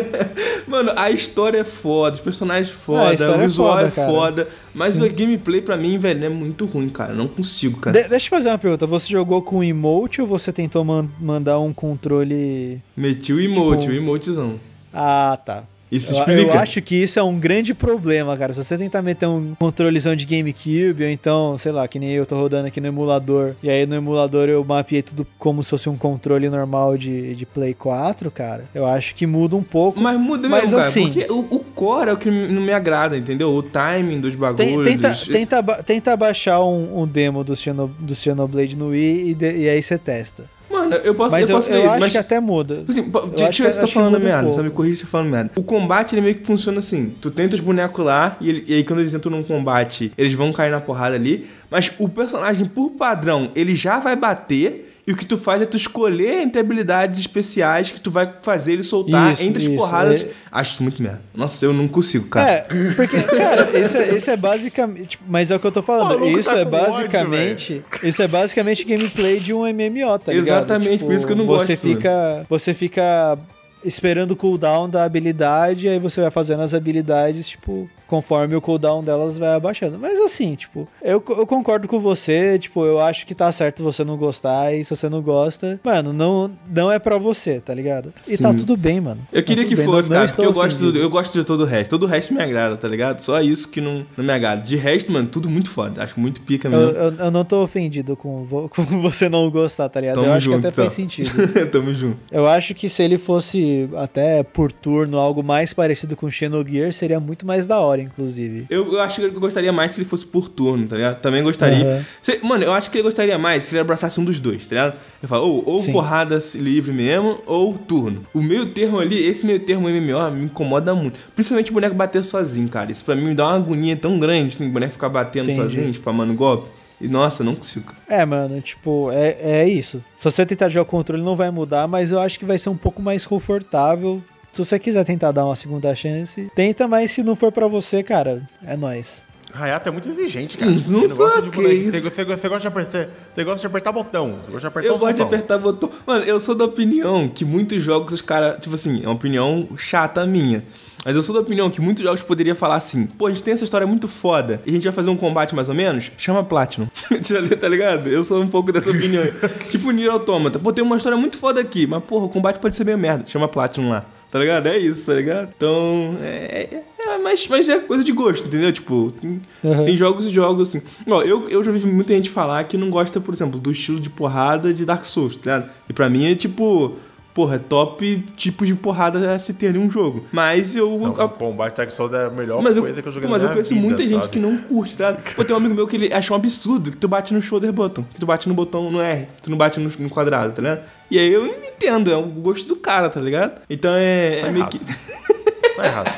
Mano, 0.71 0.93
a 0.95 1.11
história 1.11 1.59
é 1.59 1.65
foda, 1.65 2.15
os 2.15 2.23
personagens 2.23 2.71
a 2.73 2.79
foda, 2.79 3.13
história 3.15 3.39
o 3.39 3.43
é 3.43 3.47
visual 3.47 3.75
foda, 3.75 3.87
é 3.87 3.91
foda, 3.91 4.49
Mas 4.75 4.99
o 5.01 5.09
gameplay 5.09 5.61
pra 5.63 5.77
mim, 5.77 5.99
velho, 5.99 6.25
é 6.25 6.29
muito 6.29 6.67
ruim, 6.67 6.89
cara. 6.89 7.13
Não 7.15 7.29
consigo, 7.29 7.79
cara. 7.81 8.03
De- 8.03 8.09
deixa 8.09 8.27
eu 8.27 8.31
fazer 8.31 8.49
uma 8.49 8.59
pergunta. 8.59 8.87
Você 8.87 9.09
jogou 9.09 9.41
com 9.43 9.63
emote 9.63 10.21
ou 10.21 10.27
você 10.27 10.53
tentou 10.53 10.85
man- 10.85 11.09
mandar 11.21 11.59
um 11.61 11.73
controle. 11.73 12.81
Meti 12.97 13.33
o 13.33 13.41
emote, 13.41 13.83
Tipo- 13.83 13.93
o 13.93 13.97
emotezão. 13.97 14.59
Ah, 14.93 15.39
tá. 15.45 15.65
Isso 15.97 16.13
Eu, 16.13 16.19
explica. 16.19 16.41
eu 16.41 16.53
acho 16.55 16.83
que 16.83 16.95
isso 16.97 17.19
é 17.19 17.23
um 17.23 17.39
grande 17.39 17.75
problema, 17.75 18.37
cara. 18.37 18.53
Se 18.53 18.65
você 18.65 18.77
tentar 18.77 19.03
meter 19.03 19.27
um 19.27 19.55
controlezão 19.55 20.15
de 20.17 20.25
GameCube, 20.25 21.05
ou 21.05 21.09
então, 21.09 21.57
sei 21.59 21.73
lá, 21.73 21.87
que 21.87 21.99
nem 21.99 22.11
eu 22.11 22.27
tô 22.27 22.37
rodando 22.37 22.67
aqui 22.67 22.81
no 22.81 22.87
emulador, 22.89 23.55
e 23.63 23.71
aí 23.71 23.87
no 23.87 23.95
emulador 23.95 24.49
eu 24.49 24.65
mapeei 24.65 25.03
tudo 25.03 25.27
como 25.39 25.63
se 25.63 25.71
fosse 25.71 25.89
um 25.89 25.97
controle 25.97 26.49
normal 26.49 26.97
de, 26.99 27.35
de 27.35 27.47
Play 27.47 27.75
4, 27.75 28.31
cara, 28.31 28.65
eu 28.75 28.87
acho 28.87 29.15
que 29.15 29.27
muda 29.27 29.57
um 29.57 29.63
pouco. 29.63 30.01
Mas 30.01 30.19
muda 30.19 30.49
Mas 30.49 30.63
mesmo, 30.65 30.77
cara. 30.79 30.89
assim- 30.89 31.05
Porque 31.11 31.27
o, 31.33 31.39
o 31.57 31.59
core 31.61 32.11
é 32.11 32.13
o 32.13 32.17
que 32.17 32.31
não 32.31 32.63
me 32.63 32.73
agrada, 32.73 33.17
entendeu? 33.17 33.55
O 33.55 33.63
timing 33.63 34.21
dos 34.21 34.33
Tem- 34.33 34.41
bagulhos. 34.41 34.89
tenta, 34.89 35.11
dos- 35.11 35.29
tenta, 35.29 35.63
ba- 35.63 35.83
tenta 35.83 36.17
baixar 36.17 36.63
um, 36.65 37.03
um 37.03 37.07
demo 37.07 37.45
do, 37.45 37.55
Xeno, 37.55 37.89
do 37.99 38.15
Xenoblade 38.15 38.77
no 38.77 38.89
Wii 38.89 39.31
e, 39.31 39.35
de- 39.35 39.57
e 39.59 39.69
aí 39.69 39.83
você 39.83 39.97
testa. 39.99 40.49
Mano, 40.75 40.95
eu 40.97 41.15
posso, 41.15 41.31
Mas 41.31 41.49
eu, 41.49 41.57
posso 41.57 41.73
eu 41.73 41.83
ver, 41.83 41.89
acho 41.89 42.01
mas... 42.01 42.13
que 42.13 42.19
até 42.19 42.41
muda. 42.41 42.85
Tipo 42.87 42.91
Assim, 42.93 43.01
eu 43.01 43.31
ver 43.31 43.69
que- 43.69 43.73
se 43.73 43.81
eu 43.81 43.87
que 43.87 43.95
falando 43.95 44.21
merda, 44.21 44.51
só 44.51 44.63
me 44.63 44.71
corrija 44.71 44.97
se 44.97 45.03
eu 45.03 45.07
tô 45.07 45.11
falando 45.13 45.31
merda. 45.31 45.51
O 45.57 45.63
combate, 45.63 46.15
ele 46.15 46.21
meio 46.23 46.35
que 46.35 46.45
funciona 46.45 46.81
assim. 46.81 47.15
Tu 47.21 47.31
tenta 47.31 47.55
os 47.55 47.61
bonecos 47.61 48.05
lá, 48.05 48.37
e, 48.41 48.49
ele- 48.49 48.65
e 48.67 48.75
aí 48.75 48.85
quando 48.85 49.01
eles 49.01 49.15
entram 49.15 49.31
num 49.31 49.43
combate, 49.43 50.13
eles 50.19 50.33
vão 50.35 50.53
cair 50.53 50.71
na 50.71 50.81
porrada 50.81 51.15
ali. 51.17 51.47
Mas 51.71 51.91
o 51.99 52.09
personagem, 52.09 52.67
por 52.67 52.91
padrão, 52.91 53.51
ele 53.55 53.75
já 53.75 53.99
vai 53.99 54.17
bater... 54.17 54.91
E 55.07 55.13
o 55.13 55.17
que 55.17 55.27
tu 55.27 55.37
faz 55.37 55.61
é 55.61 55.67
tu 55.67 55.77
escolher 55.77 56.41
entre 56.41 56.59
habilidades 56.59 57.21
especiais 57.21 57.91
que 57.91 58.01
tu 58.01 58.11
vai 58.11 58.33
fazer 58.41 58.73
ele 58.73 58.83
soltar 58.83 59.35
Isso, 59.35 59.43
entre 59.43 59.63
as 59.63 59.69
isso, 59.69 59.77
porradas. 59.77 60.23
é- 60.23 60.31
Acho 60.51 60.73
isso 60.73 60.83
muito 60.83 61.03
merda. 61.03 61.21
Nossa, 61.35 61.63
eu 61.65 61.75
não 61.75 61.87
consigo, 61.87 62.27
cara. 62.29 62.51
É, 62.51 62.61
porque, 62.97 63.23
cara, 63.23 63.79
isso 63.79 63.97
é, 63.99 64.17
isso 64.17 64.31
é 64.31 64.37
basicamente. 64.37 65.09
tipo, 65.11 65.25
mas 65.29 65.51
é 65.51 65.57
o 65.57 65.61
que 65.61 65.67
eu 65.67 65.73
tô 65.73 65.83
falando. 65.83 66.19
maluco 66.19 66.39
Isso 66.39 66.49
tá 66.49 66.59
é 66.59 66.65
com 66.65 66.77
ódio, 66.77 66.93
basicamente. 66.93 67.83
isso 68.03 68.23
é 68.23 68.29
basicamente 68.29 68.85
gameplay 68.85 69.39
de 69.41 69.53
um 69.53 69.67
MMO, 69.67 70.19
tá 70.19 70.33
ligado? 70.33 70.59
Exatamente, 70.59 71.05
por 71.05 71.13
isso 71.13 71.27
que 71.27 71.33
eu 71.33 71.37
não 71.37 71.45
você 71.47 71.75
gosto. 71.75 71.83
Fica, 71.83 72.47
você 72.49 72.73
fica 72.73 73.39
esperando 73.85 74.31
o 74.31 74.37
cooldown 74.37 74.89
da 74.89 75.05
habilidade, 75.05 75.87
aí 75.87 75.99
você 75.99 76.21
vai 76.23 76.31
fazendo 76.31 76.63
as 76.63 76.73
habilidades, 76.73 77.47
tipo, 77.49 77.91
conforme 78.07 78.55
o 78.55 78.61
cooldown 78.61 79.03
delas 79.03 79.39
vai 79.39 79.55
abaixando. 79.55 79.99
Mas 79.99 80.19
assim, 80.21 80.55
tipo, 80.55 80.87
eu, 81.03 81.23
eu 81.29 81.47
concordo 81.47 81.89
com 81.89 81.99
você, 82.01 82.59
tipo, 82.59 82.85
eu 82.85 83.01
acho 83.01 83.27
que 83.27 83.35
tá 83.35 83.51
certo 83.53 83.83
você 83.83 84.05
não 84.05 84.17
gostar, 84.17 84.75
e 84.75 84.85
se 84.85 84.95
você 84.95 85.09
não 85.09 85.23
gosta, 85.23 85.81
mano, 85.85 86.13
não, 86.13 86.51
não 86.69 86.91
é 86.91 86.99
pra 86.99 87.19
você, 87.19 87.61
tá 87.61 87.75
ligado? 87.75 88.13
E 88.29 88.37
tá 88.37 88.51
Sim. 88.53 88.59
tudo 88.59 88.77
bem, 88.77 89.01
mano. 89.01 89.21
Eu 89.33 89.43
Tá 89.43 89.47
queria 89.47 89.65
que 89.65 89.75
bem, 89.77 89.85
fosse, 89.87 90.09
não- 90.11 90.17
não 90.17 90.27
cara, 90.27 90.29
porque 90.29 90.43
estou 90.43 90.45
eu 90.45 90.53
gosto, 90.53 90.97
eu 90.99 91.11
gosto 91.11 91.33
de 91.39 91.45
todo 91.45 91.61
o 91.63 91.67
resto. 91.67 91.91
Todo 91.91 92.03
o 92.05 92.07
resto 92.07 92.33
me 92.35 92.43
agrada, 92.43 92.77
tá 92.77 92.89
ligado? 92.89 93.21
Só 93.21 93.41
isso 93.41 93.69
que 93.71 93.81
não, 93.81 94.05
não 94.17 94.25
me 94.25 94.33
agrada. 94.33 94.63
De 94.63 94.77
resto, 94.77 95.11
mano, 95.13 95.29
tudo 95.29 95.49
muito 95.49 95.71
foda. 95.71 96.03
Acho 96.03 96.19
muito 96.19 96.41
pica 96.43 96.69
Eu, 96.69 96.71
mesmo. 96.79 96.93
eu, 96.95 97.13
eu 97.27 97.31
não 97.31 97.45
tô 97.45 97.63
ofendido 97.63 98.17
com, 98.17 98.45
vo- 98.45 98.69
com 98.75 98.83
você 99.03 99.29
não 99.29 99.51
gostar, 99.51 99.89
tá 99.89 100.01
ligado? 100.01 100.17
Tamo 100.17 100.27
eu 100.27 100.33
acho 100.33 100.45
junto, 100.45 100.61
que 100.61 100.67
até 100.67 100.69
então. 100.75 100.85
faz 100.85 100.93
sentido. 100.95 101.31
Tamo 101.71 101.95
junto. 101.95 102.19
Eu 102.31 102.47
acho 102.47 102.75
que 102.75 102.89
se 102.89 103.03
ele 103.03 103.19
fosse 103.19 103.89
até 103.97 104.43
por 104.43 104.71
turno, 104.73 105.19
algo 105.19 105.43
mais 105.43 105.73
parecido 105.73 106.17
com 106.17 106.31
Xenogear, 106.31 106.93
seria 106.93 107.19
muito 107.21 107.47
mais 107.47 107.67
da 107.67 107.79
hora, 107.81 107.94
inclusive. 108.03 108.67
Eu, 108.71 108.93
eu 108.93 109.01
acho 109.01 109.17
que 109.21 109.27
eu 109.27 109.41
gostaria 109.41 109.73
mais 109.73 109.93
se 109.93 110.01
ele 110.01 110.09
fosse 110.09 110.25
por 110.27 110.49
turno, 110.49 110.87
tá 110.87 110.97
ligado? 110.97 111.21
Também 111.21 111.43
gostaria. 111.43 111.85
Aham. 111.85 112.05
Se- 112.23 112.41
mano, 112.43 112.65
eu 112.65 112.73
acho 112.73 112.91
que 112.91 112.99
ele 112.99 113.03
gostaria 113.05 113.37
mais 113.39 113.65
se 113.65 113.75
ele 113.75 113.81
abraçasse 113.81 114.21
um 114.21 114.25
dos 114.25 114.39
dois, 114.41 114.67
tá 114.67 114.75
ligado? 114.75 114.95
Eu 115.23 115.29
falo, 115.29 115.47
ou, 115.47 115.63
ou 115.75 115.81
Sim. 115.81 115.93
porrada 115.93 116.39
livre 116.55 116.93
mesmo, 116.93 117.39
ou 117.47 117.77
turno. 117.79 118.27
O 118.35 118.43
meio 118.43 118.67
termo 118.67 118.99
ali, 118.99 119.25
esse 119.25 119.45
meio 119.47 119.61
termo 119.61 119.89
MMO 119.89 120.31
me 120.31 120.45
incomoda 120.45 120.95
muito. 120.95 121.19
Principalmente 121.35 121.71
o 121.71 121.75
boneco 121.75 121.95
bater 121.95 122.23
sozinho, 122.25 122.69
cara. 122.69 122.93
Isso 122.93 123.05
pra 123.05 123.15
mim 123.17 123.25
me 123.27 123.35
dá 123.35 123.47
uma 123.47 123.57
agonia 123.57 123.97
tão 123.97 124.19
grande, 124.19 124.55
assim, 124.55 124.69
o 124.69 124.71
boneco 124.73 124.93
ficar 124.93 125.09
batendo 125.09 125.51
Entendi. 125.51 125.75
sozinho, 125.75 125.91
spamando 125.95 126.35
golpe. 126.35 126.69
E 127.01 127.09
nossa, 127.09 127.43
não 127.43 127.55
consigo. 127.57 127.93
É, 128.09 128.25
mano, 128.25 128.61
tipo, 128.61 129.11
é, 129.11 129.37
é 129.41 129.69
isso. 129.69 130.03
Se 130.17 130.31
você 130.31 130.47
tentar 130.47 130.69
jogar 130.69 130.83
o 130.83 130.87
controle, 130.87 131.23
não 131.23 131.35
vai 131.37 131.51
mudar, 131.51 131.89
mas 131.89 132.13
eu 132.13 132.21
acho 132.21 132.39
que 132.39 132.45
vai 132.45 132.57
ser 132.57 132.69
um 132.71 132.77
pouco 132.77 133.03
mais 133.03 133.27
confortável. 133.27 134.23
Se 134.55 134.65
você 134.65 134.79
quiser 134.79 135.05
tentar 135.05 135.33
dar 135.33 135.45
uma 135.45 135.57
segunda 135.57 135.93
chance, 135.97 136.49
tenta, 136.55 136.87
mas 136.87 137.11
se 137.11 137.25
não 137.25 137.35
for 137.35 137.51
pra 137.51 137.67
você, 137.67 138.05
cara, 138.05 138.41
é 138.65 138.77
nóis. 138.77 139.25
Hayato 139.53 139.89
é 139.89 139.93
muito 139.93 140.09
exigente, 140.09 140.57
cara. 140.57 140.71
Não 140.71 141.09
gosta 141.09 141.43
de 141.43 141.51
que 141.51 141.57
bonequinho. 141.57 141.89
isso. 141.89 141.91
Você, 141.91 142.01
você, 142.01 142.25
você 142.25 142.49
gosta 142.49 142.61
de 142.61 142.69
apertar, 142.69 143.09
você 143.35 143.45
gosta 143.45 143.61
de 143.61 143.67
apertar 143.67 143.91
botão. 143.91 144.39
Você 144.41 144.53
gosta 144.53 144.61
de 144.61 144.67
apertar 144.69 144.89
Eu 144.89 144.95
os 144.95 145.01
gosto 145.01 145.15
de 145.17 145.23
botão. 145.23 145.27
apertar 145.39 145.59
botão. 145.59 145.91
Mano, 146.07 146.25
eu 146.25 146.41
sou 146.41 146.55
da 146.55 146.67
opinião 146.67 147.27
que 147.29 147.45
muitos 147.45 147.83
jogos 147.83 148.13
os 148.13 148.23
caras. 148.23 148.61
Tipo 148.61 148.77
assim, 148.77 149.03
é 149.03 149.09
uma 149.09 149.15
opinião 149.15 149.69
chata 149.77 150.25
minha. 150.25 150.63
Mas 151.05 151.17
eu 151.17 151.23
sou 151.25 151.35
da 151.35 151.41
opinião 151.41 151.69
que 151.69 151.81
muitos 151.81 152.05
jogos 152.05 152.23
poderia 152.23 152.55
falar 152.55 152.77
assim: 152.77 153.07
pô, 153.07 153.27
a 153.27 153.31
gente 153.31 153.43
tem 153.43 153.55
essa 153.55 153.65
história 153.65 153.89
muito 153.89 154.07
foda 154.07 154.63
e 154.65 154.71
a 154.71 154.73
gente 154.73 154.85
vai 154.85 154.93
fazer 154.93 155.11
um 155.11 155.17
combate 155.17 155.53
mais 155.53 155.69
ou 155.69 155.75
menos? 155.75 156.13
Chama 156.17 156.45
Platinum. 156.45 156.87
tá 157.61 157.69
ligado? 157.69 158.09
Eu 158.09 158.23
sou 158.23 158.41
um 158.41 158.49
pouco 158.49 158.71
dessa 158.71 158.91
opinião. 158.91 159.25
tipo 159.69 159.91
Nier 159.91 160.13
Automata. 160.13 160.61
Pô, 160.61 160.73
tem 160.73 160.85
uma 160.85 160.97
história 160.97 161.19
muito 161.19 161.39
foda 161.39 161.61
aqui, 161.61 161.89
mas 161.89 162.05
porra, 162.05 162.27
o 162.27 162.29
combate 162.29 162.61
pode 162.61 162.77
ser 162.77 162.85
meio 162.85 162.99
merda. 162.99 163.25
Chama 163.27 163.49
Platinum 163.49 163.91
lá. 163.91 164.07
Tá 164.35 164.41
ligado? 164.41 164.67
É 164.67 164.77
isso, 164.77 165.07
tá 165.07 165.15
ligado? 165.15 165.49
Então, 165.57 166.17
é. 166.21 166.69
é- 166.73 166.83
é, 167.07 167.19
mas, 167.19 167.47
mas 167.47 167.69
é 167.69 167.79
coisa 167.79 168.03
de 168.03 168.11
gosto, 168.11 168.49
entendeu? 168.49 168.73
Tipo, 168.73 169.13
tem, 169.21 169.41
Uhum. 169.63 169.85
tem 169.85 169.97
jogos 169.97 170.25
e 170.25 170.31
jogos 170.31 170.69
assim. 170.71 170.83
Ó, 171.09 171.23
eu, 171.23 171.49
eu 171.49 171.63
já 171.63 171.71
vi 171.71 171.87
muita 171.87 172.13
gente 172.15 172.31
falar 172.31 172.65
que 172.65 172.77
não 172.77 172.91
gosta, 172.91 173.21
por 173.21 173.33
exemplo, 173.33 173.61
do 173.61 173.71
estilo 173.71 174.01
de 174.01 174.11
porrada 174.11 174.75
de 174.75 174.85
Dark 174.85 175.05
Souls, 175.05 175.37
tá 175.37 175.41
ligado? 175.59 175.71
E 175.89 175.93
pra 175.93 176.09
mim 176.11 176.25
é 176.33 176.35
tipo, 176.35 176.97
porra, 177.33 177.57
é 177.57 177.59
top 177.59 178.25
tipo 178.37 178.65
de 178.67 178.75
porrada 178.75 179.33
a 179.35 179.39
se 179.39 179.53
ter 179.53 179.77
em 179.77 179.79
um 179.79 179.89
jogo. 179.91 180.25
Mas 180.33 180.75
eu. 180.75 180.99
Não, 180.99 181.21
a- 181.21 181.27
o 181.27 181.29
combate 181.29 181.77
Dark 181.77 181.91
Souls 181.91 182.13
é 182.13 182.25
a 182.25 182.31
melhor 182.31 182.61
mas 182.61 182.75
eu, 182.77 182.83
coisa 182.83 183.03
que 183.03 183.07
eu 183.09 183.13
joguei 183.13 183.29
mas 183.31 183.43
na 183.43 183.49
eu 183.51 183.53
conheço 183.53 183.75
vida, 183.75 183.87
muita 183.87 184.03
gente 184.03 184.15
sabe? 184.23 184.29
que 184.31 184.39
não 184.41 184.57
curte, 184.57 184.97
tá? 184.97 185.17
Pô, 185.37 185.45
tem 185.45 185.55
um 185.55 185.59
amigo 185.59 185.75
meu 185.75 185.87
que 185.87 185.95
ele 185.95 186.13
acha 186.13 186.33
um 186.33 186.37
absurdo 186.37 186.91
que 186.91 186.97
tu 186.97 187.07
bate 187.07 187.33
no 187.35 187.41
shoulder 187.43 187.71
button, 187.73 188.03
que 188.15 188.19
tu 188.19 188.27
bate 188.27 188.49
no 188.49 188.55
botão 188.55 188.91
no 188.91 189.01
R, 189.01 189.29
tu 189.43 189.51
não 189.51 189.57
bate 189.59 189.79
no, 189.79 189.93
no 189.99 190.09
quadrado, 190.11 190.53
tá 190.55 190.63
ligado? 190.63 190.83
E 191.11 191.19
aí 191.19 191.33
eu 191.33 191.47
entendo, 191.47 192.11
é 192.11 192.17
o 192.17 192.23
gosto 192.23 192.67
do 192.69 192.77
cara, 192.77 193.09
tá 193.11 193.21
ligado? 193.21 193.61
Então 193.69 193.93
é, 193.95 194.41
Tá 194.41 194.47
é 194.49 194.51
meio 194.51 194.63
errado. 194.63 194.79
que. 194.79 195.25
Tá 195.75 195.85
errado. 195.87 196.09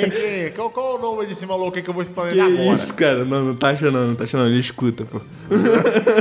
quem, 0.00 0.10
quem, 0.10 0.52
qual, 0.52 0.70
qual 0.70 0.94
o 0.94 0.98
nome 0.98 1.26
desse 1.26 1.44
maluco 1.44 1.76
aí 1.76 1.82
que 1.82 1.90
eu 1.90 1.94
vou 1.94 2.04
explanar 2.04 2.32
Que 2.32 2.40
agora? 2.40 2.62
isso, 2.76 2.94
cara? 2.94 3.24
Não, 3.24 3.44
não 3.46 3.56
tá 3.56 3.70
achando, 3.70 4.06
não 4.06 4.14
tá 4.14 4.22
achando, 4.22 4.46
ele 4.46 4.60
escuta, 4.60 5.04
pô. 5.04 5.20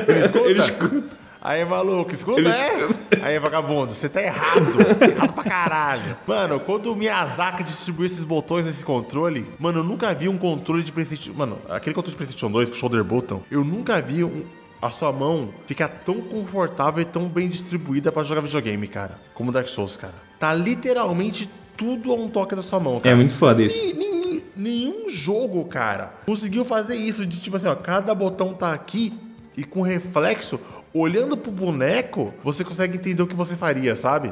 Ele 0.07 0.19
escuta? 0.25 0.49
Ele 0.49 0.59
escuta. 0.59 1.21
Aí, 1.39 1.63
maluco, 1.65 2.11
escuta, 2.11 2.39
Ele 2.39 2.49
é? 2.49 2.87
Aí, 3.21 3.37
vagabundo, 3.39 3.91
você 3.93 4.09
tá 4.09 4.21
errado. 4.23 4.71
errado 5.07 5.33
pra 5.33 5.43
caralho. 5.43 6.17
Mano, 6.25 6.59
quando 6.59 6.91
o 6.91 6.95
Miyazaki 6.95 7.63
distribuiu 7.63 8.07
esses 8.07 8.25
botões 8.25 8.65
nesse 8.65 8.83
controle, 8.83 9.47
mano, 9.59 9.79
eu 9.79 9.83
nunca 9.83 10.11
vi 10.13 10.27
um 10.27 10.37
controle 10.37 10.81
de 10.83 10.91
Playstation... 10.91 11.33
Mano, 11.35 11.59
aquele 11.69 11.93
controle 11.93 12.11
de 12.13 12.17
Playstation 12.17 12.49
2 12.49 12.69
com 12.69 12.75
shoulder 12.75 13.03
button, 13.03 13.41
eu 13.51 13.63
nunca 13.63 14.01
vi 14.01 14.23
um... 14.23 14.43
A 14.81 14.89
sua 14.89 15.11
mão 15.11 15.49
ficar 15.67 15.87
tão 15.87 16.21
confortável 16.21 17.01
e 17.01 17.05
tão 17.05 17.27
bem 17.29 17.47
distribuída 17.47 18.11
pra 18.11 18.23
jogar 18.23 18.41
videogame, 18.41 18.87
cara. 18.87 19.19
Como 19.33 19.51
Dark 19.51 19.67
Souls, 19.67 19.95
cara. 19.95 20.15
Tá 20.39 20.53
literalmente 20.53 21.47
tudo 21.77 22.11
a 22.11 22.15
um 22.15 22.27
toque 22.27 22.55
da 22.55 22.61
sua 22.63 22.79
mão, 22.79 22.99
cara. 22.99 23.09
É 23.13 23.15
muito 23.15 23.35
foda 23.35 23.61
isso. 23.61 23.95
Ni- 23.95 24.21
Nenhum 24.53 25.09
jogo, 25.09 25.63
cara, 25.65 26.13
conseguiu 26.25 26.63
fazer 26.65 26.95
isso 26.95 27.25
de 27.25 27.39
tipo 27.39 27.55
assim, 27.55 27.67
ó, 27.67 27.73
cada 27.75 28.13
botão 28.13 28.53
tá 28.53 28.73
aqui 28.73 29.13
e 29.57 29.63
com 29.63 29.81
reflexo, 29.81 30.59
olhando 30.93 31.35
pro 31.37 31.51
boneco, 31.51 32.33
você 32.43 32.63
consegue 32.63 32.97
entender 32.97 33.23
o 33.23 33.27
que 33.27 33.33
você 33.33 33.55
faria, 33.55 33.95
sabe? 33.95 34.31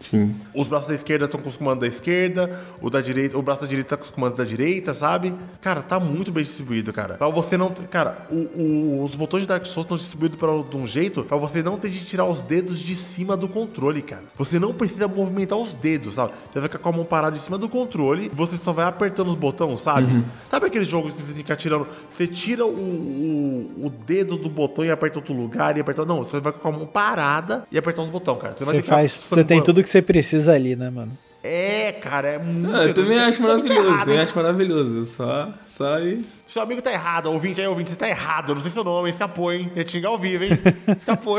Sim. 0.00 0.34
Os 0.54 0.66
braços 0.68 0.88
da 0.88 0.94
esquerda 0.94 1.24
estão 1.24 1.40
com 1.40 1.48
os 1.48 1.56
comandos 1.56 1.80
da 1.80 1.86
esquerda, 1.86 2.58
o 2.80 2.88
da 2.88 3.00
direita, 3.00 3.36
o 3.36 3.42
braço 3.42 3.62
da 3.62 3.66
direita 3.66 3.90
tá 3.90 3.96
com 3.96 4.04
os 4.04 4.10
comandos 4.10 4.36
da 4.36 4.44
direita, 4.44 4.94
sabe? 4.94 5.34
Cara, 5.60 5.82
tá 5.82 5.98
muito 5.98 6.30
bem 6.32 6.44
distribuído, 6.44 6.92
cara. 6.92 7.14
Pra 7.14 7.28
você 7.28 7.56
não, 7.56 7.68
cara, 7.70 8.26
o- 8.30 8.34
o- 8.62 9.04
os 9.04 9.14
botões 9.14 9.42
de 9.42 9.48
Dark 9.48 9.64
Souls 9.66 9.84
estão 9.84 9.96
distribuídos 9.96 10.38
pra, 10.38 10.48
de 10.62 10.76
um 10.76 10.86
jeito 10.86 11.24
pra 11.24 11.36
você 11.36 11.62
não 11.62 11.76
ter 11.78 11.90
de 11.90 12.04
tirar 12.04 12.26
os 12.26 12.42
dedos 12.42 12.78
de 12.78 12.94
cima 12.94 13.36
do 13.36 13.48
controle, 13.48 14.00
cara. 14.02 14.22
Você 14.36 14.58
não 14.58 14.72
precisa 14.72 15.08
movimentar 15.08 15.58
os 15.58 15.74
dedos, 15.74 16.14
sabe? 16.14 16.32
Você 16.52 16.60
vai 16.60 16.68
ficar 16.68 16.78
com 16.78 16.88
a 16.88 16.92
mão 16.92 17.04
parada 17.04 17.36
em 17.36 17.40
cima 17.40 17.58
do 17.58 17.68
controle 17.68 18.26
e 18.26 18.28
você 18.28 18.56
só 18.56 18.72
vai 18.72 18.84
apertando 18.86 19.28
os 19.28 19.36
botões, 19.36 19.80
sabe? 19.80 20.24
Sabe 20.50 20.66
aqueles 20.66 20.86
jogos 20.88 21.12
que 21.12 21.20
você 21.22 21.32
fica 21.32 21.56
tirando, 21.56 21.86
você 22.10 22.26
tira 22.26 22.64
o, 22.64 22.70
o, 22.70 23.86
o 23.86 23.90
dedo 23.90 24.36
do 24.36 24.48
botão 24.48 24.84
e 24.84 24.90
aperta 24.90 25.18
outro 25.18 25.34
lugar 25.34 25.76
e 25.76 25.80
aperta, 25.80 26.04
não, 26.04 26.22
você 26.22 26.40
vai 26.40 26.52
ficar 26.52 26.62
com 26.62 26.68
a 26.68 26.72
mão 26.78 26.86
parada 26.86 27.64
e 27.70 27.78
apertar 27.78 28.02
os 28.02 28.10
botões, 28.10 28.38
cara. 28.40 28.54
Você 28.58 28.64
ficar 28.82 28.94
faz. 28.96 29.12
Você 29.12 29.44
tem 29.44 29.62
tudo 29.62 29.82
que 29.82 29.87
você 29.88 30.02
precisa 30.02 30.52
ali, 30.52 30.76
né, 30.76 30.90
mano? 30.90 31.16
É, 31.42 31.92
cara, 31.92 32.28
é 32.28 32.38
muito. 32.38 32.74
Ah, 32.74 32.84
eu 32.84 32.92
também 32.92 33.16
Tá 33.16 33.26
acho 33.26 33.40
maravilhoso, 33.40 33.86
errado, 33.86 33.98
também 34.00 34.16
hein? 34.16 34.22
acho 34.22 34.36
maravilhoso. 34.36 35.04
Só, 35.06 35.48
só 35.68 35.94
aí. 35.94 36.24
Seu 36.46 36.60
amigo 36.62 36.82
tá 36.82 36.92
errado, 36.92 37.26
ouvinte 37.26 37.60
aí, 37.60 37.66
ouvinte, 37.68 37.90
você 37.90 37.96
tá 37.96 38.08
errado. 38.08 38.50
Eu 38.50 38.54
não 38.56 38.62
sei 38.62 38.70
seu 38.72 38.82
nome, 38.82 39.08
escapou, 39.10 39.52
hein? 39.52 39.70
Ia 39.76 39.84
te 39.84 39.92
xingar 39.92 40.08
ao 40.08 40.18
vivo, 40.18 40.44
hein? 40.44 40.50
Escapou. 40.98 41.38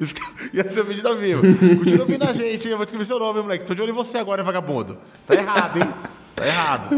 Esca- 0.00 0.30
Ia 0.54 0.64
ser 0.64 0.84
vídeo 0.86 1.06
ao 1.06 1.16
vivo. 1.16 1.42
Continua 1.76 2.00
ouvindo 2.06 2.24
a 2.24 2.32
gente, 2.32 2.64
hein? 2.64 2.70
Eu 2.72 2.76
vou 2.78 2.84
escrever 2.84 3.04
seu 3.04 3.18
nome, 3.18 3.42
moleque. 3.42 3.64
Tô 3.64 3.74
de 3.74 3.82
olho 3.82 3.90
em 3.90 3.94
você 3.94 4.16
agora, 4.18 4.42
vagabundo. 4.42 4.96
Tá 5.26 5.34
errado, 5.34 5.76
hein? 5.82 5.88
Tá 6.34 6.46
errado. 6.46 6.88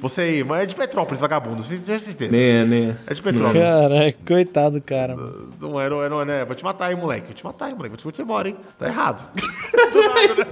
Você 0.00 0.20
aí, 0.22 0.44
mas 0.44 0.62
é 0.62 0.66
de 0.66 0.74
Petrópolis, 0.74 1.20
vagabundo. 1.20 1.62
Você 1.62 1.76
tem 1.78 1.98
certeza. 1.98 2.32
Né, 2.32 2.64
né. 2.64 2.96
É 3.06 3.14
de 3.14 3.22
Petrópolis. 3.22 3.62
Caraca, 3.62 4.18
coitado 4.26 4.78
do 4.78 4.84
cara, 4.84 5.16
mano. 5.16 5.52
Não 5.60 5.80
é, 5.80 5.90
não 5.90 6.02
é, 6.02 6.08
não 6.08 6.20
é, 6.22 6.24
né? 6.24 6.44
Vou 6.44 6.54
te 6.54 6.64
matar, 6.64 6.90
hein, 6.90 6.96
moleque. 6.96 7.26
Vou 7.26 7.34
te 7.34 7.44
matar, 7.44 7.68
hein, 7.68 7.74
moleque. 7.74 7.90
Vou 7.90 7.98
te 7.98 8.08
onde 8.08 8.16
você 8.16 8.24
mora, 8.24 8.48
hein? 8.48 8.56
Tá 8.78 8.86
errado. 8.86 9.28
Do 9.92 10.02
nada, 10.02 10.34
né? 10.34 10.46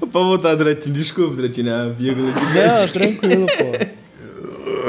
Pra 0.00 0.20
voltar, 0.20 0.54
Dratinho. 0.54 0.94
Desculpa, 0.94 1.36
Dratinho, 1.36 1.74
a 1.74 1.88
vírgula 1.88 2.32
de 2.32 2.40
Não, 2.40 2.88
tranquilo, 2.88 3.46
pô. 3.46 4.02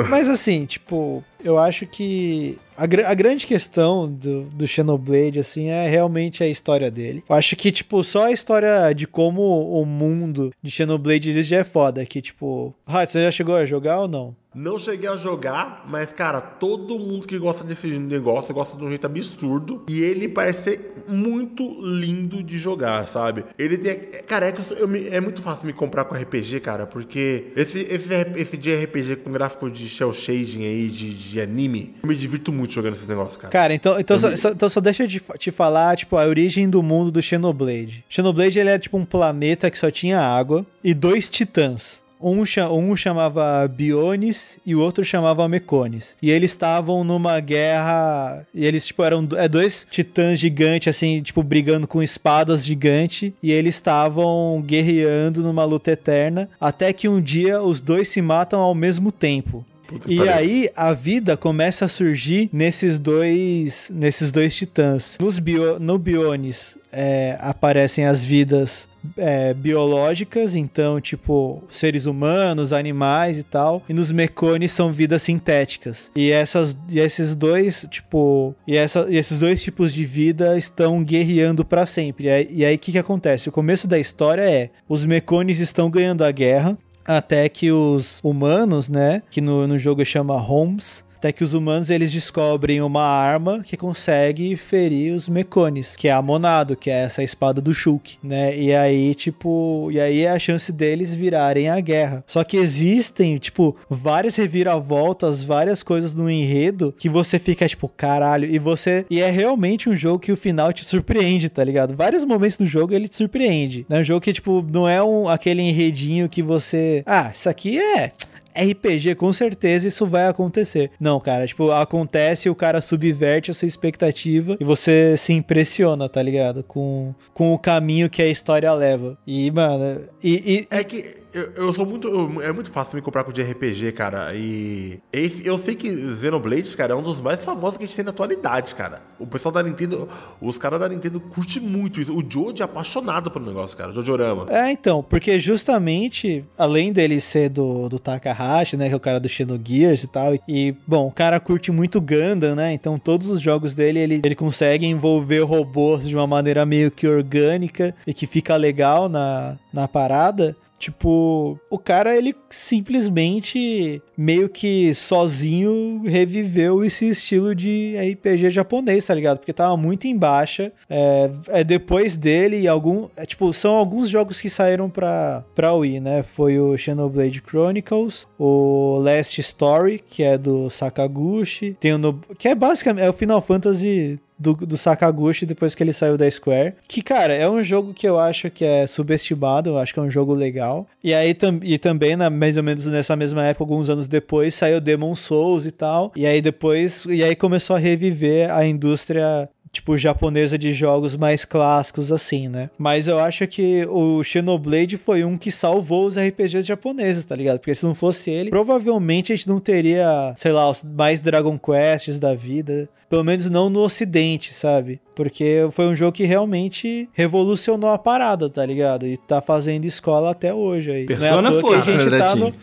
Mas 0.09 0.28
assim, 0.28 0.66
tipo, 0.66 1.24
eu 1.43 1.57
acho 1.59 1.86
que 1.86 2.57
a, 2.78 2.86
gr 2.86 3.01
a, 3.05 3.13
grande 3.13 3.45
questão 3.45 4.11
do, 4.11 4.43
do 4.43 4.67
Xenoblade, 4.67 5.39
assim, 5.39 5.69
é 5.69 5.88
realmente 5.88 6.43
a 6.43 6.47
história 6.47 6.89
dele. 6.89 7.24
Eu 7.28 7.36
acho 7.36 7.55
que, 7.55 7.71
tipo, 7.71 8.03
só 8.03 8.26
a 8.26 8.32
história 8.32 8.93
de 8.93 9.07
como 9.07 9.41
o 9.41 9.86
mundo 9.86 10.51
de 10.61 10.71
Xenoblade 10.71 11.30
existe 11.30 11.49
já 11.49 11.57
é 11.57 11.63
foda. 11.63 12.05
Que, 12.05 12.21
tipo, 12.21 12.74
ah, 12.86 13.05
você 13.05 13.24
já 13.24 13.32
chegou 13.32 13.55
a 13.55 13.65
jogar 13.65 14.01
ou 14.01 14.07
não? 14.07 14.36
Não 14.53 14.77
cheguei 14.77 15.09
a 15.09 15.17
jogar, 15.17 15.85
mas, 15.89 16.13
cara, 16.13 16.39
todo 16.39 16.99
mundo 16.99 17.27
que 17.27 17.37
gosta 17.37 17.63
desse 17.63 17.87
negócio 17.87 18.53
gosta 18.53 18.77
de 18.77 18.83
um 18.83 18.89
jeito 18.89 19.05
absurdo. 19.05 19.83
E 19.89 20.01
ele 20.01 20.27
parece 20.27 20.63
ser 20.63 20.93
muito 21.07 21.79
lindo 21.81 22.43
de 22.43 22.57
jogar, 22.57 23.07
sabe? 23.07 23.43
Ele 23.57 23.77
tem. 23.77 23.99
Cara, 24.27 24.49
é, 24.49 24.53
eu, 24.77 24.87
eu, 24.87 25.13
é 25.13 25.19
muito 25.19 25.41
fácil 25.41 25.65
me 25.65 25.73
comprar 25.73 26.05
com 26.05 26.15
RPG, 26.15 26.59
cara, 26.59 26.85
porque 26.85 27.51
esse, 27.55 27.79
esse, 27.79 28.13
esse 28.35 28.57
de 28.57 28.73
RPG 28.73 29.17
com 29.17 29.31
gráfico 29.31 29.69
de 29.69 29.87
shell 29.89 30.13
shading 30.13 30.63
aí, 30.63 30.87
de, 30.87 31.13
de 31.13 31.41
anime, 31.41 31.95
eu 32.03 32.07
me 32.07 32.15
divirto 32.15 32.51
muito 32.51 32.73
jogando 32.73 32.95
esse 32.95 33.07
negócio, 33.07 33.39
cara. 33.39 33.51
Cara, 33.51 33.73
então, 33.73 33.99
então, 33.99 34.17
só, 34.17 34.29
me... 34.29 34.37
só, 34.37 34.49
então 34.49 34.69
só 34.69 34.79
deixa 34.79 35.03
eu 35.03 35.07
te, 35.07 35.21
te 35.37 35.51
falar, 35.51 35.97
tipo, 35.97 36.17
a 36.17 36.25
origem 36.25 36.69
do 36.69 36.83
mundo 36.83 37.11
do 37.11 37.21
Xenoblade. 37.21 38.05
Xenoblade, 38.07 38.59
ele 38.59 38.69
é 38.69 38.77
tipo 38.77 38.97
um 38.97 39.05
planeta 39.05 39.69
que 39.69 39.77
só 39.77 39.89
tinha 39.89 40.19
água 40.19 40.65
e 40.83 40.93
dois 40.93 41.29
titãs. 41.29 42.02
Um, 42.24 42.43
um 42.71 42.95
chamava 42.95 43.67
Bionis 43.67 44.57
e 44.65 44.74
o 44.74 44.80
outro 44.80 45.03
chamava 45.03 45.47
Mecones. 45.49 46.15
E 46.21 46.32
eles 46.32 46.51
estavam 46.51 47.03
numa 47.03 47.39
guerra. 47.39 48.47
E 48.53 48.65
eles, 48.65 48.88
tipo, 48.88 49.03
eram 49.03 49.28
é, 49.36 49.47
dois 49.49 49.86
titãs 49.91 50.39
gigantes, 50.39 50.95
assim, 50.95 51.21
tipo, 51.21 51.43
brigando 51.43 51.86
com 51.86 52.01
espadas 52.01 52.65
gigantes. 52.65 53.34
E 53.43 53.51
eles 53.51 53.76
estavam 53.76 54.63
guerreando 54.65 55.43
numa 55.43 55.65
luta 55.65 55.91
eterna. 55.91 56.49
Até 56.59 56.93
que 56.93 57.09
um 57.09 57.19
dia 57.19 57.61
os 57.61 57.82
dois 57.82 58.07
se 58.07 58.21
matam 58.21 58.61
ao 58.61 58.74
mesmo 58.74 59.11
tempo. 59.11 59.65
Puta 59.86 60.11
e 60.11 60.28
aí 60.30 60.69
a 60.76 60.93
vida 60.93 61.36
começa 61.36 61.86
a 61.86 61.89
surgir 61.89 62.49
nesses 62.53 62.97
dois 62.97 63.91
nesses 63.93 64.32
dois 64.32 64.55
titãs. 64.55 65.17
Nos 65.19 65.38
bio, 65.38 65.78
no 65.78 65.97
Bionis 65.97 66.78
é, 66.91 67.38
aparecem 67.39 68.05
as 68.05 68.24
vidas 68.24 68.88
é, 69.17 69.53
biológicas, 69.53 70.55
então, 70.55 70.99
tipo, 70.99 71.63
seres 71.67 72.05
humanos, 72.05 72.73
animais 72.73 73.37
e 73.37 73.43
tal. 73.43 73.81
E 73.87 73.93
nos 73.93 74.11
mecones 74.11 74.71
são 74.71 74.91
vidas 74.91 75.21
sintéticas. 75.21 76.11
E, 76.15 76.31
essas, 76.31 76.77
e 76.89 76.99
esses 76.99 77.35
dois, 77.35 77.85
tipo, 77.89 78.55
e, 78.67 78.77
essa, 78.77 79.07
e 79.09 79.17
esses 79.17 79.39
dois 79.39 79.61
tipos 79.61 79.93
de 79.93 80.05
vida 80.05 80.57
estão 80.57 81.03
guerreando 81.03 81.65
para 81.65 81.85
sempre. 81.85 82.27
E 82.49 82.65
aí 82.65 82.75
o 82.75 82.79
que, 82.79 82.91
que 82.91 82.97
acontece? 82.97 83.49
O 83.49 83.51
começo 83.51 83.87
da 83.87 83.99
história 83.99 84.43
é: 84.43 84.69
os 84.87 85.05
mecones 85.05 85.59
estão 85.59 85.89
ganhando 85.89 86.23
a 86.23 86.31
guerra. 86.31 86.77
Até 87.05 87.49
que 87.49 87.69
os 87.69 88.19
humanos, 88.23 88.87
né? 88.87 89.21
Que 89.29 89.41
no, 89.41 89.67
no 89.67 89.77
jogo 89.77 90.05
chama 90.05 90.35
Homes, 90.35 91.03
até 91.24 91.32
que 91.32 91.43
os 91.43 91.53
humanos 91.53 91.89
eles 91.89 92.11
descobrem 92.11 92.82
uma 92.82 93.01
arma 93.01 93.63
que 93.63 93.78
consegue 93.78 94.57
ferir 94.57 95.13
os 95.13 95.30
mecones, 95.30 95.95
que 95.95 96.09
é 96.09 96.11
a 96.11 96.21
Monado, 96.21 96.76
que 96.76 96.89
é 96.89 97.03
essa 97.03 97.24
espada 97.24 97.61
do 97.61 97.74
Shulk, 97.74 98.17
né? 98.21 98.57
E 98.57 98.74
aí, 98.74 99.15
tipo, 99.15 99.88
e 99.89 100.01
aí 100.01 100.24
é 100.24 100.32
a 100.32 100.38
chance 100.38 100.69
deles 100.69 101.15
virarem 101.15 101.69
a 101.69 101.80
guerra. 101.80 102.26
Só 102.28 102.43
que 102.43 102.57
existem, 102.57 103.38
tipo, 103.38 103.74
várias 103.89 104.36
reviravoltas, 104.36 105.41
várias 105.41 105.82
coisas 105.82 106.13
no 106.13 106.30
enredo 106.30 106.93
que 106.97 107.07
você 107.07 107.39
fica 107.39 107.65
tipo, 107.69 107.88
caralho, 107.88 108.45
e 108.53 108.59
você 108.59 109.05
e 109.09 109.21
é 109.21 109.32
realmente 109.32 109.89
um 109.89 109.95
jogo 109.95 110.19
que 110.19 110.32
o 110.32 110.36
final 110.36 110.74
te 110.74 110.84
surpreende, 110.84 111.47
tá 111.47 111.63
ligado? 111.63 111.95
Vários 111.95 112.26
momentos 112.26 112.57
do 112.57 112.65
jogo 112.65 112.93
ele 112.93 113.07
te 113.07 113.15
surpreende. 113.15 113.86
É 113.89 113.99
um 113.99 114.03
jogo 114.03 114.19
que 114.19 114.34
tipo 114.34 114.65
não 114.69 114.89
é 114.89 115.01
um 115.01 115.30
aquele 115.30 115.61
enredinho 115.61 116.28
que 116.28 116.43
você, 116.43 117.01
ah, 117.05 117.32
isso 117.34 117.47
aqui 117.47 117.80
é 117.80 118.11
RPG, 118.55 119.15
com 119.15 119.31
certeza 119.33 119.87
isso 119.87 120.05
vai 120.05 120.27
acontecer. 120.27 120.91
Não, 120.99 121.19
cara, 121.19 121.45
tipo, 121.45 121.71
acontece, 121.71 122.49
o 122.49 122.55
cara 122.55 122.81
subverte 122.81 123.51
a 123.51 123.53
sua 123.53 123.67
expectativa 123.67 124.57
e 124.59 124.63
você 124.63 125.15
se 125.17 125.33
impressiona, 125.33 126.07
tá 126.07 126.21
ligado? 126.21 126.63
Com, 126.63 127.13
com 127.33 127.53
o 127.53 127.59
caminho 127.59 128.09
que 128.09 128.21
a 128.21 128.27
história 128.27 128.71
leva. 128.73 129.17
E, 129.25 129.49
mano, 129.51 130.01
e. 130.23 130.33
e 130.45 130.67
é 130.69 130.83
que 130.83 131.23
eu, 131.33 131.51
eu 131.55 131.73
sou 131.73 131.85
muito. 131.85 132.07
é 132.41 132.51
muito 132.51 132.71
fácil 132.71 132.95
me 132.95 133.01
comprar 133.01 133.23
com 133.23 133.31
de 133.31 133.41
RPG, 133.41 133.91
cara. 133.93 134.33
E. 134.35 134.99
Esse, 135.11 135.45
eu 135.45 135.57
sei 135.57 135.75
que 135.75 136.15
Xenoblade, 136.15 136.75
cara, 136.77 136.93
é 136.93 136.95
um 136.95 137.01
dos 137.01 137.21
mais 137.21 137.43
famosos 137.43 137.77
que 137.77 137.83
a 137.83 137.87
gente 137.87 137.95
tem 137.95 138.05
na 138.05 138.11
atualidade, 138.11 138.75
cara. 138.75 139.01
O 139.19 139.25
pessoal 139.25 139.51
da 139.51 139.63
Nintendo. 139.63 140.07
Os 140.39 140.57
caras 140.57 140.79
da 140.79 140.87
Nintendo 140.87 141.19
curte 141.19 141.59
muito 141.59 141.99
isso. 141.99 142.15
O 142.15 142.23
Jojo 142.27 142.61
é 142.61 142.63
apaixonado 142.63 143.31
pelo 143.31 143.45
negócio, 143.45 143.75
cara. 143.75 143.89
O 143.89 143.93
Jojorama. 143.93 144.45
É, 144.49 144.71
então, 144.71 145.01
porque 145.03 145.39
justamente, 145.39 146.45
além 146.57 146.93
dele 146.93 147.19
ser 147.19 147.49
do, 147.49 147.89
do 147.89 147.99
Takahashi, 148.43 148.77
né? 148.77 148.87
Que 148.87 148.93
é 148.93 148.97
o 148.97 148.99
cara 148.99 149.19
do 149.19 149.29
Xenogears 149.29 150.03
e 150.03 150.07
tal. 150.07 150.33
E, 150.47 150.75
bom, 150.85 151.07
o 151.07 151.11
cara 151.11 151.39
curte 151.39 151.71
muito 151.71 152.01
Gundam, 152.01 152.55
né? 152.55 152.73
Então 152.73 152.99
todos 152.99 153.29
os 153.29 153.41
jogos 153.41 153.73
dele, 153.73 153.99
ele, 153.99 154.21
ele 154.23 154.35
consegue 154.35 154.85
envolver 154.85 155.41
robôs 155.41 156.07
de 156.07 156.15
uma 156.15 156.27
maneira 156.27 156.65
meio 156.65 156.91
que 156.91 157.07
orgânica 157.07 157.95
e 158.05 158.13
que 158.13 158.27
fica 158.27 158.55
legal 158.55 159.07
na, 159.07 159.57
na 159.71 159.87
parada. 159.87 160.55
Tipo, 160.84 161.57
o 161.69 161.79
cara, 161.79 162.13
ele 162.13 162.36
simplesmente 162.49 164.01
meio 164.17 164.49
que 164.49 164.93
sozinho 164.93 166.01
reviveu 166.03 166.84
esse 166.84 167.07
estilo 167.07 167.55
de 167.55 167.95
RPG 167.95 168.49
japonês, 168.49 169.05
tá 169.07 169.13
ligado? 169.13 169.38
Porque 169.38 169.53
tava 169.53 169.77
muito 169.77 170.07
em 170.07 170.17
baixa. 170.17 170.73
É, 170.89 171.31
é 171.47 171.63
depois 171.63 172.17
dele 172.17 172.59
e 172.59 172.67
algum. 172.67 173.07
É, 173.15 173.25
tipo, 173.25 173.53
são 173.53 173.75
alguns 173.75 174.09
jogos 174.09 174.41
que 174.41 174.49
saíram 174.49 174.89
pra, 174.89 175.45
pra 175.55 175.73
Wii, 175.73 176.01
né? 176.01 176.21
Foi 176.21 176.59
o 176.59 176.77
Xenoblade 176.77 177.41
Chronicles, 177.47 178.27
o 178.38 178.99
Last 179.01 179.39
Story, 179.39 180.03
que 180.05 180.21
é 180.21 180.38
do 180.38 180.69
Sakaguchi, 180.69 181.77
tem 181.79 181.93
o. 181.93 181.97
No, 181.97 182.19
que 182.38 182.49
é 182.49 182.55
basicamente. 182.55 183.05
É 183.05 183.09
o 183.09 183.13
Final 183.13 183.39
Fantasy 183.39 184.19
do, 184.38 184.53
do 184.53 184.77
Sakaguchi 184.77 185.45
depois 185.45 185.75
que 185.75 185.84
ele 185.84 185.93
saiu 185.93 186.17
da 186.17 186.29
Square. 186.29 186.73
Que, 186.88 187.01
cara, 187.01 187.34
é 187.34 187.49
um 187.49 187.63
jogo 187.63 187.93
que 187.93 188.07
eu 188.07 188.19
acho 188.19 188.49
que 188.49 188.65
é 188.65 188.88
subestimado, 188.88 189.69
eu 189.69 189.77
acho 189.77 189.93
que 189.93 189.99
é 189.99 190.03
um 190.03 190.09
jogo 190.09 190.34
legal. 190.34 190.88
E 191.03 191.13
aí 191.13 191.34
tam, 191.34 191.59
e 191.61 191.77
também, 191.77 192.15
na, 192.15 192.29
mais 192.29 192.57
ou 192.57 192.63
menos 192.63 192.86
nessa 192.86 193.15
mesma 193.15 193.45
época, 193.45 193.63
alguns 193.63 193.89
anos 193.89 194.07
depois, 194.07 194.55
saiu 194.55 194.81
Demon 194.81 195.15
Souls 195.15 195.65
e 195.65 195.71
tal. 195.71 196.11
E 196.15 196.25
aí 196.25 196.41
depois, 196.41 197.05
e 197.07 197.23
aí 197.23 197.36
começou 197.36 197.75
a 197.75 197.79
reviver 197.79 198.51
a 198.51 198.65
indústria 198.65 199.49
tipo, 199.73 199.97
japonesa 199.97 200.55
de 200.55 200.71
jogos 200.71 201.17
mais 201.17 201.43
clássicos, 201.43 202.11
assim, 202.11 202.47
né? 202.47 202.69
Mas 202.77 203.07
eu 203.07 203.19
acho 203.19 203.47
que 203.47 203.86
o 203.88 204.23
Xenoblade 204.23 204.97
foi 204.97 205.25
um 205.25 205.36
que 205.36 205.51
salvou 205.51 206.05
os 206.05 206.15
RPGs 206.15 206.67
japoneses, 206.67 207.25
tá 207.25 207.36
ligado? 207.36 207.57
Porque 207.57 207.73
se 207.73 207.84
não 207.84 207.95
fosse 207.95 208.29
ele, 208.29 208.51
provavelmente 208.51 209.34
a 209.34 209.36
gente 209.36 209.47
não 209.47 209.59
teria, 209.59 210.34
sei 210.38 210.51
lá, 210.51 210.69
os 210.69 210.84
mais 210.84 211.19
Dragon 211.19 211.57
Quests 211.57 212.19
da 212.19 212.36
vida. 212.36 212.88
Pelo 213.09 213.23
menos 213.23 213.49
não 213.49 213.69
no 213.69 213.81
ocidente, 213.81 214.53
sabe? 214.53 214.99
Porque 215.15 215.67
foi 215.71 215.85
um 215.85 215.95
jogo 215.95 216.13
que 216.13 216.23
realmente 216.23 217.07
revolucionou 217.13 217.89
a 217.89 217.97
parada, 217.97 218.49
tá 218.49 218.65
ligado? 218.65 219.05
E 219.05 219.17
tá 219.17 219.41
fazendo 219.41 219.85
escola 219.85 220.31
até 220.31 220.53
hoje 220.53 220.91
aí. 220.91 221.05
Persona 221.05 221.49
é 221.49 221.61
foda-se, 221.61 222.09
né, 222.09 222.17
tá 222.17 222.35
no... 222.35 222.53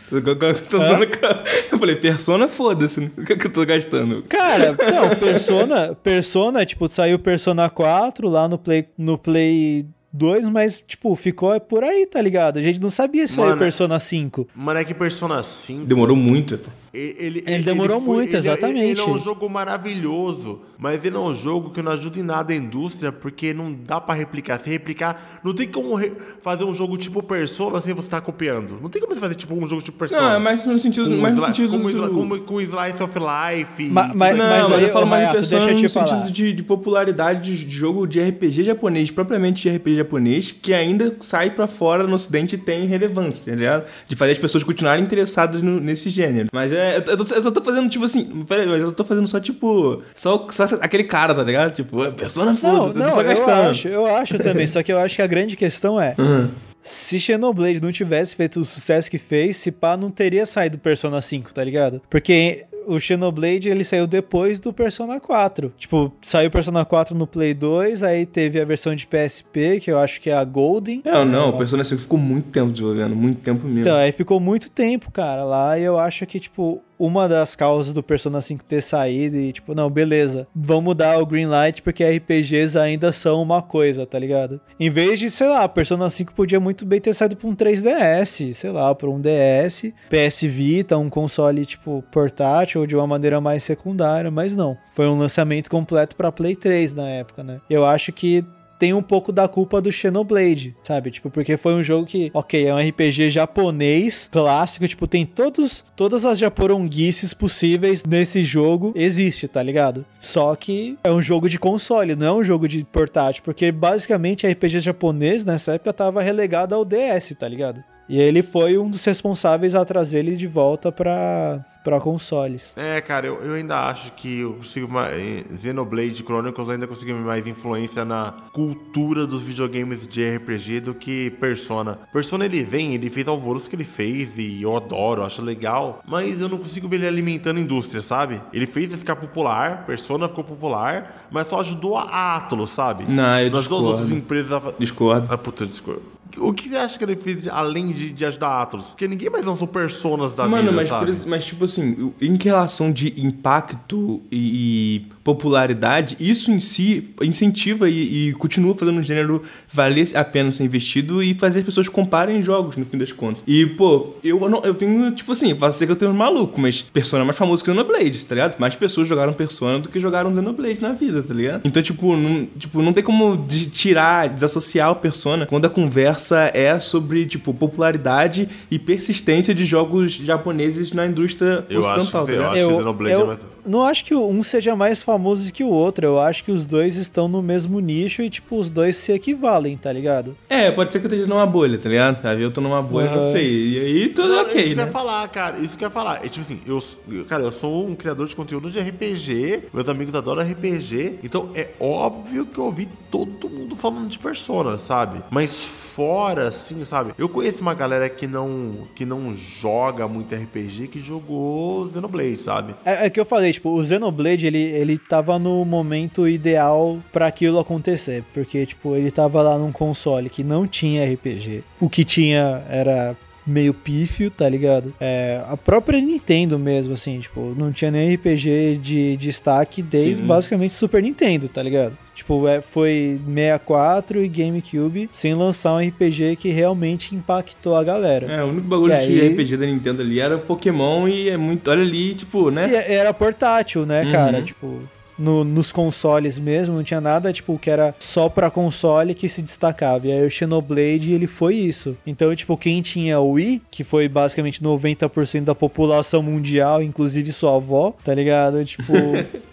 Eu 1.71 1.79
falei, 1.79 1.97
Persona 1.97 2.49
foda-se, 2.49 3.13
o 3.17 3.25
que, 3.25 3.37
que 3.37 3.47
eu 3.47 3.53
tô 3.53 3.65
gastando? 3.65 4.23
Cara, 4.29 4.73
não, 4.93 5.17
Persona, 5.17 5.95
Persona, 6.03 6.67
tipo, 6.67 6.89
saiu 6.89 7.19
Persona 7.19 7.71
4 7.71 8.29
lá 8.29 8.49
no 8.49 8.59
Play, 8.59 8.87
no 8.99 9.17
Play 9.17 9.87
2, 10.13 10.47
mas, 10.47 10.83
tipo, 10.85 11.15
ficou 11.15 11.59
por 11.61 11.85
aí, 11.85 12.07
tá 12.07 12.21
ligado? 12.21 12.59
A 12.59 12.63
gente 12.63 12.81
não 12.81 12.91
sabia 12.91 13.27
se 13.29 13.35
saiu 13.35 13.57
Persona 13.57 14.01
5. 14.01 14.49
Mano, 14.55 14.81
é 14.81 14.85
que 14.85 14.95
Persona 14.95 15.43
5... 15.43 15.85
Demorou 15.85 16.17
muito, 16.17 16.59
pô. 16.59 16.71
Ele, 16.93 17.15
ele, 17.19 17.45
ele 17.47 17.63
demorou 17.63 17.99
ele 17.99 18.05
foi, 18.05 18.17
muito, 18.17 18.37
exatamente. 18.37 18.81
Ele, 18.81 19.01
é 19.01 19.05
um 19.05 19.17
jogo 19.17 19.49
maravilhoso, 19.49 20.63
mas 20.77 21.05
ele 21.05 21.17
é 21.17 21.21
um 21.21 21.33
jogo 21.33 21.71
que 21.71 21.81
não 21.81 21.93
ajuda 21.93 22.19
em 22.19 22.23
nada 22.23 22.53
a 22.53 22.57
indústria, 22.57 23.13
porque 23.13 23.55
não 23.55 23.73
dá 23.73 24.01
para 24.01 24.15
replicar. 24.15 24.59
Se 24.59 24.69
replicar, 24.69 25.41
não 25.45 25.55
tem 25.55 25.69
como 25.69 25.97
fazer 26.41 26.65
um 26.65 26.75
jogo 26.75 26.99
tipo 26.99 27.23
Persona 27.23 27.81
sem 27.81 27.95
você 27.95 28.09
estar 28.09 28.21
tá 28.21 28.27
copiando. 28.27 28.81
Não 28.83 28.89
tem 28.89 29.01
como 29.01 29.15
você 29.15 29.21
fazer 29.21 29.37
tipo 29.37 29.55
um 29.55 29.69
jogo 29.69 29.83
tipo 29.83 29.99
Persona. 29.99 30.21
Não, 30.21 30.35
é 30.35 30.39
mais 30.41 30.67
no 30.67 30.81
sentido, 30.81 31.09
com 31.09 31.17
mais 31.17 31.35
no 31.37 31.47
sentido 31.47 31.71
como, 31.71 31.93
do... 31.93 32.11
como, 32.11 32.41
com 32.41 32.61
Slice 32.61 33.01
of 33.01 33.15
Life. 33.19 33.85
Ma, 33.89 34.11
mas, 34.13 34.37
não, 34.37 34.49
mas 34.49 34.73
aí 34.73 34.83
eu 34.83 34.93
falo 34.93 35.07
mais 35.07 35.29
de 35.29 35.35
Persona 35.35 35.73
no 35.73 35.89
sentido 35.89 36.33
de, 36.33 36.53
de, 36.53 36.63
popularidade 36.65 37.57
de, 37.57 37.65
de 37.65 37.77
jogo 37.77 38.05
de 38.05 38.21
RPG 38.21 38.65
japonês, 38.65 39.13
propriamente 39.13 39.63
de 39.63 39.77
RPG 39.77 39.97
japonês, 39.97 40.51
que 40.51 40.75
ainda 40.75 41.17
sai 41.21 41.51
para 41.51 41.69
fora 41.69 42.05
no 42.05 42.17
ocidente 42.17 42.57
e 42.57 42.59
tem 42.59 42.87
relevância, 42.87 43.53
tá 43.53 43.57
ligado? 43.57 43.85
De 44.09 44.17
fazer 44.17 44.33
as 44.33 44.39
pessoas 44.39 44.65
continuarem 44.65 45.05
interessadas 45.05 45.63
no, 45.63 45.79
nesse 45.79 46.11
gênero. 46.11 46.49
Mas 46.53 46.73
é 46.73 46.80
é, 46.81 46.97
eu, 47.07 47.17
tô, 47.17 47.35
eu 47.35 47.43
só 47.43 47.51
tô 47.51 47.63
fazendo, 47.63 47.89
tipo 47.89 48.05
assim. 48.05 48.45
Peraí, 48.45 48.67
mas 48.67 48.81
eu 48.81 48.93
tô 48.93 49.05
fazendo 49.05 49.29
só, 49.29 49.39
tipo. 49.41 50.03
Só, 50.15 50.47
só 50.51 50.65
aquele 50.81 51.05
cara, 51.05 51.35
tá 51.35 51.43
ligado? 51.43 51.73
Tipo, 51.73 52.11
persona 52.13 52.55
foda, 52.57 52.99
não, 52.99 53.07
não, 53.07 53.13
só 53.13 53.23
gastando. 53.23 53.51
Eu 53.51 53.71
acho, 53.71 53.89
eu 53.89 54.07
acho 54.07 54.39
também. 54.39 54.67
só 54.67 54.83
que 54.83 54.93
eu 54.93 54.99
acho 54.99 55.17
que 55.17 55.23
a 55.23 55.27
grande 55.27 55.57
questão 55.57 56.01
é. 56.01 56.15
Uhum. 56.19 56.51
Se 56.83 57.21
Xenoblade 57.21 57.81
não 57.81 57.93
tivesse 57.93 58.35
feito 58.35 58.61
o 58.61 58.65
sucesso 58.65 59.11
que 59.11 59.19
fez, 59.19 59.59
se 59.59 59.71
pá, 59.71 59.97
não 59.97 60.11
teria 60.11 60.47
saído 60.47 60.79
Persona 60.79 61.21
5, 61.21 61.53
tá 61.53 61.63
ligado? 61.63 62.01
Porque 62.09 62.65
o 62.87 62.99
Xenoblade 62.99 63.69
ele 63.69 63.85
saiu 63.85 64.07
depois 64.07 64.61
do 64.61 64.73
Persona 64.73 65.21
4. 65.21 65.73
Tipo, 65.79 66.13
saiu 66.23 66.49
o 66.49 66.51
Persona 66.51 66.85
4 66.85 67.17
no 67.17 67.27
Play 67.27 67.55
2, 67.55 68.03
aí 68.03 68.27
teve 68.27 68.61
a 68.61 68.65
versão 68.65 68.95
de 68.95 69.07
PSP, 69.07 69.81
que 69.81 69.91
eu 69.91 69.99
acho 69.99 70.21
que 70.21 70.31
é 70.31 70.35
a 70.35 70.45
Golden. 70.45 71.03
Não, 71.05 71.25
não, 71.25 71.51
o 71.51 71.59
Persona 71.59 71.85
5 71.85 72.03
ficou 72.03 72.19
muito 72.19 72.51
tempo 72.51 72.71
desenvolvendo, 72.73 73.15
muito 73.15 73.41
tempo 73.41 73.65
mesmo. 73.65 73.81
Então, 73.81 73.97
aí 73.97 74.13
ficou 74.13 74.41
muito 74.41 74.71
tempo, 74.71 75.11
cara, 75.11 75.45
lá, 75.45 75.79
e 75.79 75.83
eu 75.83 75.99
acho 75.99 76.27
que, 76.27 76.41
tipo, 76.41 76.83
uma 77.01 77.27
das 77.27 77.57
causas 77.57 77.95
do 77.95 78.03
Persona 78.03 78.43
5 78.43 78.63
ter 78.65 78.83
saído 78.83 79.39
e, 79.39 79.53
tipo, 79.53 79.75
não, 79.75 79.89
beleza, 79.89 80.47
vamos 80.55 80.95
dar 80.95 81.19
o 81.19 81.25
green 81.25 81.47
light 81.47 81.81
porque 81.83 82.05
RPGs 82.05 82.79
ainda 82.79 83.11
são 83.11 83.41
uma 83.41 83.63
coisa, 83.63 84.07
tá 84.07 84.19
ligado? 84.19 84.61
Em 84.79 84.91
vez 84.91 85.19
de, 85.19 85.31
sei 85.31 85.49
lá, 85.49 85.67
Persona 85.67 86.11
5 86.11 86.35
podia 86.35 86.61
muito 86.61 86.85
bem 86.85 87.01
ter 87.01 87.15
saído 87.15 87.37
pra 87.37 87.49
um 87.49 87.57
3DS, 87.57 88.53
sei 88.53 88.71
lá, 88.71 88.95
pra 88.95 89.09
um 89.09 89.19
DS, 89.21 89.93
PS 90.11 90.43
Vita, 90.43 90.99
um 90.99 91.09
console, 91.09 91.65
tipo, 91.65 92.05
portátil 92.13 92.83
ou 92.83 92.87
de 92.87 92.95
uma 92.95 93.07
maneira 93.07 93.41
mais 93.41 93.63
secundária, 93.63 94.31
mas 94.31 94.55
não. 94.55 94.77
Foi 94.95 95.09
um 95.09 95.19
lançamento 95.19 95.71
completo 95.71 96.15
pra 96.15 96.31
Play 96.31 96.55
3 96.55 96.93
na 96.93 97.09
época, 97.09 97.43
né? 97.43 97.61
Eu 97.71 97.87
acho 97.87 98.13
que 98.13 98.45
tem 98.81 98.95
um 98.95 99.03
pouco 99.03 99.31
da 99.31 99.47
culpa 99.47 99.79
do 99.79 99.93
Xenoblade, 99.93 100.75
sabe? 100.83 101.11
Tipo, 101.11 101.29
porque 101.29 101.59
foi 101.59 101.75
um 101.75 101.83
jogo 101.83 102.07
que, 102.07 102.31
ok, 102.33 102.67
é 102.67 102.75
um 102.75 102.79
RPG 102.79 103.29
japonês 103.29 104.27
clássico, 104.33 104.89
tipo, 104.89 105.07
tem 105.07 105.27
todos, 105.27 105.85
todas 105.95 106.25
as 106.25 106.39
japoronguices 106.39 107.35
possíveis 107.35 108.03
nesse 108.05 108.43
jogo, 108.43 108.95
existe, 108.97 109.47
tá 109.47 109.63
ligado? 109.63 110.07
Só 110.19 110.57
que 110.57 110.97
é 111.05 111.11
um 111.11 111.21
jogo 111.21 111.47
de 111.47 111.59
console, 111.59 112.17
não 112.17 112.27
é 112.27 112.33
um 112.33 112.43
jogo 112.43 112.67
de 112.67 112.83
portátil, 112.83 113.43
porque 113.45 113.71
basicamente 113.71 114.47
RPG 114.47 114.81
japonês 114.81 115.45
nessa 115.45 115.75
época 115.75 115.93
tava 115.93 116.23
relegado 116.23 116.75
ao 116.75 116.83
DS, 116.83 117.35
tá 117.39 117.47
ligado? 117.47 117.85
E 118.11 118.21
ele 118.21 118.43
foi 118.43 118.77
um 118.77 118.91
dos 118.91 119.05
responsáveis 119.05 119.75
a 119.77 119.85
trazer 119.85 120.19
ele 120.19 120.35
de 120.37 120.49
volta 120.49 120.91
para 120.91 121.65
para 121.83 121.99
consoles. 121.99 122.75
É, 122.77 123.01
cara, 123.01 123.27
eu, 123.27 123.41
eu 123.43 123.55
ainda 123.55 123.87
acho 123.89 124.13
que 124.13 124.41
eu 124.41 124.53
consigo 124.57 124.87
mais, 124.87 125.15
Xenoblade 125.63 126.23
Chronicles 126.23 126.69
ainda 126.69 126.87
consegui 126.87 127.15
mais 127.15 127.47
influência 127.47 128.05
na 128.05 128.35
cultura 128.53 129.27
dos 129.27 129.41
videogames 129.45 130.07
de 130.07 130.23
RPG 130.37 130.81
do 130.81 130.95
que 130.95 131.31
Persona. 131.41 131.99
Persona 132.13 132.45
ele 132.45 132.63
vem, 132.63 132.93
ele 132.93 133.09
fez 133.09 133.27
alvoroço 133.27 133.71
que 133.71 133.75
ele 133.77 133.87
fez 133.87 134.37
e 134.37 134.61
eu 134.61 134.77
adoro, 134.77 135.23
acho 135.25 135.41
legal, 135.41 136.03
mas 136.07 136.39
eu 136.43 136.51
não 136.51 136.59
consigo 136.59 136.87
ver 136.87 136.97
ele 136.97 137.07
alimentando 137.09 137.57
a 137.57 137.61
indústria, 137.63 138.03
sabe? 138.03 138.43
Ele 138.53 138.67
fez 138.67 138.93
ficar 138.95 139.17
popular, 139.17 139.87
Persona 139.87 140.29
ficou 140.29 140.45
popular, 140.45 141.29
mas 141.31 141.47
só 141.47 141.61
ajudou 141.61 141.97
a 141.97 142.37
Atlus, 142.37 142.69
sabe? 142.69 143.05
Não, 143.09 143.39
eu 143.41 143.45
Nas 143.51 143.51
duas 143.51 143.63
discordo. 143.65 143.87
outras 143.89 144.11
empresas. 144.11 144.53
a- 144.53 144.75
Discordo. 144.79 145.29
Ah, 145.31 145.39
puta, 145.39 145.65
discordo. 145.67 146.03
O 146.39 146.53
que 146.53 146.69
você 146.69 146.77
acha 146.77 146.99
que 146.99 147.05
ele 147.05 147.17
fez 147.17 147.49
além 147.49 147.93
de, 147.93 148.11
de 148.11 148.25
ajudar 148.25 148.49
a 148.49 148.63
Atlus? 148.63 148.89
Porque 148.89 149.09
ninguém 149.09 149.31
mais 149.31 149.45
lançou 149.47 149.67
personas 149.67 150.35
da 150.35 150.47
Mano, 150.47 150.63
vida, 150.65 150.73
mas, 150.77 150.89
sabe? 150.89 151.13
por 151.13 151.27
mas 151.29 151.45
tipo 151.45 151.65
assim, 151.65 152.13
em 152.21 152.37
relação 152.37 152.93
de 152.93 153.15
impacto 153.21 154.21
e, 154.31 154.97
e 154.97 155.07
popularidade, 155.25 156.17
isso 156.21 156.51
em 156.51 156.61
si 156.61 157.11
incentiva 157.23 157.89
e, 157.89 158.29
e 158.29 158.33
continua 158.35 158.75
fazendo 158.75 158.99
o 159.01 159.03
gênero 159.03 159.43
valer 159.73 160.17
a 160.17 160.25
pena 160.25 160.51
ser 160.53 160.65
investido 160.65 161.23
e 161.23 161.35
fazer 161.35 161.61
as 161.61 161.65
pessoas 161.65 161.89
comparem 161.89 162.43
jogos, 162.43 162.77
no 162.77 162.85
fim 162.87 162.99
das 162.99 163.13
contas. 163.13 163.43
E, 163.47 163.67
pô, 163.67 164.15
eu, 164.23 164.49
não, 164.49 164.63
eu 164.65 164.75
tenho, 164.75 165.11
tipo 165.13 165.33
assim, 165.33 165.55
posso 165.55 165.79
ser 165.79 165.87
que 165.87 165.93
eu 165.93 165.97
tenho 165.97 166.11
um 166.11 166.15
maluco, 166.15 166.61
mas 166.61 166.83
Persona 166.83 167.23
é 167.23 167.27
mais 167.27 167.37
famoso 167.39 167.63
que 167.65 167.71
Xenoblade, 167.71 168.27
tá 168.27 168.35
ligado? 168.35 168.59
Mais 168.59 168.75
pessoas 168.75 169.09
jogaram 169.09 169.33
Persona 169.33 169.79
do 169.79 169.89
que 169.89 169.99
jogaram 170.01 170.35
Xenoblade 170.35 170.81
na 170.83 170.93
vida, 170.93 171.23
tá 171.23 171.33
ligado? 171.35 171.63
Então, 171.65 171.83
tipo, 171.83 172.17
não, 172.17 172.47
tipo, 172.59 172.83
não 172.83 172.93
tem 172.93 173.03
como 173.05 173.37
de- 173.49 173.67
tirar, 173.71 174.29
desassociar 174.29 174.91
o 174.91 174.97
Persona 174.97 175.47
quando 175.47 175.67
a 175.67 175.71
conversa 175.71 176.20
é 176.55 176.79
sobre, 176.81 177.27
tipo, 177.27 177.53
popularidade 177.55 178.49
e 178.71 178.79
persistência 178.79 179.55
de 179.55 179.65
jogos 179.65 180.13
japoneses 180.13 180.93
na 180.93 181.07
indústria 181.07 181.65
Eu 181.69 181.81
acho 181.81 182.01
ocidental, 182.01 182.27
que- 182.27 182.33
tá 182.33 182.33
eu 182.33 182.39
ligado? 182.39 182.53
acho 182.57 182.69
que 182.69 182.75
Xenoblade 182.77 183.15
é 183.15 183.25
mais- 183.25 183.41
não 183.67 183.85
acho 183.85 184.05
que 184.05 184.15
um 184.15 184.43
seja 184.43 184.75
mais 184.75 185.03
famoso 185.03 185.53
que 185.53 185.63
o 185.63 185.69
outro. 185.69 186.07
Eu 186.07 186.19
acho 186.19 186.43
que 186.45 186.51
os 186.51 186.67
dois 186.67 186.97
estão 186.97 187.29
no 187.29 187.43
mesmo 187.43 187.79
nicho 187.81 188.23
e, 188.23 188.31
tipo, 188.31 188.57
os 188.59 188.69
dois 188.71 188.97
se 188.97 189.13
equivalem, 189.13 189.77
tá 189.77 189.93
ligado? 189.93 190.37
É, 190.49 190.71
pode 190.71 190.93
ser 190.93 190.99
que 191.01 191.07
eu 191.07 191.11
esteja 191.11 191.27
numa 191.29 191.45
bolha, 191.47 191.77
tá 191.79 191.89
ligado? 191.89 192.25
Aí 192.27 192.41
eu 192.43 192.51
tô 192.51 192.61
numa 192.61 192.83
bolha, 192.83 193.11
não 193.11 193.19
Aham. 193.21 193.33
sei. 193.33 193.51
E 193.71 193.79
aí 193.81 194.09
tudo 194.09 194.29
Não, 194.29 194.43
ok, 194.43 194.55
isso 194.57 194.65
que 194.65 194.73
eu 194.73 194.77
né? 194.77 194.83
ia 194.85 194.89
falar, 194.91 195.29
cara. 195.29 195.59
Isso 195.59 195.77
que 195.77 195.85
eu 195.85 195.89
ia 195.89 195.91
falar. 195.91 196.25
É 196.25 196.29
tipo 196.29 196.41
assim, 196.41 196.61
eu, 196.67 196.83
eu- 197.11 197.25
cara, 197.27 197.43
eu 197.43 197.53
sou 197.53 197.87
um 197.87 197.95
criador 197.95 198.27
de 198.27 198.35
conteúdo 198.35 198.71
de 198.71 198.79
RPG. 198.81 199.65
Meus 199.73 199.89
amigos 199.89 200.15
adoram 200.15 200.43
RPG. 200.43 201.19
Então 201.23 201.51
é 201.55 201.69
óbvio 201.79 202.47
que 202.47 202.59
eu 202.59 202.65
ouvi 202.65 202.89
todo 203.11 203.49
mundo 203.51 203.77
falando 203.77 204.09
de 204.09 204.19
Persona, 204.19 204.79
sabe? 204.79 205.21
Mas 205.31 205.53
fora, 205.55 206.10
assim, 206.47 206.85
sabe? 206.85 207.13
Eu 207.19 207.29
conheço 207.29 207.63
uma 207.63 207.75
galera 207.75 208.09
que 208.09 208.27
não, 208.27 208.89
que 208.95 209.05
não 209.05 209.35
joga 209.35 210.07
muito 210.09 210.35
RPG 210.35 210.89
que 210.89 211.01
jogou 211.01 211.91
Xenoblade, 211.93 212.43
sabe? 212.43 212.75
É, 212.85 213.07
é 213.07 213.11
que 213.11 213.21
eu 213.21 213.25
falei, 213.25 213.53
tipo, 213.53 213.71
o 213.71 213.85
Xenoblade, 213.85 214.47
ele, 214.47 214.63
ele 214.63 214.99
tava 214.99 215.39
no 215.39 215.65
momento 215.65 216.29
ideal 216.29 216.99
pra 217.13 217.27
aquilo 217.27 217.59
acontecer. 217.59 218.25
Porque, 218.33 218.67
tipo, 218.67 218.95
ele 218.97 219.11
tava 219.11 219.43
lá 219.43 219.59
num 219.59 219.73
console 219.73 220.31
que 220.31 220.43
não 220.43 220.67
tinha 220.67 221.05
RPG. 221.13 221.65
O 221.81 221.89
que 221.89 222.05
tinha 222.05 222.65
era 222.69 223.17
meio 223.47 223.73
pífio, 223.75 224.31
tá 224.31 224.49
ligado? 224.49 224.93
É, 225.01 225.43
a 225.47 225.57
própria 225.57 226.01
Nintendo 226.01 226.59
mesmo, 226.59 226.95
assim, 226.95 227.19
tipo, 227.21 227.55
não 227.57 227.73
tinha 227.73 227.91
nem 227.91 228.15
RPG 228.15 228.79
de 228.81 229.17
destaque 229.17 229.83
desde 229.83 230.17
Sim. 230.17 230.27
basicamente 230.27 230.75
Super 230.75 231.03
Nintendo, 231.03 231.49
tá 231.49 231.63
ligado? 231.63 231.97
Tipo, 232.15 232.47
é, 232.47 232.61
foi 232.61 233.19
64 233.27 234.23
e 234.23 234.29
GameCube 234.29 235.09
sem 235.11 235.35
lançar 235.35 235.75
um 235.75 235.79
RPG 235.89 236.37
que 236.37 236.51
realmente 236.51 237.15
impactou 237.15 237.75
a 237.77 237.83
galera. 237.83 238.27
É, 238.31 238.45
o 238.45 238.49
único 238.49 238.67
bagulho 238.69 238.93
É, 238.93 239.07
de 239.07 239.13
e 239.13 239.21
aí- 239.23 239.29
RPG 239.29 239.57
da 239.57 239.67
Nintendo 239.67 240.03
ali 240.03 240.21
era 240.21 240.37
Pokémon 240.37 241.09
e 241.09 241.31
é 241.31 241.37
muito. 241.37 241.71
Olha 241.71 241.81
ali, 241.83 242.15
tipo, 242.15 242.51
né? 242.51 242.69
E 242.71 242.93
era 242.93 243.13
portátil, 243.15 243.87
né, 243.87 244.05
Uhum. 244.05 244.13
cara? 244.13 244.43
Tipo, 244.43 244.81
no- 245.21 245.45
nos 245.45 245.71
consoles 245.71 246.39
mesmo, 246.39 246.75
não 246.77 246.83
tinha 246.83 247.01
nada, 247.01 247.33
tipo, 247.33 247.59
que 247.59 247.71
era 247.71 247.95
só 247.99 248.29
pra 248.29 248.51
console 248.51 249.15
que 249.15 249.29
se 249.29 249.43
destacava. 249.43 250.07
E 250.07 250.13
aí 250.13 250.27
o 250.27 250.31
Xenoblade, 250.31 251.13
ele 251.13 251.27
foi 251.27 251.55
isso. 251.57 251.97
Então, 252.07 252.35
tipo, 252.35 252.57
quem 252.57 252.81
tinha 252.83 253.21
o 253.21 253.33
Wii, 253.33 253.63
que 253.71 253.85
foi 253.85 254.09
basicamente 254.09 254.63
90% 254.63 255.45
da 255.45 255.55
população 255.55 256.23
mundial, 256.23 256.83
inclusive 256.83 257.33
sua 257.33 257.57
avó, 257.57 257.95
tá 258.05 258.15
ligado? 258.15 258.65
Tipo... 258.65 258.93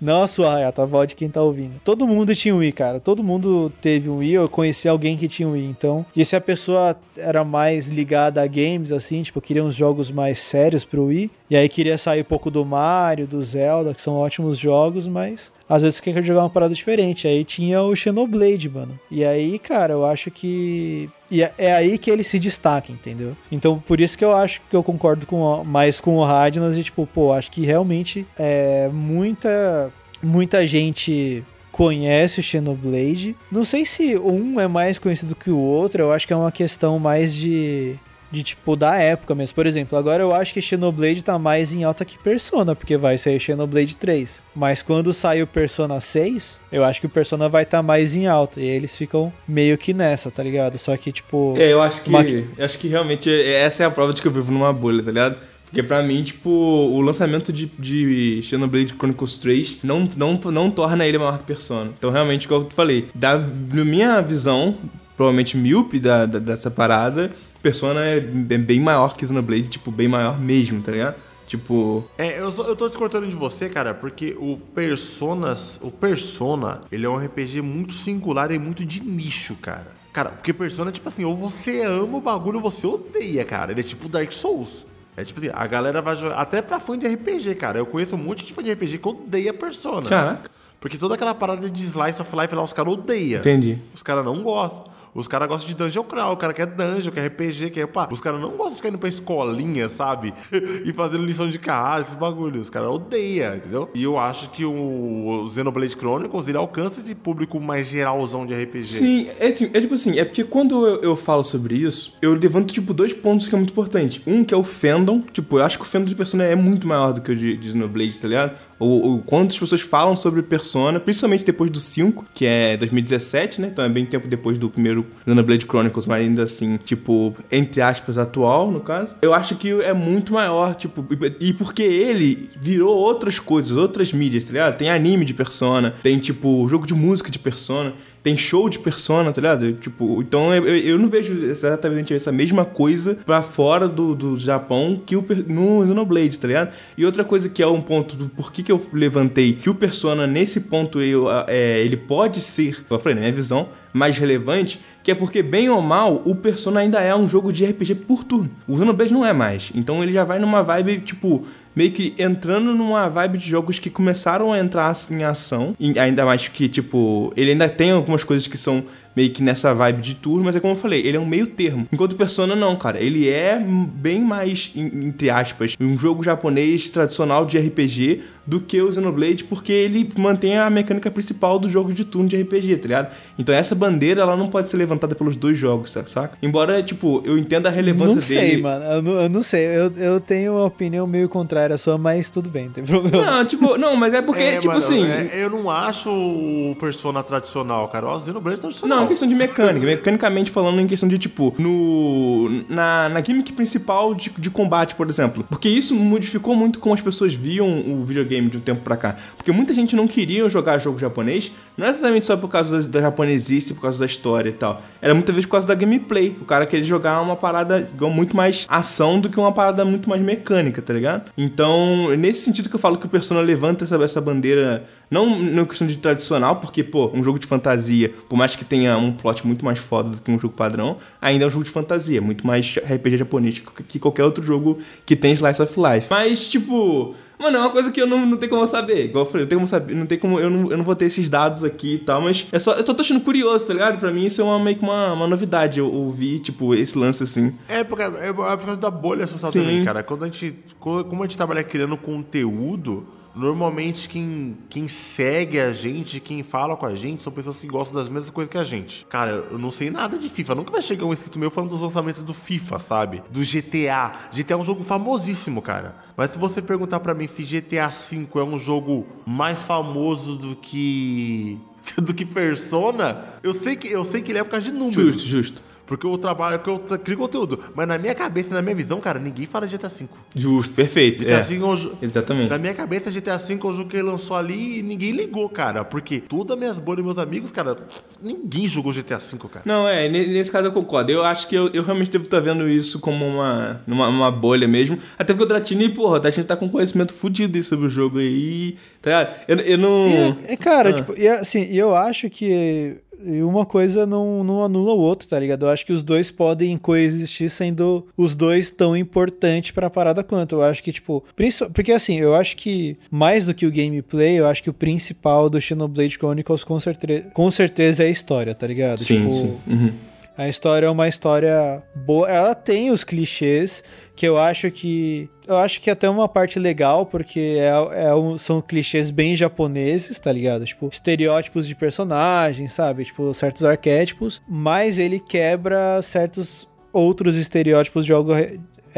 Não 0.00 0.22
a 0.22 0.28
sua, 0.28 0.54
Hayata, 0.54 0.82
a 0.82 0.84
avó 0.84 1.04
de 1.04 1.14
quem 1.14 1.28
tá 1.28 1.42
ouvindo. 1.42 1.80
Todo 1.84 2.06
mundo 2.06 2.34
tinha 2.34 2.54
um 2.54 2.58
Wii, 2.58 2.72
cara. 2.72 3.00
Todo 3.00 3.24
mundo 3.24 3.72
teve 3.80 4.08
um 4.08 4.18
Wii. 4.18 4.32
Eu 4.32 4.48
conheci 4.48 4.88
alguém 4.88 5.16
que 5.16 5.26
tinha 5.28 5.48
um 5.48 5.52
Wii. 5.52 5.66
Então, 5.66 6.06
e 6.14 6.24
se 6.24 6.36
a 6.36 6.40
pessoa 6.40 6.96
era 7.16 7.44
mais 7.44 7.88
ligada 7.88 8.42
a 8.42 8.46
games, 8.46 8.92
assim, 8.92 9.22
tipo, 9.22 9.40
queria 9.40 9.64
uns 9.64 9.74
jogos 9.74 10.10
mais 10.10 10.38
sérios 10.38 10.84
pro 10.84 11.06
Wii. 11.06 11.30
E 11.50 11.56
aí 11.56 11.68
queria 11.68 11.98
sair 11.98 12.20
um 12.20 12.24
pouco 12.24 12.50
do 12.50 12.64
Mario, 12.64 13.26
do 13.26 13.42
Zelda, 13.42 13.92
que 13.92 14.02
são 14.02 14.14
ótimos 14.14 14.58
jogos, 14.58 15.08
mas 15.08 15.50
às 15.68 15.82
vezes 15.82 16.00
quer 16.00 16.22
jogar 16.24 16.42
uma 16.42 16.50
parada 16.50 16.74
diferente. 16.74 17.26
Aí 17.28 17.44
tinha 17.44 17.82
o 17.82 17.94
Xenoblade, 17.94 18.68
mano. 18.68 18.98
E 19.10 19.24
aí, 19.24 19.58
cara, 19.58 19.92
eu 19.92 20.04
acho 20.04 20.30
que. 20.30 21.08
E 21.30 21.42
é- 21.42 21.52
é 21.58 21.72
aí 21.74 21.98
que 21.98 22.10
ele 22.10 22.24
se 22.24 22.38
destaca, 22.38 22.90
entendeu? 22.90 23.36
Então, 23.52 23.78
por 23.86 24.00
isso 24.00 24.16
que 24.16 24.24
eu 24.24 24.34
acho 24.34 24.60
que 24.70 24.74
eu 24.74 24.82
concordo 24.82 25.26
com 25.26 25.62
mais 25.64 26.00
com 26.00 26.16
o 26.16 26.24
Radnas 26.24 26.76
e, 26.76 26.82
tipo, 26.82 27.06
pô, 27.06 27.32
acho 27.32 27.50
que 27.50 27.60
realmente 27.64 28.26
é 28.38 28.88
muita. 28.92 29.92
Muita 30.22 30.66
gente 30.66 31.44
conhece 31.70 32.40
o 32.40 32.42
Xenoblade. 32.42 33.36
Não 33.52 33.64
sei 33.64 33.84
se 33.84 34.16
um 34.18 34.58
é 34.58 34.66
mais 34.66 34.98
conhecido 34.98 35.36
que 35.36 35.50
o 35.50 35.58
outro, 35.58 36.02
eu 36.02 36.12
acho 36.12 36.26
que 36.26 36.32
é 36.32 36.36
uma 36.36 36.50
questão 36.50 36.98
mais 36.98 37.32
de. 37.34 37.94
De 38.30 38.42
tipo, 38.42 38.76
da 38.76 38.96
época 38.96 39.34
mesmo. 39.34 39.54
Por 39.54 39.66
exemplo, 39.66 39.96
agora 39.98 40.22
eu 40.22 40.34
acho 40.34 40.52
que 40.52 40.60
Xenoblade 40.60 41.22
tá 41.24 41.38
mais 41.38 41.72
em 41.74 41.84
alta 41.84 42.04
que 42.04 42.18
Persona, 42.18 42.74
porque 42.76 42.96
vai 42.96 43.16
sair 43.16 43.40
Xenoblade 43.40 43.96
3. 43.96 44.42
Mas 44.54 44.82
quando 44.82 45.14
sair 45.14 45.42
o 45.42 45.46
Persona 45.46 45.98
6, 46.00 46.60
eu 46.70 46.84
acho 46.84 47.00
que 47.00 47.06
o 47.06 47.10
Persona 47.10 47.48
vai 47.48 47.62
estar 47.62 47.78
tá 47.78 47.82
mais 47.82 48.14
em 48.14 48.26
alta. 48.26 48.60
E 48.60 48.64
aí 48.64 48.68
eles 48.76 48.96
ficam 48.96 49.32
meio 49.46 49.78
que 49.78 49.94
nessa, 49.94 50.30
tá 50.30 50.42
ligado? 50.42 50.76
Só 50.78 50.96
que, 50.96 51.10
tipo. 51.10 51.54
É, 51.56 51.72
eu 51.72 51.80
acho 51.80 52.02
que. 52.02 52.10
Uma- 52.10 52.22
eu 52.22 52.64
acho 52.64 52.78
que 52.78 52.88
realmente 52.88 53.30
essa 53.30 53.82
é 53.82 53.86
a 53.86 53.90
prova 53.90 54.12
de 54.12 54.20
que 54.20 54.28
eu 54.28 54.32
vivo 54.32 54.52
numa 54.52 54.72
bolha, 54.72 55.02
tá 55.02 55.10
ligado? 55.10 55.36
Porque 55.64 55.82
pra 55.82 56.02
mim, 56.02 56.22
tipo, 56.22 56.48
o 56.50 57.00
lançamento 57.02 57.52
de, 57.52 57.66
de 57.78 58.40
Xenoblade 58.42 58.94
Chronicles 58.94 59.36
3 59.36 59.80
não, 59.82 60.08
não, 60.16 60.34
não 60.50 60.70
torna 60.70 61.06
ele 61.06 61.18
maior 61.18 61.38
que 61.38 61.44
Persona. 61.44 61.90
Então, 61.98 62.10
realmente, 62.10 62.48
como 62.48 62.62
eu 62.62 62.64
te 62.68 62.74
falei, 62.74 63.08
da, 63.14 63.36
na 63.36 63.84
minha 63.84 64.18
visão, 64.22 64.76
provavelmente 65.14 65.56
míope 65.58 65.98
da, 66.00 66.24
da- 66.24 66.38
dessa 66.38 66.70
parada, 66.70 67.28
Persona 67.62 68.00
é 68.04 68.20
bem 68.20 68.80
maior 68.80 69.16
que 69.16 69.26
Xenoblade, 69.26 69.68
tipo, 69.68 69.90
bem 69.90 70.08
maior 70.08 70.38
mesmo, 70.40 70.80
tá 70.82 70.92
ligado? 70.92 71.16
Tipo, 71.46 72.04
É, 72.18 72.38
eu, 72.38 72.52
eu 72.66 72.76
tô 72.76 72.88
discordando 72.88 73.26
de 73.26 73.34
você, 73.34 73.68
cara, 73.70 73.94
porque 73.94 74.36
o 74.38 74.58
Personas, 74.74 75.80
o 75.82 75.90
Persona, 75.90 76.82
ele 76.92 77.06
é 77.06 77.08
um 77.08 77.16
RPG 77.16 77.62
muito 77.62 77.94
singular 77.94 78.52
e 78.52 78.58
muito 78.58 78.84
de 78.84 79.02
nicho, 79.02 79.54
cara. 79.56 79.86
Cara, 80.12 80.30
porque 80.30 80.52
Persona 80.52 80.90
é 80.90 80.92
tipo 80.92 81.08
assim, 81.08 81.24
ou 81.24 81.36
você 81.36 81.82
ama 81.82 82.18
o 82.18 82.20
bagulho 82.20 82.56
ou 82.56 82.62
você 82.70 82.86
odeia, 82.86 83.44
cara. 83.44 83.72
Ele 83.72 83.80
é 83.80 83.84
tipo 83.84 84.08
Dark 84.08 84.30
Souls. 84.32 84.86
É 85.16 85.24
tipo 85.24 85.40
assim, 85.40 85.50
a 85.52 85.66
galera 85.66 86.02
vai 86.02 86.16
jogar. 86.16 86.36
Até 86.36 86.60
pra 86.60 86.78
fã 86.78 86.98
de 86.98 87.06
RPG, 87.06 87.54
cara. 87.54 87.78
Eu 87.78 87.86
conheço 87.86 88.14
um 88.14 88.18
monte 88.18 88.44
de 88.44 88.52
fã 88.52 88.62
de 88.62 88.72
RPG 88.72 88.98
que 88.98 89.08
odeia 89.08 89.52
Persona. 89.54 90.08
caraca, 90.08 90.50
Porque 90.80 90.98
toda 90.98 91.14
aquela 91.14 91.34
parada 91.34 91.68
de 91.70 91.82
slice 91.84 92.20
of 92.20 92.36
life 92.36 92.54
lá, 92.54 92.62
os 92.62 92.72
caras 92.72 92.92
odeiam. 92.92 93.40
entendi. 93.40 93.78
Os 93.94 94.02
caras 94.02 94.24
não 94.24 94.42
gostam. 94.42 94.86
Os 95.14 95.26
caras 95.26 95.48
gostam 95.48 95.68
de 95.68 95.76
dungeon 95.76 96.04
crawl, 96.04 96.32
o 96.32 96.36
cara 96.36 96.52
quer 96.52 96.66
dungeon, 96.66 97.10
quer 97.10 97.26
RPG, 97.26 97.70
quer. 97.70 97.86
Pá, 97.86 98.08
os 98.10 98.20
caras 98.20 98.40
não 98.40 98.50
gostam 98.50 98.70
de 98.70 98.76
ficar 98.76 98.88
indo 98.88 98.98
pra 98.98 99.08
escolinha, 99.08 99.88
sabe? 99.88 100.32
e 100.84 100.92
fazendo 100.92 101.24
lição 101.24 101.48
de 101.48 101.58
casa, 101.58 102.02
esses 102.02 102.14
bagulhos. 102.14 102.62
Os 102.62 102.70
caras 102.70 102.90
odeiam, 102.90 103.56
entendeu? 103.56 103.90
E 103.94 104.02
eu 104.02 104.18
acho 104.18 104.50
que 104.50 104.64
o 104.64 105.50
Xenoblade 105.52 105.96
Chronicles 105.96 106.48
ele 106.48 106.56
alcança 106.56 107.00
esse 107.00 107.14
público 107.14 107.60
mais 107.60 107.86
geralzão 107.86 108.46
de 108.46 108.54
RPG. 108.54 108.86
Sim, 108.86 109.28
é, 109.38 109.48
assim, 109.48 109.70
é 109.72 109.80
tipo 109.80 109.94
assim, 109.94 110.18
é 110.18 110.24
porque 110.24 110.44
quando 110.44 110.86
eu, 110.86 111.02
eu 111.02 111.16
falo 111.16 111.44
sobre 111.44 111.76
isso, 111.76 112.14
eu 112.20 112.34
levanto, 112.34 112.72
tipo, 112.72 112.92
dois 112.92 113.12
pontos 113.12 113.48
que 113.48 113.54
é 113.54 113.58
muito 113.58 113.70
importante. 113.70 114.22
Um 114.26 114.44
que 114.44 114.54
é 114.54 114.56
o 114.56 114.64
fandom, 114.64 115.20
tipo, 115.32 115.58
eu 115.58 115.64
acho 115.64 115.78
que 115.78 115.84
o 115.84 115.86
fandom 115.86 116.06
de 116.06 116.14
Persona 116.14 116.44
é 116.44 116.54
muito 116.54 116.86
maior 116.86 117.12
do 117.12 117.20
que 117.20 117.32
o 117.32 117.36
de, 117.36 117.56
de 117.56 117.72
Xenoblade, 117.72 118.18
tá 118.18 118.28
ligado? 118.28 118.58
O, 118.78 119.14
o 119.14 119.18
quantas 119.18 119.58
pessoas 119.58 119.80
falam 119.80 120.16
sobre 120.16 120.42
Persona, 120.42 121.00
principalmente 121.00 121.44
depois 121.44 121.70
do 121.70 121.78
5, 121.78 122.26
que 122.34 122.46
é 122.46 122.76
2017, 122.76 123.60
né? 123.60 123.68
Então 123.72 123.84
é 123.84 123.88
bem 123.88 124.06
tempo 124.06 124.28
depois 124.28 124.58
do 124.58 124.70
primeiro 124.70 125.06
Xenoblade 125.24 125.66
Chronicles, 125.66 126.06
mas 126.06 126.20
ainda 126.22 126.44
assim, 126.44 126.78
tipo, 126.84 127.36
entre 127.50 127.80
aspas, 127.80 128.18
atual, 128.18 128.70
no 128.70 128.80
caso. 128.80 129.14
Eu 129.22 129.34
acho 129.34 129.56
que 129.56 129.70
é 129.82 129.92
muito 129.92 130.32
maior, 130.32 130.74
tipo, 130.74 131.04
e 131.40 131.52
porque 131.52 131.82
ele 131.82 132.50
virou 132.60 132.96
outras 132.96 133.38
coisas, 133.38 133.76
outras 133.76 134.12
mídias, 134.12 134.44
tá 134.44 134.52
ligado? 134.52 134.76
Tem 134.76 134.90
anime 134.90 135.24
de 135.24 135.34
Persona, 135.34 135.94
tem, 136.02 136.18
tipo, 136.18 136.66
jogo 136.68 136.86
de 136.86 136.94
música 136.94 137.30
de 137.30 137.38
Persona 137.38 137.94
tem 138.28 138.36
show 138.36 138.68
de 138.68 138.78
persona, 138.78 139.32
tá 139.32 139.40
ligado? 139.40 139.72
Tipo, 139.72 140.20
então 140.20 140.54
eu, 140.54 140.66
eu 140.76 140.98
não 140.98 141.08
vejo 141.08 141.32
exatamente 141.46 142.12
essa 142.12 142.30
mesma 142.30 142.62
coisa 142.62 143.18
pra 143.24 143.40
fora 143.40 143.88
do, 143.88 144.14
do 144.14 144.36
Japão 144.36 145.00
que 145.04 145.16
o, 145.16 145.24
no 145.46 145.86
Xenoblade, 145.86 146.38
tá 146.38 146.46
ligado? 146.46 146.72
E 146.96 147.06
outra 147.06 147.24
coisa 147.24 147.48
que 147.48 147.62
é 147.62 147.66
um 147.66 147.80
ponto 147.80 148.14
do 148.14 148.28
porquê 148.28 148.62
que 148.62 148.70
eu 148.70 148.86
levantei 148.92 149.54
que 149.54 149.70
o 149.70 149.74
persona 149.74 150.26
nesse 150.26 150.60
ponto 150.60 151.00
eu, 151.00 151.26
é, 151.46 151.80
ele 151.80 151.96
pode 151.96 152.42
ser, 152.42 152.84
eu 152.90 152.98
falei, 152.98 153.14
na 153.14 153.22
minha 153.22 153.32
visão, 153.32 153.70
mais 153.94 154.18
relevante, 154.18 154.78
que 155.02 155.10
é 155.10 155.14
porque, 155.14 155.42
bem 155.42 155.70
ou 155.70 155.80
mal, 155.80 156.20
o 156.26 156.34
Persona 156.34 156.80
ainda 156.80 157.00
é 157.00 157.16
um 157.16 157.26
jogo 157.26 157.50
de 157.50 157.64
RPG 157.64 157.94
por 157.94 158.22
turno. 158.24 158.50
O 158.66 158.76
Xenoblade 158.76 159.10
não 159.10 159.24
é 159.24 159.32
mais. 159.32 159.72
Então 159.74 160.02
ele 160.02 160.12
já 160.12 160.22
vai 160.22 160.38
numa 160.38 160.62
vibe, 160.62 161.00
tipo, 161.00 161.46
meio 161.78 161.92
que 161.92 162.12
entrando 162.18 162.74
numa 162.74 163.08
vibe 163.08 163.38
de 163.38 163.48
jogos 163.48 163.78
que 163.78 163.88
começaram 163.88 164.52
a 164.52 164.58
entrar 164.58 164.92
em 165.12 165.22
ação. 165.22 165.76
E 165.78 165.96
ainda 165.96 166.24
mais 166.24 166.48
que, 166.48 166.68
tipo, 166.68 167.32
ele 167.36 167.52
ainda 167.52 167.68
tem 167.68 167.92
algumas 167.92 168.24
coisas 168.24 168.48
que 168.48 168.58
são 168.58 168.82
meio 169.14 169.30
que 169.30 169.42
nessa 169.42 169.72
vibe 169.72 170.02
de 170.02 170.14
turno, 170.14 170.44
mas 170.44 170.56
é 170.56 170.60
como 170.60 170.74
eu 170.74 170.78
falei, 170.78 171.06
ele 171.06 171.16
é 171.16 171.20
um 171.20 171.26
meio 171.26 171.46
termo. 171.46 171.86
Enquanto 171.92 172.16
Persona 172.16 172.56
não, 172.56 172.74
cara, 172.74 173.00
ele 173.00 173.28
é 173.28 173.58
bem 173.58 174.20
mais, 174.20 174.72
entre 174.74 175.30
aspas, 175.30 175.76
um 175.80 175.96
jogo 175.96 176.22
japonês 176.24 176.88
tradicional 176.88 177.46
de 177.46 177.58
RPG 177.58 178.22
do 178.48 178.60
que 178.60 178.80
o 178.80 178.90
Xenoblade, 178.90 179.44
porque 179.44 179.70
ele 179.70 180.10
mantém 180.16 180.56
a 180.56 180.70
mecânica 180.70 181.10
principal 181.10 181.58
do 181.58 181.68
jogo 181.68 181.92
de 181.92 182.02
turno 182.02 182.26
de 182.26 182.40
RPG, 182.40 182.78
tá 182.78 182.82
ligado? 182.88 183.14
Então 183.38 183.54
essa 183.54 183.74
bandeira, 183.74 184.22
ela 184.22 184.34
não 184.38 184.48
pode 184.48 184.70
ser 184.70 184.78
levantada 184.78 185.14
pelos 185.14 185.36
dois 185.36 185.58
jogos, 185.58 185.90
saca? 185.90 186.38
Embora, 186.42 186.82
tipo, 186.82 187.22
eu 187.26 187.36
entenda 187.36 187.68
a 187.68 187.72
relevância 187.72 188.14
não 188.14 188.22
sei, 188.22 188.40
dele. 188.40 188.62
Mano, 188.62 188.84
eu 188.86 189.02
não, 189.02 189.12
eu 189.20 189.28
não 189.28 189.42
sei, 189.42 189.66
eu, 189.66 189.92
eu 189.98 190.18
tenho 190.18 190.54
uma 190.54 190.64
opinião 190.64 191.06
meio 191.06 191.28
contrária 191.28 191.74
à 191.74 191.78
sua, 191.78 191.98
mas 191.98 192.30
tudo 192.30 192.48
bem, 192.48 192.64
não 192.64 192.72
tem 192.72 192.84
problema. 192.84 193.26
Não, 193.26 193.44
tipo, 193.44 193.76
não, 193.76 193.94
mas 193.96 194.14
é 194.14 194.22
porque, 194.22 194.42
é, 194.42 194.54
tipo 194.54 194.68
mano, 194.68 194.78
assim... 194.78 195.06
É, 195.06 195.44
eu 195.44 195.50
não 195.50 195.70
acho 195.70 196.08
o 196.08 196.74
Persona 196.80 197.22
tradicional, 197.22 197.86
cara, 197.88 198.08
o 198.08 198.24
Xenoblade 198.24 198.60
é 198.60 198.60
tradicional. 198.62 198.98
Não, 198.98 199.04
é 199.04 199.08
questão 199.08 199.28
de 199.28 199.34
mecânica, 199.34 199.84
mecanicamente 199.84 200.50
falando, 200.50 200.80
em 200.80 200.86
questão 200.86 201.06
de, 201.06 201.18
tipo, 201.18 201.54
no... 201.58 202.48
na, 202.66 203.10
na 203.10 203.22
gimmick 203.22 203.52
principal 203.52 204.14
de, 204.14 204.30
de 204.38 204.48
combate, 204.48 204.94
por 204.94 205.06
exemplo. 205.06 205.44
Porque 205.50 205.68
isso 205.68 205.94
modificou 205.94 206.56
muito 206.56 206.78
como 206.78 206.94
as 206.94 207.02
pessoas 207.02 207.34
viam 207.34 207.68
o 207.68 208.06
videogame 208.06 208.37
videogame 208.38 208.50
de 208.50 208.56
um 208.56 208.60
tempo 208.60 208.82
pra 208.82 208.96
cá. 208.96 209.16
Porque 209.36 209.50
muita 209.50 209.72
gente 209.72 209.96
não 209.96 210.06
queria 210.06 210.48
jogar 210.48 210.78
jogo 210.78 210.98
japonês, 210.98 211.52
não 211.76 211.86
é 211.86 211.90
exatamente 211.90 212.26
só 212.26 212.36
por 212.36 212.48
causa 212.48 212.86
da, 212.88 213.00
japonesice, 213.00 213.74
por 213.74 213.82
causa 213.82 213.98
da 213.98 214.06
história 214.06 214.48
e 214.48 214.52
tal. 214.52 214.82
Era 215.00 215.14
muitas 215.14 215.34
vezes 215.34 215.46
por 215.46 215.52
causa 215.52 215.66
da 215.66 215.74
gameplay. 215.74 216.36
O 216.40 216.44
cara 216.44 216.66
queria 216.66 216.84
jogar 216.84 217.20
uma 217.20 217.36
parada 217.36 217.88
muito 218.00 218.36
mais 218.36 218.66
ação 218.68 219.20
do 219.20 219.28
que 219.28 219.38
uma 219.38 219.52
parada 219.52 219.84
muito 219.84 220.08
mais 220.08 220.22
mecânica, 220.22 220.80
tá 220.80 220.92
ligado? 220.92 221.30
Então, 221.36 222.16
nesse 222.16 222.42
sentido 222.42 222.68
que 222.68 222.74
eu 222.74 222.80
falo 222.80 222.98
que 222.98 223.06
o 223.06 223.08
Persona 223.08 223.40
levanta 223.40 223.84
essa, 223.84 223.96
essa 224.02 224.20
bandeira 224.20 224.84
não 225.10 225.38
na 225.38 225.64
questão 225.64 225.86
de 225.86 225.96
tradicional, 225.96 226.56
porque, 226.56 226.84
pô, 226.84 227.10
um 227.14 227.24
jogo 227.24 227.38
de 227.38 227.46
fantasia, 227.46 228.12
por 228.28 228.36
mais 228.36 228.54
que 228.54 228.64
tenha 228.64 228.98
um 228.98 229.10
plot 229.12 229.46
muito 229.46 229.64
mais 229.64 229.78
foda 229.78 230.10
do 230.10 230.20
que 230.20 230.30
um 230.30 230.38
jogo 230.38 230.54
padrão, 230.54 230.98
ainda 231.20 231.44
é 231.44 231.46
um 231.46 231.50
jogo 231.50 231.64
de 231.64 231.70
fantasia, 231.70 232.20
muito 232.20 232.46
mais 232.46 232.76
RPG 232.76 233.16
japonês 233.16 233.62
que 233.88 233.98
qualquer 233.98 234.24
outro 234.24 234.44
jogo 234.44 234.78
que 235.06 235.16
tem 235.16 235.32
Slice 235.32 235.62
of 235.62 235.74
Life. 235.80 236.08
Mas, 236.10 236.50
tipo, 236.50 237.14
Mano, 237.38 237.56
é 237.56 237.60
uma 237.60 237.70
coisa 237.70 237.92
que 237.92 238.00
eu 238.00 238.06
não, 238.06 238.26
não 238.26 238.36
tenho 238.36 238.50
como 238.50 238.66
saber. 238.66 239.04
Igual 239.04 239.24
eu 239.24 239.30
falei, 239.30 239.44
não 239.44 239.48
tem 239.48 239.58
como 239.58 239.68
saber, 239.68 239.94
não 239.94 240.06
tem 240.06 240.18
como. 240.18 240.40
Eu 240.40 240.50
não, 240.50 240.70
eu 240.70 240.76
não 240.76 240.84
vou 240.84 240.96
ter 240.96 241.04
esses 241.04 241.28
dados 241.28 241.62
aqui 241.62 241.94
e 241.94 241.98
tal, 241.98 242.20
mas 242.20 242.46
é 242.50 242.58
só. 242.58 242.72
Eu 242.72 242.84
tô, 242.84 242.94
tô 242.94 243.02
achando 243.02 243.20
curioso, 243.20 243.66
tá 243.66 243.72
ligado? 243.72 243.98
Pra 243.98 244.10
mim 244.10 244.26
isso 244.26 244.40
é 244.40 244.44
uma, 244.44 244.58
meio 244.58 244.76
que 244.76 244.82
uma, 244.82 245.12
uma 245.12 245.26
novidade. 245.26 245.78
Eu 245.78 245.92
ouvir, 245.92 246.40
tipo, 246.40 246.74
esse 246.74 246.98
lance 246.98 247.22
assim. 247.22 247.54
É, 247.68 247.84
porque 247.84 248.02
é, 248.02 248.28
é 248.28 248.32
por 248.32 248.44
causa 248.44 248.76
da 248.76 248.90
bolha 248.90 249.26
social 249.26 249.52
Sim. 249.52 249.60
também, 249.60 249.84
cara. 249.84 250.02
Quando 250.02 250.24
a 250.24 250.26
gente. 250.26 250.56
Como 250.80 251.22
a 251.22 251.26
gente 251.26 251.36
trabalha 251.36 251.62
criando 251.62 251.96
conteúdo 251.96 253.06
Normalmente 253.38 254.08
quem, 254.08 254.58
quem 254.68 254.88
segue 254.88 255.60
a 255.60 255.72
gente, 255.72 256.18
quem 256.18 256.42
fala 256.42 256.76
com 256.76 256.84
a 256.84 256.94
gente, 256.96 257.22
são 257.22 257.32
pessoas 257.32 257.60
que 257.60 257.68
gostam 257.68 257.94
das 257.94 258.10
mesmas 258.10 258.30
coisas 258.30 258.50
que 258.50 258.58
a 258.58 258.64
gente. 258.64 259.06
Cara, 259.06 259.46
eu 259.48 259.56
não 259.56 259.70
sei 259.70 259.90
nada 259.90 260.18
de 260.18 260.28
FIFA. 260.28 260.56
Nunca 260.56 260.72
vai 260.72 260.82
chegar 260.82 261.04
um 261.04 261.12
inscrito 261.12 261.38
meu 261.38 261.48
falando 261.48 261.70
dos 261.70 261.80
lançamentos 261.80 262.20
do 262.22 262.34
FIFA, 262.34 262.80
sabe? 262.80 263.22
Do 263.30 263.38
GTA. 263.38 264.28
GTA 264.32 264.54
é 264.54 264.56
um 264.56 264.64
jogo 264.64 264.82
famosíssimo, 264.82 265.62
cara. 265.62 265.94
Mas 266.16 266.32
se 266.32 266.38
você 266.38 266.60
perguntar 266.60 266.98
para 266.98 267.14
mim 267.14 267.28
se 267.28 267.44
GTA 267.44 267.86
V 267.86 268.26
é 268.34 268.42
um 268.42 268.58
jogo 268.58 269.06
mais 269.24 269.62
famoso 269.62 270.36
do 270.36 270.56
que 270.56 271.60
do 271.96 272.12
que 272.12 272.26
Persona, 272.26 273.34
eu 273.40 273.54
sei 273.54 273.76
que 273.76 273.88
eu 273.88 274.04
sei 274.04 274.20
que 274.20 274.32
ele 274.32 274.40
é 274.40 274.42
por 274.42 274.50
causa 274.50 274.66
de 274.66 274.72
números. 274.72 275.12
Justo, 275.12 275.28
justo. 275.28 275.67
Porque 275.88 276.06
eu 276.06 276.18
trabalho, 276.18 276.58
que 276.58 276.68
eu 276.68 276.78
crio 276.78 277.16
conteúdo. 277.16 277.58
Mas 277.74 277.88
na 277.88 277.96
minha 277.96 278.14
cabeça, 278.14 278.54
na 278.54 278.60
minha 278.60 278.76
visão, 278.76 279.00
cara, 279.00 279.18
ninguém 279.18 279.46
fala 279.46 279.66
de 279.66 279.74
GTA 279.74 279.88
V. 279.88 280.06
Justo, 280.36 280.74
perfeito. 280.74 281.24
GTA 281.24 281.38
é. 281.38 281.40
V 281.40 281.56
é 281.56 281.64
um 281.64 281.96
Exatamente. 282.02 282.50
Na 282.50 282.58
minha 282.58 282.74
cabeça, 282.74 283.10
GTA 283.10 283.38
V 283.38 283.54
é 283.54 283.66
um 283.66 283.72
jogo 283.72 283.88
que 283.88 283.96
ele 283.96 284.02
lançou 284.02 284.36
ali 284.36 284.80
e 284.80 284.82
ninguém 284.82 285.12
ligou, 285.12 285.48
cara. 285.48 285.86
Porque 285.86 286.20
todas 286.20 286.52
as 286.52 286.58
minhas 286.58 286.78
bolhas 286.78 287.00
e 287.00 287.04
meus 287.04 287.16
amigos, 287.16 287.50
cara, 287.50 287.74
ninguém 288.22 288.68
jogou 288.68 288.92
GTA 288.92 289.16
V, 289.16 289.38
cara. 289.48 289.62
Não, 289.64 289.88
é, 289.88 290.06
nesse 290.10 290.50
caso 290.50 290.66
eu 290.66 290.72
concordo. 290.72 291.10
Eu 291.10 291.24
acho 291.24 291.48
que 291.48 291.54
eu, 291.54 291.68
eu 291.68 291.82
realmente 291.82 292.10
devo 292.10 292.24
estar 292.24 292.40
vendo 292.40 292.68
isso 292.68 293.00
como 293.00 293.26
uma, 293.26 293.80
uma, 293.86 294.08
uma 294.08 294.30
bolha 294.30 294.68
mesmo. 294.68 294.98
Até 295.18 295.32
porque 295.32 295.44
o 295.44 295.48
Dratini, 295.48 295.88
porra, 295.88 296.16
o 296.16 296.20
Dratini 296.20 296.44
tá 296.44 296.54
com 296.54 296.68
conhecimento 296.68 297.14
fudido 297.14 297.62
sobre 297.62 297.86
o 297.86 297.88
jogo 297.88 298.18
aí. 298.18 298.76
Tá 299.00 299.10
ligado? 299.10 299.40
Eu, 299.48 299.56
eu 299.56 299.78
não. 299.78 300.36
E, 300.46 300.54
cara, 300.58 300.90
ah. 300.90 300.92
tipo, 300.92 301.14
e 301.16 301.26
assim, 301.26 301.64
eu 301.72 301.96
acho 301.96 302.28
que 302.28 302.98
e 303.22 303.42
uma 303.42 303.66
coisa 303.66 304.06
não, 304.06 304.44
não 304.44 304.64
anula 304.64 304.92
o 304.92 304.98
outro, 304.98 305.28
tá 305.28 305.38
ligado? 305.38 305.66
Eu 305.66 305.70
acho 305.70 305.84
que 305.84 305.92
os 305.92 306.02
dois 306.02 306.30
podem 306.30 306.76
coexistir 306.76 307.50
sendo 307.50 308.06
os 308.16 308.34
dois 308.34 308.70
tão 308.70 308.96
importantes 308.96 309.70
pra 309.70 309.90
parada 309.90 310.22
quanto. 310.22 310.56
Eu 310.56 310.62
acho 310.62 310.82
que, 310.82 310.92
tipo. 310.92 311.24
Porque 311.72 311.92
assim, 311.92 312.18
eu 312.18 312.34
acho 312.34 312.56
que 312.56 312.96
mais 313.10 313.44
do 313.44 313.54
que 313.54 313.66
o 313.66 313.72
gameplay, 313.72 314.38
eu 314.38 314.46
acho 314.46 314.62
que 314.62 314.70
o 314.70 314.74
principal 314.74 315.50
do 315.50 315.60
Xenoblade 315.60 316.16
Chronicles 316.16 316.64
com, 316.64 316.78
certe 316.78 317.24
com 317.34 317.50
certeza 317.50 318.04
é 318.04 318.06
a 318.06 318.10
história, 318.10 318.54
tá 318.54 318.66
ligado? 318.66 319.02
Sim, 319.02 319.20
tipo, 319.20 319.32
sim. 319.32 319.58
Uhum. 319.66 319.92
A 320.38 320.48
história 320.48 320.86
é 320.86 320.90
uma 320.90 321.08
história 321.08 321.82
boa. 321.96 322.30
Ela 322.30 322.54
tem 322.54 322.92
os 322.92 323.02
clichês 323.02 323.82
que 324.14 324.24
eu 324.24 324.38
acho 324.38 324.70
que. 324.70 325.28
Eu 325.44 325.56
acho 325.56 325.80
que 325.80 325.90
é 325.90 325.92
até 325.92 326.08
uma 326.08 326.28
parte 326.28 326.60
legal, 326.60 327.04
porque 327.04 327.56
é, 327.58 328.06
é 328.06 328.14
um, 328.14 328.38
são 328.38 328.60
clichês 328.60 329.10
bem 329.10 329.34
japoneses, 329.34 330.16
tá 330.20 330.30
ligado? 330.30 330.64
Tipo, 330.64 330.88
estereótipos 330.92 331.66
de 331.66 331.74
personagens, 331.74 332.72
sabe? 332.72 333.04
Tipo, 333.04 333.34
certos 333.34 333.64
arquétipos. 333.64 334.40
Mas 334.48 334.96
ele 334.96 335.18
quebra 335.18 336.00
certos 336.02 336.68
outros 336.92 337.34
estereótipos 337.34 338.04
de 338.04 338.08
jogo 338.08 338.32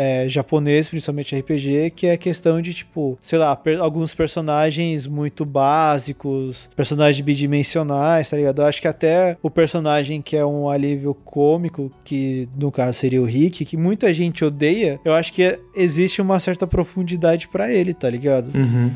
é, 0.01 0.27
japonês, 0.27 0.89
principalmente 0.89 1.39
RPG, 1.39 1.91
que 1.95 2.07
é 2.07 2.13
a 2.13 2.17
questão 2.17 2.63
de, 2.63 2.73
tipo, 2.73 3.19
sei 3.21 3.39
lá, 3.39 3.55
per 3.55 3.79
alguns 3.79 4.15
personagens 4.15 5.07
muito 5.07 5.45
básicos, 5.45 6.71
personagens 6.75 7.23
bidimensionais, 7.23 8.31
tá 8.31 8.39
ligado? 8.39 8.63
Eu 8.63 8.67
acho 8.67 8.81
que 8.81 8.89
até 8.89 9.37
o 9.43 9.51
personagem 9.51 10.23
que 10.23 10.39
é 10.39 10.47
um 10.47 10.71
alívio 10.71 11.13
cômico, 11.13 11.93
que 12.03 12.49
no 12.57 12.73
caso 12.73 12.95
seria 12.95 13.21
o 13.21 13.27
Rick, 13.27 13.67
que 13.67 13.77
muita 13.77 14.11
gente 14.11 14.43
odeia, 14.43 14.99
eu 15.05 15.13
acho 15.13 15.35
que 15.35 15.59
existe 15.77 16.23
uma 16.23 16.41
certa 16.41 16.67
profundidade 16.67 17.47
para 17.49 17.71
ele, 17.71 17.93
tá 17.93 18.09
ligado? 18.09 18.57
Uhum. 18.57 18.91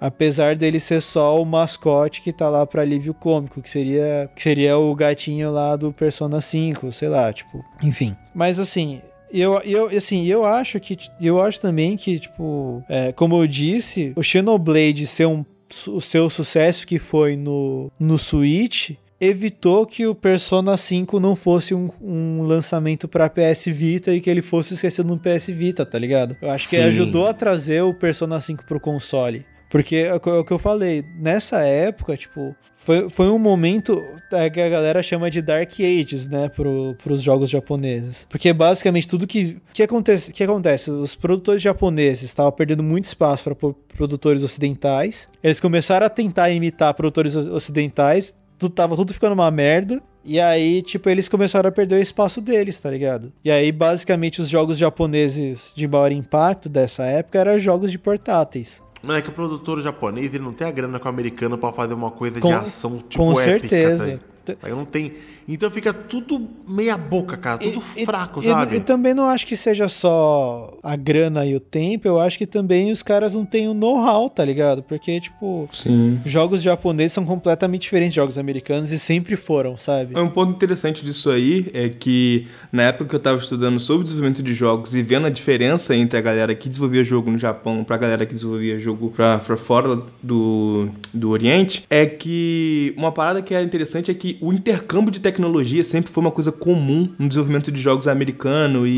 Apesar 0.00 0.56
dele 0.56 0.80
ser 0.80 1.02
só 1.02 1.42
o 1.42 1.44
mascote 1.44 2.22
que 2.22 2.32
tá 2.32 2.48
lá 2.48 2.64
pra 2.64 2.80
alívio 2.80 3.12
cômico, 3.12 3.60
que 3.60 3.68
seria, 3.68 4.30
que 4.34 4.42
seria 4.42 4.78
o 4.78 4.94
gatinho 4.94 5.52
lá 5.52 5.76
do 5.76 5.92
Persona 5.92 6.40
5, 6.40 6.90
sei 6.90 7.08
lá, 7.08 7.30
tipo, 7.34 7.62
enfim. 7.82 8.16
Mas 8.32 8.58
assim, 8.58 9.02
eu, 9.32 9.60
eu, 9.64 9.88
assim, 9.96 10.24
eu 10.26 10.44
acho 10.44 10.78
que. 10.80 10.96
Eu 11.20 11.40
acho 11.42 11.60
também 11.60 11.96
que, 11.96 12.18
tipo, 12.18 12.82
é, 12.88 13.12
como 13.12 13.40
eu 13.40 13.46
disse, 13.46 14.12
o 14.16 14.22
Xenoblade 14.22 15.06
ser 15.06 15.26
um, 15.26 15.44
o 15.88 16.00
seu 16.00 16.28
sucesso 16.30 16.86
que 16.86 16.98
foi 16.98 17.36
no, 17.36 17.90
no 17.98 18.18
Switch 18.18 18.92
evitou 19.20 19.84
que 19.84 20.06
o 20.06 20.14
Persona 20.14 20.76
5 20.76 21.18
não 21.18 21.34
fosse 21.34 21.74
um, 21.74 21.90
um 22.00 22.42
lançamento 22.42 23.08
para 23.08 23.28
PS 23.28 23.64
Vita 23.66 24.14
e 24.14 24.20
que 24.20 24.30
ele 24.30 24.40
fosse 24.42 24.74
esquecido 24.74 25.08
no 25.08 25.18
PS 25.18 25.48
Vita, 25.48 25.84
tá 25.84 25.98
ligado? 25.98 26.36
Eu 26.40 26.50
acho 26.50 26.68
que 26.68 26.76
ajudou 26.76 27.26
a 27.26 27.34
trazer 27.34 27.82
o 27.82 27.92
Persona 27.92 28.40
5 28.40 28.64
pro 28.64 28.78
console. 28.78 29.44
Porque 29.70 29.96
é 29.96 30.14
o 30.14 30.20
que- 30.20 30.28
é 30.30 30.32
o 30.34 30.44
que 30.44 30.52
eu 30.52 30.58
falei, 30.58 31.04
nessa 31.18 31.58
época, 31.62 32.16
tipo, 32.16 32.54
foi, 32.88 33.10
foi 33.10 33.28
um 33.28 33.38
momento 33.38 34.02
é, 34.32 34.48
que 34.48 34.58
a 34.58 34.68
galera 34.70 35.02
chama 35.02 35.30
de 35.30 35.42
Dark 35.42 35.70
Ages, 35.78 36.26
né, 36.26 36.48
pro, 36.48 36.94
pros 36.94 37.20
jogos 37.20 37.50
japoneses. 37.50 38.26
Porque 38.30 38.50
basicamente 38.50 39.06
tudo 39.06 39.26
que, 39.26 39.58
que, 39.74 39.82
acontece, 39.82 40.32
que 40.32 40.42
acontece, 40.42 40.90
os 40.90 41.14
produtores 41.14 41.60
japoneses 41.60 42.22
estavam 42.22 42.50
perdendo 42.50 42.82
muito 42.82 43.04
espaço 43.04 43.44
para 43.44 43.54
produtores 43.94 44.42
ocidentais, 44.42 45.28
eles 45.42 45.60
começaram 45.60 46.06
a 46.06 46.08
tentar 46.08 46.48
imitar 46.48 46.94
produtores 46.94 47.36
ocidentais, 47.36 48.32
tudo, 48.58 48.74
tava 48.74 48.96
tudo 48.96 49.12
ficando 49.12 49.34
uma 49.34 49.50
merda, 49.50 50.02
e 50.24 50.40
aí, 50.40 50.82
tipo, 50.82 51.08
eles 51.08 51.28
começaram 51.28 51.68
a 51.68 51.72
perder 51.72 51.96
o 51.96 52.02
espaço 52.02 52.40
deles, 52.40 52.78
tá 52.78 52.90
ligado? 52.90 53.32
E 53.44 53.50
aí, 53.50 53.72
basicamente, 53.72 54.42
os 54.42 54.48
jogos 54.48 54.76
japoneses 54.76 55.72
de 55.74 55.88
maior 55.88 56.12
impacto 56.12 56.68
dessa 56.68 57.04
época 57.04 57.38
eram 57.38 57.58
jogos 57.58 57.90
de 57.90 57.98
portáteis. 57.98 58.82
Mas 59.02 59.18
é 59.18 59.22
que 59.22 59.28
o 59.28 59.32
produtor 59.32 59.80
japonês 59.80 60.34
ele 60.34 60.42
não 60.42 60.52
tem 60.52 60.66
a 60.66 60.70
grana 60.70 60.98
com 60.98 61.06
o 61.06 61.08
americano 61.08 61.56
pra 61.56 61.72
fazer 61.72 61.94
uma 61.94 62.10
coisa 62.10 62.40
Com- 62.40 62.48
de 62.48 62.54
ação 62.54 62.98
tipo 62.98 63.22
com 63.24 63.40
épica. 63.40 63.68
certeza. 63.68 64.18
Tá? 64.18 64.24
Aí 64.62 64.70
não 64.72 64.84
tem. 64.84 65.12
Então 65.48 65.70
fica 65.70 65.92
tudo 65.92 66.46
meia 66.66 66.96
boca, 66.96 67.36
cara. 67.36 67.58
Tudo 67.58 67.80
E- 67.96 68.04
fraco, 68.04 68.40
e, 68.42 68.44
sabe? 68.46 68.76
E, 68.76 68.80
também 68.80 69.14
não 69.14 69.24
acho 69.26 69.46
que 69.46 69.56
seja 69.56 69.88
só 69.88 70.76
a 70.82 70.96
grana 70.96 71.44
e 71.46 71.54
o 71.54 71.60
tempo, 71.60 72.06
eu 72.06 72.20
acho 72.20 72.38
que 72.38 72.46
também 72.46 72.90
os 72.92 73.02
caras 73.02 73.34
não 73.34 73.44
têm 73.44 73.68
o 73.68 73.74
know-how, 73.74 74.28
tá 74.30 74.44
ligado? 74.44 74.82
Porque, 74.82 75.20
tipo, 75.20 75.68
Sim. 75.72 76.20
jogos 76.24 76.62
japoneses 76.62 77.12
são 77.12 77.24
completamente 77.24 77.82
diferentes 77.82 78.12
de 78.12 78.16
jogos 78.16 78.38
americanos 78.38 78.92
e 78.92 78.98
sempre 78.98 79.36
foram, 79.36 79.76
sabe? 79.76 80.18
Um 80.18 80.28
ponto 80.28 80.52
interessante 80.52 81.04
disso 81.04 81.30
aí 81.30 81.70
é 81.72 81.88
que 81.88 82.46
na 82.72 82.84
época 82.84 83.06
que 83.10 83.14
eu 83.16 83.20
tava 83.20 83.38
estudando 83.38 83.78
sobre 83.80 84.04
desenvolvimento 84.04 84.42
de 84.42 84.54
jogos 84.54 84.94
e 84.94 85.02
vendo 85.02 85.26
a 85.26 85.30
diferença 85.30 85.94
entre 85.94 86.18
a 86.18 86.20
galera 86.22 86.54
que 86.54 86.68
desenvolvia 86.68 87.02
jogo 87.04 87.30
no 87.30 87.38
Japão 87.38 87.82
pra 87.84 87.96
galera 87.96 88.24
que 88.26 88.34
desenvolvia 88.34 88.78
jogo 88.78 89.10
pra, 89.10 89.38
pra 89.38 89.56
fora 89.56 90.02
do, 90.22 90.88
do 91.12 91.30
Oriente, 91.30 91.84
é 91.90 92.06
que 92.06 92.94
uma 92.96 93.12
parada 93.12 93.42
que 93.42 93.54
era 93.54 93.62
interessante 93.64 94.10
é 94.10 94.14
que 94.14 94.37
o 94.40 94.52
intercâmbio 94.52 95.10
de 95.10 95.20
tecnologia 95.20 95.82
sempre 95.84 96.10
foi 96.12 96.20
uma 96.20 96.30
coisa 96.30 96.50
comum 96.52 97.08
no 97.18 97.28
desenvolvimento 97.28 97.70
de 97.72 97.80
jogos 97.80 98.06
americano 98.08 98.86
e, 98.86 98.90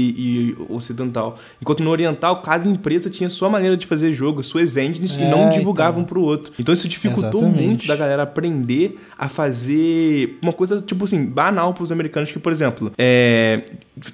e 0.51 0.57
ocidental. 0.69 1.39
Enquanto 1.61 1.83
no 1.83 1.91
oriental, 1.91 2.43
cada 2.43 2.69
empresa 2.69 3.09
tinha 3.11 3.29
sua 3.31 3.49
maneira 3.49 3.77
de 3.77 3.87
fazer 3.87 4.13
jogo, 4.13 4.43
suas 4.43 4.77
engines 4.77 5.17
e 5.17 5.23
É, 5.23 5.31
não 5.31 5.51
divulgavam 5.51 6.01
então. 6.01 6.05
um 6.05 6.07
pro 6.07 6.23
outro. 6.23 6.53
Então 6.59 6.75
isso 6.75 6.89
dificultou 6.89 7.41
Exatamente. 7.43 7.67
muito 7.67 7.87
da 7.87 7.97
galera 7.97 8.23
aprender 8.23 8.99
a 9.19 9.29
fazer 9.29 10.39
uma 10.43 10.53
coisa, 10.53 10.81
tipo 10.81 11.05
assim, 11.05 11.25
banal 11.25 11.73
pros 11.75 11.91
americanos, 11.93 12.31
que, 12.33 12.39
por 12.39 12.53
exemplo, 12.53 12.93
é, 12.99 13.63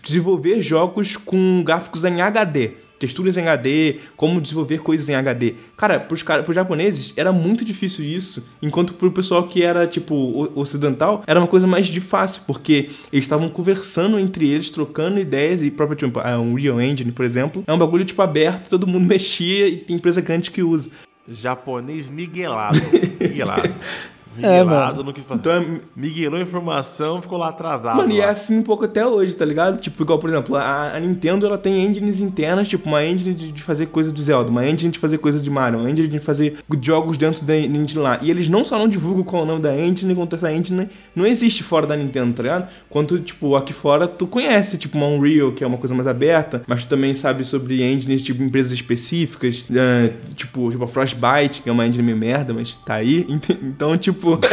desenvolver 0.03 0.61
jogos 0.61 1.16
com 1.16 1.62
gráficos 1.65 2.05
em 2.05 2.20
HD. 2.20 2.73
Texturas 2.98 3.36
em 3.36 3.43
HD, 3.43 3.97
como 4.16 4.40
desenvolver 4.40 4.78
coisas 4.78 5.09
em 5.09 5.14
HD. 5.14 5.55
Cara, 5.77 6.01
pros, 6.01 6.23
cara, 6.23 6.43
pros 6.43 6.55
japoneses 6.55 7.12
era 7.16 7.32
muito 7.32 7.64
difícil 7.64 8.05
isso, 8.05 8.47
enquanto 8.62 8.94
pro 8.94 9.10
pessoal 9.10 9.44
que 9.44 9.62
era, 9.62 9.86
tipo, 9.86 10.51
ocidental, 10.55 11.23
era 11.27 11.39
uma 11.39 11.47
coisa 11.47 11.66
mais 11.66 11.86
de 11.86 12.01
fácil, 12.01 12.43
porque 12.47 12.90
eles 13.12 13.24
estavam 13.24 13.48
conversando 13.48 14.18
entre 14.18 14.48
eles, 14.48 14.70
trocando 14.70 15.20
ideias, 15.20 15.62
e 15.62 15.70
próprio, 15.70 15.97
tipo, 15.97 16.20
a 16.20 16.39
Unreal 16.39 16.81
Engine, 16.81 17.12
por 17.12 17.24
exemplo, 17.24 17.62
é 17.66 17.73
um 17.73 17.78
bagulho, 17.78 18.05
tipo, 18.05 18.23
aberto, 18.23 18.70
todo 18.70 18.86
mundo 18.86 19.05
mexia 19.06 19.68
e 19.68 19.77
tem 19.77 19.97
empresa 19.97 20.20
grande 20.20 20.51
que 20.51 20.62
usa. 20.62 20.90
Japonês 21.28 22.09
miguelado. 22.09 22.81
Miguelado. 23.20 23.74
É, 24.43 24.63
Miguelado, 24.63 24.97
mano. 24.97 25.05
não 25.05 25.13
quis 25.13 25.25
fazer. 25.25 25.41
Então 25.41 25.53
é, 25.53 25.81
Miguelou 25.95 26.39
a 26.39 26.43
informação, 26.43 27.21
ficou 27.23 27.39
lá 27.39 27.49
atrasado. 27.49 27.97
Mano, 27.97 28.13
e 28.13 28.21
é 28.21 28.27
lá. 28.27 28.33
assim 28.33 28.59
um 28.59 28.63
pouco 28.63 28.85
até 28.85 29.07
hoje, 29.07 29.35
tá 29.35 29.45
ligado? 29.45 29.81
Tipo, 29.81 30.03
igual, 30.03 30.19
por 30.19 30.31
exemplo, 30.31 30.57
a, 30.57 30.95
a 30.95 31.01
Nintendo, 31.01 31.47
ela 31.47 31.59
tem 31.59 31.85
engines 31.85 32.21
internas, 32.21 32.69
tipo, 32.69 32.89
uma 32.89 33.05
engine 33.05 33.35
de, 33.35 33.53
de 33.53 33.63
fazer 33.63 33.87
coisas 33.87 34.13
de 34.13 34.23
Zelda, 34.23 34.51
uma 34.51 34.67
engine 34.67 34.91
de 34.93 34.99
fazer 34.99 35.19
coisas 35.19 35.43
de 35.43 35.51
Mario, 35.51 35.79
uma 35.79 35.91
engine 35.91 36.09
de 36.09 36.19
fazer 36.19 36.59
jogos 36.81 37.17
dentro 37.17 37.45
da 37.45 37.57
engine 37.57 38.01
lá. 38.01 38.19
E 38.23 38.31
eles 38.31 38.49
não 38.49 38.65
só 38.65 38.79
não 38.79 38.89
divulgam 38.89 39.23
qual 39.25 39.43
é 39.43 39.45
o 39.45 39.49
nome 39.49 39.63
da 39.63 39.77
engine, 39.77 40.15
quanto 40.15 40.37
essa 40.37 40.53
engine 40.53 40.89
não 41.17 41.27
existe 41.27 41.63
fora 41.63 41.87
da 41.87 41.97
Nintendo, 41.97 42.33
tá 42.35 42.43
ligado? 42.43 42.69
Quanto, 42.89 43.19
tipo, 43.19 43.57
aqui 43.57 43.73
fora 43.73 44.07
tu 44.07 44.27
conhece, 44.27 44.77
tipo, 44.77 44.97
uma 44.97 45.07
Unreal, 45.07 45.53
que 45.53 45.65
é 45.65 45.67
uma 45.67 45.79
coisa 45.79 45.95
mais 45.95 46.07
aberta, 46.07 46.63
mas 46.67 46.85
tu 46.85 46.89
também 46.89 47.15
sabe 47.15 47.43
sobre 47.45 47.83
engines, 47.83 48.23
tipo, 48.23 48.43
empresas 48.43 48.73
específicas, 48.73 49.65
é, 49.75 50.13
tipo, 50.35 50.71
tipo, 50.71 50.85
a 50.85 50.87
Frostbite, 50.87 51.63
que 51.63 51.69
é 51.69 51.73
uma 51.73 51.87
engine 51.87 52.03
meio 52.05 52.17
merda, 52.19 52.53
mas 52.55 52.73
tá 52.85 52.95
aí. 52.95 53.27
Ent- 53.31 53.51
Então, 53.63 53.97
tipo... 53.99 54.39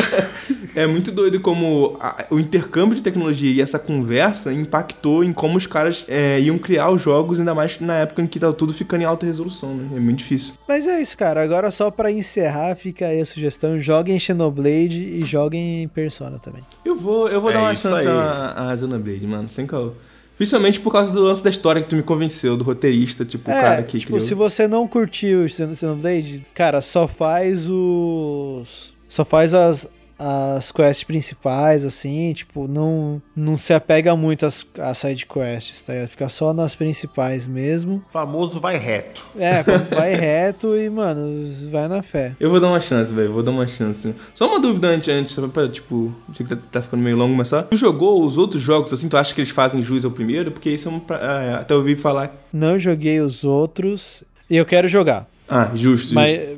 É 0.76 0.88
muito 0.88 1.11
doido 1.11 1.40
como 1.40 1.98
a- 1.99 2.26
o 2.31 2.40
intercâmbio 2.40 2.95
de 2.95 3.03
tecnologia 3.03 3.52
e 3.52 3.61
essa 3.61 3.77
conversa 3.77 4.52
impactou 4.52 5.23
em 5.23 5.31
como 5.31 5.56
os 5.57 5.68
caras 5.68 6.03
é, 6.07 6.40
iam 6.41 6.57
criar 6.57 6.90
os 6.90 6.99
jogos, 6.99 7.40
ainda 7.40 7.53
mais 7.53 7.80
na 7.80 7.98
época 7.99 8.23
em 8.23 8.27
que 8.27 8.40
tava 8.40 8.53
tudo 8.53 8.73
ficando 8.73 9.02
em 9.02 9.06
alta 9.06 9.23
resolução, 9.23 9.76
né? 9.76 9.88
É 9.95 9.99
muito 9.99 10.18
difícil. 10.19 10.56
Mas 10.68 10.88
é 10.88 10.99
isso, 10.99 11.15
cara. 11.15 11.44
Agora 11.44 11.69
só 11.69 11.91
pra 11.91 12.11
encerrar, 12.11 12.76
fica 12.76 13.06
aí 13.06 13.22
a 13.22 13.26
sugestão: 13.26 13.80
joguem 13.80 14.18
Xenoblade 14.18 14.98
e 14.99 15.22
joguem 15.23 15.88
Persona 15.90 16.40
também. 16.40 16.52
Eu 16.85 16.95
vou, 16.95 17.30
eu 17.30 17.39
vou 17.41 17.49
É 17.51 17.53
dar 17.53 17.59
uma 17.61 17.75
chance 17.75 18.07
aí. 18.07 18.07
à, 18.07 18.71
à 18.71 18.77
Xenoblade, 18.77 19.25
mano, 19.27 19.47
sem 19.49 19.65
caô. 19.65 19.91
Principalmente 20.38 20.80
por 20.80 20.91
causa 20.91 21.11
do 21.11 21.21
lance 21.21 21.43
da 21.43 21.49
história 21.49 21.81
que 21.81 21.88
tu 21.88 21.95
me 21.95 22.01
convenceu, 22.03 22.57
do 22.57 22.63
roteirista, 22.63 23.23
tipo, 23.23 23.49
o 23.49 23.53
cara 23.53 23.84
que 23.84 23.99
tipo, 23.99 24.13
criou. 24.13 24.27
se 24.27 24.34
você 24.34 24.67
não 24.67 24.88
curtiu 24.88 25.43
o 25.45 25.49
Xen- 25.49 25.75
Xenoblade, 25.75 26.45
cara, 26.55 26.81
só 26.81 27.07
faz 27.07 27.67
os. 27.69 28.93
Só 29.07 29.23
faz 29.23 29.53
as. 29.53 29.88
As 30.25 30.71
quests 30.71 31.03
principais, 31.03 31.83
assim, 31.83 32.31
tipo, 32.33 32.65
não, 32.67 33.21
não 33.35 33.57
se 33.57 33.73
apega 33.73 34.15
muito 34.15 34.45
às, 34.45 34.65
às 34.79 34.97
side 34.99 35.25
quests, 35.25 35.83
tá? 35.83 35.91
ligado? 35.93 36.09
Fica 36.09 36.29
só 36.29 36.53
nas 36.53 36.75
principais 36.75 37.45
mesmo. 37.45 38.01
Famoso 38.11 38.59
vai 38.61 38.77
reto. 38.77 39.25
É, 39.37 39.61
vai 39.93 40.15
reto 40.15 40.77
e, 40.77 40.89
mano, 40.89 41.69
vai 41.69 41.87
na 41.89 42.01
fé. 42.01 42.35
Eu 42.39 42.49
vou 42.49 42.59
dar 42.61 42.67
uma 42.69 42.79
chance, 42.79 43.13
velho. 43.13 43.33
Vou 43.33 43.43
dar 43.43 43.51
uma 43.51 43.67
chance. 43.67 44.15
Só 44.33 44.47
uma 44.47 44.59
dúvida 44.61 44.87
antes, 44.87 45.09
antes 45.09 45.35
só 45.35 45.45
pra, 45.47 45.67
tipo, 45.67 46.13
sei 46.33 46.45
que 46.45 46.55
tá, 46.55 46.61
tá 46.71 46.81
ficando 46.81 47.03
meio 47.03 47.17
longo, 47.17 47.35
mas 47.35 47.49
só. 47.49 47.63
Tu 47.63 47.75
jogou 47.75 48.25
os 48.25 48.37
outros 48.37 48.61
jogos, 48.63 48.93
assim, 48.93 49.09
tu 49.09 49.17
acha 49.17 49.33
que 49.35 49.41
eles 49.41 49.51
fazem 49.51 49.83
jus 49.83 50.05
ao 50.05 50.11
primeiro? 50.11 50.51
Porque 50.51 50.69
isso 50.69 50.87
é 50.87 50.91
um. 50.91 50.99
pra- 50.99 51.17
é, 51.19 51.53
até 51.55 51.75
ouvi 51.75 51.95
falar. 51.97 52.31
Não 52.53 52.79
joguei 52.79 53.19
os 53.19 53.43
outros 53.43 54.23
e 54.49 54.55
eu 54.55 54.65
quero 54.65 54.87
jogar. 54.87 55.27
Ah, 55.49 55.71
justo, 55.75 56.13
justo. 56.13 56.15
Mas 56.15 56.57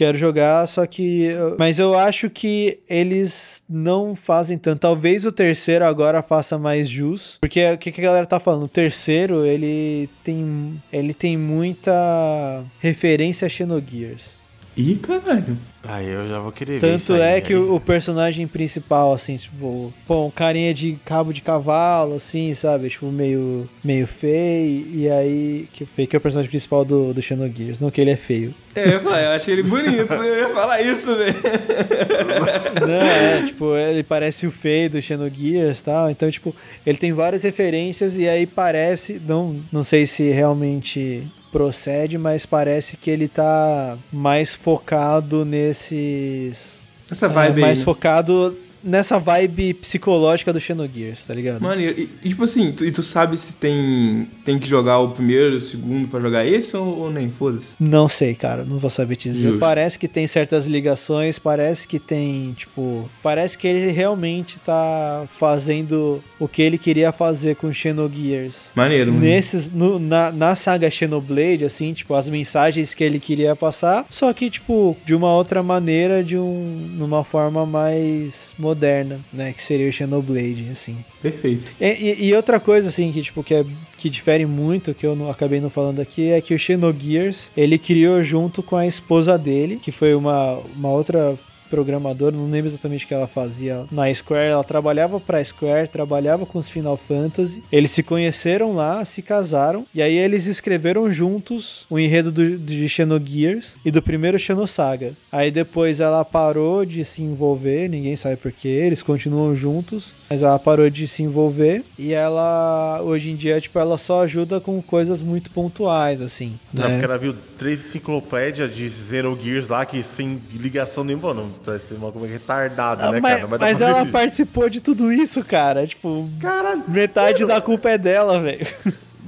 quero 0.00 0.16
jogar, 0.16 0.66
só 0.66 0.86
que. 0.86 1.28
Mas 1.58 1.78
eu 1.78 1.98
acho 1.98 2.30
que 2.30 2.78
eles 2.88 3.62
não 3.68 4.16
fazem 4.16 4.56
tanto. 4.56 4.80
Talvez 4.80 5.26
o 5.26 5.32
terceiro 5.32 5.84
agora 5.84 6.22
faça 6.22 6.58
mais 6.58 6.88
jus. 6.88 7.36
Porque 7.38 7.72
o 7.72 7.76
que, 7.76 7.92
que 7.92 8.00
a 8.00 8.04
galera 8.04 8.24
tá 8.24 8.40
falando? 8.40 8.62
O 8.62 8.68
terceiro, 8.68 9.44
ele 9.44 10.08
tem. 10.24 10.82
Ele 10.90 11.12
tem 11.12 11.36
muita 11.36 12.64
referência 12.80 13.44
a 13.44 13.48
Xenogears. 13.48 14.39
Ih, 14.80 14.96
caralho. 14.96 15.58
Aí 15.82 16.08
eu 16.08 16.28
já 16.28 16.38
vou 16.38 16.52
querer 16.52 16.78
ver 16.78 16.96
isso 16.96 17.06
Tanto 17.08 17.22
aí, 17.22 17.38
é 17.38 17.40
que 17.40 17.52
aí. 17.52 17.58
o, 17.58 17.80
personagem 17.80 18.46
principal, 18.46 19.12
assim, 19.12 19.36
tipo, 19.36 19.92
pô, 20.06 20.26
um 20.26 20.30
carinha 20.30 20.72
de 20.72 20.98
cabo 21.04 21.32
de 21.32 21.40
cavalo, 21.40 22.16
assim, 22.16 22.54
sabe? 22.54 22.88
Tipo, 22.88 23.06
meio, 23.06 23.68
meio 23.84 24.06
feio. 24.06 24.86
E 24.92 25.10
aí. 25.10 25.68
Que 25.72 25.84
feio 25.84 26.08
que 26.08 26.16
é 26.16 26.18
o 26.18 26.20
personagem 26.20 26.50
principal 26.50 26.84
do, 26.84 27.12
do 27.12 27.20
Xenogears. 27.20 27.78
Não 27.78 27.90
que 27.90 28.00
ele 28.00 28.10
é 28.10 28.16
feio. 28.16 28.54
É, 28.74 28.94
eu, 28.94 29.00
eu 29.00 29.30
achei 29.30 29.54
ele 29.54 29.64
bonito, 29.64 30.12
eu 30.12 30.38
ia 30.38 30.48
falar 30.50 30.80
isso, 30.80 31.14
velho. 31.16 31.34
Não, 32.86 32.94
é, 32.94 33.46
tipo, 33.46 33.76
ele 33.76 34.02
parece 34.02 34.46
o 34.46 34.50
feio 34.50 34.90
do 34.90 35.02
Xenogears 35.02 35.80
e 35.80 35.84
tal. 35.84 36.10
Então, 36.10 36.30
tipo, 36.30 36.54
ele 36.86 36.96
tem 36.96 37.12
várias 37.12 37.42
referências 37.42 38.16
e 38.16 38.28
aí 38.28 38.46
parece. 38.46 39.20
Não, 39.26 39.56
não 39.72 39.82
sei 39.82 40.06
se 40.06 40.30
realmente 40.30 41.26
procede, 41.50 42.16
mas 42.16 42.46
parece 42.46 42.96
que 42.96 43.10
ele 43.10 43.28
tá 43.28 43.98
mais 44.12 44.54
focado 44.54 45.44
nesses. 45.44 46.80
Essa 47.10 47.26
é, 47.26 47.28
vibe 47.28 47.56
aí. 47.56 47.60
mais 47.60 47.78
né? 47.80 47.84
focado 47.84 48.56
nessa 48.82 49.18
vibe 49.18 49.74
psicológica 49.74 50.52
do 50.52 50.60
Xenogears, 50.60 51.24
tá 51.24 51.34
ligado? 51.34 51.60
Maneiro. 51.60 51.98
E, 52.00 52.08
e, 52.24 52.28
tipo 52.30 52.44
assim, 52.44 52.72
tu, 52.72 52.84
e 52.84 52.92
tu 52.92 53.02
sabe 53.02 53.36
se 53.38 53.52
tem, 53.52 54.28
tem 54.44 54.58
que 54.58 54.68
jogar 54.68 54.98
o 54.98 55.10
primeiro, 55.10 55.56
o 55.56 55.60
segundo 55.60 56.08
pra 56.08 56.20
jogar 56.20 56.46
esse 56.46 56.76
ou, 56.76 56.98
ou 57.00 57.10
nem? 57.10 57.30
Foda-se. 57.30 57.68
Não 57.78 58.08
sei, 58.08 58.34
cara, 58.34 58.64
não 58.64 58.78
vou 58.78 58.90
saber 58.90 59.16
te 59.16 59.28
dizer. 59.28 59.42
Justo. 59.42 59.58
Parece 59.58 59.98
que 59.98 60.08
tem 60.08 60.26
certas 60.26 60.66
ligações, 60.66 61.38
parece 61.38 61.86
que 61.86 61.98
tem, 61.98 62.52
tipo, 62.56 63.08
parece 63.22 63.56
que 63.56 63.66
ele 63.66 63.90
realmente 63.92 64.58
tá 64.60 65.26
fazendo 65.38 66.22
o 66.38 66.46
que 66.48 66.62
ele 66.62 66.78
queria 66.78 67.12
fazer 67.12 67.56
com 67.56 67.72
Xenogears. 67.72 68.70
Maneiro, 68.74 69.12
mano. 69.12 69.24
Nesses, 69.24 69.70
no- 69.70 69.98
na, 69.98 70.30
na 70.32 70.56
saga 70.56 70.90
Xenoblade, 70.90 71.64
assim, 71.64 71.92
tipo, 71.92 72.14
as 72.14 72.28
mensagens 72.28 72.94
que 72.94 73.04
ele 73.04 73.18
queria 73.18 73.54
passar, 73.56 74.06
só 74.10 74.32
que, 74.32 74.48
tipo, 74.50 74.96
de 75.04 75.14
uma 75.14 75.34
outra 75.34 75.62
maneira, 75.62 76.22
de 76.24 76.36
um, 76.38 76.88
numa 76.96 77.24
forma 77.24 77.66
mais 77.66 78.54
moderna, 78.70 79.20
né, 79.32 79.52
que 79.52 79.62
seria 79.62 79.88
o 79.88 79.92
Xenoblade, 79.92 80.68
assim. 80.72 80.96
Perfeito. 81.20 81.64
E, 81.80 81.86
e- 81.86 82.24
e 82.28 82.34
outra 82.34 82.58
coisa, 82.60 82.88
assim, 82.88 83.10
que, 83.12 83.20
tipo, 83.22 83.42
que, 83.42 83.54
é, 83.54 83.64
que 83.98 84.08
difere 84.08 84.46
muito, 84.46 84.94
que 84.94 85.06
eu 85.06 85.14
não, 85.16 85.28
acabei 85.30 85.60
não 85.60 85.70
falando 85.70 86.00
aqui, 86.00 86.28
é 86.30 86.40
que 86.40 86.54
o 86.54 86.58
Xenogears, 86.58 87.50
ele 87.56 87.78
criou 87.78 88.22
junto 88.22 88.62
com 88.62 88.76
a 88.76 88.86
esposa 88.86 89.36
dele, 89.36 89.78
que 89.82 89.90
foi 89.92 90.14
uma, 90.14 90.58
uma 90.76 90.90
outra 90.90 91.36
programadora, 91.70 92.36
não 92.36 92.50
lembro 92.50 92.68
exatamente 92.68 93.04
o 93.04 93.08
que 93.08 93.14
ela 93.14 93.28
fazia 93.28 93.86
na 93.90 94.12
Square. 94.12 94.50
Ela 94.50 94.64
trabalhava 94.64 95.20
pra 95.20 95.42
Square, 95.42 95.88
trabalhava 95.88 96.44
com 96.44 96.58
os 96.58 96.68
Final 96.68 96.96
Fantasy. 96.96 97.62
Eles 97.70 97.92
se 97.92 98.02
conheceram 98.02 98.74
lá, 98.74 99.04
se 99.04 99.22
casaram, 99.22 99.86
e 99.94 100.02
aí 100.02 100.16
eles 100.16 100.46
escreveram 100.46 101.10
juntos 101.10 101.86
o 101.88 101.98
enredo 101.98 102.32
do, 102.32 102.58
de 102.58 102.88
Xenogears 102.88 103.76
e 103.84 103.90
do 103.90 104.02
primeiro 104.02 104.38
Xenosaga. 104.38 105.14
Aí 105.30 105.50
depois 105.50 106.00
ela 106.00 106.24
parou 106.24 106.84
de 106.84 107.04
se 107.04 107.22
envolver, 107.22 107.88
ninguém 107.88 108.16
sabe 108.16 108.36
porquê, 108.36 108.68
eles 108.68 109.02
continuam 109.02 109.54
juntos, 109.54 110.12
mas 110.28 110.42
ela 110.42 110.58
parou 110.58 110.90
de 110.90 111.06
se 111.06 111.22
envolver 111.22 111.84
e 111.98 112.12
ela, 112.12 113.00
hoje 113.02 113.30
em 113.30 113.36
dia, 113.36 113.60
tipo, 113.60 113.78
ela 113.78 113.96
só 113.96 114.24
ajuda 114.24 114.60
com 114.60 114.82
coisas 114.82 115.22
muito 115.22 115.50
pontuais, 115.50 116.20
assim. 116.20 116.58
Não, 116.72 116.84
né? 116.84 116.90
porque 116.90 117.04
ela 117.04 117.18
viu 117.18 117.34
três 117.56 117.86
enciclopédias 117.86 118.74
de 118.74 118.88
Xenogears 118.88 119.68
lá 119.68 119.84
que 119.84 120.02
sem 120.02 120.40
ligação 120.52 121.04
nenhuma, 121.04 121.32
não, 121.34 121.50
sendo 121.64 121.98
uma 121.98 122.12
coisa 122.12 122.26
retardada, 122.32 123.06
Ah, 123.08 123.12
né, 123.12 123.20
mas 123.20 123.34
cara? 123.34 123.46
Mas 123.48 123.58
pra 123.78 123.86
ela 123.88 123.98
fazer 124.00 124.10
participou 124.12 124.68
de 124.68 124.80
tudo 124.80 125.12
isso, 125.12 125.44
cara. 125.44 125.86
Tipo, 125.86 126.28
Caralho. 126.40 126.82
metade 126.88 127.44
da 127.46 127.60
culpa 127.60 127.90
é 127.90 127.98
dela, 127.98 128.38
velho. 128.40 128.66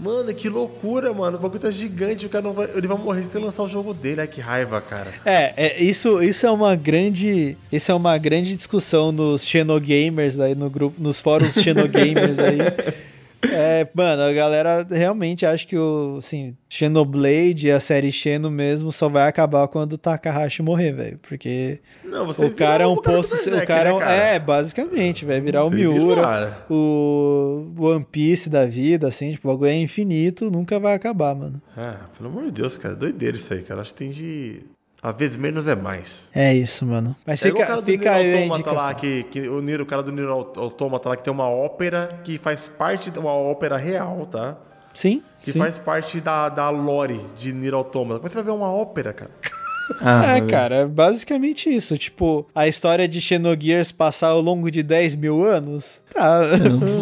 Mano, 0.00 0.34
que 0.34 0.48
loucura, 0.48 1.12
mano. 1.12 1.36
O 1.36 1.40
bagulho 1.40 1.60
tá 1.60 1.70
gigante, 1.70 2.26
o 2.26 2.28
cara 2.28 2.42
não 2.42 2.52
vai. 2.52 2.68
Ele 2.74 2.88
vai 2.88 2.98
morrer 2.98 3.24
sem 3.30 3.40
lançar 3.40 3.62
o 3.62 3.68
jogo 3.68 3.94
dele. 3.94 4.20
Ai, 4.22 4.26
que 4.26 4.40
raiva, 4.40 4.80
cara. 4.80 5.06
É, 5.24 5.52
é, 5.56 5.82
isso, 5.82 6.20
isso 6.20 6.44
é 6.44 6.50
uma 6.50 6.74
grande, 6.74 7.56
isso 7.70 7.92
é 7.92 7.94
uma 7.94 8.18
grande 8.18 8.56
discussão 8.56 9.12
nos 9.12 9.46
Xenogamers 9.46 10.40
aí 10.40 10.56
no 10.56 10.68
grupo, 10.68 11.00
nos 11.00 11.20
fóruns 11.20 11.54
Xenogamers 11.54 12.38
aí. 12.38 12.58
É, 13.50 13.88
mano, 13.94 14.22
a 14.22 14.32
galera 14.32 14.86
realmente 14.88 15.44
acha 15.44 15.66
que 15.66 15.76
o, 15.76 16.16
assim, 16.18 16.56
Xenoblade 16.68 17.66
e 17.66 17.70
a 17.70 17.80
série 17.80 18.12
Xeno 18.12 18.50
mesmo 18.50 18.92
só 18.92 19.08
vai 19.08 19.26
acabar 19.28 19.66
quando 19.68 19.94
o 19.94 19.98
Takahashi 19.98 20.62
morrer, 20.62 20.92
velho, 20.92 21.18
porque 21.20 21.80
Não, 22.04 22.24
você 22.26 22.46
o 22.46 22.54
cara 22.54 22.84
é 22.84 22.86
um 22.86 22.94
posto. 22.96 23.34
o 23.34 23.66
cara 23.66 23.90
é, 23.90 23.92
um- 23.92 24.00
é, 24.02 24.38
basicamente, 24.38 25.24
vai 25.24 25.40
virar 25.40 25.64
o 25.64 25.70
Miura, 25.70 26.64
o 26.70 27.66
One 27.78 28.04
Piece 28.10 28.48
da 28.48 28.64
vida, 28.66 29.08
assim, 29.08 29.32
tipo, 29.32 29.48
o 29.48 29.52
bagulho 29.52 29.70
é 29.70 29.76
infinito, 29.76 30.50
nunca 30.50 30.78
vai 30.78 30.94
acabar, 30.94 31.34
mano. 31.34 31.60
Ah, 31.76 31.96
pelo 32.16 32.28
amor 32.30 32.44
de 32.46 32.52
Deus, 32.52 32.76
cara. 32.76 32.94
Doideira 32.94 33.36
isso 33.36 33.52
aí, 33.52 33.62
cara. 33.62 33.80
Acho 33.80 33.92
que 33.92 33.98
tem 33.98 34.10
de. 34.10 34.60
Às 35.02 35.16
vezes 35.16 35.36
menos 35.36 35.66
é 35.66 35.74
mais. 35.74 36.28
É 36.34 36.54
isso, 36.54 36.86
mano. 36.86 37.16
Mas 37.26 37.44
É 37.44 37.48
igual 37.48 37.62
o 37.64 37.66
fica, 37.66 37.72
cara 37.72 37.80
do 37.82 37.84
fica 37.90 38.14
Nier 38.14 38.20
aí 38.20 38.32
a 38.34 38.36
Automata 38.52 38.70
lá, 38.72 38.92
indicação. 38.92 39.00
que, 39.00 39.22
que 39.24 39.48
o, 39.48 39.60
Nier, 39.60 39.80
o 39.80 39.86
cara 39.86 40.02
do 40.02 40.12
Nier 40.12 40.28
Automata 40.28 41.08
lá, 41.08 41.16
que 41.16 41.24
tem 41.24 41.32
uma 41.32 41.48
ópera 41.48 42.20
que 42.22 42.38
faz 42.38 42.68
parte 42.68 43.10
de 43.10 43.18
uma 43.18 43.32
ópera 43.32 43.76
real, 43.76 44.26
tá? 44.30 44.56
Sim, 44.94 45.22
Que 45.42 45.50
sim. 45.52 45.58
faz 45.58 45.78
parte 45.80 46.20
da, 46.20 46.48
da 46.48 46.70
lore 46.70 47.20
de 47.36 47.52
Nier 47.52 47.74
Automata. 47.74 48.20
Como 48.20 48.26
é 48.26 48.28
que 48.28 48.32
você 48.34 48.42
vai 48.42 48.52
ver 48.54 48.58
uma 48.58 48.70
ópera, 48.72 49.12
cara? 49.12 49.30
Ah, 50.00 50.36
É, 50.38 50.40
cara, 50.42 50.74
é 50.76 50.86
basicamente 50.86 51.68
isso. 51.68 51.98
Tipo, 51.98 52.46
a 52.54 52.68
história 52.68 53.06
de 53.08 53.20
Xenogears 53.20 53.90
passar 53.90 54.28
ao 54.28 54.40
longo 54.40 54.70
de 54.70 54.80
10 54.82 55.16
mil 55.16 55.44
anos. 55.44 56.00
Tá. 56.14 56.40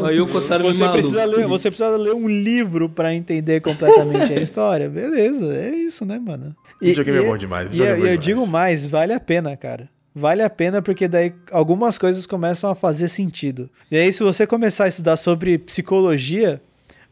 Aí 0.08 0.18
o 0.20 0.26
Kotaro 0.26 0.64
Você 0.64 0.80
maluco. 0.80 0.98
precisa, 0.98 1.24
ler, 1.26 1.46
você 1.46 1.70
precisa 1.70 1.90
ler 1.96 2.14
um 2.14 2.26
livro 2.26 2.88
pra 2.88 3.14
entender 3.14 3.60
completamente 3.60 4.32
a 4.32 4.36
história. 4.40 4.88
Beleza, 4.88 5.54
é 5.54 5.68
isso, 5.70 6.04
né, 6.06 6.18
mano? 6.18 6.56
Videogame 6.88 7.18
é 7.18 7.22
bom 7.22 7.36
demais, 7.36 7.68
E, 7.72 7.82
é 7.82 7.92
eu- 7.92 7.96
bom 7.96 8.00
eu 8.02 8.06
demais. 8.08 8.20
digo 8.20 8.46
mais, 8.46 8.86
vale 8.86 9.12
a 9.12 9.20
pena, 9.20 9.56
cara. 9.56 9.88
Vale 10.14 10.42
a 10.42 10.50
pena 10.50 10.82
porque 10.82 11.06
daí 11.06 11.32
algumas 11.52 11.96
coisas 11.96 12.26
começam 12.26 12.68
a 12.70 12.74
fazer 12.74 13.08
sentido. 13.08 13.70
E 13.90 13.96
aí, 13.96 14.12
se 14.12 14.22
você 14.24 14.44
começar 14.46 14.84
a 14.84 14.88
estudar 14.88 15.16
sobre 15.16 15.56
psicologia, 15.58 16.60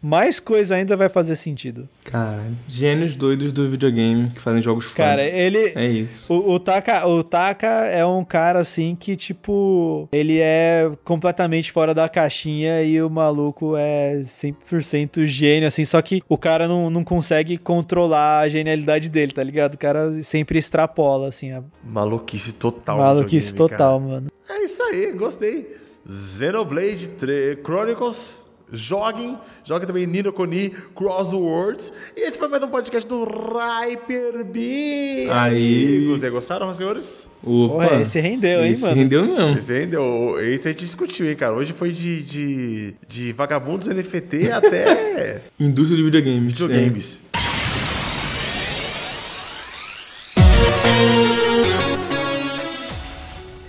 mais 0.01 0.39
coisa 0.39 0.77
ainda 0.77 0.97
vai 0.97 1.09
fazer 1.09 1.35
sentido. 1.37 1.89
Cara, 2.05 2.43
gênios 2.69 3.16
doidos 3.16 3.53
do 3.53 3.69
videogame 3.69 4.31
que 4.31 4.41
fazem 4.41 4.62
jogos 4.62 4.87
Cara, 4.95 5.23
foda. 5.23 5.37
ele. 5.37 5.73
É 5.75 5.87
isso. 5.87 6.33
O, 6.33 6.55
o, 6.55 6.61
Taka, 6.61 7.07
o 7.07 7.23
Taka 7.25 7.66
é 7.87 8.05
um 8.07 8.25
cara 8.25 8.61
assim 8.61 8.95
que, 8.99 9.16
tipo, 9.16 10.09
ele 10.12 10.39
é 10.39 10.91
completamente 11.05 11.70
fora 11.73 11.93
da 11.93 12.09
caixinha 12.09 12.83
e 12.83 13.03
o 13.03 13.11
maluco 13.11 13.75
é 13.77 14.23
100% 14.25 15.27
gênio, 15.27 15.66
assim. 15.69 15.85
Só 15.85 16.01
que 16.01 16.23
o 16.29 16.39
cara 16.39 16.66
não, 16.69 16.89
não 16.89 17.05
consegue 17.05 17.59
controlar 17.59 18.41
a 18.41 18.49
genialidade 18.49 19.09
dele, 19.09 19.33
tá 19.33 19.43
ligado? 19.43 19.75
O 19.75 19.79
cara 19.79 20.23
sempre 20.23 20.59
extrapola, 20.59 21.29
assim, 21.29 21.53
a 21.53 21.62
Maluquice 21.85 22.53
total. 22.53 22.99
maluquice 22.99 23.55
total, 23.55 23.99
cara. 24.01 24.11
mano. 24.12 24.33
É 24.49 24.65
isso 24.65 24.83
aí, 24.83 25.12
gostei. 25.12 25.77
Xenoblade 26.09 27.09
3 27.11 27.59
Chronicles. 27.65 28.39
Joguem, 28.70 29.39
joguem 29.65 29.86
também 29.86 30.07
Nino 30.07 30.31
Kuni 30.32 30.70
Crosswords. 30.95 31.90
E 32.15 32.28
esse 32.28 32.36
foi 32.39 32.49
mais 32.49 32.62
um 32.62 32.69
podcast 32.69 33.09
do 33.09 33.24
Hyper 33.24 34.45
Beam. 34.45 35.32
Aí. 35.32 35.97
Amigos, 35.99 36.20
Né, 36.20 36.28
gostaram, 36.31 36.74
senhores? 36.74 37.27
Opa, 37.43 37.85
Porra, 37.86 38.03
esse 38.03 38.20
rendeu, 38.20 38.62
hein, 38.65 38.73
esse 38.73 38.82
mano? 38.82 38.95
rendeu 38.95 39.24
mesmo. 39.24 39.59
Entendeu? 39.61 40.36
Esse 40.40 40.69
a 40.69 40.70
gente 40.73 40.85
discutiu, 40.85 41.31
hein, 41.31 41.36
cara. 41.36 41.55
Hoje 41.55 41.73
foi 41.73 41.93
de, 41.93 42.23
de, 42.23 42.95
de 43.09 43.32
vagabundos 43.32 43.89
NFT 43.89 44.51
até 44.53 45.40
Indústria 45.59 45.97
de 45.97 46.03
videogames. 46.03 46.53
videogames. 46.53 47.20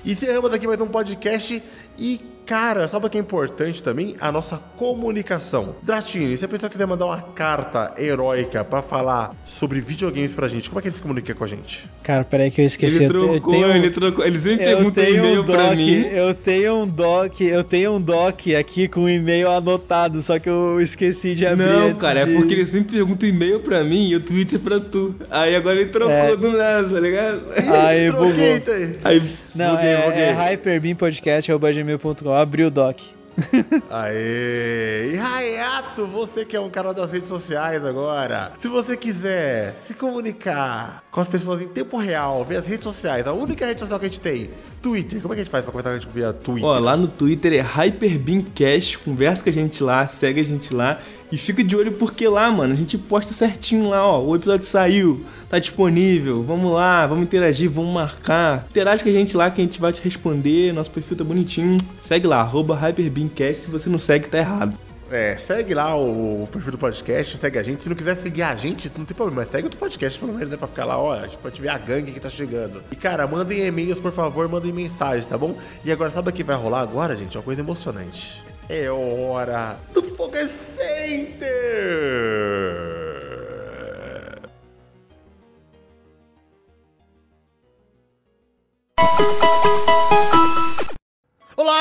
E 0.05 0.13
encerramos 0.13 0.51
aqui 0.53 0.65
mais 0.65 0.79
um 0.81 0.87
podcast. 0.87 1.61
E, 1.97 2.21
cara, 2.49 2.87
sabe 2.87 3.05
o 3.05 3.09
que 3.09 3.17
é 3.17 3.21
importante 3.21 3.81
também? 3.83 4.15
A 4.19 4.31
nossa 4.31 4.57
comunicação. 4.75 5.75
Dratini, 5.83 6.35
se 6.35 6.43
a 6.43 6.47
pessoa 6.47 6.67
quiser 6.67 6.87
mandar 6.87 7.05
uma 7.05 7.21
carta 7.21 7.93
heróica 7.95 8.63
pra 8.65 8.81
falar 8.81 9.35
sobre 9.43 9.79
videogames 9.79 10.33
pra 10.33 10.47
gente, 10.47 10.67
como 10.67 10.79
é 10.79 10.81
que 10.81 10.87
ele 10.87 10.95
se 10.95 11.01
comunica 11.01 11.35
com 11.35 11.43
a 11.43 11.47
gente? 11.47 11.87
Cara, 12.01 12.23
peraí 12.23 12.49
que 12.49 12.59
eu 12.59 12.63
É. 12.63 12.67
esqueci. 12.67 13.03
Ele 13.03 13.07
trocou, 13.07 13.53
tenho- 13.53 13.71
ele 13.75 13.91
trocou. 13.91 14.25
Ele 14.25 14.39
sempre 14.39 14.65
Eu 14.65 14.77
pergunta 14.77 14.99
um 14.99 15.03
e-mail 15.03 15.41
um 15.41 15.45
pra 15.45 15.67
doc, 15.67 15.75
mim. 15.75 16.01
eu 16.11 16.33
tenho 16.33 16.75
um 16.81 16.87
doc, 16.87 17.41
eu 17.41 17.63
tenho 17.63 17.91
um 17.93 18.01
doc 18.01 18.39
aqui 18.59 18.87
com 18.87 19.01
um 19.01 19.09
e-mail 19.09 19.51
anotado, 19.51 20.19
só 20.23 20.39
que 20.39 20.49
eu 20.49 20.81
esqueci 20.81 21.35
de 21.35 21.45
abrir. 21.45 21.65
Não, 21.67 21.93
cara, 21.95 22.25
de- 22.25 22.31
é 22.31 22.35
porque 22.35 22.55
ele 22.55 22.65
sempre 22.65 22.93
pergunta 22.97 23.27
e-mail 23.27 23.59
pra 23.59 23.83
mim 23.83 24.07
e 24.09 24.15
o 24.15 24.19
Twitter 24.19 24.59
pra 24.59 24.79
tu. 24.79 25.13
Aí 25.29 25.55
agora 25.55 25.79
ele 25.79 25.91
trocou 25.91 26.11
É. 26.15 26.35
do 26.35 26.51
nada, 26.51 26.89
tá 26.89 26.99
ligado? 26.99 27.41
Aí, 27.85 28.09
bugou. 28.11 28.27
Troquei, 28.29 28.59
tá? 28.59 28.71
Aí, 29.07 29.21
Não, 29.55 29.71
Buguei, 29.75 29.89
é, 29.89 30.01
buguei. 30.05 30.21
é 30.23 30.31
hyperbeampodcast.gmail.com. 30.31 32.29
Abri 32.39 32.63
o 32.63 32.71
doc. 32.71 33.01
Aê! 33.91 35.11
E 35.13 35.19
Hayato, 35.19 36.07
você 36.07 36.45
que 36.45 36.55
é 36.55 36.59
um 36.59 36.69
cara 36.69 36.93
das 36.93 37.11
redes 37.11 37.27
sociais 37.27 37.83
agora. 37.83 38.53
Se 38.59 38.69
você 38.69 38.95
quiser 38.95 39.73
se 39.85 39.93
comunicar 39.93 41.03
com 41.11 41.19
as 41.19 41.27
pessoas 41.27 41.61
em 41.61 41.67
tempo 41.67 41.97
real, 41.97 42.45
ver 42.45 42.57
as 42.57 42.65
redes 42.65 42.85
sociais, 42.85 43.27
a 43.27 43.33
única 43.33 43.65
rede 43.65 43.81
social 43.81 43.99
que 43.99 44.05
a 44.05 44.09
gente 44.09 44.21
tem, 44.21 44.49
Twitter. 44.81 45.21
Como 45.21 45.33
é 45.33 45.35
que 45.35 45.41
a 45.41 45.43
gente 45.43 45.51
faz 45.51 45.63
pra 45.63 45.71
comentar 45.71 45.93
com 45.93 45.97
a 45.97 45.99
gente 45.99 46.33
Twitter? 46.43 46.65
ó, 46.65 46.79
lá 46.79 46.95
no 46.95 47.07
Twitter 47.07 47.53
é 47.53 47.61
HyperBeamCast, 47.61 48.99
conversa 48.99 49.43
com 49.43 49.49
a 49.49 49.53
gente 49.53 49.83
lá, 49.83 50.07
segue 50.07 50.39
a 50.39 50.43
gente 50.43 50.73
lá. 50.73 50.99
E 51.31 51.37
fica 51.37 51.63
de 51.63 51.75
olho 51.75 51.91
porque 51.91 52.27
lá, 52.27 52.49
mano, 52.49 52.73
a 52.73 52.75
gente 52.75 52.97
posta 52.97 53.33
certinho 53.33 53.87
lá, 53.87 54.03
ó. 54.03 54.23
O 54.23 54.35
episódio 54.35 54.65
saiu, 54.65 55.23
tá 55.47 55.59
disponível. 55.59 56.41
Vamos 56.41 56.73
lá, 56.73 57.05
vamos 57.05 57.23
interagir, 57.23 57.69
vamos 57.69 57.93
marcar. 57.93 58.65
Interage 58.71 59.03
com 59.03 59.09
a 59.09 59.13
gente 59.13 59.37
lá 59.37 59.51
que 59.51 59.61
a 59.61 59.63
gente 59.63 59.79
vai 59.79 59.93
te 59.93 60.01
responder. 60.01 60.73
Nosso 60.73 60.89
perfil 60.89 61.17
tá 61.17 61.23
bonitinho. 61.23 61.77
Segue 62.01 62.25
lá, 62.25 62.39
arroba 62.39 62.75
HyperBeamCast. 62.75 63.65
Se 63.65 63.69
você 63.69 63.89
não 63.89 63.99
segue, 63.99 64.27
tá 64.27 64.39
errado. 64.39 64.88
É, 65.11 65.35
segue 65.37 65.73
lá 65.73 65.95
o, 65.95 66.43
o 66.43 66.47
perfil 66.47 66.71
do 66.73 66.77
podcast, 66.77 67.37
segue 67.37 67.57
a 67.57 67.63
gente. 67.63 67.81
Se 67.81 67.89
não 67.89 67.95
quiser 67.95 68.15
seguir 68.17 68.43
a 68.43 68.55
gente, 68.55 68.91
não 68.95 69.05
tem 69.05 69.15
problema, 69.15 69.41
mas 69.41 69.49
segue 69.49 69.63
outro 69.63 69.79
podcast 69.79 70.19
pelo 70.19 70.33
menos, 70.33 70.49
né? 70.49 70.57
Pra 70.57 70.67
ficar 70.67 70.85
lá, 70.85 70.97
ó, 70.97 71.27
tipo, 71.27 71.41
pra 71.41 71.51
te 71.51 71.61
ver 71.61 71.69
a 71.69 71.77
gangue 71.77 72.11
que 72.11 72.19
tá 72.19 72.29
chegando. 72.29 72.83
E 72.91 72.95
cara, 72.95 73.25
mandem 73.25 73.65
e-mails, 73.65 73.99
por 73.99 74.11
favor, 74.11 74.47
mandem 74.47 74.71
mensagens, 74.71 75.25
tá 75.25 75.37
bom? 75.37 75.57
E 75.83 75.91
agora, 75.91 76.11
sabe 76.11 76.29
o 76.29 76.33
que 76.33 76.43
vai 76.43 76.55
rolar 76.55 76.81
agora, 76.81 77.15
gente? 77.15 77.35
Uma 77.37 77.43
coisa 77.43 77.61
emocionante. 77.61 78.41
É 78.69 78.89
hora 78.91 79.77
do 79.93 80.03
Poker 80.03 80.47
Center! 80.77 82.28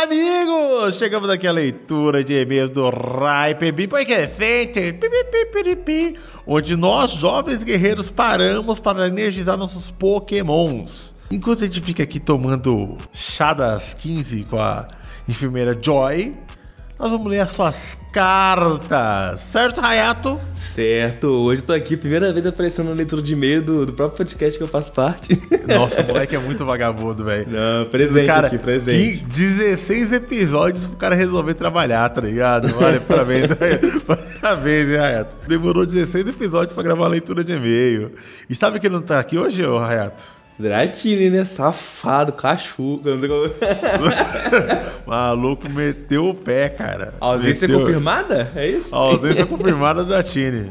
Amigos! 0.03 0.97
Chegamos 0.97 1.29
aqui 1.29 1.45
à 1.49 1.51
leitura 1.51 2.23
de 2.23 2.33
e-mails 2.33 2.71
do 2.71 2.89
Hype 2.89 3.89
Podcast 3.89 4.37
pi, 5.85 6.15
onde 6.47 6.77
nós, 6.77 7.11
jovens 7.11 7.65
guerreiros, 7.65 8.09
paramos 8.09 8.79
para 8.79 9.09
energizar 9.09 9.57
nossos 9.57 9.91
pokémons. 9.91 11.13
Enquanto 11.33 11.65
a 11.65 11.67
gente 11.67 11.81
fica 11.81 12.05
aqui 12.05 12.21
tomando 12.21 12.97
chá 13.13 13.53
das 13.53 13.93
15 13.95 14.45
com 14.45 14.61
a 14.61 14.87
enfermeira 15.29 15.77
Joy, 15.83 16.33
nós 16.99 17.11
vamos 17.11 17.31
ler 17.31 17.41
as 17.41 17.51
suas 17.51 18.01
cartas. 18.13 19.41
Certo, 19.41 19.81
Hayato? 19.81 20.41
Certo, 20.55 21.29
hoje 21.29 21.63
eu 21.63 21.67
tô 21.67 21.73
aqui, 21.73 21.97
primeira 21.97 22.33
vez 22.33 22.45
aparecendo 22.45 22.89
na 22.89 22.95
leitura 22.95 23.23
de 23.23 23.35
e-mail 23.35 23.63
do, 23.63 23.87
do 23.87 23.93
próprio 23.93 24.19
podcast 24.19 24.59
que 24.59 24.65
eu 24.65 24.69
faço 24.69 24.93
parte. 24.93 25.41
Nossa, 25.69 26.03
o 26.03 26.07
moleque 26.07 26.35
é 26.35 26.39
muito 26.39 26.65
vagabundo, 26.67 27.25
velho. 27.25 27.47
Não, 27.49 27.87
presente 27.87 28.27
cara, 28.27 28.49
aqui, 28.49 28.59
presente. 28.59 29.19
que 29.19 29.25
16 29.27 30.13
episódios 30.13 30.87
pro 30.89 30.97
cara 30.97 31.15
resolver 31.15 31.55
trabalhar, 31.55 32.09
tá 32.09 32.21
ligado? 32.21 32.75
Olha, 32.77 33.01
parabéns, 33.01 33.47
parabéns, 34.41 34.89
hein, 34.89 34.99
Hayato? 34.99 35.49
Demorou 35.49 35.87
16 35.87 36.27
episódios 36.27 36.73
pra 36.73 36.83
gravar 36.83 37.05
a 37.05 37.09
leitura 37.09 37.45
de 37.45 37.53
e-mail. 37.53 38.13
E 38.51 38.55
sabe 38.57 38.81
quem 38.81 38.91
não 38.91 39.03
tá 39.03 39.21
aqui 39.21 39.39
hoje, 39.39 39.65
ô 39.65 39.79
Hayato? 39.79 40.38
Dratini, 40.59 41.31
né? 41.31 41.45
Safado, 41.45 42.33
cachuca. 42.33 43.11
Maluco 45.07 45.69
meteu 45.69 46.31
o 46.31 46.35
pé, 46.35 46.69
cara. 46.69 47.15
A 47.21 47.27
ausência 47.27 47.69
Meteu- 47.69 47.85
confirmada? 47.85 48.51
É 48.57 48.67
isso? 48.67 48.93
A 48.95 48.99
ausência 48.99 49.47
confirmada 49.47 50.05
da 50.05 50.23
Tini. 50.23 50.69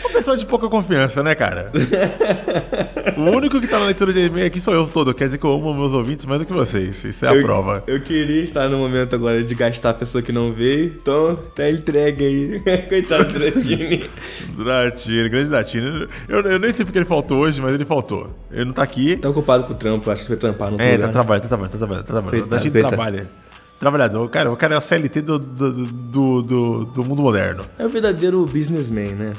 Uma 0.00 0.10
pessoa 0.10 0.36
de 0.36 0.44
pouca 0.46 0.68
confiança, 0.68 1.22
né, 1.22 1.34
cara? 1.34 1.66
o 3.16 3.22
único 3.22 3.60
que 3.60 3.66
tá 3.66 3.78
na 3.78 3.86
leitura 3.86 4.12
de 4.12 4.20
e-mail 4.20 4.46
aqui 4.46 4.60
sou 4.60 4.74
eu 4.74 4.86
todo. 4.86 5.14
Quer 5.14 5.26
dizer 5.26 5.38
que 5.38 5.44
eu 5.44 5.54
amo 5.54 5.74
meus 5.74 5.92
ouvintes 5.92 6.24
mais 6.26 6.40
do 6.40 6.46
que 6.46 6.52
vocês. 6.52 7.02
Isso 7.04 7.24
é 7.24 7.28
a 7.28 7.34
eu, 7.34 7.42
prova. 7.42 7.82
Eu 7.86 8.00
queria 8.00 8.42
estar 8.42 8.68
no 8.68 8.78
momento 8.78 9.14
agora 9.14 9.42
de 9.42 9.54
gastar 9.54 9.90
a 9.90 9.94
pessoa 9.94 10.22
que 10.22 10.32
não 10.32 10.52
veio. 10.52 10.94
Então, 11.00 11.36
tá 11.36 11.70
entregue 11.70 12.24
aí. 12.24 12.60
Coitado 12.88 13.24
do 13.24 13.38
Dratini. 13.38 14.10
Dratini, 14.56 15.28
grande 15.28 15.48
Dratini. 15.48 16.06
Eu, 16.28 16.40
eu 16.42 16.58
nem 16.58 16.72
sei 16.72 16.84
porque 16.84 16.98
ele 16.98 17.06
faltou 17.06 17.38
hoje, 17.38 17.60
mas 17.60 17.74
ele 17.74 17.84
faltou. 17.84 18.26
Ele 18.50 18.66
não 18.66 18.72
tá 18.72 18.82
aqui. 18.82 19.16
tá 19.16 19.28
ocupado 19.28 19.64
com 19.64 19.72
o 19.72 19.76
trampo, 19.76 20.10
acho 20.10 20.22
que 20.22 20.28
foi 20.28 20.36
trampar 20.36 20.70
no 20.70 20.80
É, 20.80 20.98
tá 20.98 21.08
trabalhando, 21.08 21.42
tá 21.42 21.48
trabalhando, 21.48 21.72
tá 21.72 21.78
trabalhando, 21.78 22.04
tá 22.04 22.12
trabalhando. 22.12 22.48
Coitado, 22.48 22.70
coitado. 22.70 22.88
trabalha. 22.88 23.45
Trabalhador. 23.78 24.28
Cara, 24.30 24.50
o 24.50 24.56
cara 24.56 24.74
é 24.74 24.78
o 24.78 24.80
CLT 24.80 25.20
do, 25.20 25.38
do, 25.38 25.72
do, 25.72 26.42
do, 26.42 26.84
do 26.86 27.04
mundo 27.04 27.22
moderno. 27.22 27.64
É 27.78 27.84
o 27.84 27.88
verdadeiro 27.88 28.44
businessman, 28.46 29.14
né? 29.14 29.32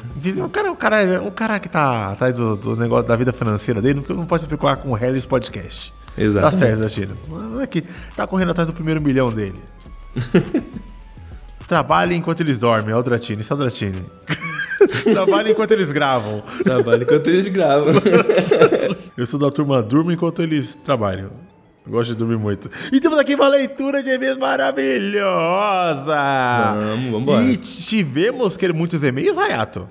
O 0.45 0.49
cara, 0.49 0.71
o 0.71 0.75
cara, 0.75 1.01
é 1.01 1.19
um 1.19 1.31
cara 1.31 1.59
que 1.59 1.67
tá 1.67 2.11
atrás 2.11 2.33
do, 2.35 2.55
do 2.55 2.75
negócio 2.75 3.07
da 3.07 3.15
vida 3.15 3.33
financeira 3.33 3.81
dele, 3.81 4.01
não, 4.07 4.15
não 4.15 4.25
pode 4.25 4.43
explicar 4.43 4.77
com 4.77 4.89
o 4.89 4.93
Harris 4.93 5.25
Podcast. 5.25 5.93
Exato. 6.15 6.51
Tá 6.51 6.51
certo, 6.51 6.79
Dratini. 6.79 7.13
Não 7.29 7.61
é 7.61 7.67
que 7.67 7.81
tá 8.15 8.27
correndo 8.27 8.51
atrás 8.51 8.67
do 8.67 8.73
primeiro 8.73 9.01
milhão 9.01 9.31
dele. 9.31 9.61
Trabalha 11.67 12.13
enquanto 12.13 12.41
eles 12.41 12.57
dormem, 12.57 12.93
é 12.93 12.97
o 12.97 13.03
Dratini, 13.03 13.41
isso 13.41 13.51
é 13.51 13.55
o 13.55 13.59
Dratini. 13.59 14.05
Trabalha 15.03 15.51
enquanto 15.51 15.71
eles 15.71 15.91
gravam. 15.91 16.41
Trabalho 16.63 17.03
enquanto 17.03 17.27
eles 17.27 17.47
gravam. 17.47 17.93
Eu 19.17 19.25
sou 19.25 19.39
da 19.39 19.51
turma 19.51 19.81
Durma 19.81 20.13
enquanto 20.13 20.41
eles 20.41 20.75
trabalham. 20.75 21.29
Gosto 21.87 22.09
de 22.09 22.17
dormir 22.17 22.37
muito. 22.37 22.69
E 22.91 22.99
temos 22.99 23.17
aqui 23.17 23.35
uma 23.35 23.47
leitura 23.47 24.03
de 24.03 24.09
e-mails 24.09 24.37
maravilhosa! 24.37 26.17
Vamos, 26.75 27.11
vambora. 27.11 27.45
E 27.45 27.55
tivemos 27.57 28.57
que 28.57 28.73
muitos 28.73 29.01
e-mails, 29.01 29.37
Rayato. 29.37 29.87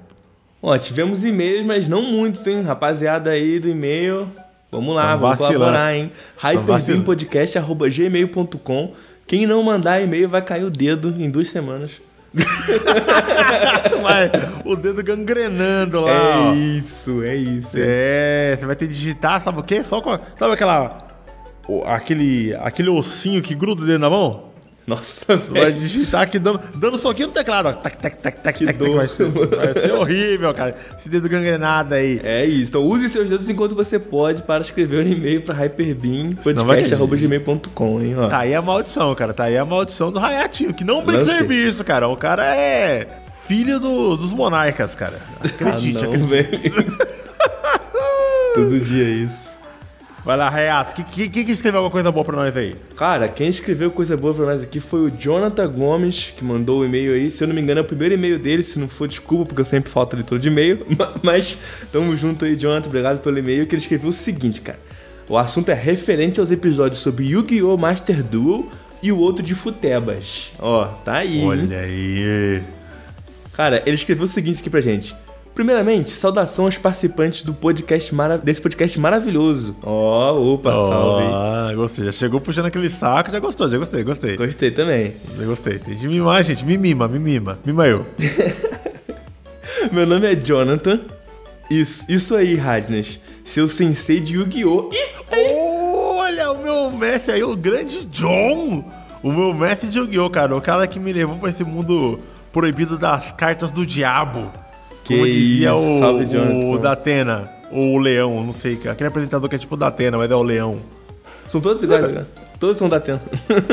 Ó, 0.61 0.77
tivemos 0.77 1.25
e-mails, 1.25 1.65
mas 1.65 1.89
não 1.89 2.03
muitos, 2.03 2.47
hein? 2.47 2.61
Rapaziada 2.63 3.31
aí 3.31 3.59
do 3.59 3.67
e-mail. 3.69 4.31
Vamos 4.71 4.95
lá, 4.95 5.13
Tão 5.13 5.21
vamos 5.21 5.39
colaborar, 5.39 5.95
hein? 5.95 6.13
hyperbeampodcast.gmail.com 6.43 8.93
Quem 9.27 9.47
não 9.47 9.63
mandar 9.63 10.03
e-mail 10.03 10.29
vai 10.29 10.43
cair 10.43 10.65
o 10.65 10.71
dedo 10.71 11.15
em 11.19 11.31
duas 11.31 11.49
semanas. 11.51 12.03
Vai, 14.03 14.31
o 14.65 14.77
dedo 14.77 15.03
gangrenando 15.03 16.01
lá. 16.01 16.13
É 16.13 16.37
ó. 16.37 16.55
isso, 16.55 17.23
é 17.23 17.35
isso. 17.35 17.77
É, 17.77 18.57
você 18.59 18.67
vai 18.67 18.77
ter 18.77 18.89
que 18.89 18.93
digitar, 18.93 19.43
sabe 19.43 19.61
o 19.61 19.63
quê? 19.63 19.83
Só 19.83 20.03
Sabe 20.37 20.53
aquela. 20.53 21.06
Aquele, 21.85 22.55
aquele 22.61 22.89
ossinho 22.89 23.41
que 23.43 23.55
gruda 23.55 23.83
o 23.83 23.87
dedo 23.87 23.99
na 24.01 24.09
mão? 24.11 24.47
Nossa, 24.87 25.37
Vai 25.51 25.73
digitar 25.73 26.23
aqui 26.23 26.39
dando, 26.39 26.61
dando 26.77 26.97
soquinho 26.97 27.27
no 27.27 27.35
teclado, 27.35 27.67
ó. 27.69 27.73
Tac, 27.73 27.97
tac, 27.97 28.17
tac, 28.19 28.41
tac, 28.41 28.57
Que 28.57 28.67
tac, 28.67 28.79
dor. 28.79 28.95
Vai 28.99 29.09
ser, 29.09 29.29
vai 29.29 29.75
ser 29.75 29.91
horrível, 29.93 30.55
cara. 30.55 30.77
Esse 30.97 31.09
dedo 31.09 31.29
gangrenado 31.29 31.93
aí. 31.95 32.21
É 32.23 32.45
isso. 32.45 32.69
Então 32.71 32.85
use 32.85 33.09
seus 33.09 33.29
dedos 33.29 33.51
enquanto 33.51 33.75
você 33.75 33.99
pode 33.99 34.43
para 34.43 34.63
escrever 34.63 35.05
um 35.05 35.09
e-mail 35.11 35.43
para 35.43 35.55
vai 35.57 35.67
hyperbeampodcast.gmail.com, 35.67 38.01
hein? 38.01 38.15
Ó. 38.17 38.29
Tá 38.29 38.39
aí 38.39 38.55
a 38.55 38.63
maldição, 38.63 39.13
cara. 39.17 39.35
Tá 39.35 39.43
aí 39.45 39.59
a 39.59 39.65
maldição 39.65 40.13
do 40.13 40.21
Rayatinho, 40.21 40.73
que 40.73 40.85
não 40.85 41.05
brinca 41.05 41.25
serviço, 41.25 41.83
cara. 41.85 42.07
O 42.07 42.17
cara 42.17 42.47
é 42.57 43.09
filho 43.49 43.81
do- 43.81 44.17
dos 44.17 44.33
monarcas, 44.35 44.95
cara. 44.95 45.21
Acredite, 45.43 46.05
ah, 46.05 46.07
não, 46.07 46.25
acredite. 46.27 46.71
Todo 48.55 48.81
dia 48.81 49.05
é 49.05 49.09
isso. 49.09 49.46
Vai 50.27 50.37
lá, 50.37 50.49
Rayato. 50.49 50.93
Quem 50.93 51.29
que, 51.29 51.45
que, 51.45 51.53
escreveu 51.53 51.79
alguma 51.79 51.93
coisa 51.93 52.11
boa 52.11 52.25
pra 52.25 52.35
nós 52.37 52.57
aí? 52.57 52.75
Cara, 52.97 53.29
quem 53.29 53.49
escreveu 53.49 53.93
coisa 53.93 54.17
boa 54.17 54.35
pra 54.35 54.45
nós 54.47 54.61
aqui 54.61 54.81
foi 54.81 55.03
o 55.03 55.09
Jonathan 55.09 55.69
Gomes, 55.69 56.33
que 56.37 56.43
mandou 56.45 56.81
o 56.81 56.85
e-mail 56.85 57.15
aí. 57.15 57.31
Se 57.31 57.45
eu 57.45 57.47
não 57.47 57.55
me 57.55 57.61
engano, 57.61 57.79
é 57.79 57.83
o 57.83 57.87
primeiro 57.87 58.15
e-mail 58.15 58.37
dele. 58.37 58.65
Se 58.65 58.77
não 58.77 58.89
for, 58.89 59.07
desculpa, 59.07 59.47
porque 59.47 59.61
eu 59.61 59.65
sempre 59.65 59.89
falta 59.89 60.17
leitura 60.17 60.41
de 60.41 60.49
e-mail. 60.49 60.85
Ma- 60.99 61.13
Mas 61.23 61.57
tamo 61.93 62.17
junto 62.17 62.45
aí, 62.45 62.57
Jonathan. 62.57 62.89
Obrigado 62.89 63.21
pelo 63.23 63.39
e-mail. 63.39 63.69
Que 63.69 63.77
ele 63.77 63.83
escreveu 63.83 64.11
o 64.11 64.13
seguinte, 64.13 64.61
cara. 64.61 64.81
O 65.29 65.39
assunto 65.39 65.69
é 65.69 65.75
referente 65.75 66.41
aos 66.41 66.51
episódios 66.51 67.01
sobre 67.01 67.27
Yu-Gi-Oh! 67.27 67.77
Master 67.77 68.21
Duel 68.25 68.69
e 69.01 69.13
o 69.13 69.19
outro 69.19 69.45
de 69.45 69.55
Futebas. 69.55 70.51
Ó, 70.59 70.87
tá 70.87 71.19
aí. 71.19 71.41
Olha 71.45 71.79
aí. 71.79 72.63
Cara, 73.53 73.81
ele 73.87 73.95
escreveu 73.95 74.25
o 74.25 74.29
seguinte 74.29 74.59
aqui 74.59 74.69
pra 74.71 74.81
gente. 74.81 75.15
Primeiramente, 75.57 76.11
saudação 76.11 76.67
aos 76.67 76.77
participantes 76.77 77.43
do 77.43 77.55
podcast 77.55 78.13
desse 78.45 78.61
podcast 78.61 79.01
maravilhoso. 79.01 79.75
Ó, 79.83 80.53
opa, 80.53 80.71
salve. 80.71 81.25
Ah, 81.33 81.73
gostei. 81.75 82.05
Já 82.05 82.13
chegou 82.13 82.43
puxando 82.43 82.67
aquele 82.67 82.91
saco, 82.91 83.31
já 83.31 83.41
gostou, 83.41 83.71
já 83.71 83.79
gostei, 83.79 84.05
gostei. 84.05 84.37
Gostei 84.37 84.71
também. 84.71 85.15
Já 85.35 85.47
gostei. 85.47 85.79
Tem 85.79 85.97
de 85.97 86.07
mimar, 86.07 86.43
gente. 86.43 86.63
Me 86.63 86.77
mima, 86.77 87.09
me 87.09 87.19
mima. 87.19 87.59
Mima 87.65 87.89
eu. 87.89 88.05
Meu 89.91 90.07
nome 90.07 90.31
é 90.31 90.35
Jonathan. 90.35 91.01
Isso, 91.71 92.05
isso 92.07 92.37
aí, 92.37 92.55
Radnas. 92.55 93.19
Seu 93.43 93.67
sensei 93.67 94.21
de 94.21 94.35
Yu-Gi-Oh! 94.35 94.91
Olha, 96.19 96.53
o 96.53 96.63
meu 96.63 96.91
mestre 96.91 97.33
aí, 97.33 97.43
o 97.43 97.57
grande 97.57 98.05
John. 98.05 98.85
O 99.23 99.33
meu 99.33 99.55
mestre 99.55 99.89
de 99.89 99.97
Yu-Gi-Oh, 99.97 100.29
cara. 100.29 100.55
O 100.55 100.61
cara 100.61 100.87
que 100.87 101.01
me 101.01 101.15
levou 101.15 101.39
pra 101.39 101.49
esse 101.49 101.65
mundo 101.65 102.19
proibido 102.53 102.99
das 102.99 103.33
cartas 103.33 103.71
do 103.71 103.87
diabo. 103.87 104.53
Que 105.07 105.15
Como 105.15 105.27
dizia 105.27 105.71
isso, 105.71 105.79
o, 105.79 105.99
salve, 105.99 106.25
Jonathan. 106.27 106.55
o 106.71 106.79
Datena. 106.79 107.51
Ou 107.71 107.95
o 107.95 107.99
Leão, 107.99 108.45
não 108.45 108.53
sei. 108.53 108.75
Aquele 108.89 109.09
apresentador 109.09 109.49
que 109.49 109.57
é 109.57 109.59
tipo 109.59 109.75
o 109.75 109.79
Datena, 109.79 110.17
mas 110.19 110.31
é 110.31 110.35
o 110.35 110.43
Leão. 110.43 110.79
São 111.47 111.61
todos 111.61 111.83
iguais, 111.83 112.03
cara. 112.07 112.27
Todos 112.59 112.79
são 112.79 112.89
da 112.89 112.97
Atena. 112.97 113.21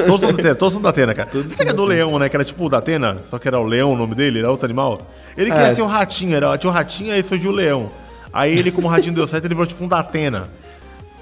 Todos 0.05 0.19
são 0.21 0.31
Datena, 0.33 0.55
todos 0.55 0.73
são 0.73 0.81
Datena, 0.81 1.13
cara. 1.13 1.29
Todos 1.31 1.53
Você 1.55 1.63
que 1.63 1.69
é 1.69 1.73
do 1.73 1.85
Leão, 1.85 2.19
né? 2.19 2.27
Que 2.27 2.35
era 2.35 2.43
tipo 2.43 2.65
o 2.65 2.69
Datena, 2.69 3.17
só 3.29 3.39
que 3.39 3.47
era 3.47 3.57
o 3.59 3.63
Leão 3.63 3.93
o 3.93 3.95
nome 3.95 4.13
dele, 4.13 4.39
era 4.39 4.51
outro 4.51 4.65
animal. 4.65 5.01
Ele 5.37 5.49
queria 5.51 5.67
É. 5.67 5.75
ser 5.75 5.81
o 5.81 5.85
ratinho, 5.87 6.35
era, 6.35 6.57
tinha 6.57 6.69
o 6.69 6.73
ratinho, 6.73 7.13
aí 7.13 7.23
surgiu 7.23 7.51
o 7.51 7.53
Leão. 7.53 7.89
Aí 8.33 8.51
ele, 8.57 8.71
como 8.71 8.87
o 8.87 8.89
ratinho 8.91 9.13
deu 9.15 9.25
certo, 9.25 9.45
ele 9.45 9.53
virou 9.55 9.65
tipo 9.67 9.83
um 9.83 9.87
Datena. 9.87 10.49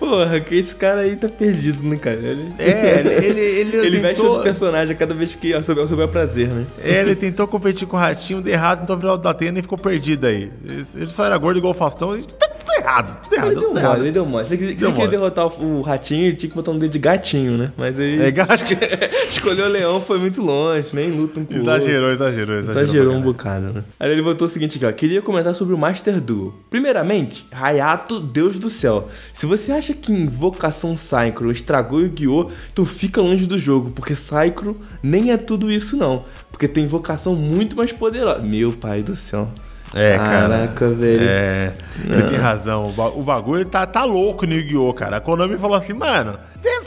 Porra, 0.02 0.40
que 0.40 0.56
esse 0.56 0.73
cara 0.76 1.02
aí 1.02 1.15
tá 1.15 1.30
perdido, 1.30 1.84
né, 1.88 1.95
cara? 1.95 2.18
Ele, 2.18 2.52
É, 2.57 2.99
ele, 2.99 3.10
ele, 3.10 3.40
ele, 3.78 3.78
ele 3.78 3.99
tentou, 4.02 4.26
outro 4.30 4.44
personagem 4.44 4.95
a 4.95 4.98
cada 4.98 5.14
vez 5.14 5.36
que 5.36 5.53
souber, 5.61 5.88
souber 5.88 6.07
prazer, 6.07 6.48
né? 6.48 6.65
é, 6.84 7.02
ele 7.02 7.15
tentou 7.15 7.48
competir 7.48 7.88
com 7.88 7.95
o 7.95 7.99
ratinho, 7.99 8.41
deu 8.41 8.52
errado, 8.52 8.80
tentou 8.80 8.98
virar 8.98 9.14
o 9.14 9.18
Datena 9.18 9.60
e 9.60 9.61
ficou 9.61 9.78
perdido 9.78 10.26
aí. 10.26 10.52
Ele- 10.65 10.86
Ele 10.95 11.10
só 11.11 11.23
era 11.26 11.38
gordo 11.38 11.57
igual 11.60 11.72
o 11.72 11.76
Faustão, 11.78 12.18
e 12.18 12.23
tá 12.23 12.48
tudo 12.64 12.78
errado, 12.78 13.22
tudo 13.24 13.36
errado, 13.36 13.52
Ele 13.52 13.60
deu 13.60 13.70
mole, 13.70 13.80
errado. 13.80 14.02
ele 14.02 14.12
deu 14.12 14.26
mole. 14.26 14.46
Se 14.46 14.54
ele 14.54 14.66
ele 14.66 14.76
queria 14.76 15.08
derrotar 15.08 15.48
o, 15.48 15.80
o 15.80 15.82
ratinho, 15.82 16.26
ele 16.28 16.36
tinha 16.36 16.50
que 16.50 16.56
botar 16.56 16.72
um 16.72 16.80
dedo 16.80 16.92
de 16.92 17.00
gatinho, 17.00 17.58
né? 17.58 17.72
Mas 17.78 18.00
aí. 18.00 18.22
É, 18.22 18.32
gato. 18.32 18.62
Escolheu 19.30 19.66
o 19.66 19.70
leão, 19.70 20.02
foi 20.02 20.18
muito 20.20 20.42
longe, 20.42 20.90
nem 20.94 21.12
luta 21.12 21.40
um 21.40 21.46
com 21.46 21.54
o. 21.54 21.58
Exagerou, 21.58 22.12
exagerou, 22.12 22.60
exagerou. 22.60 22.82
Exagerou 22.84 23.14
um 23.16 23.22
bocado, 23.22 23.74
né? 23.74 23.84
Aí 24.00 24.12
ele 24.12 24.22
botou 24.22 24.46
o 24.48 24.50
seguinte 24.50 24.78
aqui, 24.78 24.86
ó. 24.86 24.92
Queria 24.92 25.22
comentar 25.22 25.56
sobre 25.56 25.74
o 25.74 25.78
Master 25.78 26.20
Duel. 26.22 26.54
Primeiramente, 26.70 27.46
Hayato, 27.52 28.20
Deus 28.20 28.60
do 28.60 28.70
céu. 28.70 29.06
Se 29.34 29.46
você 29.46 29.72
acha 29.72 29.94
que 29.94 30.12
Invocação 30.12 30.96
Synchro 30.96 31.52
estragou 31.52 32.00
o 32.00 32.02
Yu-Gi-Oh!, 32.04 32.50
tu 32.76 32.86
fica 32.86 33.22
longe 33.22 33.46
do 33.46 33.58
jogo, 33.58 33.92
porque 33.92 34.16
Synchro 34.16 34.74
nem 35.02 35.32
é 35.32 35.38
tudo 35.38 35.72
isso, 35.72 35.98
não. 35.98 36.26
Porque 36.52 36.68
tem 36.68 36.84
invocação 36.84 37.36
muito 37.36 37.76
mais 37.76 37.92
poderosa. 37.92 38.46
Meu 38.46 38.72
pai 38.72 39.02
do 39.02 39.16
céu. 39.16 39.50
É, 39.93 40.18
cara. 40.18 40.57
Caraca, 40.57 40.89
velho. 40.91 41.23
É, 41.27 41.73
ele 42.05 42.23
tem 42.30 42.38
razão. 42.38 42.88
O, 42.88 42.91
ba- 42.93 43.09
o 43.09 43.22
bagulho 43.23 43.65
tá, 43.65 43.85
tá 43.85 44.03
louco 44.05 44.45
no 44.45 44.53
Yu-Gi-Oh, 44.53 44.93
cara. 44.93 45.18
A 45.18 45.19
Konami 45.22 45.57
falou 45.57 45.76
assim, 45.76 45.93
mano, 45.93 46.38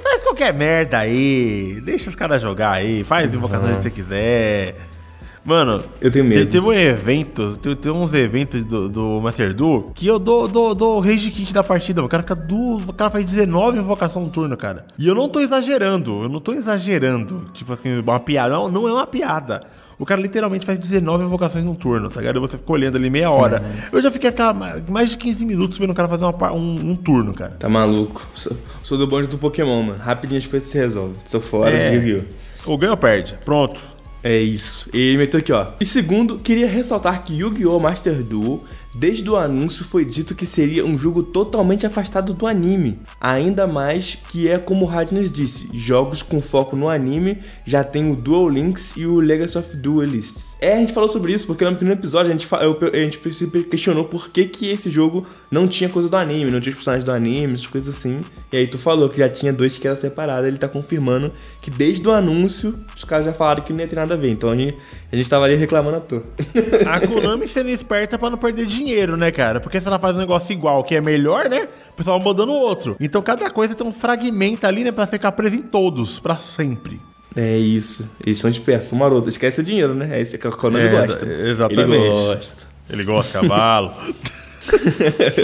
faz 0.02 0.22
qualquer 0.22 0.54
merda 0.54 0.98
aí. 0.98 1.80
Deixa 1.84 2.08
os 2.08 2.16
caras 2.16 2.40
jogar 2.40 2.70
aí. 2.72 3.04
Faz 3.04 3.32
invocação 3.32 3.74
se 3.74 3.82
você 3.82 3.90
quiser. 3.90 4.76
Mano, 5.46 5.78
Eu 6.00 6.10
tenho 6.10 6.24
te- 6.24 6.28
medo. 6.28 6.50
teve 6.50 6.66
um 6.66 6.72
evento, 6.72 7.58
te- 7.58 7.76
teve 7.76 7.94
uns 7.94 8.14
eventos 8.14 8.64
do, 8.64 8.88
do 8.88 9.20
Master 9.20 9.52
Duel 9.52 9.82
que 9.94 10.06
eu 10.06 10.18
dou, 10.18 10.48
dou, 10.48 10.74
dou 10.74 10.98
rage 11.00 11.30
kit 11.30 11.52
da 11.52 11.62
partida. 11.62 12.02
O 12.02 12.08
cara 12.08 12.22
fica 12.22 12.34
duas, 12.34 12.82
o 12.88 12.92
cara 12.94 13.10
faz 13.10 13.26
19 13.26 13.76
invocação 13.78 14.22
no 14.22 14.30
turno, 14.30 14.56
cara. 14.56 14.86
E 14.98 15.06
eu 15.06 15.14
não 15.14 15.28
tô 15.28 15.40
exagerando, 15.40 16.22
eu 16.22 16.30
não 16.30 16.40
tô 16.40 16.54
exagerando. 16.54 17.44
Tipo 17.52 17.74
assim, 17.74 17.98
uma 18.00 18.18
piada. 18.18 18.54
Não, 18.54 18.70
não 18.70 18.88
é 18.88 18.92
uma 18.94 19.06
piada. 19.06 19.62
O 19.98 20.04
cara 20.04 20.20
literalmente 20.20 20.66
faz 20.66 20.78
19 20.78 21.24
invocações 21.24 21.64
no 21.64 21.74
turno, 21.74 22.08
tá 22.08 22.20
ligado? 22.20 22.36
E 22.36 22.40
você 22.40 22.56
fica 22.56 22.72
olhando 22.72 22.96
ali 22.96 23.08
meia 23.10 23.30
hora. 23.30 23.62
Eu 23.92 24.02
já 24.02 24.10
fiquei 24.10 24.30
aquela, 24.30 24.52
mais 24.88 25.10
de 25.10 25.18
15 25.18 25.44
minutos 25.44 25.78
vendo 25.78 25.90
o 25.90 25.94
cara 25.94 26.08
fazer 26.08 26.24
uma 26.24 26.52
um, 26.52 26.90
um 26.90 26.96
turno, 26.96 27.32
cara. 27.32 27.52
Tá 27.58 27.68
maluco. 27.68 28.26
Sou, 28.34 28.52
sou 28.80 28.98
do 28.98 29.06
bonde 29.06 29.28
do 29.28 29.38
Pokémon, 29.38 29.82
mano. 29.82 29.98
Rapidinho 29.98 30.38
as 30.40 30.46
coisas 30.46 30.68
se 30.68 30.76
resolvem. 30.78 31.12
Tô 31.30 31.40
fora 31.40 31.70
É. 31.70 31.90
de 31.90 31.96
Yu-Gi-Oh! 32.08 32.70
Ou 32.72 32.78
ganha 32.78 32.92
ou 32.92 32.96
perde. 32.96 33.38
Pronto. 33.44 33.80
É 34.22 34.38
isso. 34.38 34.88
E 34.94 34.98
ele 34.98 35.18
meteu 35.18 35.38
aqui, 35.38 35.52
ó. 35.52 35.66
E 35.78 35.84
segundo, 35.84 36.38
queria 36.38 36.66
ressaltar 36.66 37.22
que 37.22 37.34
Yu-Gi-Oh! 37.34 37.78
Master 37.78 38.22
Duel 38.22 38.64
Desde 38.94 39.28
o 39.28 39.36
anúncio 39.36 39.84
foi 39.84 40.04
dito 40.04 40.36
que 40.36 40.46
seria 40.46 40.86
um 40.86 40.96
jogo 40.96 41.22
totalmente 41.22 41.84
afastado 41.84 42.32
do 42.32 42.46
anime. 42.46 43.00
Ainda 43.20 43.66
mais 43.66 44.16
que 44.30 44.48
é 44.48 44.56
como 44.56 44.84
o 44.84 44.88
Radness 44.88 45.32
disse, 45.32 45.68
jogos 45.76 46.22
com 46.22 46.40
foco 46.40 46.76
no 46.76 46.88
anime 46.88 47.38
já 47.66 47.82
tem 47.82 48.12
o 48.12 48.14
Dual 48.14 48.48
Links 48.48 48.92
e 48.96 49.04
o 49.04 49.16
Legacy 49.16 49.58
of 49.58 49.76
Duelists. 49.76 50.56
É, 50.60 50.74
a 50.74 50.76
gente 50.76 50.92
falou 50.92 51.08
sobre 51.08 51.32
isso 51.32 51.46
porque 51.46 51.64
no 51.64 51.92
episódio 51.92 52.30
a 52.30 52.32
gente, 52.32 52.48
a 52.52 52.98
gente 52.98 53.18
questionou 53.64 54.04
por 54.04 54.28
que, 54.28 54.46
que 54.46 54.70
esse 54.70 54.90
jogo 54.90 55.26
não 55.50 55.66
tinha 55.66 55.90
coisa 55.90 56.08
do 56.08 56.16
anime, 56.16 56.50
não 56.50 56.60
tinha 56.60 56.70
os 56.70 56.76
personagens 56.76 57.04
do 57.04 57.12
anime, 57.12 57.54
essas 57.54 57.66
coisas 57.66 57.94
assim. 57.94 58.20
E 58.52 58.56
aí 58.56 58.66
tu 58.68 58.78
falou 58.78 59.08
que 59.08 59.18
já 59.18 59.28
tinha 59.28 59.52
dois 59.52 59.76
que 59.76 59.86
era 59.86 59.96
separado, 59.96 60.46
ele 60.46 60.56
tá 60.56 60.68
confirmando 60.68 61.32
que 61.60 61.70
desde 61.70 62.06
o 62.06 62.12
anúncio 62.12 62.78
os 62.96 63.04
caras 63.04 63.26
já 63.26 63.32
falaram 63.32 63.62
que 63.62 63.72
não 63.72 63.80
ia 63.80 63.88
ter 63.88 63.96
nada 63.96 64.14
a 64.14 64.16
ver. 64.16 64.30
Então 64.30 64.50
a 64.50 64.56
gente, 64.56 64.76
a 65.10 65.16
gente 65.16 65.28
tava 65.28 65.44
ali 65.44 65.56
reclamando 65.56 65.96
à 65.96 66.00
toa. 66.00 66.22
A 66.86 67.06
Konami 67.06 67.48
sendo 67.48 67.70
esperta 67.70 68.18
pra 68.18 68.30
não 68.30 68.38
perder 68.38 68.66
dinheiro, 68.66 68.83
né, 69.16 69.30
cara? 69.30 69.60
Porque 69.60 69.80
se 69.80 69.86
ela 69.86 69.98
faz 69.98 70.16
um 70.16 70.20
negócio 70.20 70.52
igual, 70.52 70.82
que 70.84 70.94
é 70.94 71.00
melhor, 71.00 71.48
né? 71.48 71.68
O 71.92 71.96
pessoal 71.96 72.18
vai 72.18 72.28
mandando 72.28 72.52
outro. 72.52 72.96
Então 73.00 73.20
cada 73.22 73.48
coisa 73.50 73.74
tem 73.74 73.86
um 73.86 73.92
fragmento 73.92 74.66
ali, 74.66 74.84
né? 74.84 74.92
Pra 74.92 75.06
ficar 75.06 75.32
preso 75.32 75.56
em 75.56 75.62
todos, 75.62 76.20
pra 76.20 76.36
sempre. 76.36 77.00
É 77.36 77.56
isso. 77.56 78.08
Eles 78.24 78.38
são 78.38 78.48
espertos, 78.50 78.88
são 78.88 78.98
marotos. 78.98 79.34
Esquece 79.34 79.60
o 79.60 79.64
dinheiro, 79.64 79.94
né? 79.94 80.08
É 80.18 80.22
isso 80.22 80.36
que 80.38 80.46
a 80.46 80.52
Konami 80.52 80.84
É, 80.84 80.90
gosta. 80.90 81.26
exatamente. 81.26 81.92
Ele 81.92 82.08
gosta. 82.10 82.62
Ele 82.90 83.04
gosta 83.04 83.40
de 83.42 83.48
cavalo. 83.48 83.92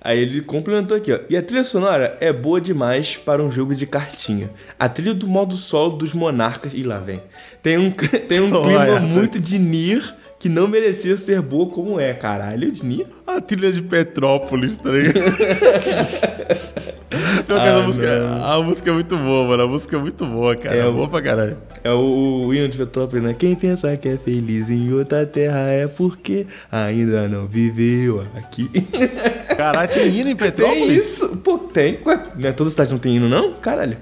Aí 0.00 0.18
ele 0.18 0.42
complementou 0.42 0.94
aqui, 0.96 1.12
ó. 1.12 1.18
E 1.30 1.36
a 1.36 1.42
trilha 1.42 1.64
sonora 1.64 2.18
é 2.20 2.30
boa 2.30 2.60
demais 2.60 3.16
para 3.16 3.42
um 3.42 3.50
jogo 3.50 3.74
de 3.74 3.86
cartinha. 3.86 4.50
A 4.78 4.86
trilha 4.86 5.14
do 5.14 5.26
modo 5.26 5.56
solo 5.56 5.96
dos 5.96 6.12
monarcas. 6.12 6.74
Ih, 6.74 6.82
lá 6.82 6.98
vem. 6.98 7.22
Tem 7.62 7.78
um, 7.78 7.90
tem 8.28 8.40
um 8.40 8.50
clima 8.50 9.00
muito 9.00 9.40
de 9.40 9.58
Nier 9.58 10.14
que 10.38 10.48
não 10.48 10.68
merecia 10.68 11.16
ser 11.16 11.40
boa 11.40 11.68
como 11.68 11.98
é, 11.98 12.12
caralho. 12.12 12.70
De 12.70 12.84
Nier? 12.84 13.06
A 13.26 13.40
trilha 13.40 13.72
de 13.72 13.82
Petrópolis, 13.82 14.76
tá 14.76 14.90
ligado? 14.90 15.14
Pior 17.46 17.60
Ah, 17.60 17.66
essa 17.68 17.82
música, 17.86 18.18
não. 18.20 18.44
a 18.44 18.62
música 18.62 18.90
é 18.90 18.92
muito 18.92 19.16
boa, 19.16 19.48
mano. 19.48 19.62
A 19.62 19.66
música 19.68 19.96
é 19.96 20.00
muito 20.00 20.26
boa, 20.26 20.56
cara. 20.56 20.76
É, 20.76 20.80
É 20.86 20.90
boa 20.90 21.08
pra 21.08 21.22
caralho. 21.22 21.56
É 21.82 21.90
o, 21.90 22.44
o 22.46 22.54
hino 22.54 22.68
de 22.68 22.76
Petrópolis, 22.78 23.24
né? 23.24 23.34
Quem 23.38 23.54
pensa 23.54 23.96
que 23.96 24.08
é 24.08 24.16
feliz 24.16 24.68
em 24.70 24.92
outra 24.92 25.24
terra 25.26 25.68
é 25.70 25.86
porque 25.86 26.46
ainda 26.70 27.28
não 27.28 27.46
viveu 27.46 28.24
aqui. 28.36 28.68
Caralho, 29.56 29.88
tem 29.92 30.08
hino 30.08 30.30
em 30.30 30.36
tem 30.36 30.36
Petrópolis? 30.36 30.96
isso? 30.96 31.36
Pô, 31.38 31.58
tem. 31.58 31.98
Ué, 32.04 32.22
não 32.36 32.48
é 32.48 32.52
toda 32.52 32.70
cidade 32.70 32.90
não 32.90 32.98
tem 32.98 33.16
hino, 33.16 33.28
não? 33.28 33.52
Caralho. 33.54 33.96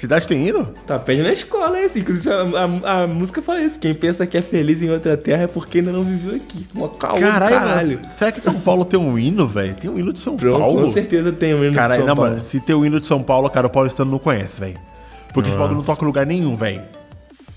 Cidade 0.00 0.28
tem 0.28 0.46
hino? 0.46 0.66
Tá, 0.86 0.98
pede 0.98 1.22
na 1.22 1.32
escola, 1.32 1.78
é 1.78 1.84
assim. 1.86 2.00
Inclusive, 2.00 2.28
a, 2.30 2.90
a- 2.92 3.02
a 3.02 3.06
música 3.06 3.40
fala 3.40 3.62
isso. 3.62 3.78
Quem 3.80 3.94
pensa 3.94 4.26
que 4.26 4.36
é 4.36 4.42
feliz 4.42 4.82
em 4.82 4.90
outra 4.90 5.16
terra 5.16 5.44
é 5.44 5.46
porque 5.46 5.78
ainda 5.78 5.90
não 5.90 6.02
viveu 6.02 6.34
aqui. 6.36 6.66
Uma 6.74 6.88
Caralho, 6.90 7.56
caralho. 7.56 8.00
Será 8.18 8.30
que 8.30 8.40
São 8.40 8.54
Paulo 8.60 8.84
tem 8.84 9.00
um 9.00 9.18
hino, 9.18 9.46
velho? 9.46 9.74
Tem 9.74 9.90
um 9.90 9.98
hino 9.98 10.12
de 10.12 10.18
São 10.20 10.36
Pronto, 10.36 10.58
Paulo? 10.58 10.82
com 10.86 10.92
certeza 10.92 11.32
tem 11.32 11.54
um 11.54 11.58
hino 11.62 11.70
de 11.70 11.76
Caralho, 11.76 12.00
São 12.00 12.08
não, 12.08 12.14
Paulo. 12.16 12.30
mano. 12.32 12.42
Se 12.44 12.60
tem 12.60 12.76
o 12.76 12.84
hino 12.84 13.00
de 13.00 13.06
São 13.06 13.22
Paulo, 13.22 13.48
cara, 13.48 13.66
o 13.66 13.70
paulistano 13.70 14.10
não 14.10 14.18
conhece, 14.18 14.60
velho. 14.60 14.78
Porque 15.32 15.48
esse 15.48 15.58
bagulho 15.58 15.76
não 15.76 15.82
toca 15.84 16.02
em 16.02 16.06
lugar 16.06 16.26
nenhum, 16.26 16.54
velho. 16.56 16.82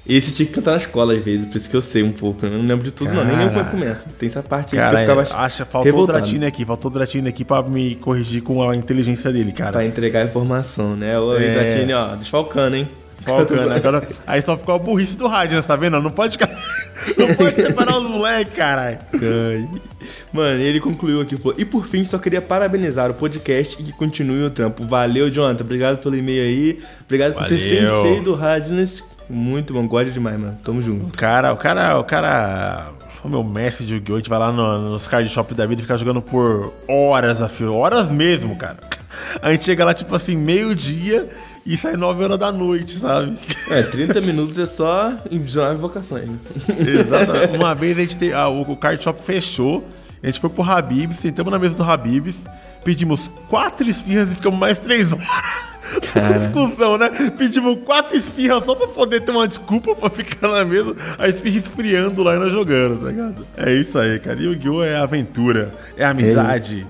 Esse 0.09 0.33
tinha 0.33 0.45
que 0.47 0.51
cantar 0.53 0.71
na 0.71 0.77
escola 0.77 1.13
às 1.13 1.23
vezes, 1.23 1.45
por 1.45 1.55
isso 1.55 1.69
que 1.69 1.75
eu 1.75 1.81
sei 1.81 2.01
um 2.01 2.11
pouco. 2.11 2.45
Eu 2.45 2.51
não 2.51 2.65
lembro 2.65 2.83
de 2.83 2.91
tudo, 2.91 3.13
não. 3.13 3.23
Nem 3.23 3.37
lembro 3.37 3.53
como 3.59 3.69
começa. 3.69 4.03
Tem 4.17 4.27
essa 4.27 4.41
parte 4.41 4.75
aí 4.75 4.81
Cara, 4.81 5.05
que 5.05 5.11
eu 5.11 5.19
é, 5.19 5.25
ficava 5.25 5.43
acha, 5.45 5.65
faltou 5.65 5.81
o 5.81 5.85
revoltado. 5.85 6.19
Dratini 6.19 6.45
aqui, 6.45 6.65
faltou 6.65 6.89
o 6.89 6.93
Dratini 6.93 7.29
aqui 7.29 7.45
pra 7.45 7.61
me 7.61 7.95
corrigir 7.95 8.41
com 8.41 8.67
a 8.67 8.75
inteligência 8.75 9.31
dele, 9.31 9.51
cara. 9.51 9.71
Pra 9.73 9.85
entregar 9.85 10.21
a 10.21 10.23
informação, 10.25 10.95
né? 10.95 11.17
Ô, 11.19 11.37
É. 11.37 11.51
Itatine, 11.51 11.93
ó, 11.93 12.15
desfalcando, 12.15 12.75
hein? 12.75 12.89
Falcando. 13.21 13.69
Agora, 13.73 14.07
aí 14.25 14.41
só 14.41 14.57
ficou 14.57 14.73
a 14.75 14.79
burrice 14.79 15.15
do 15.15 15.27
rádio, 15.27 15.61
tá 15.61 15.75
vendo? 15.75 16.01
Não 16.01 16.11
pode 16.11 16.33
ficar. 16.33 16.49
Não 17.17 17.35
pode 17.35 17.55
separar 17.55 17.97
os 17.97 18.09
moleques, 18.09 18.53
caralho. 18.55 18.97
Mano, 20.33 20.59
ele 20.61 20.79
concluiu 20.79 21.21
aqui, 21.21 21.37
falou, 21.37 21.55
e 21.57 21.65
por 21.65 21.85
fim, 21.87 22.03
só 22.03 22.17
queria 22.17 22.41
parabenizar 22.41 23.09
o 23.09 23.13
podcast 23.13 23.77
e 23.79 23.85
que 23.85 23.91
continue 23.91 24.43
o 24.43 24.49
trampo. 24.49 24.85
Valeu, 24.85 25.29
Jonathan, 25.29 25.63
obrigado 25.63 25.97
pelo 25.99 26.15
e-mail 26.15 26.43
aí, 26.43 26.79
obrigado 27.05 27.33
por 27.35 27.45
ser 27.47 27.57
Valeu. 27.57 28.03
sensei 28.03 28.23
do 28.23 28.33
Radness. 28.33 29.03
Muito 29.29 29.73
bom, 29.73 29.87
gosto 29.87 30.11
demais, 30.11 30.39
mano. 30.39 30.57
Tamo 30.63 30.81
junto. 30.81 31.07
O 31.07 31.11
cara, 31.17 31.53
o 31.53 31.57
cara, 31.57 31.99
o 31.99 32.03
cara. 32.03 32.87
O 33.23 33.27
meu 33.27 33.43
mestre 33.43 33.85
de 33.85 33.95
Yu-Gi-Oh! 33.95 34.15
A 34.15 34.17
gente 34.19 34.29
vai 34.29 34.39
lá 34.39 34.49
no- 34.51 34.91
nos 34.91 35.05
card 35.05 35.27
shop 35.29 35.53
da 35.53 35.65
vida 35.65 35.81
e 35.81 35.83
fica 35.83 35.97
jogando 35.97 36.21
por 36.21 36.73
horas 36.87 37.41
a 37.41 37.49
fio. 37.49 37.73
Horas 37.73 38.09
mesmo, 38.09 38.55
cara. 38.55 38.77
A 39.41 39.51
gente 39.51 39.65
chega 39.65 39.83
lá, 39.83 39.93
tipo 39.93 40.15
assim, 40.15 40.37
meio-dia 40.37 41.27
e 41.65 41.75
sai 41.75 41.97
9 41.97 42.23
horas 42.23 42.39
da 42.39 42.49
noite, 42.51 42.97
sabe? 42.97 43.37
É, 43.69 43.83
30 43.83 44.21
minutos 44.21 44.57
é 44.57 44.65
só 44.65 45.17
em 45.29 45.37
19 45.37 45.75
vocações, 45.81 46.29
né? 46.29 46.37
Exatamente. 46.79 47.57
Uma 47.57 47.75
vez 47.75 47.97
a 47.97 48.01
gente 48.01 48.15
tem, 48.17 48.31
ah, 48.33 48.47
o, 48.47 48.61
o 48.61 48.77
card 48.77 49.03
shop 49.03 49.21
fechou. 49.21 49.85
A 50.23 50.25
gente 50.27 50.39
foi 50.39 50.49
pro 50.49 50.63
Habibs, 50.63 51.17
sentamos 51.19 51.51
na 51.51 51.59
mesa 51.59 51.75
do 51.75 51.83
Habibs, 51.83 52.45
pedimos 52.85 53.29
quatro 53.49 53.87
esfirras 53.87 54.31
e 54.31 54.35
ficamos 54.35 54.57
mais 54.57 54.79
três 54.79 55.11
horas. 55.11 55.27
Discussão, 56.37 56.97
né? 56.99 57.09
Pedimos 57.37 57.77
quatro 57.83 58.17
esfirras 58.17 58.63
só 58.65 58.75
pra 58.75 58.87
poder 58.87 59.21
ter 59.21 59.31
uma 59.31 59.47
desculpa 59.47 59.95
pra 59.95 60.09
ficar 60.09 60.47
na 60.47 60.63
mesa, 60.65 60.95
a 61.17 61.27
esfirra 61.27 61.57
esfriando 61.59 62.23
lá 62.23 62.35
e 62.35 62.39
nós 62.39 62.51
jogando, 62.51 63.01
tá 63.01 63.07
ligado? 63.07 63.47
É 63.57 63.71
isso 63.73 63.97
aí, 63.97 64.19
cara. 64.19 64.39
Yu-Gi-Oh! 64.39 64.83
é 64.83 64.95
aventura, 64.97 65.73
é 65.97 66.05
amizade. 66.05 66.85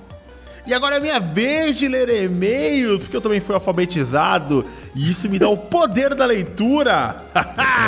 E 0.67 0.73
agora 0.73 0.97
é 0.97 0.99
minha 0.99 1.19
vez 1.19 1.79
de 1.79 1.87
ler 1.87 2.09
e-mails, 2.23 3.01
porque 3.01 3.17
eu 3.17 3.21
também 3.21 3.39
fui 3.39 3.55
alfabetizado 3.55 4.63
e 4.93 5.09
isso 5.09 5.27
me 5.27 5.39
dá 5.39 5.49
o 5.49 5.57
poder 5.57 6.13
da 6.13 6.25
leitura. 6.25 7.15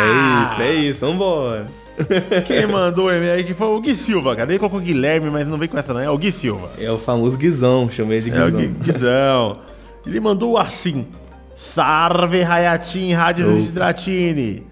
É 0.01 0.51
isso, 0.53 0.61
é 0.61 0.73
isso, 0.73 0.99
vambora. 1.05 1.67
Quem 2.47 2.65
mandou 2.65 3.05
o 3.05 3.11
e-mail 3.11 3.33
aí 3.33 3.43
que 3.43 3.53
foi 3.53 3.67
o 3.67 3.79
Gui 3.79 3.93
Silva, 3.93 4.35
cara. 4.35 4.49
Ele 4.49 4.57
colocou 4.57 4.79
Guilherme, 4.79 5.29
mas 5.29 5.47
não 5.47 5.57
vem 5.57 5.67
com 5.67 5.77
essa 5.77 5.93
não, 5.93 5.99
é 5.99 6.09
o 6.09 6.17
Gui 6.17 6.31
Silva. 6.31 6.71
É 6.79 6.89
o 6.89 6.97
famoso 6.97 7.37
Guizão, 7.37 7.89
chamei 7.91 8.19
de 8.21 8.29
É 8.29 8.33
Guizão. 8.33 8.47
o 8.47 8.51
Gui, 8.51 8.67
Guizão. 8.67 9.59
Ele 10.05 10.19
mandou 10.19 10.57
assim. 10.57 11.07
Salve, 11.55 12.43
Hayatin, 12.43 13.13
Rádio 13.13 13.63
de 13.65 13.71
Dratini. 13.71 14.70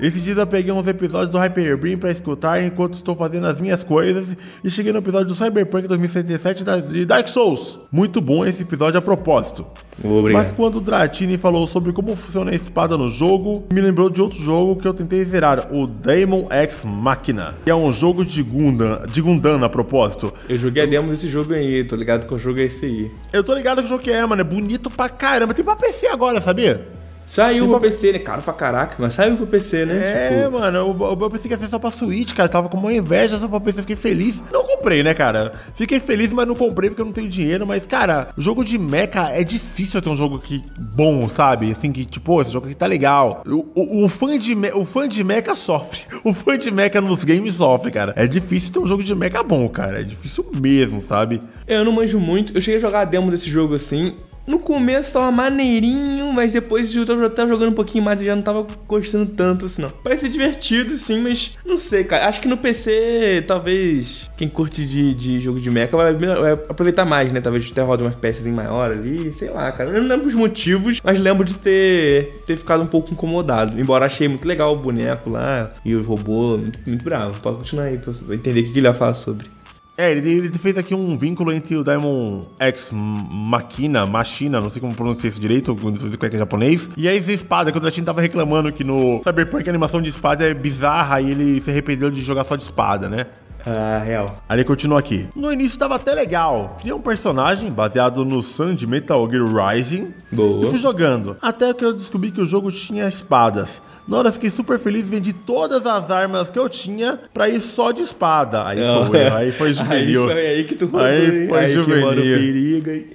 Esses 0.00 0.22
dias 0.24 0.38
eu 0.38 0.46
peguei 0.46 0.72
uns 0.72 0.86
episódios 0.86 1.28
do 1.30 1.38
Hyper 1.38 1.76
Beam 1.76 1.98
pra 1.98 2.10
escutar 2.10 2.62
enquanto 2.62 2.94
estou 2.94 3.14
fazendo 3.14 3.46
as 3.46 3.60
minhas 3.60 3.82
coisas 3.84 4.36
e 4.64 4.70
cheguei 4.70 4.92
no 4.92 4.98
episódio 4.98 5.26
do 5.28 5.34
Cyberpunk 5.34 5.86
2077 5.86 6.64
da- 6.64 6.78
de 6.80 7.04
Dark 7.04 7.28
Souls. 7.28 7.78
Muito 7.92 8.20
bom 8.20 8.44
esse 8.46 8.62
episódio 8.62 8.98
a 8.98 9.02
propósito. 9.02 9.66
Obrigado. 10.02 10.42
Mas 10.42 10.52
quando 10.52 10.76
o 10.76 10.80
Dratini 10.80 11.36
falou 11.36 11.66
sobre 11.66 11.92
como 11.92 12.16
funciona 12.16 12.50
a 12.50 12.54
espada 12.54 12.96
no 12.96 13.10
jogo, 13.10 13.66
me 13.70 13.80
lembrou 13.80 14.08
de 14.08 14.22
outro 14.22 14.38
jogo 14.42 14.76
que 14.76 14.88
eu 14.88 14.94
tentei 14.94 15.22
zerar, 15.24 15.68
o 15.70 15.84
Demon 15.84 16.44
X 16.48 16.80
Machina, 16.84 17.54
que 17.62 17.70
é 17.70 17.74
um 17.74 17.92
jogo 17.92 18.24
de 18.24 18.42
Gundam, 18.42 19.02
de 19.10 19.20
Gundam 19.20 19.62
a 19.62 19.68
propósito. 19.68 20.32
Eu 20.48 20.58
joguei 20.58 20.82
a 20.82 20.86
demo 20.86 21.10
desse 21.10 21.28
jogo 21.28 21.52
aí, 21.52 21.84
tô 21.86 21.96
ligado 21.96 22.26
que 22.26 22.32
o 22.34 22.38
jogo 22.38 22.58
é 22.60 22.64
esse 22.64 22.86
aí. 22.86 23.10
Eu 23.32 23.42
tô 23.42 23.54
ligado 23.54 23.78
que 23.82 23.84
o 23.86 23.88
jogo 23.88 24.02
que 24.02 24.10
é, 24.10 24.24
mano, 24.24 24.40
é 24.40 24.44
bonito 24.44 24.88
pra 24.88 25.10
caramba. 25.10 25.52
Tem 25.52 25.62
pra 25.64 25.76
PC 25.76 26.06
agora, 26.06 26.40
sabia? 26.40 26.86
Saiu 27.30 27.64
Tipo- 27.66 27.78
pro 27.78 27.88
PC, 27.88 28.12
né? 28.12 28.18
Caro 28.18 28.42
pra 28.42 28.52
caraca, 28.52 28.96
mas 28.98 29.14
saiu 29.14 29.36
pro 29.36 29.46
PC, 29.46 29.86
né? 29.86 30.02
É, 30.04 30.28
Tipo, 30.42 30.50
mano, 30.58 30.76
eu, 30.78 31.08
eu 31.20 31.30
pensei 31.30 31.46
que 31.48 31.54
ia 31.54 31.58
ser 31.58 31.68
só 31.68 31.78
pra 31.78 31.90
Switch, 31.92 32.32
cara. 32.34 32.48
Eu 32.48 32.52
tava 32.52 32.68
com 32.68 32.76
uma 32.78 32.92
inveja 32.92 33.38
só 33.38 33.46
pra 33.46 33.60
PC, 33.60 33.82
fiquei 33.82 33.94
feliz. 33.94 34.42
Não 34.52 34.64
comprei, 34.64 35.04
né, 35.04 35.14
cara? 35.14 35.52
Fiquei 35.76 36.00
feliz, 36.00 36.32
mas 36.32 36.48
não 36.48 36.56
comprei 36.56 36.90
porque 36.90 37.00
eu 37.02 37.06
não 37.06 37.12
tenho 37.12 37.28
dinheiro. 37.28 37.64
Mas, 37.64 37.86
cara, 37.86 38.26
jogo 38.36 38.64
de 38.64 38.76
mecha 38.78 39.28
é 39.30 39.44
difícil 39.44 40.02
ter 40.02 40.10
um 40.10 40.16
jogo 40.16 40.36
aqui 40.36 40.60
bom, 40.96 41.28
sabe? 41.28 41.70
Assim, 41.70 41.92
que, 41.92 42.04
tipo, 42.04 42.42
esse 42.42 42.50
jogo 42.50 42.66
aqui 42.66 42.74
tá 42.74 42.86
legal. 42.86 43.42
O, 43.46 43.64
o- 43.76 44.04
o 44.04 44.08
fã 44.08 44.36
de 44.36 44.56
me- 44.56 44.72
o 44.72 44.84
fã 44.84 45.06
de 45.08 45.22
mecha 45.22 45.54
sofre. 45.54 46.00
O 46.24 46.34
fã 46.34 46.58
de 46.58 46.70
mecha 46.70 47.00
nos 47.00 47.22
games 47.24 47.54
sofre, 47.54 47.90
cara. 47.90 48.12
É 48.16 48.26
difícil 48.26 48.72
ter 48.72 48.78
um 48.80 48.86
jogo 48.86 49.02
de 49.04 49.14
mecha 49.14 49.42
bom, 49.42 49.66
cara. 49.68 50.00
É 50.00 50.02
difícil 50.02 50.44
mesmo, 50.60 51.00
sabe? 51.00 51.38
eu 51.66 51.84
não 51.84 51.92
manjo 51.92 52.18
muito. 52.18 52.52
Eu 52.56 52.60
cheguei 52.60 52.78
a 52.78 52.80
jogar 52.80 53.00
a 53.02 53.04
demo 53.04 53.30
desse 53.30 53.48
jogo 53.48 53.76
assim. 53.76 54.14
No 54.50 54.58
começo 54.58 55.12
tava 55.12 55.30
maneirinho, 55.30 56.32
mas 56.32 56.52
depois 56.52 56.92
eu 56.96 57.06
tava 57.06 57.30
tava 57.30 57.48
jogando 57.48 57.70
um 57.70 57.74
pouquinho 57.74 58.02
mais 58.02 58.20
e 58.20 58.24
já 58.24 58.34
não 58.34 58.42
tava 58.42 58.66
gostando 58.88 59.30
tanto 59.30 59.66
assim, 59.66 59.80
não. 59.80 59.90
Parece 60.02 60.28
divertido, 60.28 60.96
sim, 60.96 61.20
mas 61.20 61.56
não 61.64 61.76
sei, 61.76 62.02
cara. 62.02 62.26
Acho 62.26 62.40
que 62.40 62.48
no 62.48 62.56
PC, 62.56 63.44
talvez 63.46 64.28
quem 64.36 64.48
curte 64.48 64.84
de, 64.84 65.14
de 65.14 65.38
jogo 65.38 65.60
de 65.60 65.70
mecha 65.70 65.96
vai, 65.96 66.12
vai 66.12 66.52
aproveitar 66.52 67.04
mais, 67.04 67.32
né? 67.32 67.40
Talvez 67.40 67.70
até 67.70 67.80
roda 67.80 68.02
uma 68.02 68.10
FPS 68.10 68.48
maior 68.48 68.90
ali, 68.90 69.32
sei 69.32 69.50
lá, 69.50 69.70
cara. 69.70 69.90
Eu 69.90 70.02
não 70.02 70.08
lembro 70.08 70.26
os 70.26 70.34
motivos, 70.34 71.00
mas 71.04 71.20
lembro 71.20 71.44
de 71.44 71.54
ter, 71.54 72.34
ter 72.44 72.56
ficado 72.56 72.82
um 72.82 72.88
pouco 72.88 73.12
incomodado. 73.12 73.80
Embora 73.80 74.06
achei 74.06 74.26
muito 74.26 74.48
legal 74.48 74.72
o 74.72 74.76
boneco 74.76 75.32
lá 75.32 75.70
e 75.84 75.94
o 75.94 76.02
robô, 76.02 76.58
muito, 76.58 76.80
muito 76.84 77.04
bravo. 77.04 77.40
Pode 77.40 77.58
continuar 77.58 77.84
aí 77.84 77.98
pra 77.98 78.12
entender 78.34 78.62
o 78.62 78.72
que 78.72 78.78
ele 78.80 78.88
ia 78.88 78.92
falar 78.92 79.14
sobre. 79.14 79.59
É, 80.00 80.12
ele, 80.12 80.30
ele 80.30 80.58
fez 80.58 80.78
aqui 80.78 80.94
um 80.94 81.14
vínculo 81.18 81.52
entre 81.52 81.76
o 81.76 81.84
Diamond 81.84 82.48
X 82.58 82.90
Machina, 82.90 84.06
Machina, 84.06 84.58
não 84.58 84.70
sei 84.70 84.80
como 84.80 84.94
pronunciar 84.94 85.30
isso 85.30 85.38
direito, 85.38 85.74
não 85.74 85.94
sei 85.94 86.10
como 86.12 86.24
é 86.24 86.30
que 86.30 86.36
é 86.36 86.38
japonês, 86.38 86.88
e 86.96 87.06
a 87.06 87.14
espada, 87.14 87.70
que 87.70 87.76
o 87.76 87.80
Dratin 87.80 88.02
tava 88.02 88.22
reclamando 88.22 88.72
que 88.72 88.82
no 88.82 89.20
Cyberpunk 89.22 89.68
a 89.68 89.70
animação 89.70 90.00
de 90.00 90.08
espada 90.08 90.42
é 90.48 90.54
bizarra 90.54 91.20
e 91.20 91.32
ele 91.32 91.60
se 91.60 91.70
arrependeu 91.70 92.10
de 92.10 92.22
jogar 92.22 92.44
só 92.44 92.56
de 92.56 92.62
espada, 92.62 93.10
né? 93.10 93.26
Ah, 93.66 94.00
real. 94.02 94.34
Aí 94.48 94.56
ele 94.56 94.64
continua 94.64 94.98
aqui. 94.98 95.28
No 95.36 95.52
início 95.52 95.78
tava 95.78 95.96
até 95.96 96.14
legal. 96.14 96.78
Criei 96.80 96.94
um 96.94 97.02
personagem 97.02 97.70
baseado 97.70 98.24
no 98.24 98.42
Sun 98.42 98.72
de 98.72 98.86
Metal 98.86 99.30
Gear 99.30 99.44
Rising. 99.44 100.14
Boa. 100.32 100.64
E 100.64 100.70
fui 100.70 100.78
jogando. 100.78 101.36
Até 101.42 101.74
que 101.74 101.84
eu 101.84 101.92
descobri 101.92 102.30
que 102.30 102.40
o 102.40 102.46
jogo 102.46 102.72
tinha 102.72 103.06
espadas. 103.06 103.82
Na 104.08 104.18
hora 104.18 104.28
eu 104.28 104.32
fiquei 104.32 104.50
super 104.50 104.78
feliz 104.78 105.08
vendi 105.08 105.32
todas 105.32 105.86
as 105.86 106.10
armas 106.10 106.50
que 106.50 106.58
eu 106.58 106.68
tinha 106.68 107.18
pra 107.32 107.48
ir 107.48 107.60
só 107.60 107.92
de 107.92 108.02
espada. 108.02 108.66
Aí 108.66 108.78
foi 108.78 109.08
o 109.08 109.16
erro. 109.16 109.36
Aí 109.40 109.52
foi, 109.52 109.72
juvenil. 109.72 110.22
Aí 110.28 110.32
foi 110.34 110.46
aí 110.46 110.64
que 110.64 110.74
tu 110.74 110.86
rodou, 110.86 111.00
Aí 111.06 111.48
foi 111.48 111.58
aí 111.58 111.72
juvenil. 111.72 112.14
perigo, 112.38 112.90
hein? 112.90 113.06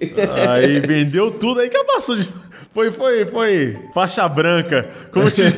Aí 0.50 0.80
vendeu 0.80 1.32
tudo, 1.32 1.60
aí 1.60 1.70
que 1.70 1.84
passou 1.84 2.16
de. 2.16 2.28
Foi, 2.74 2.92
foi, 2.92 3.26
foi 3.26 3.78
faixa 3.94 4.28
branca. 4.28 4.86
Como 5.14 5.32
te 5.32 5.44
diz? 5.48 5.56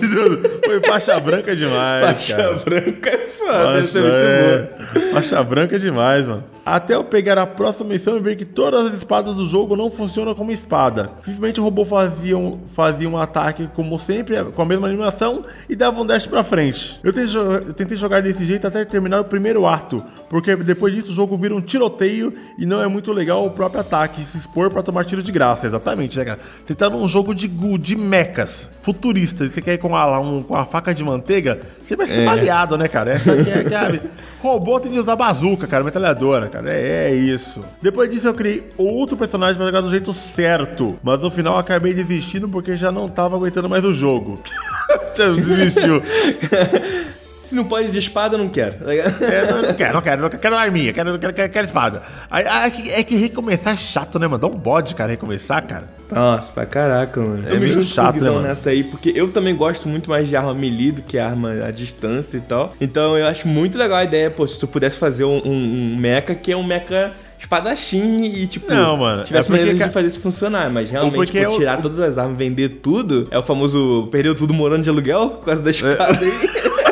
Foi 0.64 0.80
faixa 0.82 1.20
branca 1.20 1.56
demais. 1.56 2.06
Faixa 2.06 2.36
cara. 2.36 2.54
branca 2.54 3.10
é 3.10 3.18
foda, 3.28 3.82
Faixa, 3.82 3.98
é 3.98 4.02
muito 4.02 4.14
boa. 4.14 5.08
é. 5.10 5.14
Faixa 5.14 5.44
branca 5.44 5.76
é 5.78 5.80
demais, 5.80 6.28
mano. 6.28 6.44
Até 6.64 6.94
eu 6.94 7.04
pegar 7.04 7.40
a 7.40 7.48
próxima 7.48 7.90
missão 7.90 8.18
e 8.18 8.20
ver 8.20 8.36
que 8.36 8.46
todas 8.46 8.86
as 8.86 8.94
espadas 8.94 9.36
do 9.36 9.48
jogo 9.50 9.76
não 9.76 9.90
funcionam 9.90 10.36
como 10.36 10.52
espada. 10.52 11.10
Simplesmente 11.24 11.60
o 11.60 11.64
robô 11.64 11.86
fazia 11.86 12.38
um, 12.38 12.60
fazia 12.74 13.10
um 13.10 13.18
ataque, 13.18 13.68
como 13.74 13.98
sempre, 13.98 14.44
com 14.44 14.62
a 14.62 14.66
mesma 14.66 14.88
animação 14.88 15.27
e 15.70 15.76
dava 15.76 16.02
um 16.02 16.06
dash 16.06 16.26
pra 16.28 16.44
frente. 16.44 17.00
Eu 17.04 17.12
tentei, 17.14 17.28
jo- 17.32 17.40
eu 17.40 17.74
tentei 17.74 17.98
jogar 17.98 18.22
desse 18.22 18.46
jeito 18.46 18.66
até 18.68 18.84
terminar 18.86 19.22
o 19.22 19.26
primeiro 19.26 19.66
ato, 19.68 20.04
porque 20.30 20.56
depois 20.56 20.94
disso 20.94 21.12
o 21.12 21.16
jogo 21.16 21.38
vira 21.38 21.56
um 21.56 21.62
tiroteio 21.62 22.34
e 22.58 22.66
não 22.66 22.82
é 22.82 22.88
muito 22.88 23.12
legal 23.12 23.46
o 23.46 23.52
próprio 23.52 23.82
ataque, 23.82 24.24
se 24.24 24.38
expor 24.38 24.70
pra 24.72 24.82
tomar 24.84 25.06
tiro 25.06 25.22
de 25.24 25.32
graça. 25.32 25.68
Exatamente, 25.68 26.18
né, 26.18 26.26
cara? 26.26 26.40
Você 26.66 26.74
tá 26.76 26.90
num 26.90 27.08
jogo 27.08 27.34
de, 27.36 27.48
de 27.48 27.96
mechas, 27.96 28.70
futurista, 28.82 29.46
e 29.46 29.50
você 29.50 29.62
quer 29.62 29.74
ir 29.74 29.78
com 29.78 29.96
a, 29.96 30.20
um- 30.20 30.44
com 30.44 30.56
a 30.56 30.66
faca 30.66 30.94
de 30.94 31.04
manteiga, 31.04 31.60
você 31.88 31.96
vai 31.96 32.08
ser 32.08 32.26
baleado, 32.26 32.78
né, 32.78 32.88
cara? 32.88 33.12
Essa 33.12 33.32
aqui 33.34 33.50
é, 33.52 33.54
é 33.96 34.02
Robô 34.42 34.80
tem 34.80 34.92
que 34.92 35.00
usar 35.00 35.16
bazuca, 35.16 35.66
cara, 35.66 35.84
metralhadora, 35.84 36.48
cara. 36.48 36.72
É, 36.72 37.10
é 37.10 37.16
isso. 37.16 37.64
Depois 37.82 38.10
disso, 38.10 38.28
eu 38.28 38.34
criei 38.34 38.70
outro 38.78 39.18
personagem 39.18 39.56
pra 39.56 39.66
jogar 39.66 39.82
do 39.82 39.90
jeito 39.90 40.14
certo. 40.14 40.98
Mas 41.02 41.20
no 41.20 41.32
final, 41.32 41.58
acabei 41.58 41.94
desistindo 41.94 42.48
porque 42.48 42.76
já 42.76 42.92
não 42.92 43.10
tava 43.10 43.36
aguentando 43.36 43.70
mais 43.70 43.84
o 43.84 43.92
jogo. 43.92 44.40
já 45.16 45.30
desistiu. 45.32 46.02
Se 47.48 47.56
não 47.56 47.64
pode 47.64 47.90
de 47.90 47.98
espada, 47.98 48.36
eu 48.36 48.40
não 48.40 48.50
quero. 48.50 48.76
É, 48.92 49.50
não, 49.50 49.62
não 49.62 49.74
quero, 49.74 49.94
não 49.94 50.02
quero, 50.02 50.22
não 50.22 50.30
quero, 50.30 50.42
quero 50.42 50.56
arminha, 50.58 50.92
quero, 50.92 51.18
quero, 51.18 51.34
quero, 51.34 51.50
quero 51.50 51.66
espada. 51.66 52.02
Aí, 52.30 52.46
aí, 52.46 52.68
é, 52.68 52.70
que, 52.70 52.92
é 52.92 53.04
que 53.04 53.16
recomeçar 53.16 53.74
é 53.74 53.78
chato, 53.78 54.20
né, 54.20 54.28
mano? 54.28 54.40
Dá 54.42 54.48
um 54.48 54.58
bode, 54.60 54.94
cara, 54.94 55.12
recomeçar, 55.12 55.66
cara. 55.66 55.86
Nossa, 56.12 56.52
pra 56.52 56.66
caraca, 56.66 57.22
mano. 57.22 57.48
É 57.48 57.52
eu 57.52 57.60
me 57.62 57.68
meio 57.68 57.82
chato, 57.82 58.20
né, 58.20 58.30
mano? 58.30 58.42
nessa 58.42 58.70
aí, 58.70 58.84
porque 58.84 59.14
eu 59.16 59.30
também 59.32 59.56
gosto 59.56 59.88
muito 59.88 60.10
mais 60.10 60.28
de 60.28 60.36
arma 60.36 60.54
melee 60.54 60.92
do 60.92 61.02
que 61.02 61.18
arma 61.18 61.54
à 61.66 61.72
distância 61.72 62.36
e 62.36 62.42
tal. 62.42 62.74
Então 62.82 63.18
eu 63.18 63.26
acho 63.26 63.48
muito 63.48 63.78
legal 63.78 63.98
a 64.00 64.04
ideia, 64.04 64.30
pô, 64.30 64.46
se 64.46 64.60
tu 64.60 64.68
pudesse 64.68 64.98
fazer 64.98 65.24
um, 65.24 65.42
um, 65.46 65.94
um 65.94 65.96
mecha 65.98 66.36
que 66.36 66.52
é 66.52 66.58
um 66.58 66.64
mecha 66.64 67.14
espadachim 67.40 68.24
e, 68.24 68.48
tipo, 68.48 68.70
Não, 68.74 68.98
mano, 68.98 69.24
tivesse 69.24 69.48
é 69.48 69.52
maneira 69.52 69.74
de 69.74 69.90
fazer 69.94 70.08
isso 70.08 70.20
funcionar, 70.20 70.70
mas 70.70 70.90
realmente, 70.90 71.32
pô, 71.32 71.38
eu- 71.38 71.58
tirar 71.58 71.82
todas 71.82 72.00
as 72.00 72.18
armas, 72.18 72.38
vender 72.38 72.80
tudo, 72.82 73.28
é 73.32 73.38
o 73.38 73.44
famoso 73.44 74.10
perdeu 74.12 74.36
tudo 74.36 74.54
morando 74.54 74.84
de 74.84 74.90
aluguel 74.90 75.30
por 75.30 75.46
causa 75.46 75.62
da 75.62 75.72
espada 75.72 76.18
aí. 76.20 76.78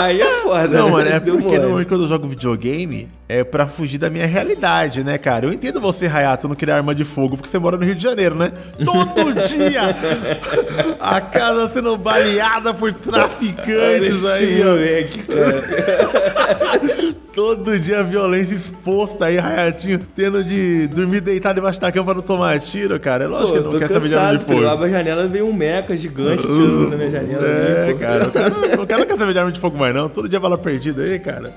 aí 0.00 0.20
é 0.20 0.42
foda, 0.42 0.68
Não, 0.68 0.86
né? 0.86 0.92
mano, 0.92 1.08
é 1.10 1.20
porque 1.20 1.84
quando 1.86 2.02
eu 2.02 2.08
jogo 2.08 2.28
videogame 2.28 3.08
é 3.28 3.42
pra 3.42 3.66
fugir 3.66 3.98
da 3.98 4.08
minha 4.08 4.26
realidade, 4.26 5.02
né, 5.02 5.18
cara? 5.18 5.46
Eu 5.46 5.52
entendo 5.52 5.80
você, 5.80 6.06
Hayato, 6.06 6.48
não 6.48 6.54
querer 6.54 6.72
arma 6.72 6.94
de 6.94 7.04
fogo 7.04 7.36
porque 7.36 7.48
você 7.48 7.58
mora 7.58 7.76
no 7.76 7.84
Rio 7.84 7.94
de 7.94 8.02
Janeiro, 8.02 8.34
né? 8.34 8.52
Todo 8.84 9.34
dia 9.48 9.96
a 11.00 11.20
casa 11.20 11.70
sendo 11.72 11.96
baleada 11.96 12.72
por 12.72 12.92
traficantes 12.92 14.24
aí, 14.24 14.62
ó. 14.62 14.76
Todo 17.36 17.78
dia 17.78 18.02
violência 18.02 18.54
exposta 18.54 19.26
aí, 19.26 19.38
Hayatinho, 19.38 20.00
tendo 20.16 20.42
de 20.42 20.86
dormir 20.86 21.20
deitado 21.20 21.56
debaixo 21.56 21.78
da 21.78 21.92
cama 21.92 22.06
pra 22.06 22.14
não 22.14 22.22
tomar 22.22 22.58
tiro, 22.60 22.98
cara. 22.98 23.24
É 23.24 23.26
lógico 23.26 23.58
Pô, 23.58 23.68
que 23.68 23.74
não 23.74 23.78
quer 23.78 23.88
saber 23.88 24.08
de 24.08 24.14
arma 24.14 24.26
cansado, 24.28 24.38
de 24.38 24.44
fogo. 24.46 24.62
Eu 24.62 24.70
abro 24.70 24.86
a 24.86 24.88
janela 24.88 25.26
veio 25.26 25.46
um 25.46 25.52
meca 25.52 25.94
gigante 25.94 26.42
tirando 26.42 26.88
na 26.88 26.96
minha 26.96 27.10
janela. 27.10 27.46
É, 27.46 27.84
ali, 27.84 27.92
pô. 27.92 27.98
cara, 28.00 28.26
o 28.28 28.32
cara, 28.32 28.48
não- 28.48 28.82
o 28.82 28.86
cara 28.86 29.04
não 29.04 29.18
quer 29.18 29.32
de 29.34 29.38
arma 29.38 29.52
de 29.52 29.60
fogo 29.60 29.76
mais 29.76 29.94
não. 29.94 30.08
Todo 30.08 30.30
dia 30.30 30.40
bala 30.40 30.56
perdida 30.56 31.02
aí, 31.02 31.18
cara. 31.18 31.52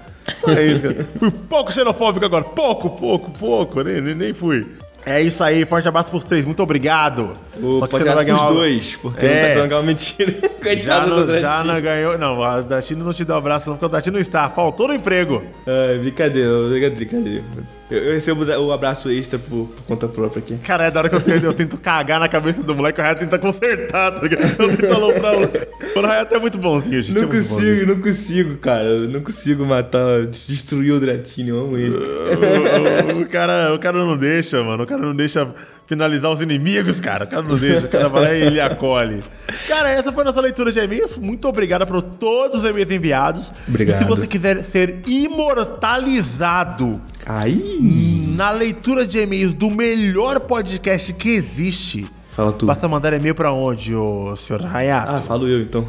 É 0.50 0.66
isso, 0.66 0.82
cara. 0.82 1.08
Fui 1.18 1.32
pouco 1.32 1.72
xenofóbico 1.72 2.26
agora. 2.26 2.44
Pouco, 2.44 2.90
pouco, 2.90 3.32
pouco. 3.32 3.82
Nem, 3.82 4.02
nem, 4.02 4.14
nem 4.16 4.34
fui. 4.34 4.68
É 5.06 5.22
isso 5.22 5.42
aí, 5.42 5.64
forte 5.66 5.88
abraço 5.88 6.10
pros 6.10 6.26
três. 6.26 6.46
Muito 6.46 6.62
obrigado. 6.62 7.38
O 7.61 7.88
pode 7.88 8.03
ganhar 8.03 8.48
os 8.48 8.53
dois, 8.53 8.95
porque 9.02 9.26
É. 9.26 9.30
não 9.30 9.48
tá 9.48 9.53
falando 9.53 9.68
que 9.68 9.73
é 9.73 9.77
uma 9.77 9.84
mentira. 9.84 10.36
Já 10.77 11.06
não, 11.07 11.40
já 11.40 11.64
não 11.64 11.81
ganhou. 11.81 12.18
Não, 12.18 12.44
a 12.44 12.60
Datino 12.61 13.06
não 13.06 13.14
te 13.14 13.23
deu 13.23 13.36
abraço, 13.38 13.69
não, 13.69 13.77
porque 13.77 13.86
o 13.86 13.90
Datino 13.90 14.15
não 14.15 14.22
está. 14.22 14.49
Faltou 14.49 14.90
no 14.90 14.94
emprego. 14.94 15.41
Ai, 15.65 15.98
brincadeira, 15.99 16.49
brincadeira. 16.94 17.41
Eu, 17.90 17.98
eu 17.98 18.14
recebo 18.14 18.44
o 18.44 18.72
abraço 18.73 19.10
extra 19.10 19.40
por, 19.40 19.68
por 19.68 19.84
conta 19.88 20.07
própria 20.07 20.40
aqui. 20.41 20.57
Cara, 20.57 20.86
é 20.86 20.91
da 20.91 20.99
hora 20.99 21.10
que 21.10 21.15
eu, 21.15 21.22
tento- 21.22 21.44
eu 21.45 21.53
tento 21.53 21.77
cagar 21.77 22.19
na 22.19 22.27
cabeça 22.27 22.61
do 22.61 22.76
moleque, 22.76 22.99
o 22.99 23.03
Rayato 23.03 23.22
tenta 23.22 23.40
consertar, 23.40 24.11
tá 24.14 24.22
ligado? 24.22 24.61
Eu 24.61 24.76
tento 24.77 24.94
aloprar 24.94 25.34
o. 25.36 25.99
O 25.99 26.02
Rayato 26.02 26.36
é 26.36 26.40
muito 26.40 26.57
bonzinho, 26.57 27.02
gente. 27.02 27.15
Não 27.15 27.23
é 27.23 27.26
muito 27.34 27.48
bonzinho. 27.49 27.76
consigo, 27.80 27.88
não 27.95 28.02
consigo, 28.02 28.57
cara. 28.57 28.94
Não 29.07 29.22
consigo 29.22 29.65
matar, 29.65 30.26
destruir 30.27 30.91
o 30.91 30.99
Dratini, 30.99 31.49
eu 31.49 31.60
amo 31.61 31.77
ele. 31.77 31.95
o, 33.15 33.18
o- 33.18 33.22
o 33.22 33.26
cara, 33.27 33.73
o 33.73 33.80
cara 33.80 33.98
não 33.98 34.18
deixa, 34.18 34.61
mano. 34.61 34.84
O 34.84 34.88
cara 34.88 35.02
não 35.02 35.15
deixa 35.15 35.48
finalizar 35.90 36.32
os 36.32 36.40
inimigos, 36.40 36.99
cara. 36.99 37.26
O 37.26 37.28
cara 37.28 37.41
não 37.41 37.57
deixa. 37.57 37.88
O 37.88 37.90
cara 37.90 38.07
vai 38.07 38.22
lá 38.22 38.32
e 38.36 38.41
ele 38.44 38.61
acolhe. 38.61 39.20
Cara, 39.68 39.90
essa 39.90 40.11
foi 40.11 40.22
a 40.22 40.26
nossa 40.26 40.40
leitura 40.40 40.72
de 40.72 40.80
e-mails. 40.80 41.18
Muito 41.18 41.48
obrigado 41.48 41.88
por 41.88 41.99
todos 42.03 42.64
os 42.64 42.70
e-mails 42.70 42.91
enviados. 42.91 43.52
Obrigado. 43.68 43.95
E 43.95 43.99
se 44.03 44.07
você 44.07 44.28
quiser 44.28 44.61
ser 44.61 44.99
imortalizado 45.07 47.02
Aí. 47.26 48.24
na 48.36 48.52
leitura 48.52 49.07
de 49.07 49.18
e-mails 49.20 49.56
do 49.56 49.72
melhor 49.72 50.40
podcast 50.41 51.11
que 51.14 51.30
existe, 51.30 52.07
Fala 52.30 52.52
tudo. 52.52 52.68
basta 52.68 52.88
mandar 52.88 53.11
e-mail 53.14 53.34
pra 53.34 53.52
onde, 53.52 53.95
ô 53.95 54.36
senhor 54.38 54.64
Hayato? 54.64 55.11
Ah, 55.11 55.18
falo 55.18 55.48
eu 55.48 55.60
então. 55.61 55.88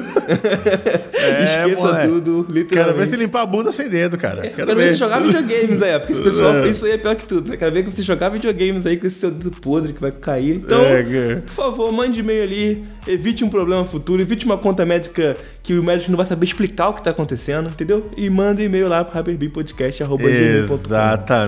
Esqueça 1.44 1.82
moleque. 1.84 2.08
tudo, 2.08 2.44
Quero 2.46 2.54
ver 2.54 2.60
literalmente. 2.60 3.10
se 3.12 3.16
limpar 3.18 3.42
a 3.42 3.46
bunda 3.46 3.72
sem 3.72 3.88
dedo, 3.88 4.18
cara. 4.18 4.42
Quero, 4.42 4.56
Quero 4.56 4.76
ver 4.76 4.90
você 4.90 4.96
jogar 4.96 5.20
videogames 5.20 5.82
aí, 5.82 6.00
porque 6.00 6.14
esse 6.14 6.22
pessoal, 6.26 6.66
isso 6.66 6.86
aí 6.88 6.92
é 6.94 6.98
pior 6.98 7.16
que 7.16 7.26
tudo, 7.26 7.52
né? 7.52 7.58
Quero 7.58 7.72
ver 7.72 7.84
que 7.84 7.92
você 7.92 8.02
jogar 8.02 8.30
videogames 8.30 8.86
aí 8.88 8.98
com 8.98 9.06
esse 9.06 9.20
seu 9.20 9.30
dedo 9.30 9.52
podre 9.62 9.94
que 9.94 10.02
vai 10.02 10.12
cair. 10.12 10.56
Então, 10.56 10.82
É, 10.84 11.04
que- 11.04 11.46
por 11.46 11.54
favor, 11.54 11.92
mande 11.92 12.20
e-mail 12.22 12.42
ali, 12.44 12.84
evite 13.08 13.44
um 13.44 13.50
problema 13.50 13.86
futuro, 13.86 14.20
evite 14.22 14.44
uma 14.46 14.58
conta 14.58 14.84
médica 14.86 15.36
que 15.62 15.78
o 15.78 15.84
médico 15.84 16.10
não 16.12 16.18
vai 16.18 16.26
saber 16.26 16.46
explicar 16.46 16.90
o 16.90 16.94
que 16.94 17.04
tá 17.04 17.12
acontecendo, 17.12 17.70
entendeu? 17.70 18.10
E 18.18 18.28
manda 18.30 18.60
um 18.60 18.66
e-mail 18.66 18.90
lá 18.90 19.04
pro 19.04 19.16
hyperbpodcast.com. 19.20 20.18
Exatamente, 20.28 21.43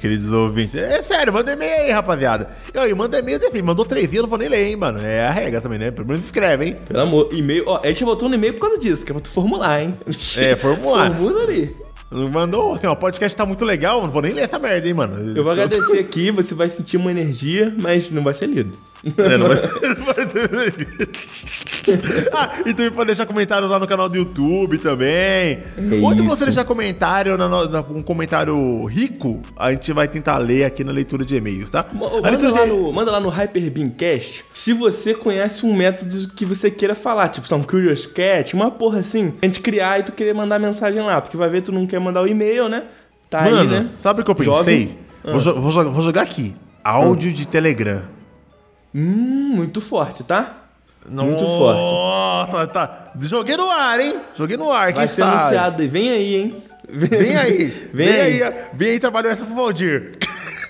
queridos 0.00 0.30
ouvintes. 0.30 0.74
É 0.74 1.02
sério, 1.02 1.32
manda 1.32 1.52
e-mail 1.52 1.82
aí, 1.82 1.90
rapaziada. 1.90 2.48
E 2.74 2.78
aí, 2.78 2.94
manda 2.94 3.18
e-mail 3.18 3.44
assim, 3.46 3.62
mandou 3.62 3.84
três 3.84 4.10
dias, 4.10 4.16
eu 4.18 4.22
não 4.22 4.28
vou 4.30 4.38
nem 4.38 4.48
ler, 4.48 4.68
hein, 4.68 4.76
mano. 4.76 5.00
É 5.00 5.26
a 5.26 5.30
regra 5.30 5.60
também, 5.60 5.78
né? 5.78 5.90
Pelo 5.90 6.06
menos 6.06 6.24
escreve, 6.24 6.64
hein? 6.66 6.76
Pelo 6.86 7.00
amor, 7.00 7.28
e-mail, 7.32 7.64
ó, 7.66 7.80
a 7.82 7.86
gente 7.88 8.04
botou 8.04 8.28
no 8.28 8.34
e-mail 8.34 8.54
por 8.54 8.60
causa 8.60 8.78
disso, 8.78 9.04
que 9.04 9.10
é 9.10 9.14
pra 9.14 9.22
tu 9.22 9.30
formular, 9.30 9.82
hein? 9.82 9.92
É, 10.36 10.54
formular. 10.56 11.10
Formula 11.10 11.42
ali. 11.42 11.74
Mandou 12.10 12.74
assim, 12.74 12.88
ó, 12.88 12.92
o 12.92 12.96
podcast 12.96 13.36
tá 13.36 13.46
muito 13.46 13.64
legal, 13.64 14.02
não 14.02 14.10
vou 14.10 14.20
nem 14.20 14.32
ler 14.32 14.42
essa 14.42 14.58
merda, 14.58 14.88
hein, 14.88 14.94
mano. 14.94 15.36
Eu 15.36 15.44
vou 15.44 15.52
agradecer 15.52 16.00
aqui, 16.00 16.32
você 16.32 16.54
vai 16.54 16.68
sentir 16.68 16.96
uma 16.96 17.10
energia, 17.10 17.72
mas 17.80 18.10
não 18.10 18.22
vai 18.22 18.34
ser 18.34 18.46
lido. 18.46 18.72
É, 19.16 19.38
não 19.38 19.48
vai- 19.48 19.56
ah, 22.32 22.50
e 22.66 22.74
também 22.74 22.90
pode 22.90 23.06
deixar 23.06 23.26
comentários 23.26 23.70
lá 23.70 23.78
no 23.78 23.86
canal 23.86 24.08
do 24.08 24.16
YouTube 24.16 24.78
também. 24.78 25.60
Onde 26.02 26.20
isso. 26.20 26.28
você 26.28 26.44
deixar 26.44 26.64
comentário, 26.64 27.36
na 27.36 27.48
na- 27.48 27.80
um 27.80 28.02
comentário 28.02 28.84
rico, 28.84 29.40
a 29.56 29.70
gente 29.70 29.92
vai 29.92 30.06
tentar 30.06 30.38
ler 30.38 30.64
aqui 30.64 30.84
na 30.84 30.92
leitura 30.92 31.24
de 31.24 31.36
e-mails, 31.36 31.70
tá? 31.70 31.86
Manda 31.92 32.30
leitura 32.30 32.52
lá, 32.52 32.64
de- 32.64 32.70
no, 32.70 32.92
manda 32.92 33.10
lá 33.10 33.20
no 33.20 33.28
Hyperbeamcast 33.28 34.44
se 34.52 34.72
você 34.72 35.14
conhece 35.14 35.64
um 35.64 35.74
método 35.74 36.28
que 36.34 36.44
você 36.44 36.70
queira 36.70 36.94
falar, 36.94 37.28
tipo, 37.28 37.52
um 37.54 37.62
Curious 37.62 38.06
Cat, 38.06 38.54
uma 38.54 38.70
porra 38.70 39.00
assim, 39.00 39.34
a 39.42 39.46
gente 39.46 39.60
criar 39.60 40.00
e 40.00 40.02
tu 40.02 40.12
querer 40.12 40.34
mandar 40.34 40.58
mensagem 40.58 41.00
lá, 41.02 41.20
porque 41.20 41.36
vai 41.36 41.48
ver 41.48 41.62
tu 41.62 41.72
não 41.72 41.86
quer 41.86 41.98
mandar 42.00 42.22
o 42.22 42.26
e-mail, 42.26 42.68
né? 42.68 42.84
Tá 43.30 43.42
Mano, 43.42 43.60
aí, 43.60 43.66
né? 43.66 43.88
sabe 44.02 44.20
o 44.20 44.24
que 44.24 44.30
eu 44.30 44.34
pensei? 44.34 44.52
Jovem. 44.52 44.98
Vou, 45.24 45.40
vou 45.60 45.70
jo- 45.70 45.90
vou 45.90 46.02
jogar 46.02 46.22
aqui. 46.22 46.54
Áudio 46.82 47.32
de 47.32 47.46
Telegram. 47.46 48.02
Hum, 48.94 49.52
muito 49.56 49.80
forte, 49.80 50.24
tá? 50.24 50.56
Muito 51.08 51.44
forte. 51.44 51.80
Nossa, 51.80 52.66
tá. 52.66 53.12
Joguei 53.20 53.56
no 53.56 53.70
ar, 53.70 53.98
hein? 54.00 54.16
Joguei 54.34 54.56
no 54.56 54.70
ar, 54.70 54.92
Vai 54.92 55.06
quem 55.06 55.14
ser 55.14 55.22
sabe? 55.22 55.38
anunciado. 55.40 55.88
Vem 55.88 56.10
aí, 56.10 56.36
hein? 56.36 56.62
Vem 56.88 57.36
aí. 57.36 57.66
Vem 57.94 58.08
aí. 58.20 58.40
Vem 58.74 58.90
aí 58.90 58.98
trabalhar 59.00 59.30
essa 59.30 59.44
pro 59.44 59.54
Valdir. 59.54 60.18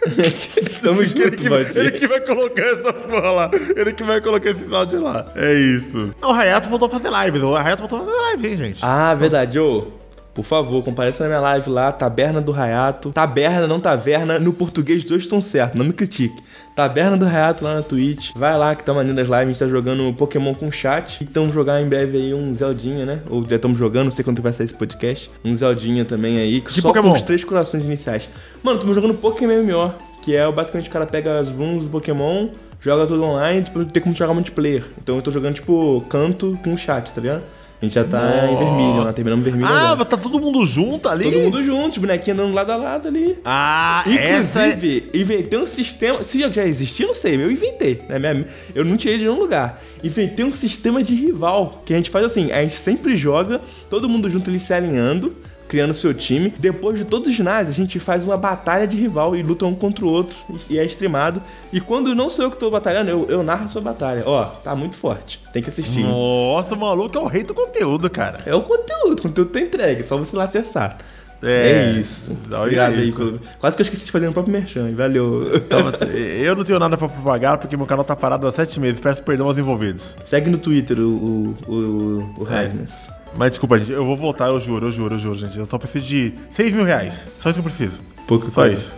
Tamo 0.82 1.02
Ele 1.02 1.08
junto, 1.10 1.36
que, 1.36 1.46
ele 1.46 1.48
Valdir. 1.64 1.98
que 1.98 2.08
vai 2.08 2.20
colocar 2.20 2.62
essa 2.62 2.92
porra 2.92 3.30
lá. 3.32 3.50
Ele 3.76 3.92
que 3.92 4.02
vai 4.02 4.20
colocar 4.20 4.50
esse 4.50 4.74
áudio 4.74 5.02
lá. 5.02 5.26
É 5.36 5.52
isso. 5.52 6.14
O 6.22 6.30
Hayato 6.32 6.68
voltou 6.70 6.86
a 6.86 6.90
fazer 6.90 7.10
live. 7.10 7.38
O 7.40 7.54
Hayato 7.56 7.86
voltou 7.86 7.98
a 7.98 8.02
fazer 8.04 8.16
live, 8.16 8.48
hein, 8.48 8.56
gente? 8.56 8.84
Ah, 8.84 9.14
verdade, 9.14 9.58
ô. 9.58 9.88
Por 10.32 10.44
favor, 10.44 10.82
compareça 10.84 11.24
na 11.24 11.28
minha 11.28 11.40
live 11.40 11.68
lá, 11.70 11.90
Taberna 11.90 12.40
do 12.40 12.52
Rayato. 12.52 13.10
Taberna, 13.10 13.66
não 13.66 13.80
taverna, 13.80 14.38
no 14.38 14.52
português 14.52 15.04
dois 15.04 15.22
estão 15.22 15.42
certos, 15.42 15.76
não 15.78 15.84
me 15.84 15.92
critique. 15.92 16.40
Taberna 16.76 17.16
do 17.16 17.26
Rayato 17.26 17.64
lá 17.64 17.74
na 17.74 17.82
Twitch. 17.82 18.30
Vai 18.36 18.56
lá 18.56 18.74
que 18.74 18.84
tá 18.84 18.94
maneiro 18.94 19.20
as 19.20 19.26
lives, 19.28 19.40
a 19.42 19.44
gente 19.46 19.58
tá 19.58 19.68
jogando 19.68 20.14
Pokémon 20.14 20.54
com 20.54 20.70
chat. 20.70 21.20
E 21.20 21.24
estamos 21.24 21.52
jogando 21.52 21.84
em 21.84 21.88
breve 21.88 22.16
aí 22.16 22.32
um 22.32 22.54
Zeldinha, 22.54 23.04
né? 23.04 23.20
Ou 23.28 23.44
já 23.48 23.56
estamos 23.56 23.78
jogando, 23.78 24.04
não 24.04 24.10
sei 24.12 24.24
quando 24.24 24.40
vai 24.40 24.52
sair 24.52 24.66
esse 24.66 24.74
podcast. 24.74 25.30
Um 25.44 25.54
Zeldinha 25.54 26.04
também 26.04 26.38
aí, 26.38 26.60
Que 26.60 26.72
só 26.72 26.82
Pokémon? 26.88 27.08
com 27.10 27.16
os 27.16 27.22
três 27.22 27.42
corações 27.44 27.84
iniciais. 27.84 28.28
Mano, 28.62 28.76
estamos 28.78 28.94
jogando 28.94 29.14
Pokémon 29.14 29.62
MMO, 29.64 29.92
que 30.22 30.36
é 30.36 30.50
basicamente 30.50 30.88
o 30.88 30.92
cara 30.92 31.06
pega 31.06 31.40
as 31.40 31.48
runes 31.48 31.84
do 31.84 31.90
Pokémon, 31.90 32.48
joga 32.80 33.04
tudo 33.06 33.22
online, 33.24 33.62
depois 33.62 33.86
tem 33.90 34.00
como 34.02 34.14
jogar 34.14 34.32
multiplayer. 34.32 34.84
Então 35.02 35.16
eu 35.16 35.22
tô 35.22 35.30
jogando 35.32 35.56
tipo 35.56 36.02
canto 36.08 36.56
com 36.62 36.76
chat, 36.78 37.10
tá 37.10 37.20
ligado? 37.20 37.42
A 37.80 37.84
gente 37.86 37.94
já 37.94 38.04
tá 38.04 38.46
em 38.50 38.56
vermelho, 38.58 39.04
lá, 39.04 39.12
terminamos 39.12 39.42
vermelho 39.42 39.66
Ah, 39.66 39.92
agora. 39.92 40.04
tá 40.04 40.16
todo 40.16 40.38
mundo 40.38 40.66
junto 40.66 41.08
ali? 41.08 41.24
Todo 41.24 41.38
mundo 41.40 41.64
junto, 41.64 41.92
os 41.92 41.98
bonequinhos 41.98 42.38
andando 42.38 42.54
lado 42.54 42.72
a 42.72 42.76
lado 42.76 43.08
ali. 43.08 43.38
Ah, 43.42 44.04
essa 44.06 44.62
é... 44.64 44.68
Inclusive, 44.68 45.10
inventei 45.14 45.58
um 45.58 45.64
sistema. 45.64 46.22
Se 46.22 46.38
já 46.52 46.64
existia, 46.66 47.06
não 47.06 47.14
sei, 47.14 47.36
eu 47.36 47.50
inventei. 47.50 48.02
Né? 48.06 48.44
Eu 48.74 48.84
não 48.84 48.98
tirei 48.98 49.16
de 49.16 49.24
nenhum 49.24 49.38
lugar. 49.38 49.82
Inventei 50.04 50.44
um 50.44 50.52
sistema 50.52 51.02
de 51.02 51.14
rival. 51.14 51.82
Que 51.86 51.94
a 51.94 51.96
gente 51.96 52.10
faz 52.10 52.26
assim: 52.26 52.52
a 52.52 52.60
gente 52.62 52.76
sempre 52.76 53.16
joga, 53.16 53.62
todo 53.88 54.10
mundo 54.10 54.28
junto 54.28 54.50
ali 54.50 54.58
se 54.58 54.74
alinhando, 54.74 55.34
criando 55.70 55.94
seu 55.94 56.12
time. 56.12 56.52
Depois 56.58 56.98
de 56.98 57.04
todos 57.04 57.28
os 57.28 57.34
ginásios, 57.34 57.70
a 57.74 57.80
gente 57.80 58.00
faz 58.00 58.24
uma 58.24 58.36
batalha 58.36 58.86
de 58.88 58.96
rival 58.96 59.36
e 59.36 59.42
luta 59.42 59.64
um 59.64 59.74
contra 59.74 60.04
o 60.04 60.08
outro. 60.08 60.36
E 60.68 60.76
é 60.76 60.84
streamado. 60.84 61.40
E 61.72 61.80
quando 61.80 62.12
não 62.14 62.28
sou 62.28 62.44
eu 62.46 62.50
que 62.50 62.56
tô 62.58 62.68
batalhando, 62.68 63.08
eu, 63.08 63.26
eu 63.28 63.42
narro 63.44 63.66
a 63.66 63.68
sua 63.68 63.80
batalha. 63.80 64.24
Ó, 64.26 64.44
tá 64.44 64.74
muito 64.74 64.96
forte. 64.96 65.40
Tem 65.52 65.62
que 65.62 65.68
assistir. 65.68 66.02
Nossa, 66.02 66.74
o 66.74 66.78
maluco 66.80 67.16
é 67.16 67.20
o 67.20 67.26
rei 67.26 67.44
do 67.44 67.54
conteúdo, 67.54 68.10
cara. 68.10 68.40
É 68.44 68.52
o 68.54 68.62
conteúdo, 68.62 69.18
o 69.18 69.22
conteúdo 69.22 69.50
tá 69.52 69.60
entregue, 69.60 70.00
é 70.00 70.04
só 70.04 70.16
você 70.18 70.36
lá 70.36 70.44
acessar. 70.44 70.98
É. 71.42 71.92
É, 71.96 71.98
isso. 71.98 72.36
Obrigado 72.52 72.92
aí. 72.96 73.12
Quase 73.58 73.74
que 73.74 73.80
eu 73.80 73.84
esqueci 73.84 74.04
de 74.04 74.10
fazer 74.12 74.26
no 74.26 74.32
próprio 74.34 74.52
merchan, 74.52 74.90
valeu. 74.94 75.58
Tava- 75.70 75.96
Eu 76.06 76.54
não 76.54 76.64
tenho 76.64 76.78
nada 76.78 76.98
pra 76.98 77.08
propagar 77.08 77.56
porque 77.56 77.76
meu 77.78 77.86
canal 77.86 78.04
tá 78.04 78.14
parado 78.14 78.46
há 78.46 78.50
sete 78.50 78.78
meses. 78.78 79.00
Peço 79.00 79.22
perdão 79.22 79.46
aos 79.46 79.56
envolvidos. 79.56 80.14
Segue 80.26 80.50
no 80.50 80.58
Twitter 80.58 80.98
o, 80.98 81.56
o, 81.66 81.72
o, 81.72 82.34
o 82.40 82.44
Rasmus. 82.44 83.08
Mas 83.36 83.52
desculpa, 83.52 83.78
gente. 83.78 83.92
Eu 83.92 84.04
vou 84.04 84.16
voltar, 84.16 84.48
eu 84.48 84.60
juro, 84.60 84.86
eu 84.86 84.92
juro, 84.92 85.14
eu 85.14 85.18
juro, 85.18 85.38
gente. 85.38 85.58
Eu 85.58 85.66
só 85.66 85.78
preciso 85.78 86.04
de 86.04 86.34
6 86.50 86.72
mil 86.72 86.84
reais. 86.84 87.26
Só 87.38 87.50
isso 87.50 87.60
que 87.60 87.66
eu 87.66 87.72
preciso. 87.72 88.00
Pouco 88.26 88.50
Só 88.52 88.66
isso. 88.66 88.94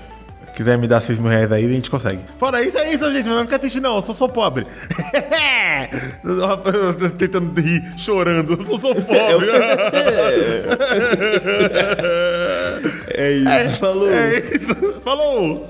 Se 0.46 0.52
quiser 0.56 0.76
me 0.76 0.86
dar 0.86 1.00
6 1.00 1.18
mil 1.18 1.30
reais 1.30 1.50
aí, 1.50 1.64
a 1.64 1.68
gente 1.68 1.90
consegue. 1.90 2.20
Fora 2.38 2.62
isso, 2.62 2.76
é 2.76 2.92
isso, 2.92 3.10
gente. 3.12 3.26
Não 3.26 3.36
vai 3.36 3.44
ficar 3.44 3.58
triste, 3.58 3.80
não. 3.80 3.96
Eu 3.96 4.02
só 4.02 4.12
sou 4.12 4.28
pobre. 4.28 4.66
Tentando 7.18 7.58
rir, 7.60 7.82
chorando. 7.96 8.52
Eu 8.52 8.66
só 8.66 8.78
sou 8.78 8.94
pobre. 8.94 9.48
É 13.14 13.32
isso. 13.32 13.78
Falou. 13.78 14.10
É 14.10 14.38
isso. 14.38 15.00
Falou! 15.02 15.68